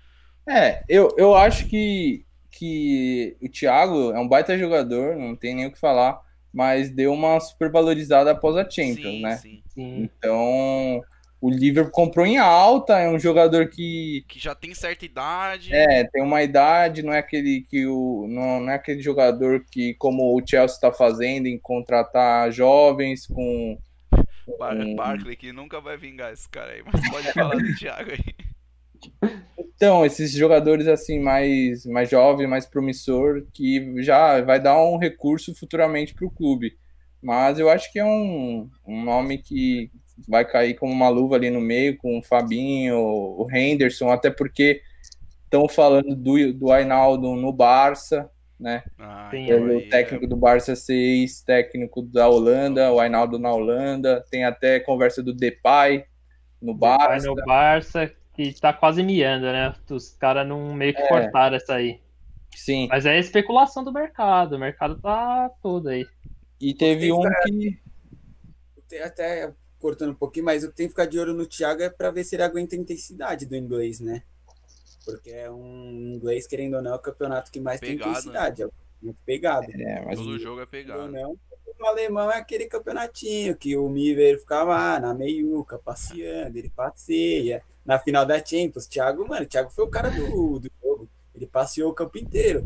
É, 0.47 0.83
eu, 0.89 1.13
eu 1.17 1.35
acho 1.35 1.67
que, 1.67 2.25
que 2.49 3.37
o 3.41 3.47
Thiago 3.49 4.11
é 4.11 4.19
um 4.19 4.27
baita 4.27 4.57
jogador, 4.57 5.15
não 5.15 5.35
tem 5.35 5.53
nem 5.53 5.67
o 5.67 5.71
que 5.71 5.79
falar, 5.79 6.19
mas 6.53 6.89
deu 6.89 7.13
uma 7.13 7.39
supervalorizada 7.39 8.31
após 8.31 8.55
a 8.57 8.69
Champions, 8.69 8.95
sim, 9.15 9.21
né? 9.21 9.37
sim. 9.37 9.63
Sim. 9.69 10.09
Então, 10.17 11.01
o 11.41 11.49
Liverpool 11.49 11.91
comprou 11.91 12.25
em 12.25 12.37
alta, 12.37 12.99
é 12.99 13.09
um 13.09 13.19
jogador 13.19 13.69
que 13.69 14.25
Que 14.27 14.39
já 14.39 14.53
tem 14.53 14.73
certa 14.73 15.05
idade. 15.05 15.73
é, 15.73 16.03
tem 16.05 16.21
uma 16.21 16.43
idade, 16.43 17.01
não 17.01 17.13
é 17.13 17.19
aquele 17.19 17.65
que 17.69 17.85
o 17.85 18.27
não, 18.27 18.59
não 18.61 18.71
é 18.71 18.75
aquele 18.75 19.01
jogador 19.01 19.63
que 19.71 19.93
como 19.93 20.35
o 20.35 20.45
Chelsea 20.45 20.75
está 20.75 20.91
fazendo 20.91 21.47
em 21.47 21.57
contratar 21.57 22.51
jovens 22.51 23.25
com 23.25 23.77
Bar. 24.57 24.75
Barkley, 24.95 25.35
que 25.35 25.53
nunca 25.53 25.79
vai 25.79 25.95
vingar 25.95 26.33
esse 26.33 26.49
cara 26.49 26.71
aí. 26.71 26.83
Mas 26.83 27.09
pode 27.09 27.31
falar 27.31 27.55
do 27.55 27.75
Thiago 27.75 28.11
aí. 28.11 28.35
então 29.79 30.05
esses 30.05 30.33
jogadores 30.33 30.89
assim 30.89 31.21
mais 31.21 31.85
mais 31.85 32.09
jovem, 32.09 32.45
mais 32.45 32.65
promissor 32.65 33.45
que 33.53 34.03
já 34.03 34.41
vai 34.41 34.59
dar 34.59 34.77
um 34.77 34.97
recurso 34.97 35.55
futuramente 35.55 36.13
para 36.13 36.27
o 36.27 36.29
clube. 36.29 36.77
Mas 37.21 37.59
eu 37.59 37.69
acho 37.69 37.89
que 37.89 37.97
é 37.97 38.03
um, 38.03 38.69
um 38.85 39.01
nome 39.05 39.37
que 39.37 39.89
vai 40.27 40.43
cair 40.43 40.73
como 40.73 40.91
uma 40.91 41.07
luva 41.07 41.37
ali 41.37 41.49
no 41.49 41.61
meio 41.61 41.95
com 41.97 42.19
o 42.19 42.21
Fabinho, 42.21 42.97
o 42.97 43.47
Henderson, 43.49 44.09
até 44.09 44.29
porque 44.29 44.81
estão 45.45 45.69
falando 45.69 46.13
do, 46.13 46.53
do 46.53 46.71
Ainaldo 46.73 47.33
no 47.37 47.53
Barça, 47.53 48.29
né? 48.59 48.83
Ah, 48.99 49.29
Tem 49.31 49.49
aí, 49.49 49.87
técnico 49.87 50.27
do 50.27 50.35
Barça 50.35 50.75
6, 50.75 51.41
técnico 51.43 52.01
da 52.01 52.27
Holanda, 52.27 52.91
o 52.91 52.99
Ainaldo 52.99 53.39
na 53.39 53.53
Holanda, 53.53 54.25
tem 54.29 54.43
até 54.43 54.77
conversa 54.81 55.23
do 55.23 55.33
Depay 55.33 56.03
no 56.61 56.73
Barça. 56.73 57.27
no 57.27 57.35
Barça, 57.35 58.11
que 58.39 58.61
tá 58.61 58.71
quase 58.71 59.03
miando, 59.03 59.45
né? 59.47 59.75
Os 59.89 60.11
caras 60.13 60.47
não 60.47 60.73
meio 60.73 60.93
que 60.93 61.01
É. 61.01 61.07
cortaram 61.07 61.57
essa 61.57 61.73
aí. 61.75 61.99
Sim. 62.55 62.87
Mas 62.89 63.05
é 63.05 63.19
especulação 63.19 63.83
do 63.83 63.91
mercado. 63.91 64.55
O 64.55 64.59
mercado 64.59 64.97
tá 65.01 65.49
todo 65.61 65.89
aí. 65.89 66.07
E 66.59 66.73
teve 66.73 67.11
um 67.11 67.21
que. 67.43 67.77
Tem 68.87 69.01
Até 69.01 69.53
cortando 69.77 70.11
um 70.11 70.15
pouquinho, 70.15 70.45
mas 70.45 70.63
o 70.63 70.69
que 70.69 70.75
tem 70.75 70.85
que 70.87 70.91
ficar 70.91 71.05
de 71.05 71.19
olho 71.19 71.33
no 71.33 71.45
Thiago 71.45 71.81
é 71.81 71.89
para 71.89 72.11
ver 72.11 72.23
se 72.23 72.35
ele 72.35 72.43
aguenta 72.43 72.75
a 72.75 72.79
intensidade 72.79 73.45
do 73.45 73.55
inglês, 73.55 73.99
né? 73.99 74.23
Porque 75.05 75.31
é 75.31 75.51
um 75.51 76.13
inglês, 76.15 76.47
querendo 76.47 76.75
ou 76.75 76.81
não, 76.81 76.93
é 76.93 76.95
o 76.95 76.99
campeonato 76.99 77.51
que 77.51 77.59
mais 77.59 77.79
Pegado, 77.79 77.99
tem 78.03 78.09
intensidade. 78.11 78.63
É 78.63 78.69
muito 79.01 79.19
pegado. 79.25 79.67
É, 79.71 80.05
mas 80.05 80.17
Todo 80.19 80.39
jogo 80.39 80.59
é 80.59 80.63
ou 80.63 80.67
pegado. 80.67 81.11
não, 81.11 81.37
o 81.79 81.85
alemão 81.85 82.29
é 82.31 82.37
aquele 82.37 82.65
campeonatinho 82.65 83.55
que 83.55 83.77
o 83.77 83.87
Miver 83.87 84.39
ficava 84.39 84.71
lá 84.75 84.99
na 84.99 85.13
meiuca, 85.13 85.79
passeando, 85.79 86.57
ele 86.57 86.69
passeia. 86.69 87.63
Na 87.89 87.97
final 87.97 88.23
da 88.23 88.37
Champions, 88.37 88.85
Thiago, 88.85 89.27
mano, 89.27 89.41
o 89.45 89.47
Thiago 89.47 89.71
foi 89.71 89.83
o 89.83 89.89
cara 89.89 90.11
do, 90.11 90.59
do 90.59 90.69
jogo. 90.79 91.09
Ele 91.33 91.47
passeou 91.47 91.89
o 91.89 91.93
campo 91.95 92.19
inteiro. 92.19 92.63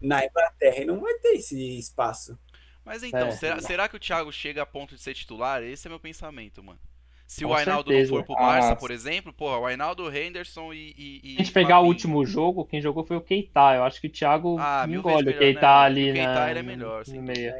Na 0.00 0.24
Inglaterra 0.24 0.84
não 0.84 1.00
vai 1.00 1.12
ter 1.14 1.30
esse 1.30 1.76
espaço. 1.76 2.38
Mas 2.84 3.02
então, 3.02 3.26
É. 3.26 3.30
será, 3.32 3.60
será 3.60 3.88
que 3.88 3.96
o 3.96 3.98
Thiago 3.98 4.30
chega 4.30 4.62
a 4.62 4.66
ponto 4.66 4.94
de 4.94 5.02
ser 5.02 5.12
titular? 5.12 5.60
Esse 5.64 5.88
é 5.88 5.90
meu 5.90 5.98
pensamento, 5.98 6.62
mano. 6.62 6.78
Se 7.26 7.42
Com 7.44 7.50
o 7.50 7.54
Ainaldo 7.54 7.90
certeza. 7.90 8.12
não 8.12 8.18
for 8.18 8.26
pro 8.26 8.36
Barça, 8.36 8.72
Ah, 8.74 8.76
por 8.76 8.92
exemplo, 8.92 9.32
porra, 9.32 9.58
o 9.58 9.66
Ainaldo, 9.66 10.08
Henderson 10.14 10.72
e. 10.72 10.94
e, 10.96 11.20
e 11.24 11.28
Se 11.30 11.34
a 11.40 11.44
gente 11.46 11.52
pegar 11.52 11.80
o 11.80 11.86
último 11.86 12.24
jogo, 12.24 12.64
quem 12.64 12.80
jogou 12.80 13.04
foi 13.04 13.16
o 13.16 13.20
Keita. 13.22 13.74
Eu 13.74 13.82
acho 13.82 14.00
que 14.00 14.06
o 14.06 14.12
Thiago 14.12 14.56
Ah, 14.60 14.86
engole 14.88 15.24
vezes 15.24 15.24
o 15.24 15.24
melhor, 15.26 15.38
Keita 15.40 15.60
né? 15.62 15.66
ali 15.66 16.10
O 16.10 16.14
Keita, 16.14 16.32
na, 16.34 16.50
ele 16.50 16.58
é 16.60 16.62
melhor, 16.62 16.98
no 17.00 17.04
sem 17.06 17.20
meio. 17.20 17.54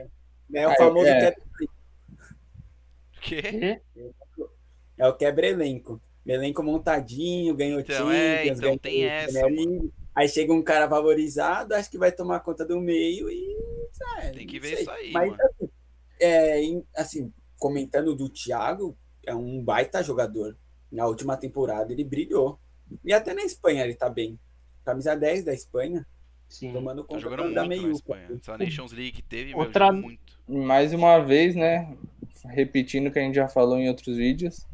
É 0.55 0.69
o 0.69 0.71
Ah, 0.71 0.77
famoso 0.77 1.07
é. 1.09 1.19
quebra, 1.21 1.43
Quê? 3.21 3.81
É 4.97 5.09
o 5.09 5.15
quebra-elenco. 5.15 6.01
Elenco 6.27 6.63
montadinho, 6.63 7.55
ganhou 7.55 7.81
Então, 7.81 8.11
é, 8.11 8.47
então, 8.47 8.61
ganhou 8.61 8.79
tem 8.79 9.05
essa. 9.05 9.41
Aí 10.15 10.29
chega 10.29 10.53
um 10.53 10.63
cara 10.63 10.87
valorizado, 10.87 11.75
acho 11.75 11.91
que 11.91 11.99
vai 11.99 12.13
tomar 12.13 12.41
conta 12.41 12.65
do 12.65 12.81
meio 12.81 13.29
e. 13.31 13.57
é, 14.21 14.31
Tem 14.31 14.47
que 14.47 14.59
ver 14.61 14.69
sei. 14.77 14.81
isso 14.83 14.91
aí, 14.91 15.13
Mas, 15.13 15.31
mano. 15.31 15.43
assim, 15.43 15.71
é, 16.21 16.61
assim, 16.97 17.33
comentando 17.59 18.15
do 18.15 18.29
Thiago, 18.29 18.97
é 19.27 19.35
um 19.35 19.63
baita 19.63 20.03
jogador. 20.03 20.57
Na 20.91 21.07
última 21.07 21.37
temporada 21.37 21.93
ele 21.93 22.05
brilhou. 22.05 22.59
E 23.05 23.13
até 23.13 23.35
na 23.35 23.43
Espanha 23.43 23.83
ele 23.85 23.95
tá 23.95 24.09
bem. 24.09 24.39
Camisa 24.85 25.17
10 25.17 25.45
da 25.45 25.53
Espanha, 25.53 26.07
Sim. 26.49 26.73
tomando 26.73 27.03
Tá 27.03 27.09
conta 27.09 27.21
jogando 27.21 27.39
da 27.39 27.45
muito 27.45 27.55
na 27.57 27.67
meiuca. 27.67 27.91
Espanha. 27.97 28.29
Essa 28.41 28.57
Nations 28.59 28.93
League 28.93 29.13
que 29.13 29.23
teve, 29.23 29.51
meu, 29.51 29.59
Outra- 29.59 29.87
jogou 29.87 30.03
muito. 30.03 30.39
mais 30.47 30.93
uma 30.95 31.19
vez, 31.19 31.57
né? 31.57 31.93
Repetindo 32.47 33.09
o 33.09 33.11
que 33.11 33.19
a 33.19 33.23
gente 33.23 33.35
já 33.35 33.49
falou 33.49 33.79
em 33.79 33.89
outros 33.89 34.17
vídeos, 34.17 34.65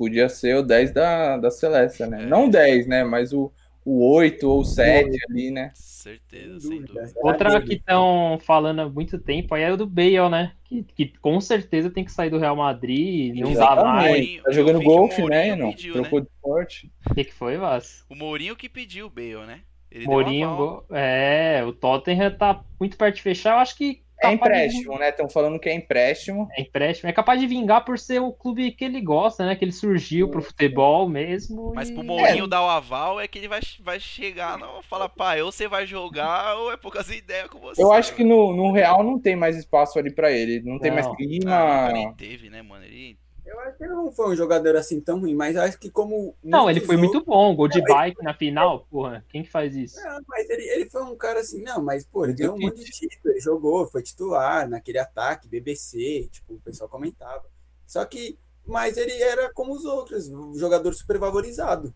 podia 0.00 0.30
ser 0.30 0.56
o 0.56 0.62
10 0.62 0.94
da, 0.94 1.36
da 1.36 1.50
Celeste, 1.50 2.06
né? 2.06 2.22
É. 2.22 2.26
Não 2.26 2.46
o 2.46 2.50
10, 2.50 2.86
né? 2.86 3.04
Mas 3.04 3.34
o, 3.34 3.52
o 3.84 4.10
8 4.14 4.48
ou 4.48 4.60
o 4.60 4.64
7 4.64 5.10
ali, 5.28 5.50
né? 5.50 5.72
Certeza, 5.74 6.58
Sem 6.58 6.70
sem 6.70 6.80
dúvida. 6.80 7.12
Outra 7.16 7.60
que 7.60 7.74
estão 7.74 8.38
falando 8.42 8.80
há 8.80 8.88
muito 8.88 9.18
tempo 9.18 9.54
aí 9.54 9.62
é 9.62 9.70
o 9.70 9.76
do 9.76 9.86
Bale, 9.86 10.30
né? 10.30 10.52
Que, 10.64 10.82
que 10.82 11.18
com 11.18 11.38
certeza 11.38 11.90
tem 11.90 12.02
que 12.02 12.12
sair 12.12 12.30
do 12.30 12.38
Real 12.38 12.56
Madrid, 12.56 13.34
não 13.38 13.52
dá 13.52 13.76
mais. 13.76 14.42
Tá 14.42 14.50
jogando 14.52 14.82
golfe, 14.82 15.22
né, 15.26 15.54
não? 15.54 15.70
pediu, 15.72 15.92
Trocou 15.92 16.20
de 16.22 16.28
esporte. 16.28 16.90
O 17.10 17.14
que, 17.14 17.24
que 17.24 17.34
foi, 17.34 17.58
Vaz? 17.58 18.02
O 18.08 18.14
Mourinho 18.14 18.56
que 18.56 18.70
pediu 18.70 19.04
o 19.04 19.10
Bale, 19.10 19.46
né? 19.46 19.60
Ele 19.90 20.06
Mourinho, 20.06 20.82
é, 20.88 21.62
o 21.66 21.74
Tottenham 21.74 22.30
tá 22.30 22.64
muito 22.78 22.96
perto 22.96 23.16
de 23.16 23.22
fechar. 23.22 23.56
Eu 23.56 23.58
acho 23.58 23.76
que 23.76 24.00
É 24.22 24.30
capaz 24.32 24.32
de- 24.32 24.36
empréstimo, 24.36 24.98
né? 24.98 25.08
Estão 25.08 25.28
falando 25.28 25.58
que 25.58 25.68
é 25.68 25.74
empréstimo. 25.74 26.48
É 26.56 26.60
empréstimo. 26.62 27.08
É 27.08 27.12
capaz 27.12 27.40
de 27.40 27.46
vingar 27.46 27.84
por 27.84 27.98
ser 27.98 28.20
o 28.20 28.32
clube 28.32 28.70
que 28.72 28.84
ele 28.84 29.00
gosta, 29.00 29.46
né? 29.46 29.56
Que 29.56 29.64
ele 29.64 29.72
surgiu 29.72 30.28
pro 30.28 30.42
futebol 30.42 31.08
mesmo. 31.08 31.72
Mas 31.74 31.88
e- 31.90 31.94
pro 31.94 32.04
Mourinho 32.04 32.46
dar 32.46 32.62
o 32.62 32.68
aval 32.68 33.20
é 33.20 33.26
que 33.26 33.38
ele 33.38 33.48
vai, 33.48 33.60
vai 33.80 33.98
chegar 33.98 34.58
não 34.58 34.82
falar, 34.82 35.08
pá, 35.08 35.36
ou 35.36 35.50
você 35.50 35.66
vai 35.66 35.86
jogar 35.86 36.56
ou 36.56 36.70
é 36.72 36.76
poucas 36.76 37.08
ideias 37.10 37.48
com 37.48 37.58
você. 37.58 37.82
Eu 37.82 37.92
acho 37.92 38.14
que 38.14 38.22
no, 38.24 38.54
no 38.54 38.72
Real 38.72 39.02
não 39.02 39.18
tem 39.18 39.34
mais 39.36 39.56
espaço 39.56 39.98
ali 39.98 40.12
pra 40.12 40.30
ele. 40.30 40.60
Não 40.64 40.78
tem 40.78 40.90
Não. 40.90 40.96
mais 41.02 41.16
clima. 41.16 41.50
Ah, 41.50 41.92
nem 41.92 42.12
teve, 42.14 42.50
né, 42.50 42.62
mano? 42.62 42.84
Ele... 42.84 43.16
Eu 43.50 43.58
acho 43.60 43.76
que 43.76 43.82
ele 43.84 43.92
não 43.94 44.12
foi 44.12 44.28
um 44.32 44.36
jogador 44.36 44.76
assim 44.76 45.00
tão 45.00 45.18
ruim, 45.18 45.34
mas 45.34 45.56
acho 45.56 45.76
que 45.76 45.90
como. 45.90 46.36
Não, 46.42 46.70
ele 46.70 46.80
foi 46.80 46.96
muito 46.96 47.24
bom. 47.24 47.54
Gol 47.56 47.66
de 47.66 47.80
Não, 47.80 47.86
ele- 47.86 47.94
bike 47.94 48.22
na 48.22 48.32
final. 48.32 48.86
Porra, 48.88 49.24
quem 49.28 49.42
que 49.42 49.50
faz 49.50 49.74
isso? 49.74 50.00
Não, 50.00 50.20
mas 50.28 50.48
ele, 50.48 50.62
ele 50.68 50.88
foi 50.88 51.02
um 51.02 51.16
cara 51.16 51.40
assim, 51.40 51.60
não, 51.60 51.82
mas 51.82 52.04
pô, 52.04 52.24
ele 52.24 52.34
ganhou 52.34 52.54
um 52.54 52.60
monte 52.60 52.84
de 52.84 52.90
título, 52.92 53.32
ele 53.34 53.40
jogou, 53.40 53.88
foi 53.88 54.02
titular 54.04 54.68
naquele 54.68 54.98
ataque, 54.98 55.48
BBC, 55.48 56.28
tipo, 56.30 56.54
o 56.54 56.60
pessoal 56.60 56.88
comentava. 56.88 57.44
Só 57.86 58.04
que, 58.04 58.38
mas 58.64 58.96
ele 58.96 59.20
era 59.20 59.52
como 59.52 59.72
os 59.74 59.84
outros, 59.84 60.28
um 60.28 60.54
jogador 60.56 60.94
super 60.94 61.18
valorizado. 61.18 61.92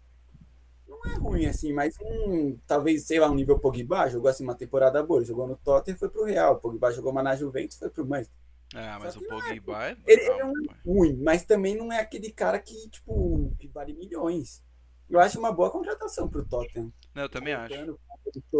Não 0.88 0.98
é 1.12 1.14
ruim 1.16 1.46
assim, 1.46 1.72
mas 1.72 1.94
um, 2.00 2.58
talvez, 2.66 3.06
sei 3.06 3.20
lá, 3.20 3.30
um 3.30 3.34
nível 3.34 3.60
Pogba, 3.60 4.08
jogou 4.08 4.28
assim 4.28 4.42
uma 4.42 4.56
temporada 4.56 5.00
boa, 5.04 5.20
ele 5.20 5.26
jogou 5.26 5.46
no 5.46 5.54
Tottenham, 5.56 5.98
foi 5.98 6.08
pro 6.08 6.24
Real, 6.24 6.56
Pogba 6.58 6.90
jogou 6.90 7.12
uma 7.12 7.22
na 7.22 7.36
Juventus, 7.36 7.78
foi 7.78 7.90
pro 7.90 8.04
Manchester. 8.04 8.36
Ah, 8.74 8.98
mas 9.00 9.14
Só 9.14 9.20
o 9.20 9.22
que 9.22 9.28
é- 9.28 9.60
Pogba 9.60 9.84
é 9.88 9.96
Ele, 10.06 10.28
não 10.28 10.50
é 10.50 10.52
ruim, 10.84 11.16
mas 11.22 11.44
também 11.44 11.76
não 11.76 11.92
é 11.92 12.00
aquele 12.00 12.30
cara 12.32 12.58
que, 12.58 12.88
tipo, 12.90 13.54
que 13.58 13.68
vale 13.68 13.92
milhões. 13.94 14.62
Eu 15.08 15.20
acho 15.20 15.38
uma 15.38 15.52
boa 15.52 15.70
contratação 15.70 16.28
pro 16.28 16.44
Tottenham. 16.44 16.92
Não, 17.14 17.22
eu 17.22 17.28
também 17.28 17.54
acho. 17.54 17.98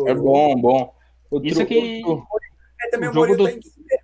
É 0.06 0.14
bom, 0.14 0.54
bom. 0.60 0.94
Outro- 1.30 1.48
Isso 1.48 1.66
que- 1.66 2.02
outro- 2.04 2.26
É, 2.82 2.90
também 2.90 3.08
O 3.08 3.12
o, 3.12 3.14
jogo 3.14 3.26
Mourinho 3.26 3.60
do- 3.60 3.68
tá. 3.68 4.03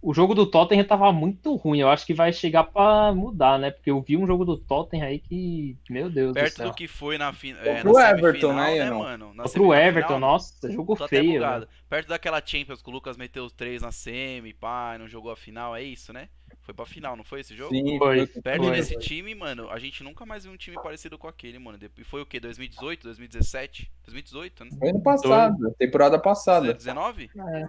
O 0.00 0.14
jogo 0.14 0.32
do 0.34 0.46
Tottenham 0.46 0.84
tava 0.84 1.12
muito 1.12 1.56
ruim. 1.56 1.80
Eu 1.80 1.88
acho 1.88 2.06
que 2.06 2.14
vai 2.14 2.32
chegar 2.32 2.64
pra 2.64 3.12
mudar, 3.12 3.58
né? 3.58 3.70
Porque 3.70 3.90
eu 3.90 4.00
vi 4.00 4.16
um 4.16 4.26
jogo 4.26 4.44
do 4.44 4.56
Tottenham 4.56 5.06
aí 5.06 5.18
que. 5.18 5.76
Meu 5.90 6.08
Deus 6.08 6.28
do 6.28 6.34
Perto 6.34 6.56
céu. 6.56 6.68
do 6.68 6.74
que 6.74 6.86
foi 6.86 7.18
na, 7.18 7.32
fin... 7.32 7.56
é, 7.62 7.80
Pro 7.80 7.94
na 7.94 8.10
Everton, 8.10 8.48
semifinal, 8.48 8.66
né, 8.66 8.84
né, 8.84 8.90
mano? 8.90 9.34
Na 9.34 9.42
Pro 9.42 9.52
semifinal, 9.52 9.82
Everton, 9.82 10.18
nossa, 10.20 10.70
jogo 10.72 10.96
Tô 10.96 11.04
até 11.04 11.18
feio. 11.18 11.40
né? 11.40 11.66
Perto 11.88 12.08
daquela 12.08 12.40
Champions 12.44 12.80
que 12.80 12.88
o 12.88 12.92
Lucas 12.92 13.16
meteu 13.16 13.44
os 13.44 13.52
três 13.52 13.82
na 13.82 13.90
semi, 13.90 14.54
pá, 14.54 14.96
não 14.98 15.08
jogou 15.08 15.32
a 15.32 15.36
final, 15.36 15.74
é 15.74 15.82
isso, 15.82 16.12
né? 16.12 16.28
Foi 16.62 16.74
pra 16.74 16.84
final, 16.84 17.16
não 17.16 17.24
foi 17.24 17.40
esse 17.40 17.56
jogo? 17.56 17.74
Sim, 17.74 17.98
Foi. 17.98 18.26
Perto 18.26 18.64
Foi. 18.64 18.72
desse 18.76 18.96
time, 18.98 19.34
mano, 19.34 19.70
a 19.70 19.78
gente 19.78 20.04
nunca 20.04 20.26
mais 20.26 20.44
viu 20.44 20.52
um 20.52 20.56
time 20.56 20.76
parecido 20.82 21.16
com 21.16 21.26
aquele, 21.26 21.58
mano. 21.58 21.78
E 21.96 22.04
foi 22.04 22.20
o 22.20 22.26
quê? 22.26 22.38
2018, 22.38 23.04
2017? 23.04 23.90
2018, 24.04 24.64
né? 24.64 24.70
Foi 24.78 24.90
ano 24.90 25.02
passado, 25.02 25.74
temporada 25.78 26.18
passada. 26.18 26.72
19? 26.74 27.30
É. 27.36 27.68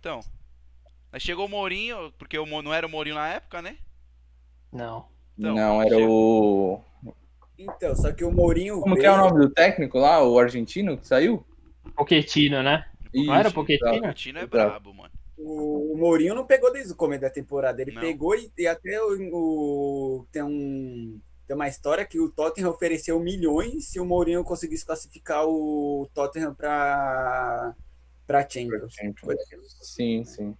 Então. 0.00 0.20
Aí 1.16 1.20
chegou 1.20 1.46
o 1.46 1.48
Mourinho, 1.48 2.12
porque 2.18 2.38
o 2.38 2.44
Mo- 2.44 2.60
não 2.60 2.74
era 2.74 2.86
o 2.86 2.90
Mourinho 2.90 3.14
na 3.16 3.26
época, 3.26 3.62
né? 3.62 3.78
Não. 4.70 5.06
Então, 5.38 5.54
não, 5.54 5.80
era 5.80 5.96
o. 5.98 6.78
Então, 7.58 7.96
só 7.96 8.12
que 8.12 8.22
o 8.22 8.30
Mourinho. 8.30 8.80
Como 8.82 8.94
que 8.94 9.00
veio- 9.00 9.12
é 9.14 9.14
o 9.14 9.24
nome 9.24 9.40
do 9.40 9.48
técnico 9.50 9.96
lá? 9.98 10.22
O 10.22 10.38
argentino 10.38 10.98
que 10.98 11.08
saiu? 11.08 11.42
Pochettino, 11.96 12.62
né? 12.62 12.84
Não 13.14 13.34
era 13.34 13.50
Pochettino? 13.50 13.96
O 13.96 14.02
Coutinho 14.02 14.36
é 14.36 14.46
brabo, 14.46 14.92
mano. 14.92 15.10
O, 15.38 15.94
o 15.94 15.96
Mourinho 15.96 16.34
não 16.34 16.44
pegou 16.46 16.70
desde 16.70 16.92
o 16.92 16.96
começo 16.96 17.22
da 17.22 17.30
temporada. 17.30 17.80
Ele 17.80 17.92
Não. 17.92 18.00
pegou 18.02 18.34
e, 18.34 18.52
e 18.58 18.66
até 18.66 19.02
o, 19.02 19.16
o- 19.32 20.26
tem 20.30 20.42
um. 20.42 21.18
Tem 21.46 21.56
uma 21.56 21.68
história 21.68 22.04
que 22.04 22.20
o 22.20 22.28
Tottenham 22.28 22.68
ofereceu 22.70 23.18
milhões 23.18 23.86
se 23.88 23.98
o 23.98 24.04
Mourinho 24.04 24.44
conseguisse 24.44 24.84
classificar 24.84 25.46
o 25.46 26.06
Tottenham 26.12 26.54
para 26.54 27.74
para 28.26 28.46
Champions. 28.46 28.94
Sim, 29.80 30.22
sim. 30.26 30.54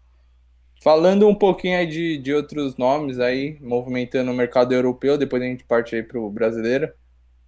Falando 0.86 1.26
um 1.26 1.34
pouquinho 1.34 1.76
aí 1.76 1.84
de, 1.84 2.16
de 2.16 2.32
outros 2.32 2.76
nomes 2.76 3.18
aí, 3.18 3.58
movimentando 3.60 4.30
o 4.30 4.34
mercado 4.34 4.72
europeu, 4.72 5.18
depois 5.18 5.42
a 5.42 5.46
gente 5.46 5.64
parte 5.64 5.96
aí 5.96 6.02
pro 6.04 6.30
brasileiro. 6.30 6.88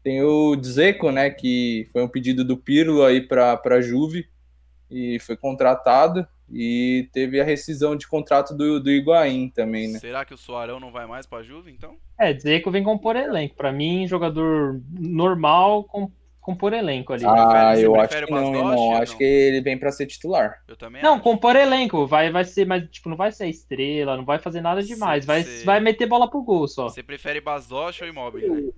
Tem 0.03 0.21
o 0.25 0.57
Dzeko, 0.57 1.13
né, 1.13 1.31
que 1.31 1.89
foi 1.93 2.03
um 2.03 2.09
pedido 2.09 2.45
do 2.45 2.57
Pirlo 2.57 3.05
aí 3.05 3.21
para 3.21 3.57
para 3.57 3.81
Juve 3.81 4.29
e 4.91 5.21
foi 5.21 5.37
contratado 5.37 6.27
e 6.51 7.09
teve 7.13 7.41
a 7.41 7.45
rescisão 7.45 7.95
de 7.95 8.09
contrato 8.09 8.57
do, 8.57 8.81
do 8.81 8.91
Higuaín 8.91 9.51
também, 9.51 9.87
né? 9.87 10.01
Será 10.01 10.25
que 10.25 10.35
o 10.35 10.39
Soarão 10.39 10.81
não 10.81 10.91
vai 10.91 11.07
mais 11.07 11.25
pra 11.25 11.41
Juve, 11.41 11.71
então? 11.71 11.97
É, 12.19 12.35
que 12.35 12.71
vem 12.71 12.83
compor 12.83 13.15
elenco. 13.15 13.55
Pra 13.55 13.71
mim, 13.71 14.09
jogador 14.09 14.83
normal 14.99 15.85
com, 15.85 16.11
compor 16.49 16.73
elenco 16.73 17.13
ali. 17.13 17.25
Ah, 17.27 17.75
você 17.75 17.87
eu 17.87 17.95
acho 17.97 18.09
prefere 18.09 18.27
que 18.27 18.33
não, 18.33 18.55
irmão. 18.55 18.77
ou 18.77 18.93
Acho 18.97 19.13
não? 19.13 19.19
que 19.19 19.25
ele 19.25 19.61
vem 19.61 19.79
para 19.79 19.93
ser 19.93 20.07
titular. 20.07 20.63
Eu 20.67 20.77
também 20.77 21.03
Não, 21.03 21.15
acho. 21.15 21.23
compor 21.23 21.57
elenco. 21.57 22.07
Vai, 22.07 22.31
vai 22.31 22.45
ser, 22.45 22.67
mas 22.67 22.89
tipo, 22.91 23.09
não 23.09 23.17
vai 23.17 23.31
ser 23.33 23.49
estrela, 23.49 24.17
não 24.17 24.25
vai 24.25 24.39
fazer 24.39 24.61
nada 24.61 24.83
demais. 24.83 25.25
Vai, 25.27 25.43
vai 25.65 25.81
meter 25.81 26.07
bola 26.07 26.29
pro 26.31 26.43
gol 26.43 26.67
só. 26.67 26.89
Você 26.89 27.03
prefere 27.03 27.41
Basdosh 27.41 28.01
ou 28.03 28.09
Immobile, 28.09 28.49
né? 28.49 28.73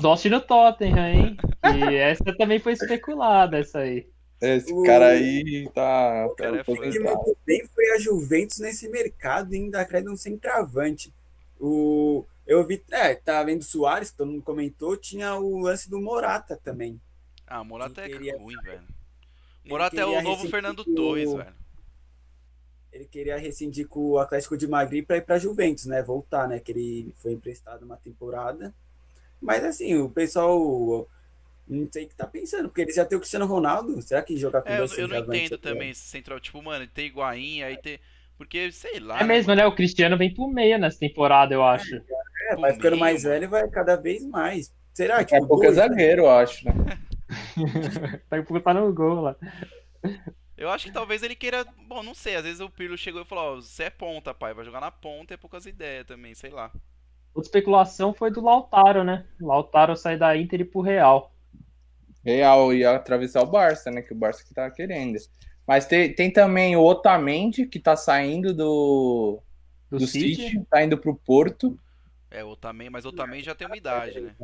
Doce 0.00 0.28
no 0.28 0.40
Tottenham, 0.40 1.08
hein? 1.08 1.36
E 1.64 1.94
essa 1.96 2.36
também 2.36 2.58
foi 2.58 2.72
especulada, 2.74 3.58
essa 3.58 3.78
aí. 3.80 4.06
Esse 4.40 4.72
O- 4.72 4.82
cara 4.82 5.08
aí 5.08 5.68
tá. 5.74 6.26
O 6.26 6.34
cara 6.34 6.56
é 6.60 6.64
tá 6.64 6.72
que 6.72 6.98
muito 7.00 7.36
bem 7.46 7.62
foi 7.74 7.90
a 7.92 7.98
Juventus 7.98 8.58
nesse 8.58 8.88
mercado, 8.88 9.54
ainda 9.54 9.80
acredita 9.80 10.10
um 10.10 10.16
centroavante. 10.16 11.12
O, 11.58 12.24
eu 12.50 12.66
vi, 12.66 12.82
é, 12.90 13.14
tá 13.14 13.42
vendo 13.42 13.60
o 13.62 13.64
Soares, 13.64 14.10
que 14.10 14.16
todo 14.18 14.30
mundo 14.30 14.42
comentou, 14.42 14.96
tinha 14.96 15.34
o 15.36 15.58
lance 15.60 15.88
do 15.88 16.00
Morata 16.00 16.56
também. 16.62 17.00
Ah, 17.46 17.60
o 17.60 17.64
Morata 17.64 18.02
é 18.02 18.04
Ele 18.04 18.12
queria- 18.14 18.36
ruim, 18.38 18.56
velho. 18.62 18.82
O 19.64 19.68
Morata 19.68 20.00
é 20.00 20.04
o 20.04 20.22
novo 20.22 20.48
Fernando 20.48 20.80
o- 20.80 20.94
Torres, 20.94 21.32
velho. 21.32 21.54
Ele 22.92 23.04
queria 23.04 23.38
rescindir 23.38 23.86
com 23.86 24.00
o 24.00 24.18
Atlético 24.18 24.56
de 24.56 24.66
Madrid 24.66 25.06
para 25.06 25.16
ir 25.18 25.24
para 25.24 25.38
Juventus, 25.38 25.86
né? 25.86 26.02
Voltar, 26.02 26.48
né? 26.48 26.58
Que 26.58 26.72
ele 26.72 27.14
foi 27.16 27.32
emprestado 27.32 27.84
uma 27.84 27.96
temporada. 27.96 28.74
Mas 29.40 29.64
assim, 29.64 29.94
o 29.96 30.10
pessoal 30.10 31.08
Não 31.68 31.88
sei 31.92 32.04
o 32.04 32.08
que 32.08 32.16
tá 32.16 32.26
pensando, 32.26 32.68
porque 32.68 32.80
eles 32.80 32.96
já 32.96 33.04
tem 33.04 33.16
o 33.16 33.20
Cristiano 33.20 33.46
Ronaldo. 33.46 34.02
Será 34.02 34.20
que 34.22 34.36
jogar 34.36 34.60
com 34.62 34.68
É, 34.70 34.74
eu, 34.74 34.78
dois 34.88 34.98
eu 34.98 35.06
não 35.06 35.18
entendo 35.18 35.54
é 35.54 35.58
também 35.58 35.90
esse 35.90 36.00
central. 36.00 36.40
Tipo, 36.40 36.60
mano, 36.60 36.84
tem 36.88 37.06
Higuaín, 37.06 37.62
aí 37.62 37.76
tem. 37.76 38.00
Porque, 38.36 38.72
sei 38.72 38.98
lá. 38.98 39.20
É 39.20 39.24
mesmo, 39.24 39.54
né? 39.54 39.64
O 39.64 39.72
Cristiano 39.74 40.18
vem 40.18 40.34
pro 40.34 40.48
meio 40.48 40.80
nessa 40.80 40.98
temporada, 40.98 41.54
eu 41.54 41.62
acho. 41.62 41.94
É, 41.94 42.02
vai 42.56 42.72
ficando 42.72 42.92
meio, 42.92 43.00
mais 43.00 43.22
velho, 43.22 43.48
vai 43.48 43.68
cada 43.68 43.96
vez 43.96 44.24
mais. 44.26 44.74
Será? 44.92 45.18
Daqui 45.18 45.36
a 45.36 45.40
pouco 45.40 45.64
é 45.64 45.66
dois, 45.66 45.76
né? 45.76 45.82
zagueiro, 45.88 46.22
eu 46.22 46.30
acho, 46.30 46.64
né? 46.66 46.72
Daqui 48.28 48.42
a 48.42 48.42
pouco 48.42 48.60
tá 48.60 48.74
no 48.74 48.92
gol 48.92 49.20
lá. 49.20 49.36
Eu 50.56 50.68
acho 50.68 50.86
que 50.86 50.92
talvez 50.92 51.22
ele 51.22 51.34
queira. 51.34 51.64
Bom, 51.88 52.02
não 52.02 52.14
sei. 52.14 52.36
Às 52.36 52.44
vezes 52.44 52.60
o 52.60 52.68
Pirlo 52.68 52.98
chegou 52.98 53.22
e 53.22 53.24
falou: 53.24 53.56
Ó, 53.56 53.56
você 53.56 53.84
é 53.84 53.90
ponta, 53.90 54.34
pai. 54.34 54.52
Vai 54.52 54.64
jogar 54.64 54.80
na 54.80 54.90
ponta 54.90 55.32
e 55.32 55.36
é 55.36 55.38
poucas 55.38 55.64
ideias 55.64 56.06
também, 56.06 56.34
sei 56.34 56.50
lá. 56.50 56.70
Outra 57.34 57.48
especulação 57.48 58.12
foi 58.12 58.30
do 58.30 58.42
Lautaro, 58.42 59.02
né? 59.02 59.24
Lautaro 59.40 59.96
sai 59.96 60.18
da 60.18 60.36
Inter 60.36 60.60
e 60.60 60.62
ir 60.64 60.66
pro 60.66 60.80
Real. 60.80 61.32
Real 62.22 62.74
ia 62.74 62.94
atravessar 62.94 63.42
o 63.42 63.46
Barça, 63.46 63.90
né? 63.90 64.02
Que 64.02 64.12
o 64.12 64.16
Barça 64.16 64.44
que 64.44 64.52
tava 64.52 64.70
querendo. 64.70 65.16
Mas 65.66 65.86
tem, 65.86 66.12
tem 66.12 66.30
também 66.30 66.76
o 66.76 66.82
Otamendi, 66.82 67.64
que 67.64 67.78
tá 67.78 67.96
saindo 67.96 68.52
do, 68.52 69.40
Do, 69.88 69.98
do 69.98 70.06
City. 70.06 70.34
City, 70.34 70.66
tá 70.68 70.82
indo 70.82 70.98
pro 70.98 71.14
Porto. 71.14 71.78
É, 72.30 72.44
o 72.44 72.54
também, 72.54 72.88
mas 72.88 73.04
o 73.04 73.12
também 73.12 73.42
já 73.42 73.54
tem 73.54 73.66
uma 73.66 73.76
idade, 73.76 74.20
né? 74.20 74.34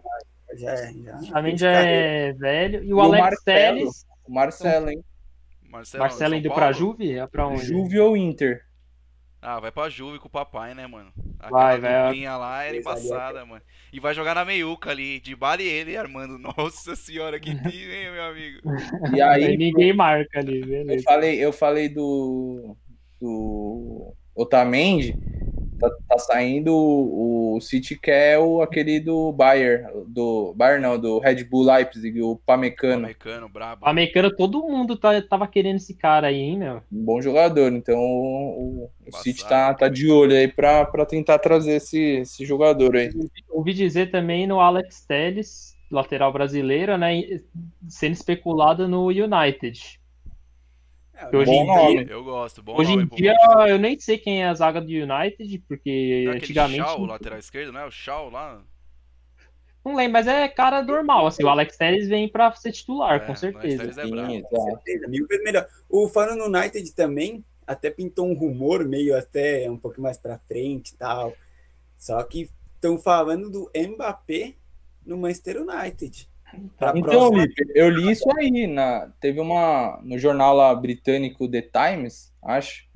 Já, 0.54 0.72
é, 0.72 0.92
já. 0.92 1.18
Também 1.32 1.56
já 1.56 1.70
é 1.70 2.32
velho. 2.32 2.82
E 2.82 2.92
o 2.92 2.96
o 2.96 3.00
Alex 3.00 3.22
Marcelo. 3.22 3.76
Telles. 3.78 4.06
O 4.26 4.32
Marcelo, 4.32 4.90
hein? 4.90 5.04
Marcelo, 5.70 6.02
Marcelo 6.02 6.34
indo 6.34 6.48
Paulo? 6.48 6.60
pra 6.62 6.72
Juve? 6.72 7.12
É 7.18 7.26
pra 7.26 7.46
onde? 7.46 7.66
Juve 7.66 8.00
ou 8.00 8.16
Inter? 8.16 8.64
Ah, 9.40 9.60
vai 9.60 9.70
pra 9.70 9.88
Juve 9.88 10.18
com 10.18 10.26
o 10.26 10.30
papai, 10.30 10.74
né, 10.74 10.86
mano? 10.88 11.12
Aquela 11.38 11.78
Vai, 11.78 11.80
vai. 11.80 12.24
lá 12.24 12.64
era 12.64 12.82
Coisa 12.82 12.90
ali, 12.90 13.06
embaçada, 13.06 13.46
mano. 13.46 13.62
E 13.92 14.00
vai 14.00 14.12
jogar 14.14 14.34
na 14.34 14.44
meiuca 14.44 14.90
ali, 14.90 15.20
de 15.20 15.36
Bala 15.36 15.62
e 15.62 15.68
ele, 15.68 15.96
Armando. 15.96 16.36
Nossa 16.56 16.96
senhora, 16.96 17.38
que 17.38 17.54
time, 17.54 17.94
hein, 17.94 18.10
meu 18.10 18.24
amigo? 18.24 18.60
E 19.16 19.22
Aí 19.22 19.44
aí, 19.44 19.56
ninguém 19.56 19.92
marca 19.92 20.40
ali, 20.40 20.60
eu 20.60 20.66
beleza. 20.66 21.04
falei, 21.04 21.38
eu 21.38 21.52
falei 21.52 21.88
do, 21.88 22.76
do 23.20 24.12
Otamendi, 24.34 25.16
tá, 25.78 25.90
tá 26.08 26.18
saindo 26.18 26.74
o, 26.74 27.56
o 27.56 27.60
City 27.60 27.98
quer 27.98 28.38
o, 28.38 28.62
aquele 28.62 29.00
do 29.00 29.32
Bayern, 29.32 29.86
do 30.06 30.54
Bayern 30.56 30.82
não, 30.82 30.98
do 30.98 31.18
Red 31.18 31.44
Bull 31.44 31.64
Leipzig, 31.64 32.20
o 32.20 32.36
Pamecano. 32.36 33.04
Americano, 33.04 33.48
brabo. 33.48 33.84
O 33.84 33.88
americano, 33.88 34.34
todo 34.34 34.62
mundo 34.62 34.96
tá, 34.96 35.20
tava 35.22 35.46
querendo 35.46 35.76
esse 35.76 35.94
cara 35.94 36.28
aí, 36.28 36.40
hein, 36.40 36.58
meu? 36.58 36.76
Um 36.92 37.04
bom 37.04 37.20
jogador, 37.20 37.72
então 37.72 37.98
o, 37.98 38.90
o. 39.06 39.16
City 39.18 39.46
tá, 39.46 39.72
tá 39.74 39.88
de 39.88 40.10
olho 40.10 40.36
aí 40.36 40.48
pra, 40.48 40.84
pra 40.84 41.06
tentar 41.06 41.38
trazer 41.38 41.76
esse, 41.76 42.18
esse 42.20 42.44
jogador 42.44 42.96
aí. 42.96 43.10
Ouvi 43.48 43.72
dizer 43.72 44.10
também 44.10 44.46
no 44.46 44.60
Alex 44.60 45.04
Telles, 45.06 45.76
lateral 45.90 46.32
brasileiro, 46.32 46.96
né? 46.96 47.22
Sendo 47.88 48.12
especulado 48.12 48.88
no 48.88 49.06
United. 49.06 50.00
É, 51.18 51.34
hoje 51.36 51.50
Bom 51.50 51.62
em 51.62 51.66
nome. 51.66 52.04
dia, 52.04 52.12
Eu 52.12 52.22
gosto, 52.24 52.62
bom 52.62 52.76
hoje 52.78 52.90
nome 52.90 53.04
em 53.04 53.16
dia 53.16 53.32
Manchester. 53.34 53.68
eu 53.68 53.78
nem 53.78 53.98
sei 53.98 54.18
quem 54.18 54.42
é 54.42 54.48
a 54.48 54.54
zaga 54.54 54.80
do 54.80 54.86
United, 54.88 55.58
porque 55.66 56.24
Não 56.26 56.32
é 56.32 56.36
antigamente. 56.36 56.82
Shaw, 56.82 57.00
o 57.00 57.06
lateral 57.06 57.38
esquerdo, 57.38 57.72
não 57.72 57.80
é? 57.80 57.86
O 57.86 57.90
Shaw 57.90 58.28
lá? 58.30 58.62
Não 59.84 59.94
lembro, 59.94 60.12
mas 60.14 60.26
é 60.26 60.46
cara 60.48 60.82
normal, 60.82 61.26
assim. 61.26 61.44
O 61.44 61.48
Alex 61.48 61.76
Telles 61.76 62.08
vem 62.08 62.28
pra 62.28 62.52
ser 62.54 62.72
titular, 62.72 63.16
É, 63.16 63.20
com 63.20 63.32
o 63.32 63.36
certeza. 63.36 63.82
Alex 63.82 63.96
Telles 63.96 63.98
é 63.98 64.26
Sim, 64.26 64.36
exato. 64.36 64.48
Com 64.54 64.64
certeza, 64.70 65.08
mil 65.08 65.26
vezes 65.26 65.44
melhor. 65.44 65.66
O 65.88 66.08
falando 66.08 66.38
no 66.48 66.58
United 66.58 66.92
também, 66.92 67.44
até 67.66 67.88
pintou 67.90 68.26
um 68.26 68.34
rumor 68.34 68.84
meio 68.84 69.16
até 69.16 69.70
um 69.70 69.76
pouco 69.78 70.00
mais 70.02 70.18
pra 70.18 70.38
frente 70.40 70.90
e 70.90 70.96
tal. 70.96 71.32
Só 71.96 72.22
que 72.24 72.50
estão 72.74 72.98
falando 72.98 73.48
do 73.48 73.70
Mbappé 73.74 74.54
no 75.04 75.16
Manchester 75.16 75.62
United. 75.62 76.28
Pra 76.78 76.90
Então, 76.96 77.02
próxima- 77.30 77.42
Lipe, 77.42 77.72
eu 77.74 77.88
li 77.88 78.10
isso 78.10 78.24
aí. 78.38 78.66
Na, 78.66 79.08
teve 79.20 79.40
uma. 79.40 80.00
No 80.02 80.18
jornal 80.18 80.54
lá 80.54 80.74
britânico 80.74 81.48
The 81.50 81.62
Times, 81.62 82.32
acho. 82.42 82.86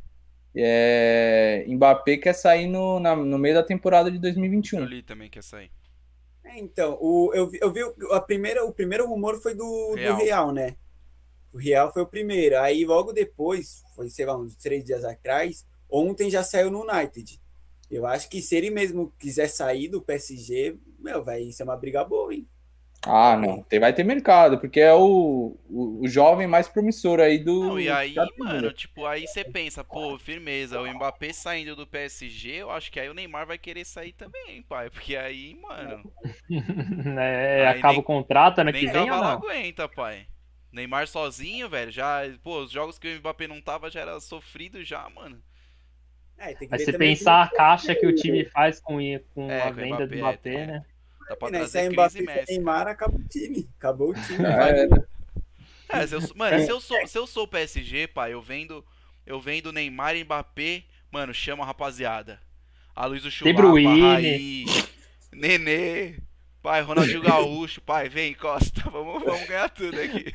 É, 0.55 1.65
Mbappé 1.69 2.17
quer 2.17 2.33
sair 2.35 2.67
no, 2.67 2.99
na- 2.99 3.15
no 3.17 3.39
meio 3.39 3.55
da 3.55 3.63
temporada 3.63 4.11
de 4.11 4.17
Eu 4.17 4.23
2021. 4.23 4.85
li 4.85 5.03
também 5.03 5.31
que 5.31 5.39
ia 5.39 5.43
sair. 5.43 5.71
É, 6.45 6.59
então, 6.59 6.99
o, 7.01 7.33
eu, 7.35 7.49
vi- 7.49 7.59
eu 7.63 7.73
vi 7.73 7.83
o- 7.85 8.13
a 8.13 8.21
primeira, 8.21 8.65
o 8.65 8.73
primeiro 8.73 9.07
rumor 9.07 9.41
foi 9.41 9.55
do 9.55 9.95
Real. 9.95 10.17
do 10.17 10.23
Real, 10.23 10.53
né? 10.53 10.77
O 11.53 11.59
Real 11.59 11.93
foi 11.93 12.03
o 12.03 12.07
primeiro. 12.07 12.59
Aí 12.59 12.85
logo 12.85 13.13
depois, 13.13 13.83
foi, 13.95 14.09
sei 14.11 14.27
lá, 14.27 14.37
uns 14.37 14.57
três 14.57 14.85
dias 14.85 15.05
atrás, 15.05 15.65
ontem 15.89 16.29
já 16.31 16.43
saiu 16.43 16.71
no 16.71 16.83
United. 16.83 17.41
Eu 17.91 18.07
acho 18.07 18.29
que 18.29 18.41
se 18.41 18.57
ele 18.57 18.71
mesmo 18.71 19.13
quiser 19.19 19.49
sair 19.49 19.89
do 19.89 20.01
PSG, 20.03 20.77
meu, 20.99 21.23
vai 21.25 21.51
ser 21.53 21.63
uma 21.65 21.77
briga 21.77 22.05
boa, 22.05 22.33
hein? 22.35 22.47
Ah, 23.03 23.37
não. 23.37 23.63
Tem, 23.65 23.81
vai 23.81 23.93
ter 23.95 24.05
mercado, 24.05 24.59
porque 24.61 24.81
é 24.81 24.93
o, 24.93 25.57
o, 25.69 26.01
o 26.05 26.09
jovem 26.09 26.47
mais 26.47 26.69
promissor 26.69 27.21
aí 27.21 27.39
do. 27.43 27.53
Não, 27.59 27.79
e 27.79 27.89
aí, 27.91 28.33
mano, 28.33 28.73
tipo, 28.73 29.05
aí 29.07 29.27
você 29.27 29.45
pensa, 29.45 29.85
pô, 29.85 30.19
firmeza, 30.19 30.81
o 30.81 30.87
Mbappé 30.95 31.33
saindo 31.33 31.77
do 31.77 31.87
PSG, 31.87 32.51
eu 32.63 32.71
acho 32.71 32.91
que 32.91 32.99
aí 32.99 33.09
o 33.09 33.15
Neymar 33.15 33.47
vai 33.47 33.59
querer 33.59 33.85
sair 33.85 34.13
também, 34.15 34.63
pai. 34.63 34.89
Porque 34.91 35.15
aí, 35.17 35.55
mano, 35.57 36.07
É, 37.19 37.67
Aí 37.67 37.69
acaba 37.69 38.01
nem- 38.01 38.01
o 38.01 38.03
contrato 38.03 38.59
ano 38.61 38.73
que 38.75 38.89
vem 38.89 39.11
ou 39.11 39.19
não? 39.19 39.45
aguenta, 39.45 39.89
pai. 39.89 40.29
Neymar 40.73 41.09
sozinho, 41.09 41.69
velho, 41.69 41.91
já, 41.93 42.21
pô, 42.43 42.61
os 42.63 42.71
jogos 42.73 42.99
que 42.99 43.17
o 43.17 43.19
Mbappé 43.21 43.49
não 43.49 43.61
tava 43.63 43.91
já 43.91 44.01
era 44.01 44.21
sofrido 44.21 44.85
já, 44.85 45.09
mano. 45.11 45.43
É, 46.39 46.55
tem 46.55 46.69
que 46.69 46.75
Mas 46.75 46.83
ver 46.83 46.89
você 46.89 46.93
pensar 46.95 47.43
a 47.43 47.49
caixa 47.51 47.95
que 47.95 48.07
o 48.07 48.15
time 48.15 48.45
faz 48.47 48.81
com, 48.81 48.97
com 49.35 49.63
É, 49.63 49.63
a 49.63 49.73
com 49.73 49.85
venda 49.85 50.07
do 50.07 50.15
Mbappé, 50.17 50.17
Mbappé, 50.17 50.67
é. 50.67 50.67
né? 50.67 50.85
Dá 51.31 51.37
pra 51.37 51.49
né, 51.49 51.65
se 51.65 51.71
trazer 51.71 51.87
é 51.87 51.91
Mbappé 51.91 52.19
e 52.19 52.23
e 52.23 52.27
Messi. 52.27 52.53
Neymar, 52.53 52.89
acabou 52.89 53.21
o 53.21 53.29
time. 53.29 53.69
Acabou 53.79 54.11
o 54.11 54.15
time. 54.15 54.43
Vai. 54.43 54.81
era. 54.81 55.09
É, 55.89 56.07
se 56.07 56.15
eu, 56.17 56.21
mano, 56.35 56.59
se 56.59 56.71
eu 56.71 56.81
sou, 56.81 57.07
se 57.07 57.19
eu 57.19 57.27
sou 57.27 57.45
o 57.45 57.49
PSG, 57.49 58.09
pai, 58.09 58.33
eu 58.33 58.43
vendo, 58.43 58.85
eu 59.25 59.41
vendo 59.41 59.73
Neymar 59.73 60.17
e 60.17 60.25
Mbappé, 60.25 60.83
mano, 61.11 61.33
chama 61.33 61.63
a 61.63 61.67
rapaziada. 61.67 62.41
A 62.97 63.07
Luiz 63.07 63.23
Chulapa, 63.23 63.57
Bruyne. 63.57 64.01
Raí, 64.01 64.65
Nenê, 65.33 66.17
pai, 66.61 66.83
Ronaldinho 66.83 67.23
Gaúcho, 67.23 67.81
pai, 67.81 68.09
vem, 68.09 68.35
Costa, 68.35 68.91
vamos, 68.91 69.23
vamos 69.23 69.47
ganhar 69.47 69.69
tudo 69.71 70.01
aqui. 70.01 70.33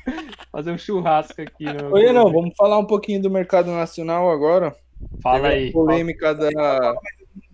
Fazer 0.49 0.71
um 0.71 0.77
churrasco 0.77 1.41
aqui 1.41 1.65
no. 1.65 1.93
Oi, 1.93 2.13
não, 2.13 2.31
vamos 2.31 2.55
falar 2.55 2.77
um 2.77 2.85
pouquinho 2.85 3.21
do 3.21 3.29
mercado 3.29 3.69
nacional 3.69 4.31
agora. 4.31 4.73
Fala 5.21 5.49
Teve 5.49 5.53
a 5.53 5.57
aí. 5.57 5.71
polêmica 5.73 6.33
da. 6.33 6.95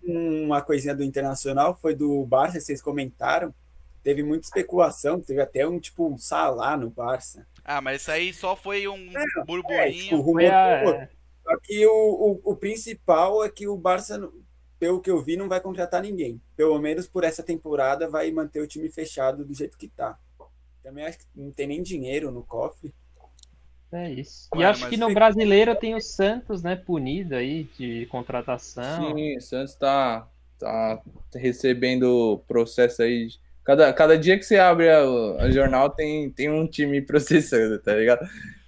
Uma 0.04 0.60
coisinha 0.62 0.94
do 0.94 1.02
Internacional 1.04 1.76
foi 1.80 1.94
do 1.94 2.24
Barça, 2.26 2.60
vocês 2.60 2.82
comentaram. 2.82 3.54
Teve 4.02 4.22
muita 4.24 4.44
especulação, 4.46 5.20
teve 5.20 5.40
até 5.40 5.66
um 5.66 5.78
tipo 5.78 6.06
um 6.08 6.18
Salah 6.18 6.76
no 6.76 6.90
Barça. 6.90 7.46
Ah, 7.64 7.80
mas 7.80 8.02
isso 8.02 8.10
aí 8.10 8.32
só 8.34 8.56
foi 8.56 8.88
um 8.88 9.10
É, 9.16 9.22
tipo, 9.24 9.44
burburinho. 9.46 10.18
o 10.18 10.20
rumor 10.20 10.40
Foi 10.40 10.46
a- 10.48 10.80
rumor. 10.80 11.08
Só 11.44 11.56
que 11.62 11.86
o, 11.86 12.40
o, 12.44 12.52
o 12.52 12.56
principal 12.56 13.44
é 13.44 13.48
que 13.48 13.66
o 13.68 13.76
Barça, 13.76 14.28
pelo 14.78 15.00
que 15.00 15.10
eu 15.10 15.20
vi, 15.22 15.36
não 15.36 15.48
vai 15.48 15.60
contratar 15.60 16.02
ninguém. 16.02 16.40
Pelo 16.56 16.78
menos 16.80 17.06
por 17.06 17.22
essa 17.24 17.42
temporada 17.42 18.08
vai 18.08 18.30
manter 18.32 18.60
o 18.60 18.66
time 18.66 18.88
fechado 18.90 19.44
do 19.44 19.54
jeito 19.54 19.78
que 19.78 19.86
tá. 19.88 20.18
Também 20.82 21.04
acho 21.04 21.18
que 21.18 21.24
não 21.34 21.52
tem 21.52 21.68
nem 21.68 21.82
dinheiro 21.82 22.30
no 22.32 22.42
cofre. 22.42 22.92
É 23.92 24.10
isso. 24.10 24.48
E 24.56 24.64
acho 24.64 24.88
que 24.88 24.96
no 24.96 25.12
brasileiro 25.12 25.74
tem 25.74 25.94
o 25.94 26.00
Santos, 26.00 26.62
né, 26.62 26.76
punido 26.76 27.34
aí 27.34 27.64
de 27.78 28.06
contratação. 28.06 29.14
Sim, 29.14 29.36
o 29.36 29.40
Santos 29.40 29.74
tá, 29.74 30.26
tá 30.58 30.98
recebendo 31.34 32.42
processo 32.48 33.02
aí. 33.02 33.28
Cada, 33.62 33.92
cada 33.92 34.18
dia 34.18 34.38
que 34.38 34.44
você 34.44 34.58
abre 34.58 34.88
a, 34.88 35.02
a 35.40 35.50
jornal 35.50 35.90
tem, 35.90 36.30
tem 36.30 36.50
um 36.50 36.66
time 36.66 37.00
processando, 37.04 37.78
tá 37.78 37.94
ligado? 37.94 38.26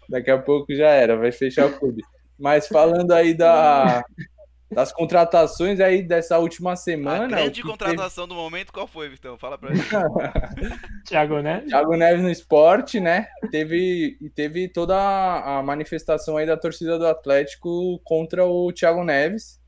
Daqui 0.09 0.31
a 0.31 0.39
pouco 0.39 0.75
já 0.75 0.89
era, 0.89 1.17
vai 1.17 1.33
fechar 1.33 1.67
o 1.67 1.79
clube. 1.79 2.03
Mas 2.39 2.69
falando 2.69 3.13
aí 3.13 3.33
da, 3.33 4.05
das 4.75 4.93
contratações 4.93 5.81
aí 5.81 6.03
dessa 6.03 6.39
última 6.39 6.73
A 6.73 6.77
semana. 6.77 7.27
grande 7.29 7.61
o 7.61 7.65
que 7.65 7.71
contratação 7.71 8.27
do 8.29 8.35
momento, 8.35 8.73
qual 8.73 8.87
foi, 8.87 9.09
Vitão? 9.09 9.39
Fala 9.39 9.57
pra 9.57 9.75
gente. 9.75 9.89
Thiago, 11.07 11.41
né? 11.41 11.65
Thiago 11.69 11.97
Neves 11.97 12.23
no 12.23 12.31
esporte, 12.31 13.01
né? 13.01 13.27
Teve, 13.51 14.17
e 14.21 14.29
teve 14.31 14.69
toda 14.69 14.95
a 14.97 15.63
manifestação 15.63 16.37
aí 16.37 16.47
da 16.47 16.57
torcida 16.57 16.99
do 16.99 17.07
Atlético 17.07 18.01
contra 18.05 18.45
o 18.45 18.73
Thiago 18.73 19.05
Neves. 19.05 19.61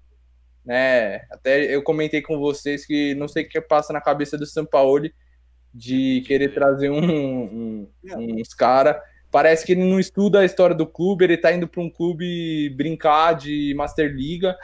Né? 0.65 1.17
Até 1.31 1.63
eu 1.75 1.83
comentei 1.83 2.21
com 2.23 2.39
vocês 2.39 2.85
que 2.85 3.15
não 3.15 3.29
sei 3.29 3.45
o 3.45 3.49
que 3.49 3.61
passa 3.61 3.93
na 3.93 4.01
cabeça 4.01 4.37
do 4.37 4.45
Sampaoli 4.47 5.15
de 5.73 6.23
querer 6.27 6.53
trazer 6.55 6.91
um, 6.91 6.99
um- 7.05 7.89
uns 8.41 8.49
caras. 8.55 8.97
Parece 9.37 9.67
que 9.67 9.73
ele 9.73 9.85
não 9.85 10.01
estuda 10.01 10.41
a 10.41 10.47
história 10.47 10.75
do 10.75 10.87
clube, 10.87 11.23
ele 11.23 11.37
tá 11.37 11.53
indo 11.53 11.69
para 11.69 11.83
um 11.83 11.91
clube 11.91 12.71
brincar 12.71 13.35
de 13.35 13.75
Masterliga. 13.77 14.57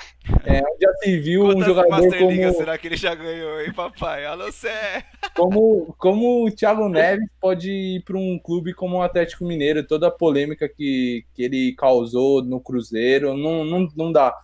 É, 0.46 0.62
onde 0.62 0.80
já 0.80 0.94
se 0.94 1.18
viu 1.18 1.44
um 1.44 1.62
jogador 1.62 1.90
Masterliga 1.90 2.46
como 2.46 2.56
será 2.56 2.78
que 2.78 2.88
ele 2.88 2.96
já 2.96 3.14
ganhou, 3.14 3.60
hein, 3.60 3.70
papai? 3.70 4.24
Alô, 4.24 4.50
Sé! 4.50 5.04
como, 5.36 5.94
como 5.98 6.46
o 6.46 6.50
Thiago 6.50 6.88
Neves 6.88 7.28
pode 7.38 7.70
ir 7.70 8.02
para 8.02 8.16
um 8.16 8.38
clube 8.38 8.72
como 8.72 8.96
o 8.96 9.02
Atlético 9.02 9.44
Mineiro, 9.44 9.86
toda 9.86 10.08
a 10.08 10.10
polêmica 10.10 10.66
que, 10.66 11.26
que 11.34 11.42
ele 11.42 11.74
causou 11.74 12.42
no 12.42 12.58
Cruzeiro, 12.58 13.36
não, 13.36 13.66
não, 13.66 13.86
não 13.94 14.10
dá. 14.10 14.34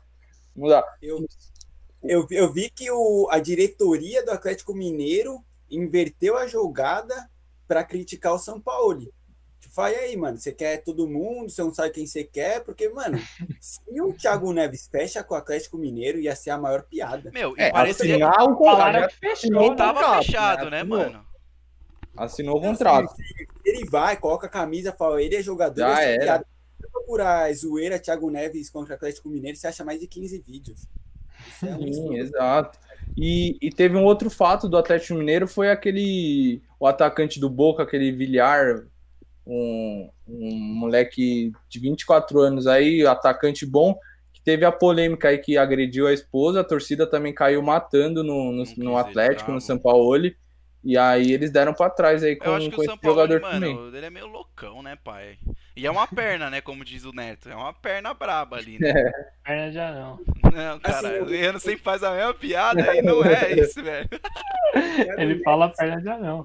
Não 0.55 0.69
dá. 0.69 0.85
Eu, 1.01 1.25
eu, 2.05 2.27
vi- 2.27 2.37
eu 2.37 2.53
vi 2.53 2.69
que 2.69 2.91
o, 2.91 3.29
a 3.31 3.39
diretoria 3.39 4.23
do 4.23 4.31
Atlético 4.31 4.75
Mineiro 4.75 5.43
inverteu 5.71 6.37
a 6.37 6.47
jogada 6.47 7.15
para 7.67 7.83
criticar 7.83 8.35
o 8.35 8.39
São 8.39 8.61
Paulo. 8.61 9.11
Tipo, 9.61 9.75
fala 9.75 9.89
aí, 9.89 10.17
mano, 10.17 10.39
você 10.39 10.53
quer 10.53 10.83
todo 10.85 11.09
mundo, 11.09 11.51
você 11.51 11.63
não 11.63 11.75
sabe 11.75 11.91
quem 11.91 12.07
você 12.07 12.23
quer, 12.25 12.63
porque, 12.63 12.89
mano, 12.89 13.19
se 13.61 13.81
o 14.01 14.13
Thiago 14.13 14.53
Neves 14.53 14.89
fecha 14.91 15.23
com 15.25 15.35
o 15.35 15.37
Atlético 15.39 15.77
Mineiro, 15.77 16.19
ia 16.21 16.35
ser 16.37 16.51
a 16.51 16.59
maior 16.59 16.83
piada. 16.83 17.31
Meu, 17.33 17.55
e 17.57 17.61
É, 17.63 17.71
parecia 17.73 18.15
assinar 18.15 18.31
o 18.45 18.57
Falaram 18.57 18.93
contrato. 19.03 19.09
que 19.11 19.17
fechou. 19.19 19.33
assinou 19.33 19.71
que 19.71 19.77
tava 19.77 19.99
contrato, 20.01 20.25
fechado, 20.25 20.71
né, 20.71 20.79
Assinou- 20.81 20.99
mano? 20.99 21.27
Assinou 22.17 22.59
o 22.59 22.61
contrato. 22.61 23.15
Ele 23.65 23.85
vai, 23.89 24.17
coloca 24.17 24.47
a 24.47 24.51
camisa, 24.51 24.93
fala, 24.93 25.23
ele 25.23 25.37
é 25.37 25.43
jogador, 25.43 25.81
Já 25.81 26.03
era. 26.03 26.23
piada. 26.25 26.47
Se 26.81 26.89
procurar 26.91 27.53
zoeira 27.55 27.99
Thiago 27.99 28.31
Neves 28.31 28.71
contra 28.71 28.93
o 28.93 28.97
Atlético 28.97 29.29
Mineiro, 29.29 29.57
você 29.57 29.67
acha 29.67 29.85
mais 29.85 29.99
de 30.01 30.07
15 30.07 30.39
vídeos. 30.39 30.87
Isso 31.49 31.67
é 31.67 31.75
um 31.75 31.93
Sim, 31.93 32.17
exato. 32.17 32.79
E, 33.17 33.57
e 33.61 33.71
teve 33.71 33.97
um 33.97 34.05
outro 34.05 34.31
fato 34.31 34.69
do 34.69 34.77
Atlético 34.77 35.15
Mineiro, 35.19 35.47
foi 35.49 35.71
aquele, 35.71 36.63
o 36.79 36.87
atacante 36.87 37.41
do 37.41 37.49
Boca, 37.51 37.83
aquele 37.83 38.13
Villar, 38.13 38.85
um, 39.49 40.11
um 40.29 40.57
moleque 40.59 41.51
de 41.69 41.81
24 41.81 42.39
anos 42.41 42.67
aí, 42.67 43.07
atacante 43.07 43.65
bom, 43.65 43.99
que 44.33 44.43
teve 44.43 44.65
a 44.65 44.71
polêmica 44.71 45.29
aí 45.29 45.39
que 45.39 45.57
agrediu 45.57 46.07
a 46.07 46.13
esposa, 46.13 46.61
a 46.61 46.65
torcida 46.65 47.07
também 47.07 47.35
caiu 47.35 47.63
matando 47.63 48.23
no, 48.23 48.53
no, 48.53 48.65
no 48.77 48.97
Atlético, 48.99 49.51
no 49.51 49.61
São 49.61 49.79
Paulo, 49.79 50.31
e 50.85 50.97
aí 50.97 51.33
eles 51.33 51.51
deram 51.51 51.75
pra 51.75 51.91
trás 51.91 52.23
aí 52.23 52.33
Eu 52.33 52.39
com, 52.39 52.51
acho 52.53 52.71
que 52.71 52.77
com 52.77 52.81
o 52.83 52.85
esse 52.85 52.91
São 52.91 52.99
Paulo, 52.99 53.21
jogador 53.21 53.41
mano, 53.41 53.55
também. 53.55 53.97
ele 53.97 54.07
é 54.07 54.11
meio 54.11 54.27
loucão, 54.27 54.83
né, 54.83 54.97
pai? 55.03 55.39
E 55.75 55.87
é 55.87 55.91
uma 55.91 56.07
perna, 56.07 56.51
né, 56.51 56.61
como 56.61 56.85
diz 56.85 57.05
o 57.05 57.13
Neto. 57.13 57.49
É 57.49 57.57
uma 57.57 57.73
perna 57.73 58.13
braba 58.15 58.57
ali, 58.59 58.79
né? 58.79 58.93
Perna 59.45 59.73
já 59.73 59.93
não. 59.93 60.21
Não, 60.53 60.79
cara, 60.79 60.99
Assim, 60.99 61.19
o 61.21 61.25
Leandro 61.25 61.61
sempre 61.61 61.83
faz 61.83 62.03
a 62.03 62.15
mesma 62.15 62.35
piada 62.35 62.95
e 62.95 63.03
não 63.03 63.25
é 63.25 63.53
isso, 63.59 63.83
velho. 63.83 64.09
Ele 65.17 65.43
fala 65.43 65.71
perna 65.71 66.01
já 66.01 66.19
não. 66.19 66.45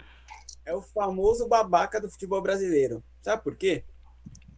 É 0.65 0.73
o 0.73 0.81
famoso 0.81 1.47
babaca 1.47 1.99
do 1.99 2.09
futebol 2.09 2.41
brasileiro. 2.41 3.03
Sabe 3.21 3.43
por 3.43 3.55
quê? 3.57 3.83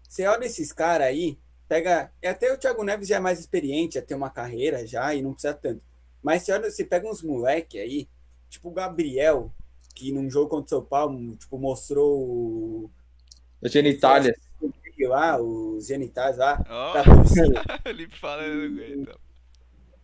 Você 0.07 0.25
olha 0.27 0.45
esses 0.45 0.71
caras 0.71 1.07
aí, 1.07 1.37
pega. 1.67 2.11
Até 2.23 2.53
o 2.53 2.57
Thiago 2.57 2.83
Neves 2.83 3.07
já 3.07 3.17
é 3.17 3.19
mais 3.19 3.39
experiente, 3.39 3.95
já 3.95 4.01
tem 4.01 4.15
uma 4.15 4.29
carreira 4.29 4.85
já 4.85 5.13
e 5.13 5.21
não 5.21 5.33
precisa 5.33 5.53
tanto. 5.53 5.83
Mas 6.21 6.43
você 6.43 6.51
olha, 6.53 6.69
você 6.69 6.83
pega 6.83 7.09
uns 7.09 7.21
moleque 7.21 7.79
aí, 7.79 8.07
tipo 8.49 8.69
o 8.69 8.73
Gabriel, 8.73 9.51
que 9.95 10.11
num 10.11 10.29
jogo 10.29 10.49
contra 10.49 10.65
o 10.77 10.79
São 10.79 10.85
Paulo, 10.87 11.35
tipo, 11.37 11.57
mostrou 11.57 12.19
o- 12.19 12.91
genitália. 13.63 14.35
lá, 15.07 15.39
os 15.41 15.87
genitais 15.87 16.37
lá, 16.37 16.57
torcida. 17.03 17.61
ele 17.85 18.09
fala, 18.09 18.43
eu 18.43 18.69
não 18.69 18.81
aguento. 18.81 19.19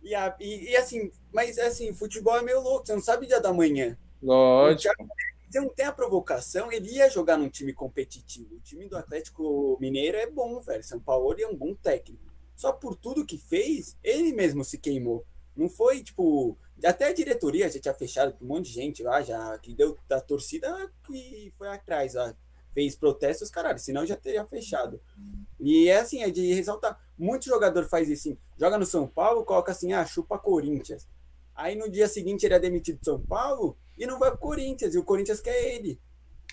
E, 0.02 0.14
e- 0.40 0.70
e 0.70 0.76
assim, 0.76 1.10
mas 1.32 1.58
assim, 1.58 1.92
futebol 1.94 2.36
é 2.36 2.42
meio 2.42 2.60
louco, 2.60 2.86
você 2.86 2.94
não 2.94 3.02
sabe 3.02 3.24
o 3.24 3.28
dia 3.28 3.40
da 3.40 3.52
manhã. 3.52 3.96
O 4.20 4.26
Lógico. 4.26 4.82
Thiago 4.82 5.08
Não 5.54 5.68
tem 5.68 5.86
a 5.86 5.92
provocação, 5.92 6.72
ele 6.72 6.92
ia 6.92 7.10
jogar 7.10 7.36
num 7.36 7.48
time 7.48 7.72
competitivo. 7.72 8.56
O 8.56 8.60
time 8.60 8.88
do 8.88 8.96
Atlético 8.96 9.76
Mineiro 9.80 10.16
é 10.16 10.30
bom, 10.30 10.60
velho. 10.60 10.82
São 10.82 11.00
Paulo 11.00 11.34
é 11.38 11.46
um 11.46 11.56
bom 11.56 11.74
técnico. 11.74 12.32
Só 12.56 12.72
por 12.72 12.96
tudo 12.96 13.26
que 13.26 13.38
fez, 13.38 13.96
ele 14.02 14.32
mesmo 14.32 14.64
se 14.64 14.78
queimou. 14.78 15.26
Não 15.56 15.68
foi, 15.68 16.02
tipo. 16.02 16.56
Até 16.84 17.06
a 17.06 17.12
diretoria 17.12 17.70
já 17.70 17.78
tinha 17.78 17.94
fechado 17.94 18.32
com 18.32 18.44
um 18.44 18.48
monte 18.48 18.66
de 18.66 18.72
gente 18.72 19.02
lá, 19.02 19.22
já 19.22 19.56
que 19.58 19.74
deu 19.74 19.96
da 20.08 20.20
torcida 20.20 20.90
que 21.06 21.52
foi 21.56 21.68
atrás. 21.68 22.14
Fez 22.72 22.96
protestos, 22.96 23.50
caralho, 23.50 23.78
senão 23.78 24.06
já 24.06 24.16
teria 24.16 24.44
fechado. 24.46 25.00
E 25.60 25.88
é 25.88 25.98
assim, 25.98 26.22
é 26.22 26.30
de 26.30 26.52
ressaltar. 26.54 26.98
Muito 27.16 27.44
jogador 27.44 27.88
faz 27.88 28.08
isso. 28.08 28.36
Joga 28.58 28.78
no 28.78 28.86
São 28.86 29.06
Paulo, 29.06 29.44
coloca 29.44 29.70
assim, 29.70 29.92
ah, 29.92 30.04
chupa 30.04 30.38
Corinthians. 30.38 31.06
Aí 31.54 31.76
no 31.76 31.88
dia 31.88 32.08
seguinte 32.08 32.46
ele 32.46 32.54
é 32.54 32.58
demitido 32.58 32.98
de 32.98 33.04
São 33.04 33.20
Paulo 33.20 33.76
e 34.02 34.06
não 34.06 34.18
vai 34.18 34.30
pro 34.30 34.38
Corinthians. 34.40 34.94
E 34.94 34.98
o 34.98 35.04
Corinthians 35.04 35.40
quer 35.40 35.74
ele. 35.74 35.98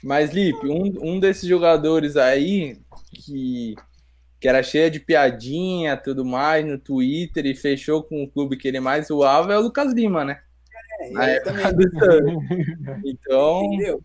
Mas, 0.04 0.32
Lipe, 0.32 0.68
um, 0.68 1.16
um 1.16 1.20
desses 1.20 1.50
jogadores 1.50 2.16
aí 2.16 2.80
que, 3.12 3.76
que 4.40 4.48
era 4.48 4.62
cheio 4.62 4.92
de 4.92 5.00
piadinha 5.00 5.98
tudo 5.98 6.24
mais 6.24 6.66
no 6.66 6.78
Twitter 6.78 7.46
e 7.48 7.56
fechou 7.56 8.04
com 8.04 8.24
o 8.24 8.30
clube 8.30 8.56
que 8.56 8.68
ele 8.68 8.80
mais 8.80 9.08
zoava 9.08 9.52
é 9.54 9.58
o 9.58 9.62
Lucas 9.62 9.92
Lima, 9.92 10.24
né? 10.24 10.40
É, 11.02 11.32
ele 11.32 11.40
também. 11.42 11.66
Então, 13.04 13.66
entendeu? 13.66 14.04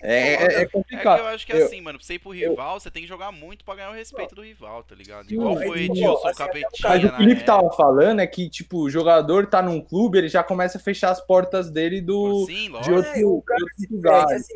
É, 0.00 0.12
é, 0.12 0.32
é 0.34 0.44
É 0.62 0.66
que 0.66 0.72
complicado. 0.72 1.18
eu 1.20 1.26
acho 1.26 1.46
que 1.46 1.52
Eu- 1.52 1.66
assim, 1.66 1.80
mano, 1.80 1.98
pra 1.98 2.06
você 2.06 2.14
ir 2.14 2.18
pro 2.18 2.30
rival, 2.30 2.78
você 2.78 2.90
tem 2.90 3.02
que 3.02 3.08
jogar 3.08 3.32
muito 3.32 3.64
pra 3.64 3.74
ganhar 3.74 3.90
o 3.90 3.94
respeito 3.94 4.34
do 4.34 4.42
rival, 4.42 4.82
tá 4.84 4.94
ligado? 4.94 5.30
Igual 5.32 5.56
foi 5.56 5.82
Edilson 5.84 6.14
assim, 6.16 6.28
até 6.28 6.30
o 6.30 6.46
Capetinha 6.46 6.88
Mas 6.88 7.04
o 7.04 7.06
na 7.06 7.16
Felipe 7.18 7.44
tava 7.44 7.70
falando 7.72 8.20
é 8.20 8.26
que, 8.26 8.48
tipo, 8.48 8.78
o 8.82 8.90
jogador 8.90 9.46
tá 9.48 9.60
num 9.62 9.80
clube, 9.80 10.18
ele 10.18 10.28
já 10.28 10.42
começa 10.44 10.78
a 10.78 10.80
fechar 10.80 11.10
as 11.10 11.20
portas 11.20 11.70
dele 11.70 12.00
do, 12.00 12.46
Sim, 12.46 12.64
de 12.64 12.68
lógico. 12.70 12.96
outro, 12.96 13.10
É, 13.10 13.24
o 13.26 13.42
cara 13.42 13.58
de 13.58 13.64
outro 13.64 13.86
É, 13.86 13.96
lugar. 13.96 14.32
assim, 14.34 14.54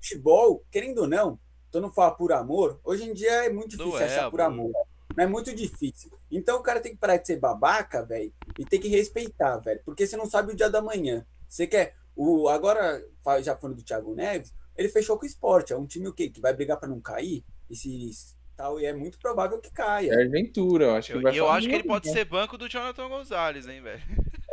futebol, 0.00 0.62
querendo 0.70 0.98
ou 1.02 1.08
não, 1.08 1.38
tu 1.72 1.80
não 1.80 1.92
fala 1.92 2.12
por 2.12 2.32
amor, 2.32 2.78
hoje 2.84 3.04
em 3.04 3.12
dia 3.12 3.46
é 3.46 3.48
muito 3.50 3.70
difícil 3.70 3.90
Não 3.92 3.98
é, 3.98 4.04
achar 4.04 4.30
por 4.30 4.40
amor. 4.40 4.66
amor. 4.70 4.86
Não 5.16 5.24
é 5.24 5.26
muito 5.26 5.54
difícil. 5.54 6.10
Então 6.30 6.58
o 6.58 6.62
cara 6.62 6.80
tem 6.80 6.92
que 6.92 6.98
parar 6.98 7.16
de 7.18 7.26
ser 7.26 7.38
babaca, 7.38 8.04
velho, 8.04 8.32
e 8.58 8.64
tem 8.64 8.80
que 8.80 8.88
respeitar, 8.88 9.58
velho. 9.58 9.80
Porque 9.84 10.06
você 10.06 10.16
não 10.16 10.26
sabe 10.26 10.52
o 10.52 10.56
dia 10.56 10.68
da 10.68 10.82
manhã. 10.82 11.24
Você 11.48 11.66
quer. 11.66 11.94
O, 12.16 12.48
agora, 12.48 13.00
já 13.42 13.56
falando 13.56 13.76
do 13.76 13.82
Thiago 13.84 14.14
Neves, 14.14 14.52
ele 14.76 14.88
fechou 14.88 15.16
com 15.18 15.24
o 15.24 15.26
esporte. 15.28 15.72
É 15.72 15.76
um 15.76 15.86
time 15.86 16.08
o 16.08 16.12
quê? 16.12 16.28
Que 16.28 16.40
vai 16.40 16.52
brigar 16.54 16.78
pra 16.78 16.88
não 16.88 17.00
cair? 17.00 17.44
Esse 17.70 18.34
tal, 18.56 18.78
e 18.78 18.86
é 18.86 18.92
muito 18.92 19.18
provável 19.18 19.58
que 19.60 19.70
caia. 19.72 20.12
É 20.12 20.24
Ventura, 20.26 20.84
eu 20.86 20.94
acho 20.94 21.10
que 21.12 21.18
Eu, 21.18 21.22
vai 21.22 21.34
e 21.34 21.36
eu 21.38 21.48
acho 21.50 21.68
que 21.68 21.74
ele 21.74 21.84
pode 21.84 22.10
ser 22.10 22.24
banco 22.24 22.56
do 22.56 22.68
Jonathan 22.68 23.08
Gonzalez, 23.08 23.66
hein, 23.66 23.82
velho. 23.82 24.02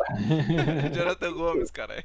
Jonathan 0.93 1.33
Gomes, 1.33 1.71
cara. 1.71 2.03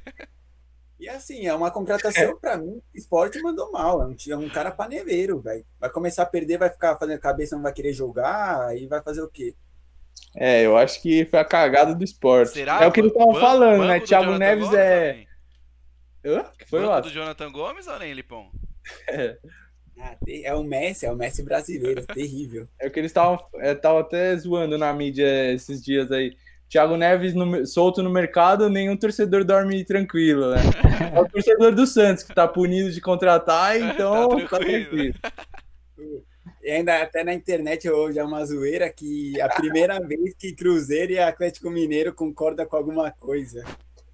E 0.98 1.08
assim, 1.08 1.46
é 1.46 1.54
uma 1.54 1.70
contratação 1.70 2.38
pra 2.38 2.56
mim, 2.56 2.68
o 2.76 2.82
esporte 2.94 3.40
mandou 3.42 3.70
mal. 3.70 4.02
É 4.02 4.06
um, 4.06 4.16
é 4.30 4.36
um 4.36 4.48
cara 4.48 4.70
paneveiro, 4.70 5.40
velho. 5.40 5.64
Vai 5.78 5.90
começar 5.90 6.22
a 6.22 6.26
perder, 6.26 6.58
vai 6.58 6.70
ficar 6.70 6.96
fazendo 6.98 7.20
cabeça, 7.20 7.54
não 7.56 7.62
vai 7.62 7.72
querer 7.72 7.92
jogar, 7.92 8.66
aí 8.66 8.86
vai 8.86 9.02
fazer 9.02 9.22
o 9.22 9.28
quê? 9.28 9.54
É, 10.34 10.62
eu 10.64 10.76
acho 10.76 11.00
que 11.00 11.24
foi 11.26 11.38
a 11.38 11.44
cagada 11.44 11.94
do 11.94 12.02
esporte. 12.04 12.52
Será? 12.52 12.82
É 12.82 12.86
o 12.86 12.92
que 12.92 13.00
ele 13.00 13.10
tava 13.10 13.26
Banco- 13.26 13.40
falando, 13.40 13.84
né? 13.86 14.00
Thiago 14.00 14.24
Jonathan 14.26 14.38
Neves 14.38 14.64
Gomes, 14.64 14.78
é. 14.78 15.12
nem? 15.12 15.25
Hã? 16.26 16.44
que 16.58 16.64
foi, 16.66 16.80
Banco 16.80 16.92
Watson? 16.92 17.08
do 17.10 17.14
Jonathan 17.14 17.52
Gomes 17.52 17.86
ou 17.86 17.98
nem, 17.98 18.12
Lipão? 18.12 18.50
Ah, 19.98 20.14
te- 20.24 20.44
é 20.44 20.54
o 20.54 20.62
Messi, 20.62 21.06
é 21.06 21.10
o 21.12 21.16
Messi 21.16 21.42
brasileiro, 21.42 22.04
terrível. 22.14 22.68
É 22.80 22.86
o 22.86 22.90
que 22.90 23.00
eles 23.00 23.10
estavam 23.10 23.38
é, 23.56 23.74
tavam 23.74 23.98
até 24.00 24.36
zoando 24.36 24.76
na 24.76 24.92
mídia 24.92 25.52
esses 25.52 25.82
dias 25.82 26.10
aí. 26.12 26.36
Thiago 26.68 26.96
Neves 26.96 27.32
no- 27.32 27.64
solto 27.66 28.02
no 28.02 28.10
mercado, 28.10 28.68
nenhum 28.68 28.96
torcedor 28.96 29.44
dorme 29.44 29.84
tranquilo, 29.84 30.50
né? 30.50 30.60
É 31.14 31.20
o 31.20 31.26
torcedor 31.30 31.72
do 31.74 31.86
Santos 31.86 32.24
que 32.24 32.34
tá 32.34 32.46
punido 32.46 32.90
de 32.90 33.00
contratar, 33.00 33.76
então 33.80 34.28
Tá 34.40 34.48
tá 34.48 34.58
tranquilo. 34.58 34.90
tranquilo. 34.90 36.24
E 36.62 36.70
ainda 36.70 37.00
até 37.00 37.22
na 37.22 37.32
internet 37.32 37.88
hoje 37.88 38.18
é 38.18 38.24
uma 38.24 38.44
zoeira 38.44 38.90
que 38.92 39.40
a 39.40 39.48
primeira 39.48 40.00
vez 40.00 40.34
que 40.36 40.52
Cruzeiro 40.52 41.12
e 41.12 41.18
Atlético 41.18 41.70
Mineiro 41.70 42.12
concordam 42.12 42.66
com 42.66 42.76
alguma 42.76 43.10
coisa. 43.12 43.64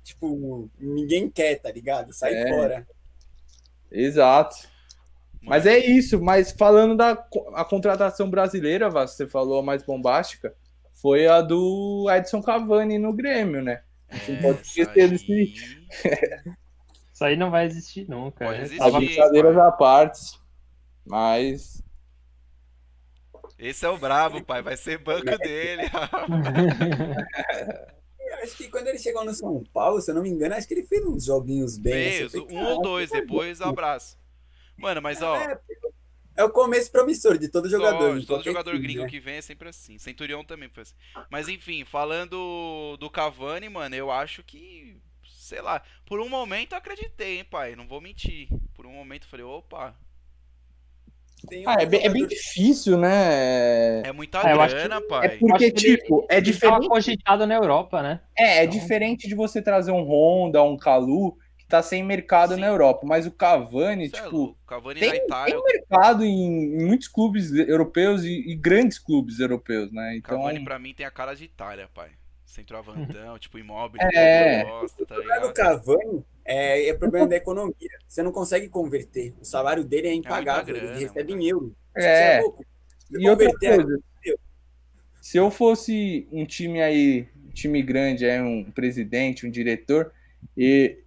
Tipo, 0.02 0.68
ninguém 0.78 1.30
quer, 1.30 1.56
tá 1.60 1.70
ligado? 1.70 2.12
Sai 2.12 2.34
É. 2.34 2.48
fora. 2.48 2.86
Exato. 3.90 4.56
Mas 5.42 5.66
é 5.66 5.78
isso, 5.78 6.22
mas 6.22 6.52
falando 6.52 6.96
da 6.96 7.10
a 7.54 7.64
contratação 7.64 8.30
brasileira, 8.30 8.88
Vasco, 8.88 9.16
você 9.16 9.26
falou 9.26 9.58
a 9.58 9.62
mais 9.62 9.82
bombástica, 9.82 10.54
foi 10.92 11.26
a 11.26 11.40
do 11.40 12.06
Edson 12.10 12.40
Cavani 12.40 12.98
no 12.98 13.12
Grêmio, 13.12 13.60
né? 13.62 13.82
É, 14.08 14.32
não 14.32 14.42
pode 14.42 14.60
esquecer 14.62 15.00
aí. 15.02 15.08
desse- 15.08 15.54
Isso 17.12 17.24
aí 17.24 17.36
não 17.36 17.50
vai 17.50 17.66
existir 17.66 18.08
nunca. 18.08 18.44
Pode 18.44 18.62
existir. 18.62 18.82
As 18.82 18.92
brincadeiras 18.94 19.56
à 19.56 19.70
parte, 19.72 20.40
mas 21.06 21.82
Esse 23.58 23.84
é 23.84 23.88
o 23.88 23.98
brabo, 23.98 24.42
pai. 24.44 24.62
Vai 24.62 24.76
ser 24.76 24.98
banco 24.98 25.36
dele. 25.38 25.82
Acho 28.34 28.56
que 28.56 28.68
quando 28.68 28.88
ele 28.88 28.98
chegou 28.98 29.24
no 29.24 29.34
São 29.34 29.62
Paulo, 29.72 30.00
se 30.00 30.10
eu 30.10 30.14
não 30.14 30.22
me 30.22 30.28
engano, 30.30 30.54
acho 30.54 30.66
que 30.66 30.74
ele 30.74 30.86
fez 30.86 31.04
uns 31.04 31.24
joguinhos 31.24 31.76
bem. 31.78 32.24
assim, 32.24 32.28
Fez 32.28 32.34
um 32.34 32.58
ou 32.58 32.64
"Caraca, 32.66 32.82
dois, 32.82 33.10
tá 33.10 33.20
depois 33.20 33.60
abraço. 33.60 34.18
Mano, 34.76 35.00
mas 35.02 35.20
ó, 35.22 35.36
É, 35.36 35.60
é 36.36 36.44
o 36.44 36.50
começo 36.50 36.90
promissor 36.90 37.38
de 37.38 37.48
todo 37.48 37.68
jogador. 37.68 38.18
De 38.18 38.26
todo 38.26 38.42
jogador 38.42 38.72
time, 38.72 38.82
gringo 38.82 39.02
né? 39.02 39.08
que 39.08 39.20
vem 39.20 39.36
é 39.36 39.42
sempre 39.42 39.68
assim. 39.68 39.98
Centurião 39.98 40.44
também 40.44 40.68
foi 40.68 40.82
assim. 40.82 40.94
Mas 41.30 41.48
enfim, 41.48 41.84
falando 41.84 42.96
do 42.98 43.10
Cavani, 43.10 43.68
mano, 43.68 43.94
eu 43.94 44.10
acho 44.10 44.42
que. 44.42 44.96
Sei 45.28 45.60
lá. 45.60 45.82
Por 46.06 46.18
um 46.20 46.28
momento 46.28 46.72
eu 46.72 46.78
acreditei, 46.78 47.38
hein, 47.38 47.44
pai. 47.44 47.76
Não 47.76 47.86
vou 47.86 48.00
mentir. 48.00 48.48
Por 48.74 48.86
um 48.86 48.92
momento 48.92 49.24
eu 49.24 49.28
falei, 49.28 49.44
opa, 49.44 49.94
Tem 51.48 51.64
ah, 51.66 51.76
é, 51.80 51.86
bem, 51.86 52.04
é 52.04 52.08
bem 52.08 52.26
difícil, 52.26 52.96
né? 52.98 54.02
é 54.04 54.12
muita 54.12 54.38
É, 54.38 54.54
grana, 54.68 54.96
É 54.96 55.00
pai. 55.00 55.36
porque, 55.38 55.64
Acho 55.66 55.74
que 55.74 55.86
ele- 55.88 55.96
tipo, 55.98 56.26
é 56.30 56.40
diferente. 56.40 56.88
cogitado 56.88 57.46
na 57.46 57.54
Europa, 57.54 58.02
né? 58.02 58.20
É, 58.38 58.58
é 58.58 58.64
Então- 58.64 58.78
diferente 58.78 59.26
de 59.28 59.34
você 59.34 59.60
trazer 59.60 59.90
um 59.92 60.02
Honda, 60.04 60.62
um 60.62 60.76
Calu, 60.76 61.36
que 61.58 61.66
tá 61.66 61.82
sem 61.82 62.02
mercado 62.02 62.54
Sim. 62.54 62.60
na 62.60 62.68
Europa. 62.68 63.00
Mas 63.04 63.26
o 63.26 63.30
Cavani, 63.30 64.08
Cê 64.08 64.16
é 64.16 64.22
tipo, 64.22 64.36
louco. 64.36 64.58
Cavani 64.66 65.00
tem, 65.00 65.08
na 65.10 65.16
Itália. 65.16 65.54
tem 65.54 65.64
mercado 65.64 66.24
em, 66.24 66.80
em 66.80 66.84
muitos 66.86 67.08
clubes 67.08 67.52
europeus 67.52 68.22
e, 68.24 68.50
e 68.50 68.54
grandes 68.54 68.98
clubes 68.98 69.40
europeus, 69.40 69.90
né? 69.92 70.16
Então, 70.16 70.38
Cavani 70.38 70.62
pra 70.64 70.78
mim 70.78 70.94
tem 70.94 71.04
a 71.06 71.10
cara 71.10 71.34
de 71.34 71.44
Itália, 71.44 71.88
pai. 71.92 72.10
Centroavantão, 72.46 73.38
tipo 73.38 73.58
imóvel, 73.58 73.98
É. 74.12 74.62
gosta, 74.64 75.06
tá 75.06 75.16
O? 75.16 75.52
Cavani 75.54 76.22
é, 76.44 76.88
é 76.88 76.94
problema 76.94 77.26
da 77.26 77.36
economia. 77.36 77.74
Você 78.06 78.22
não 78.22 78.32
consegue 78.32 78.68
converter. 78.68 79.34
O 79.40 79.44
salário 79.44 79.84
dele 79.84 80.08
é 80.08 80.14
impagável. 80.14 80.74
grana, 80.74 80.96
ele 80.96 81.06
recebe 81.06 81.32
em 81.32 81.48
euro. 81.48 81.74
É. 81.96 82.36
Você 82.36 82.42
louco. 82.42 82.64
Se 83.08 83.22
E 83.22 83.28
outra 83.28 83.52
coisa, 83.52 83.98
se 85.20 85.36
eu 85.36 85.50
fosse 85.50 86.26
um 86.32 86.44
time 86.44 86.82
aí, 86.82 87.28
um 87.46 87.50
time 87.50 87.80
grande, 87.82 88.26
é 88.26 88.42
um 88.42 88.64
presidente, 88.64 89.46
um 89.46 89.50
diretor, 89.50 90.12
e 90.56 90.98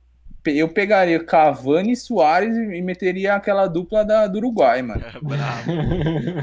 eu 0.45 0.69
pegaria 0.69 1.23
Cavani 1.23 1.91
e 1.91 1.95
Soares 1.95 2.55
e 2.55 2.81
meteria 2.81 3.35
aquela 3.35 3.67
dupla 3.67 4.05
da, 4.05 4.27
do 4.27 4.37
Uruguai, 4.37 4.81
mano. 4.81 5.01
Bravo. 5.21 5.71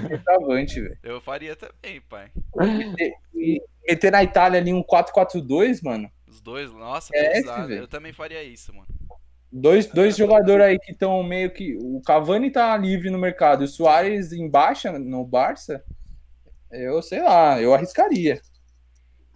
Centroavante, 0.09 0.81
velho. 0.81 0.99
Eu 1.03 1.21
faria 1.21 1.57
também, 1.57 2.01
pai. 2.09 2.31
E 3.35 3.63
meter 3.89 4.13
na 4.13 4.23
Itália 4.23 4.61
ali 4.61 4.73
um 4.73 4.83
4-4-2, 4.83 5.83
mano. 5.83 6.11
Dois, 6.43 6.73
nossa, 6.73 7.11
É 7.15 7.39
esse. 7.39 7.73
Eu 7.73 7.87
também 7.87 8.13
faria 8.13 8.43
isso, 8.43 8.75
mano. 8.75 8.89
Dois, 9.51 9.87
dois 9.87 10.17
jogadores 10.17 10.65
aí 10.65 10.79
que 10.79 10.93
estão 10.93 11.23
meio 11.23 11.53
que. 11.53 11.77
O 11.77 12.01
Cavani 12.01 12.51
tá 12.51 12.77
livre 12.77 13.11
no 13.11 13.19
mercado 13.19 13.63
e 13.63 13.67
o 13.67 13.69
Soares 13.69 14.33
em 14.33 14.49
baixa 14.49 14.99
no 14.99 15.25
Barça. 15.25 15.85
Eu 16.71 17.03
sei 17.03 17.23
lá, 17.23 17.61
eu 17.61 17.75
arriscaria. 17.75 18.41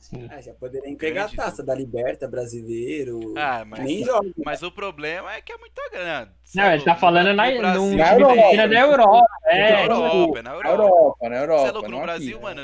Sim. 0.09 0.29
Ah, 0.31 0.41
já 0.41 0.55
poderia 0.55 0.89
entregar 0.89 1.27
Grande 1.27 1.41
a 1.41 1.45
taça 1.45 1.65
da 1.65 1.75
Liberta, 1.75 2.29
brasileiro. 2.29 3.35
Ah, 3.37 3.65
mas, 3.65 3.81
Nem 3.81 4.05
joga. 4.05 4.31
mas 4.45 4.63
o 4.63 4.71
problema 4.71 5.33
é 5.35 5.41
que 5.43 5.53
é 5.53 5.57
muita 5.59 5.83
grana. 5.91 6.33
Não, 6.55 6.73
ele 6.73 6.85
tá 6.85 6.95
falando 6.95 7.33
na, 7.35 7.51
no 7.51 7.97
Na 7.97 8.13
Europa. 8.13 8.35
pequeno 8.35 8.69
da 8.69 8.81
Europa. 8.81 9.27
na 9.45 9.53
É, 9.53 9.83
Europa, 9.83 10.39
é 10.39 10.43
na 10.43 10.51
Na 10.51 10.57
Europa. 10.57 10.73
Europa, 10.73 11.29
na 11.29 11.37
Você 11.37 11.43
Europa. 11.43 11.69
é 11.69 11.73
louco 11.73 11.91
no 11.91 12.01
Brasil, 12.03 12.37
aqui. 12.37 12.45
mano. 12.45 12.63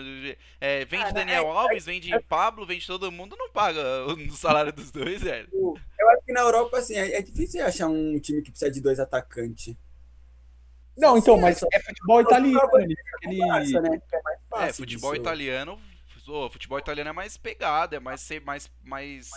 É, 0.60 0.84
vende 0.84 1.04
Ah, 1.06 1.10
Daniel 1.10 1.44
é- 1.46 1.50
Alves, 1.50 1.84
vende 1.84 2.20
Pablo, 2.28 2.64
vende 2.64 2.86
todo 2.86 3.10
mundo, 3.10 3.34
não 3.36 3.50
paga 3.50 3.82
o 4.06 4.30
salário 4.36 4.72
dos 4.72 4.92
dois, 4.92 5.20
velho. 5.20 5.48
Eu 5.52 6.10
acho 6.10 6.22
que 6.24 6.32
na 6.32 6.40
Europa, 6.42 6.78
assim, 6.78 6.94
é, 6.94 7.16
é 7.18 7.22
difícil 7.22 7.64
achar 7.66 7.88
um 7.88 8.20
time 8.20 8.40
que 8.40 8.50
precisa 8.52 8.70
de 8.70 8.80
dois 8.80 9.00
atacantes. 9.00 9.74
Não, 10.96 11.16
então, 11.18 11.34
Sim, 11.36 11.40
mas 11.42 11.58
só- 11.58 11.66
é 11.72 11.80
futebol 11.80 12.20
italiano. 12.20 12.70
Né? 12.78 12.94
É 13.24 13.28
mais 14.22 14.38
fácil 14.48 14.68
É, 14.68 14.72
futebol 14.72 15.10
disso. 15.12 15.22
italiano. 15.22 15.78
Ô, 16.28 16.48
futebol 16.50 16.78
italiano 16.78 17.10
é 17.10 17.12
mais 17.12 17.36
pegado, 17.36 17.94
é 17.96 18.00
mais 18.00 18.20
ser 18.20 18.40
mais. 18.40 18.70
mais 18.82 19.30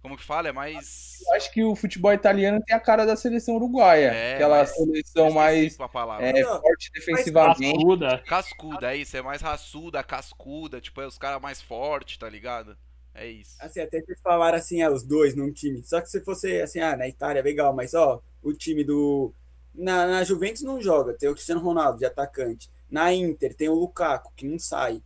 como 0.00 0.16
que 0.16 0.24
fala? 0.24 0.48
É 0.48 0.52
mais. 0.52 1.18
Eu 1.26 1.34
acho 1.34 1.52
que 1.52 1.62
o 1.62 1.76
futebol 1.76 2.12
italiano 2.12 2.60
tem 2.66 2.74
a 2.74 2.80
cara 2.80 3.06
da 3.06 3.14
seleção 3.14 3.54
uruguaia. 3.54 4.08
É, 4.12 4.34
aquela 4.34 4.58
mas- 4.58 4.74
seleção 4.74 5.30
mais 5.30 5.78
é, 6.20 6.44
forte 6.44 6.90
defensivamente. 6.92 7.72
cascuda. 7.72 8.18
Cascuda, 8.26 8.92
é 8.92 8.96
isso, 8.96 9.16
é 9.16 9.22
mais 9.22 9.40
raçuda, 9.40 10.02
cascuda, 10.02 10.80
tipo, 10.80 11.00
é 11.00 11.06
os 11.06 11.18
caras 11.18 11.40
mais 11.40 11.62
fortes, 11.62 12.16
tá 12.16 12.28
ligado? 12.28 12.76
É 13.14 13.26
isso. 13.26 13.56
Assim, 13.60 13.80
até 13.80 14.00
vocês 14.00 14.20
falaram 14.20 14.58
assim, 14.58 14.82
ah, 14.82 14.90
os 14.90 15.02
dois 15.02 15.34
num 15.36 15.52
time. 15.52 15.82
Só 15.84 16.00
que 16.00 16.08
se 16.08 16.20
fosse 16.24 16.60
assim, 16.60 16.80
ah, 16.80 16.96
na 16.96 17.06
Itália, 17.06 17.42
legal, 17.42 17.72
mas 17.72 17.94
ó, 17.94 18.20
o 18.42 18.52
time 18.52 18.82
do. 18.82 19.32
Na, 19.74 20.06
na 20.06 20.24
Juventus 20.24 20.62
não 20.62 20.80
joga, 20.80 21.14
tem 21.14 21.28
o 21.28 21.34
Cristiano 21.34 21.60
Ronaldo 21.60 21.98
de 21.98 22.04
atacante. 22.04 22.70
Na 22.90 23.12
Inter 23.12 23.54
tem 23.54 23.68
o 23.68 23.74
Lukaku, 23.74 24.32
que 24.34 24.46
não 24.46 24.58
sai. 24.58 25.02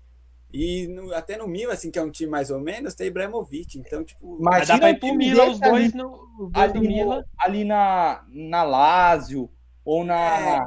E 0.59 0.87
no- 0.89 1.13
até 1.15 1.37
no 1.37 1.47
Milan, 1.47 1.73
assim, 1.73 1.91
que 1.91 1.99
é 1.99 2.03
um 2.03 2.11
time 2.11 2.31
mais 2.31 2.51
ou 2.51 2.59
menos, 2.61 2.95
tem 2.95 3.09
Ibrahimovic. 3.09 3.79
Então, 3.79 4.03
tipo. 4.03 4.39
Mas- 4.41 4.67
dá 4.69 4.79
pra 4.79 4.91
ir 4.91 4.99
pro 4.99 5.15
Milan, 5.15 5.51
os 5.51 5.61
dois, 5.61 5.93
no, 5.93 6.15
os 6.39 6.51
dois 6.53 6.71
ali, 6.71 6.75
no- 6.81 6.81
Milan. 6.81 7.25
ali 7.39 7.65
na, 7.65 8.25
na 8.29 8.63
Lazio 8.63 9.51
ou 9.85 10.03
na, 10.05 10.67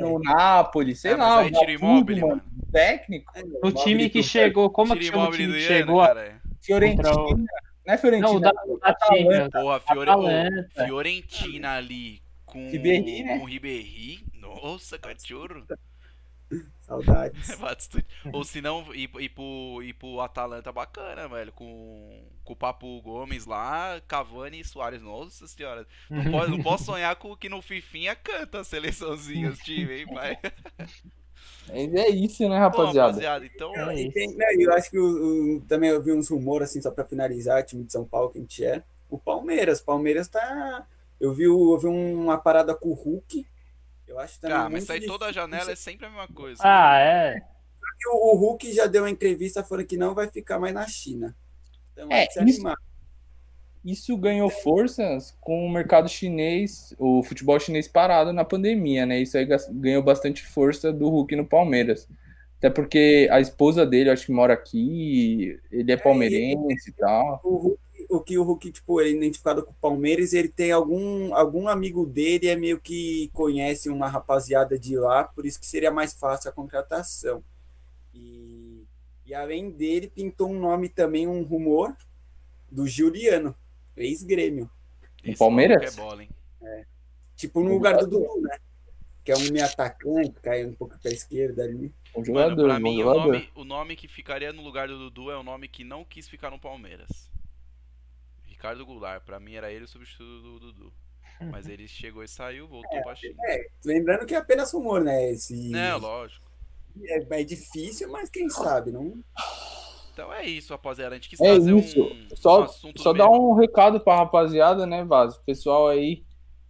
no 0.00 0.18
Napoli, 0.18 0.94
sei 0.94 1.12
É, 1.12 1.16
lá. 1.16 1.38
aí 1.40 1.48
o 1.48 1.52
tira 1.52 1.72
Immobile, 1.72 2.20
mano, 2.20 2.42
técnico, 2.70 3.32
No 3.62 3.72
time 3.72 4.10
que 4.10 4.22
chegou, 4.22 4.68
como 4.68 4.92
é 4.92 4.96
que 4.98 5.04
chama 5.04 5.28
o 5.28 5.32
time 5.32 5.52
que 5.54 5.60
chegou? 5.60 6.00
cara. 6.04 6.40
Fiorentina, 6.60 7.10
o- 7.14 7.36
não 7.86 7.94
é 7.94 7.96
Fiorentina, 7.96 8.28
Não, 8.28 8.36
o 8.36 8.40
da, 8.40 8.50
o 8.66 8.78
da 8.78 8.96
Champions. 9.06 9.48
Porra, 9.50 9.80
Fiore... 9.80 10.10
Atalanta. 10.10 10.84
Fiorentina 10.84 11.70
ali 11.76 12.20
com 12.44 12.68
Ribéry, 12.68 13.22
né? 13.22 13.38
com 13.38 13.44
Ribéry. 13.46 14.24
Nossa, 14.40 14.98
cachorro. 14.98 15.64
Saudades. 16.80 17.56
Bastante. 17.58 18.06
Ou 18.32 18.44
se 18.44 18.60
não, 18.60 18.94
ir, 18.94 19.10
ir, 19.18 19.28
pro, 19.30 19.82
ir 19.82 19.94
pro 19.94 20.20
Atalanta 20.20 20.70
bacana, 20.72 21.28
velho. 21.28 21.52
Com, 21.52 22.24
com 22.44 22.52
o 22.52 22.56
Papo 22.56 23.00
Gomes 23.02 23.46
lá, 23.46 24.00
Cavani 24.06 24.60
e 24.60 24.64
Soares. 24.64 25.02
Nossa 25.02 25.46
senhora. 25.48 25.86
Não, 26.14 26.24
pode, 26.30 26.50
não 26.52 26.60
posso 26.60 26.84
sonhar 26.84 27.16
com 27.16 27.36
que 27.36 27.48
no 27.48 27.60
Fifinha 27.60 28.14
canta 28.14 28.60
a 28.60 28.64
seleçãozinha, 28.64 29.50
os 29.50 29.58
times, 29.58 30.00
hein, 30.00 30.06
pai? 30.06 30.38
É 31.68 32.08
isso, 32.10 32.42
né, 32.48 32.58
Bom, 32.70 32.90
rapaziada? 32.90 33.08
rapaziada, 33.08 33.46
então. 33.46 33.72
É 33.74 33.94
isso. 33.94 34.12
tem- 34.12 34.34
né, 34.36 34.46
eu 34.58 34.72
acho 34.72 34.90
que 34.90 34.98
o- 34.98 35.56
o- 35.56 35.60
também 35.62 35.90
eu 35.90 36.02
vi 36.02 36.12
uns 36.12 36.28
rumores, 36.28 36.70
assim, 36.70 36.80
só 36.80 36.90
pra 36.90 37.04
finalizar, 37.04 37.64
time 37.64 37.84
de 37.84 37.92
São 37.92 38.04
Paulo, 38.04 38.30
que 38.30 38.38
a 38.38 38.40
gente 38.40 38.64
é. 38.64 38.82
O 39.10 39.18
Palmeiras. 39.18 39.80
Palmeiras 39.80 40.28
tá. 40.28 40.86
Eu 41.20 41.32
vi, 41.32 41.44
eu 41.44 41.78
vi 41.78 41.86
uma 41.88 42.38
parada 42.38 42.74
com 42.74 42.90
o 42.90 42.94
Hulk. 42.94 43.46
Eu 44.06 44.18
acho 44.18 44.40
também. 44.40 44.56
Ah, 44.56 44.68
mas 44.68 44.84
sair 44.84 45.04
toda 45.06 45.26
a 45.26 45.28
difícil. 45.28 45.50
janela 45.50 45.72
é 45.72 45.76
sempre 45.76 46.06
a 46.06 46.08
mesma 46.10 46.28
coisa. 46.28 46.60
Ah, 46.64 46.98
é. 46.98 47.42
O, 48.12 48.34
o 48.34 48.36
Hulk 48.38 48.72
já 48.72 48.86
deu 48.86 49.02
uma 49.02 49.10
entrevista 49.10 49.64
falando 49.64 49.86
que 49.86 49.96
não 49.96 50.14
vai 50.14 50.28
ficar 50.28 50.58
mais 50.58 50.72
na 50.74 50.86
China. 50.86 51.34
Então, 51.92 52.08
É, 52.10 52.24
é, 52.24 52.26
se 52.26 52.30
isso- 52.44 52.60
animar. 52.60 52.76
Isso 53.84 54.16
ganhou 54.16 54.50
forças 54.50 55.36
com 55.40 55.64
o 55.64 55.70
mercado 55.70 56.08
chinês, 56.08 56.92
o 56.98 57.22
futebol 57.22 57.58
chinês 57.60 57.86
parado 57.86 58.32
na 58.32 58.44
pandemia, 58.44 59.06
né? 59.06 59.20
Isso 59.20 59.38
aí 59.38 59.46
ganhou 59.70 60.02
bastante 60.02 60.44
força 60.44 60.92
do 60.92 61.08
Hulk 61.08 61.36
no 61.36 61.46
Palmeiras. 61.46 62.08
Até 62.58 62.68
porque 62.68 63.28
a 63.30 63.38
esposa 63.40 63.86
dele, 63.86 64.10
acho 64.10 64.26
que 64.26 64.32
mora 64.32 64.54
aqui, 64.54 65.56
ele 65.70 65.92
é 65.92 65.96
palmeirense 65.96 66.90
e 66.90 66.92
tal. 66.94 67.40
O, 67.44 67.56
Hulk, 67.58 67.78
o 68.08 68.20
que 68.20 68.38
o 68.38 68.42
Hulk, 68.42 68.72
tipo, 68.72 69.00
ele 69.00 69.10
é 69.10 69.16
identificado 69.16 69.64
com 69.64 69.72
o 69.72 69.76
Palmeiras, 69.76 70.32
ele 70.32 70.48
tem 70.48 70.72
algum, 70.72 71.34
algum 71.34 71.68
amigo 71.68 72.06
dele, 72.06 72.48
é 72.48 72.56
meio 72.56 72.80
que 72.80 73.30
conhece 73.32 73.88
uma 73.88 74.08
rapaziada 74.08 74.78
de 74.78 74.96
lá, 74.96 75.24
por 75.24 75.46
isso 75.46 75.60
que 75.60 75.66
seria 75.66 75.90
mais 75.90 76.14
fácil 76.14 76.50
a 76.50 76.52
contratação. 76.52 77.42
E, 78.14 78.84
e 79.24 79.34
além 79.34 79.70
dele, 79.70 80.08
pintou 80.08 80.50
um 80.50 80.58
nome 80.58 80.88
também, 80.88 81.26
um 81.26 81.42
rumor, 81.42 81.96
do 82.70 82.86
Juliano, 82.86 83.54
ex-grêmio. 83.96 84.70
Esse 85.24 85.38
Palmeiras? 85.38 85.94
É 85.94 86.00
bola, 86.00 86.22
hein? 86.22 86.30
Tipo, 87.36 87.62
no 87.62 87.74
lugar 87.74 87.98
do 87.98 88.06
Dudu, 88.06 88.40
né? 88.40 88.58
Que 89.22 89.32
é 89.32 89.36
um 89.36 89.50
meio 89.50 89.64
atacante, 89.64 90.32
cai 90.40 90.64
um 90.64 90.74
pouco 90.74 90.98
pra 90.98 91.10
esquerda 91.10 91.64
ali. 91.64 91.92
Um 92.16 92.20
Mano, 92.20 92.26
jogador, 92.26 92.64
pra 92.64 92.80
mim, 92.80 93.00
o 93.00 93.02
jogador. 93.02 93.32
nome, 93.32 93.50
o 93.54 93.64
nome 93.64 93.96
que 93.96 94.08
ficaria 94.08 94.52
no 94.52 94.62
lugar 94.62 94.88
do 94.88 94.98
Dudu 94.98 95.30
é 95.30 95.36
o 95.36 95.42
nome 95.42 95.68
que 95.68 95.84
não 95.84 96.04
quis 96.04 96.26
ficar 96.28 96.50
no 96.50 96.58
Palmeiras. 96.58 97.30
Ricardo 98.66 98.84
Goulart. 98.86 99.22
Pra 99.24 99.38
mim 99.38 99.54
era 99.54 99.70
ele 99.70 99.84
o 99.84 99.88
substituto 99.88 100.42
do 100.42 100.58
Dudu. 100.60 100.92
Mas 101.52 101.68
ele 101.68 101.86
chegou 101.86 102.24
e 102.24 102.28
saiu, 102.28 102.66
voltou 102.66 103.00
pra 103.02 103.14
China. 103.14 103.34
Lembrando 103.84 104.24
que 104.26 104.34
é 104.34 104.38
apenas 104.38 104.72
rumor, 104.72 105.02
né? 105.04 105.30
Esse, 105.30 105.68
Não, 105.70 105.98
lógico. 105.98 106.46
é, 107.04 107.40
é 107.40 107.44
difícil, 107.44 108.10
mas 108.10 108.30
quem 108.30 108.48
sabe, 108.48 108.90
não? 108.90 109.12
Então 110.12 110.32
é 110.32 110.46
isso, 110.46 110.72
rapaziada. 110.72 111.14
A 111.14 111.18
gente 111.18 111.28
quis 111.28 111.40
É 111.40 111.54
fazer 111.54 111.72
um- 111.74 111.78
isso. 111.78 112.02
um, 112.02 112.26
Só, 112.36 112.62
assunto 112.64 113.02
só 113.02 113.12
dar 113.12 113.28
um 113.28 113.52
recado 113.54 114.00
pra 114.00 114.16
rapaziada, 114.16 114.86
né, 114.86 115.04
Vaz? 115.04 115.36
O 115.36 115.44
pessoal 115.44 115.88
aí 115.88 116.24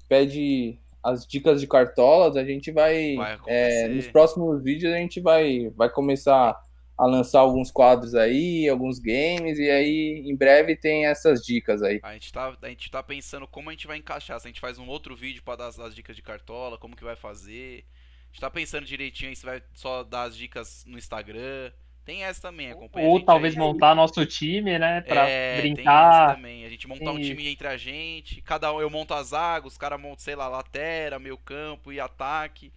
pede 0.09 0.81
as 1.03 1.25
dicas 1.25 1.61
de 1.61 1.69
cartolas, 1.69 2.37
a 2.37 2.45
gente 2.45 2.73
vai, 2.73 3.15
Vai 3.15 3.39
é, 3.47 3.87
nos 3.89 4.09
próximos 4.09 4.61
vídeos 4.65 4.93
a 4.93 4.97
gente 4.97 5.21
vai, 5.21 5.71
vai 5.77 5.89
começar 5.89 6.61
a 6.99 7.07
lançar 7.07 7.41
alguns 7.41 7.71
quadros 7.71 8.15
aí, 8.15 8.69
alguns 8.69 8.99
games, 8.99 9.59
e 9.59 9.71
aí 9.71 10.23
em 10.27 10.37
breve 10.37 10.77
tem 10.77 11.07
essas 11.07 11.43
dicas 11.45 11.83
aí. 11.83 12.03
A 12.03 12.13
gente, 12.13 12.33
tá, 12.33 12.57
a 12.63 12.69
gente 12.69 12.91
tá 12.91 13.03
pensando 13.03 13.47
como 13.49 13.69
a 13.69 13.73
gente 13.73 13.87
vai 13.87 13.97
encaixar. 13.97 14.39
Se 14.41 14.47
a 14.47 14.51
gente 14.51 14.61
faz 14.61 14.79
um 14.79 14.87
outro 14.87 15.17
vídeo 15.17 15.43
pra 15.43 15.57
dar 15.57 15.67
as, 15.67 15.79
as 15.79 15.95
dicas 15.95 16.15
de 16.15 16.23
cartola, 16.23 16.79
como 16.79 16.97
que 16.97 17.05
vai 17.05 17.17
fazer. 17.17 17.85
A 18.25 18.27
gente 18.33 18.41
tá 18.41 18.51
pensando 18.51 18.85
direitinho 18.87 19.31
aí 19.31 19.37
se 19.37 19.45
vai 19.45 19.63
só 19.75 20.05
dar 20.05 20.25
as 20.25 20.37
dicas 20.37 20.85
no 20.87 20.99
Instagram. 20.99 21.73
Tem 22.05 22.23
essa 22.25 22.41
também, 22.43 22.71
acompanha 22.71 23.09
a 23.09 23.11
Ou 23.11 23.15
gente 23.15 23.25
talvez 23.25 23.57
aí. 23.57 23.57
montar 23.57 23.95
nosso 23.95 24.25
time, 24.27 24.79
né? 24.79 25.03
Pra 25.03 25.31
É, 25.31 25.69
tem 25.69 25.97
essa 25.97 26.21
brincar. 26.21 26.23
também. 26.23 26.65
A 26.65 26.69
gente 26.69 26.87
montar 26.89 27.13
um 27.13 27.19
Tem 27.19 27.21
time 27.21 27.49
entre 27.49 27.67
a 27.69 27.77
gente. 27.77 28.41
Cada 28.43 28.73
um 28.73 28.81
eu 28.81 28.91
monto 28.91 29.15
a 29.15 29.23
zaga, 29.23 29.67
os 29.67 29.77
caras 29.79 30.01
montam, 30.01 30.19
sei 30.25 30.37
lá, 30.37 30.49
lateral, 30.49 31.21
meio 31.21 31.39
campo 31.39 31.93
e 31.93 32.01
ataque. 32.01 32.73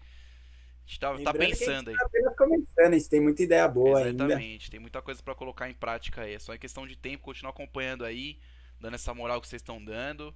A 0.89 1.17
gente 1.17 1.23
tá, 1.23 1.31
tá 1.31 1.33
pensando 1.37 1.89
aí. 1.89 1.95
tá 1.95 2.05
apenas 2.05 2.35
começando, 2.35 2.93
a 2.93 2.97
gente 2.97 3.09
tem 3.09 3.21
muita 3.21 3.43
ideia 3.43 3.67
boa 3.67 3.99
ainda. 3.99 4.25
Exatamente. 4.25 4.71
Tem 4.71 4.79
muita 4.79 5.01
coisa 5.03 5.21
pra 5.21 5.35
colocar 5.35 5.69
em 5.69 5.73
prática 5.73 6.21
aí. 6.21 6.33
É 6.33 6.39
só 6.39 6.55
em 6.55 6.57
questão 6.57 6.87
de 6.87 6.95
tempo, 6.95 7.23
continuar 7.23 7.51
acompanhando 7.51 8.03
aí, 8.03 8.39
dando 8.79 8.95
essa 8.95 9.13
moral 9.13 9.39
que 9.39 9.47
vocês 9.47 9.61
estão 9.61 9.83
dando. 9.83 10.33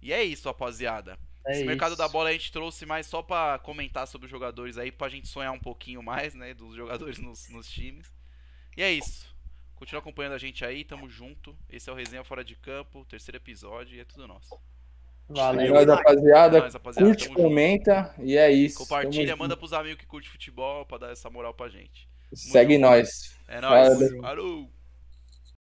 E 0.00 0.10
é 0.10 0.22
isso, 0.24 0.48
rapaziada. 0.48 1.18
É 1.46 1.52
Esse 1.52 1.64
mercado 1.64 1.90
isso. 1.90 1.98
da 1.98 2.08
bola 2.08 2.30
a 2.30 2.32
gente 2.32 2.50
trouxe 2.50 2.86
mais 2.86 3.06
só 3.06 3.22
pra 3.22 3.58
comentar 3.58 4.06
sobre 4.08 4.24
os 4.24 4.30
jogadores 4.30 4.78
aí, 4.78 4.90
pra 4.90 5.10
gente 5.10 5.28
sonhar 5.28 5.52
um 5.52 5.60
pouquinho 5.60 6.02
mais, 6.02 6.34
né, 6.34 6.54
dos 6.54 6.74
jogadores 6.74 7.18
nos, 7.18 7.50
nos 7.50 7.70
times. 7.70 8.10
E 8.74 8.82
é 8.82 8.90
isso. 8.90 9.34
Continua 9.74 10.00
acompanhando 10.00 10.32
a 10.32 10.38
gente 10.38 10.64
aí, 10.64 10.82
tamo 10.82 11.10
junto. 11.10 11.54
Esse 11.68 11.90
é 11.90 11.92
o 11.92 11.96
Resenha 11.96 12.24
Fora 12.24 12.42
de 12.42 12.56
Campo, 12.56 13.04
terceiro 13.04 13.36
episódio 13.36 13.96
e 13.96 14.00
é 14.00 14.04
tudo 14.04 14.26
nosso. 14.26 14.58
Valeu. 15.28 15.72
nóis, 15.74 15.86
rapaziada. 15.86 16.60
Nóis, 16.60 16.74
rapaziada. 16.74 17.06
Curte, 17.08 17.24
Tamo 17.28 17.36
junto. 17.38 17.48
comenta 17.48 18.14
e 18.18 18.36
é 18.36 18.50
isso. 18.50 18.78
Compartilha, 18.78 19.28
Tamo 19.28 19.36
manda 19.36 19.56
pros 19.56 19.72
amigos 19.72 19.98
que 19.98 20.06
curte 20.06 20.28
futebol 20.28 20.84
pra 20.86 20.98
dar 20.98 21.10
essa 21.12 21.30
moral 21.30 21.54
pra 21.54 21.68
gente. 21.68 22.08
junto. 22.32 22.52
Segue 22.52 22.74
junto. 22.74 22.82
nós. 22.82 23.08
É 23.48 23.60
nóis. 23.60 23.88
Valeu. 23.98 24.20
Falou! 24.22 24.70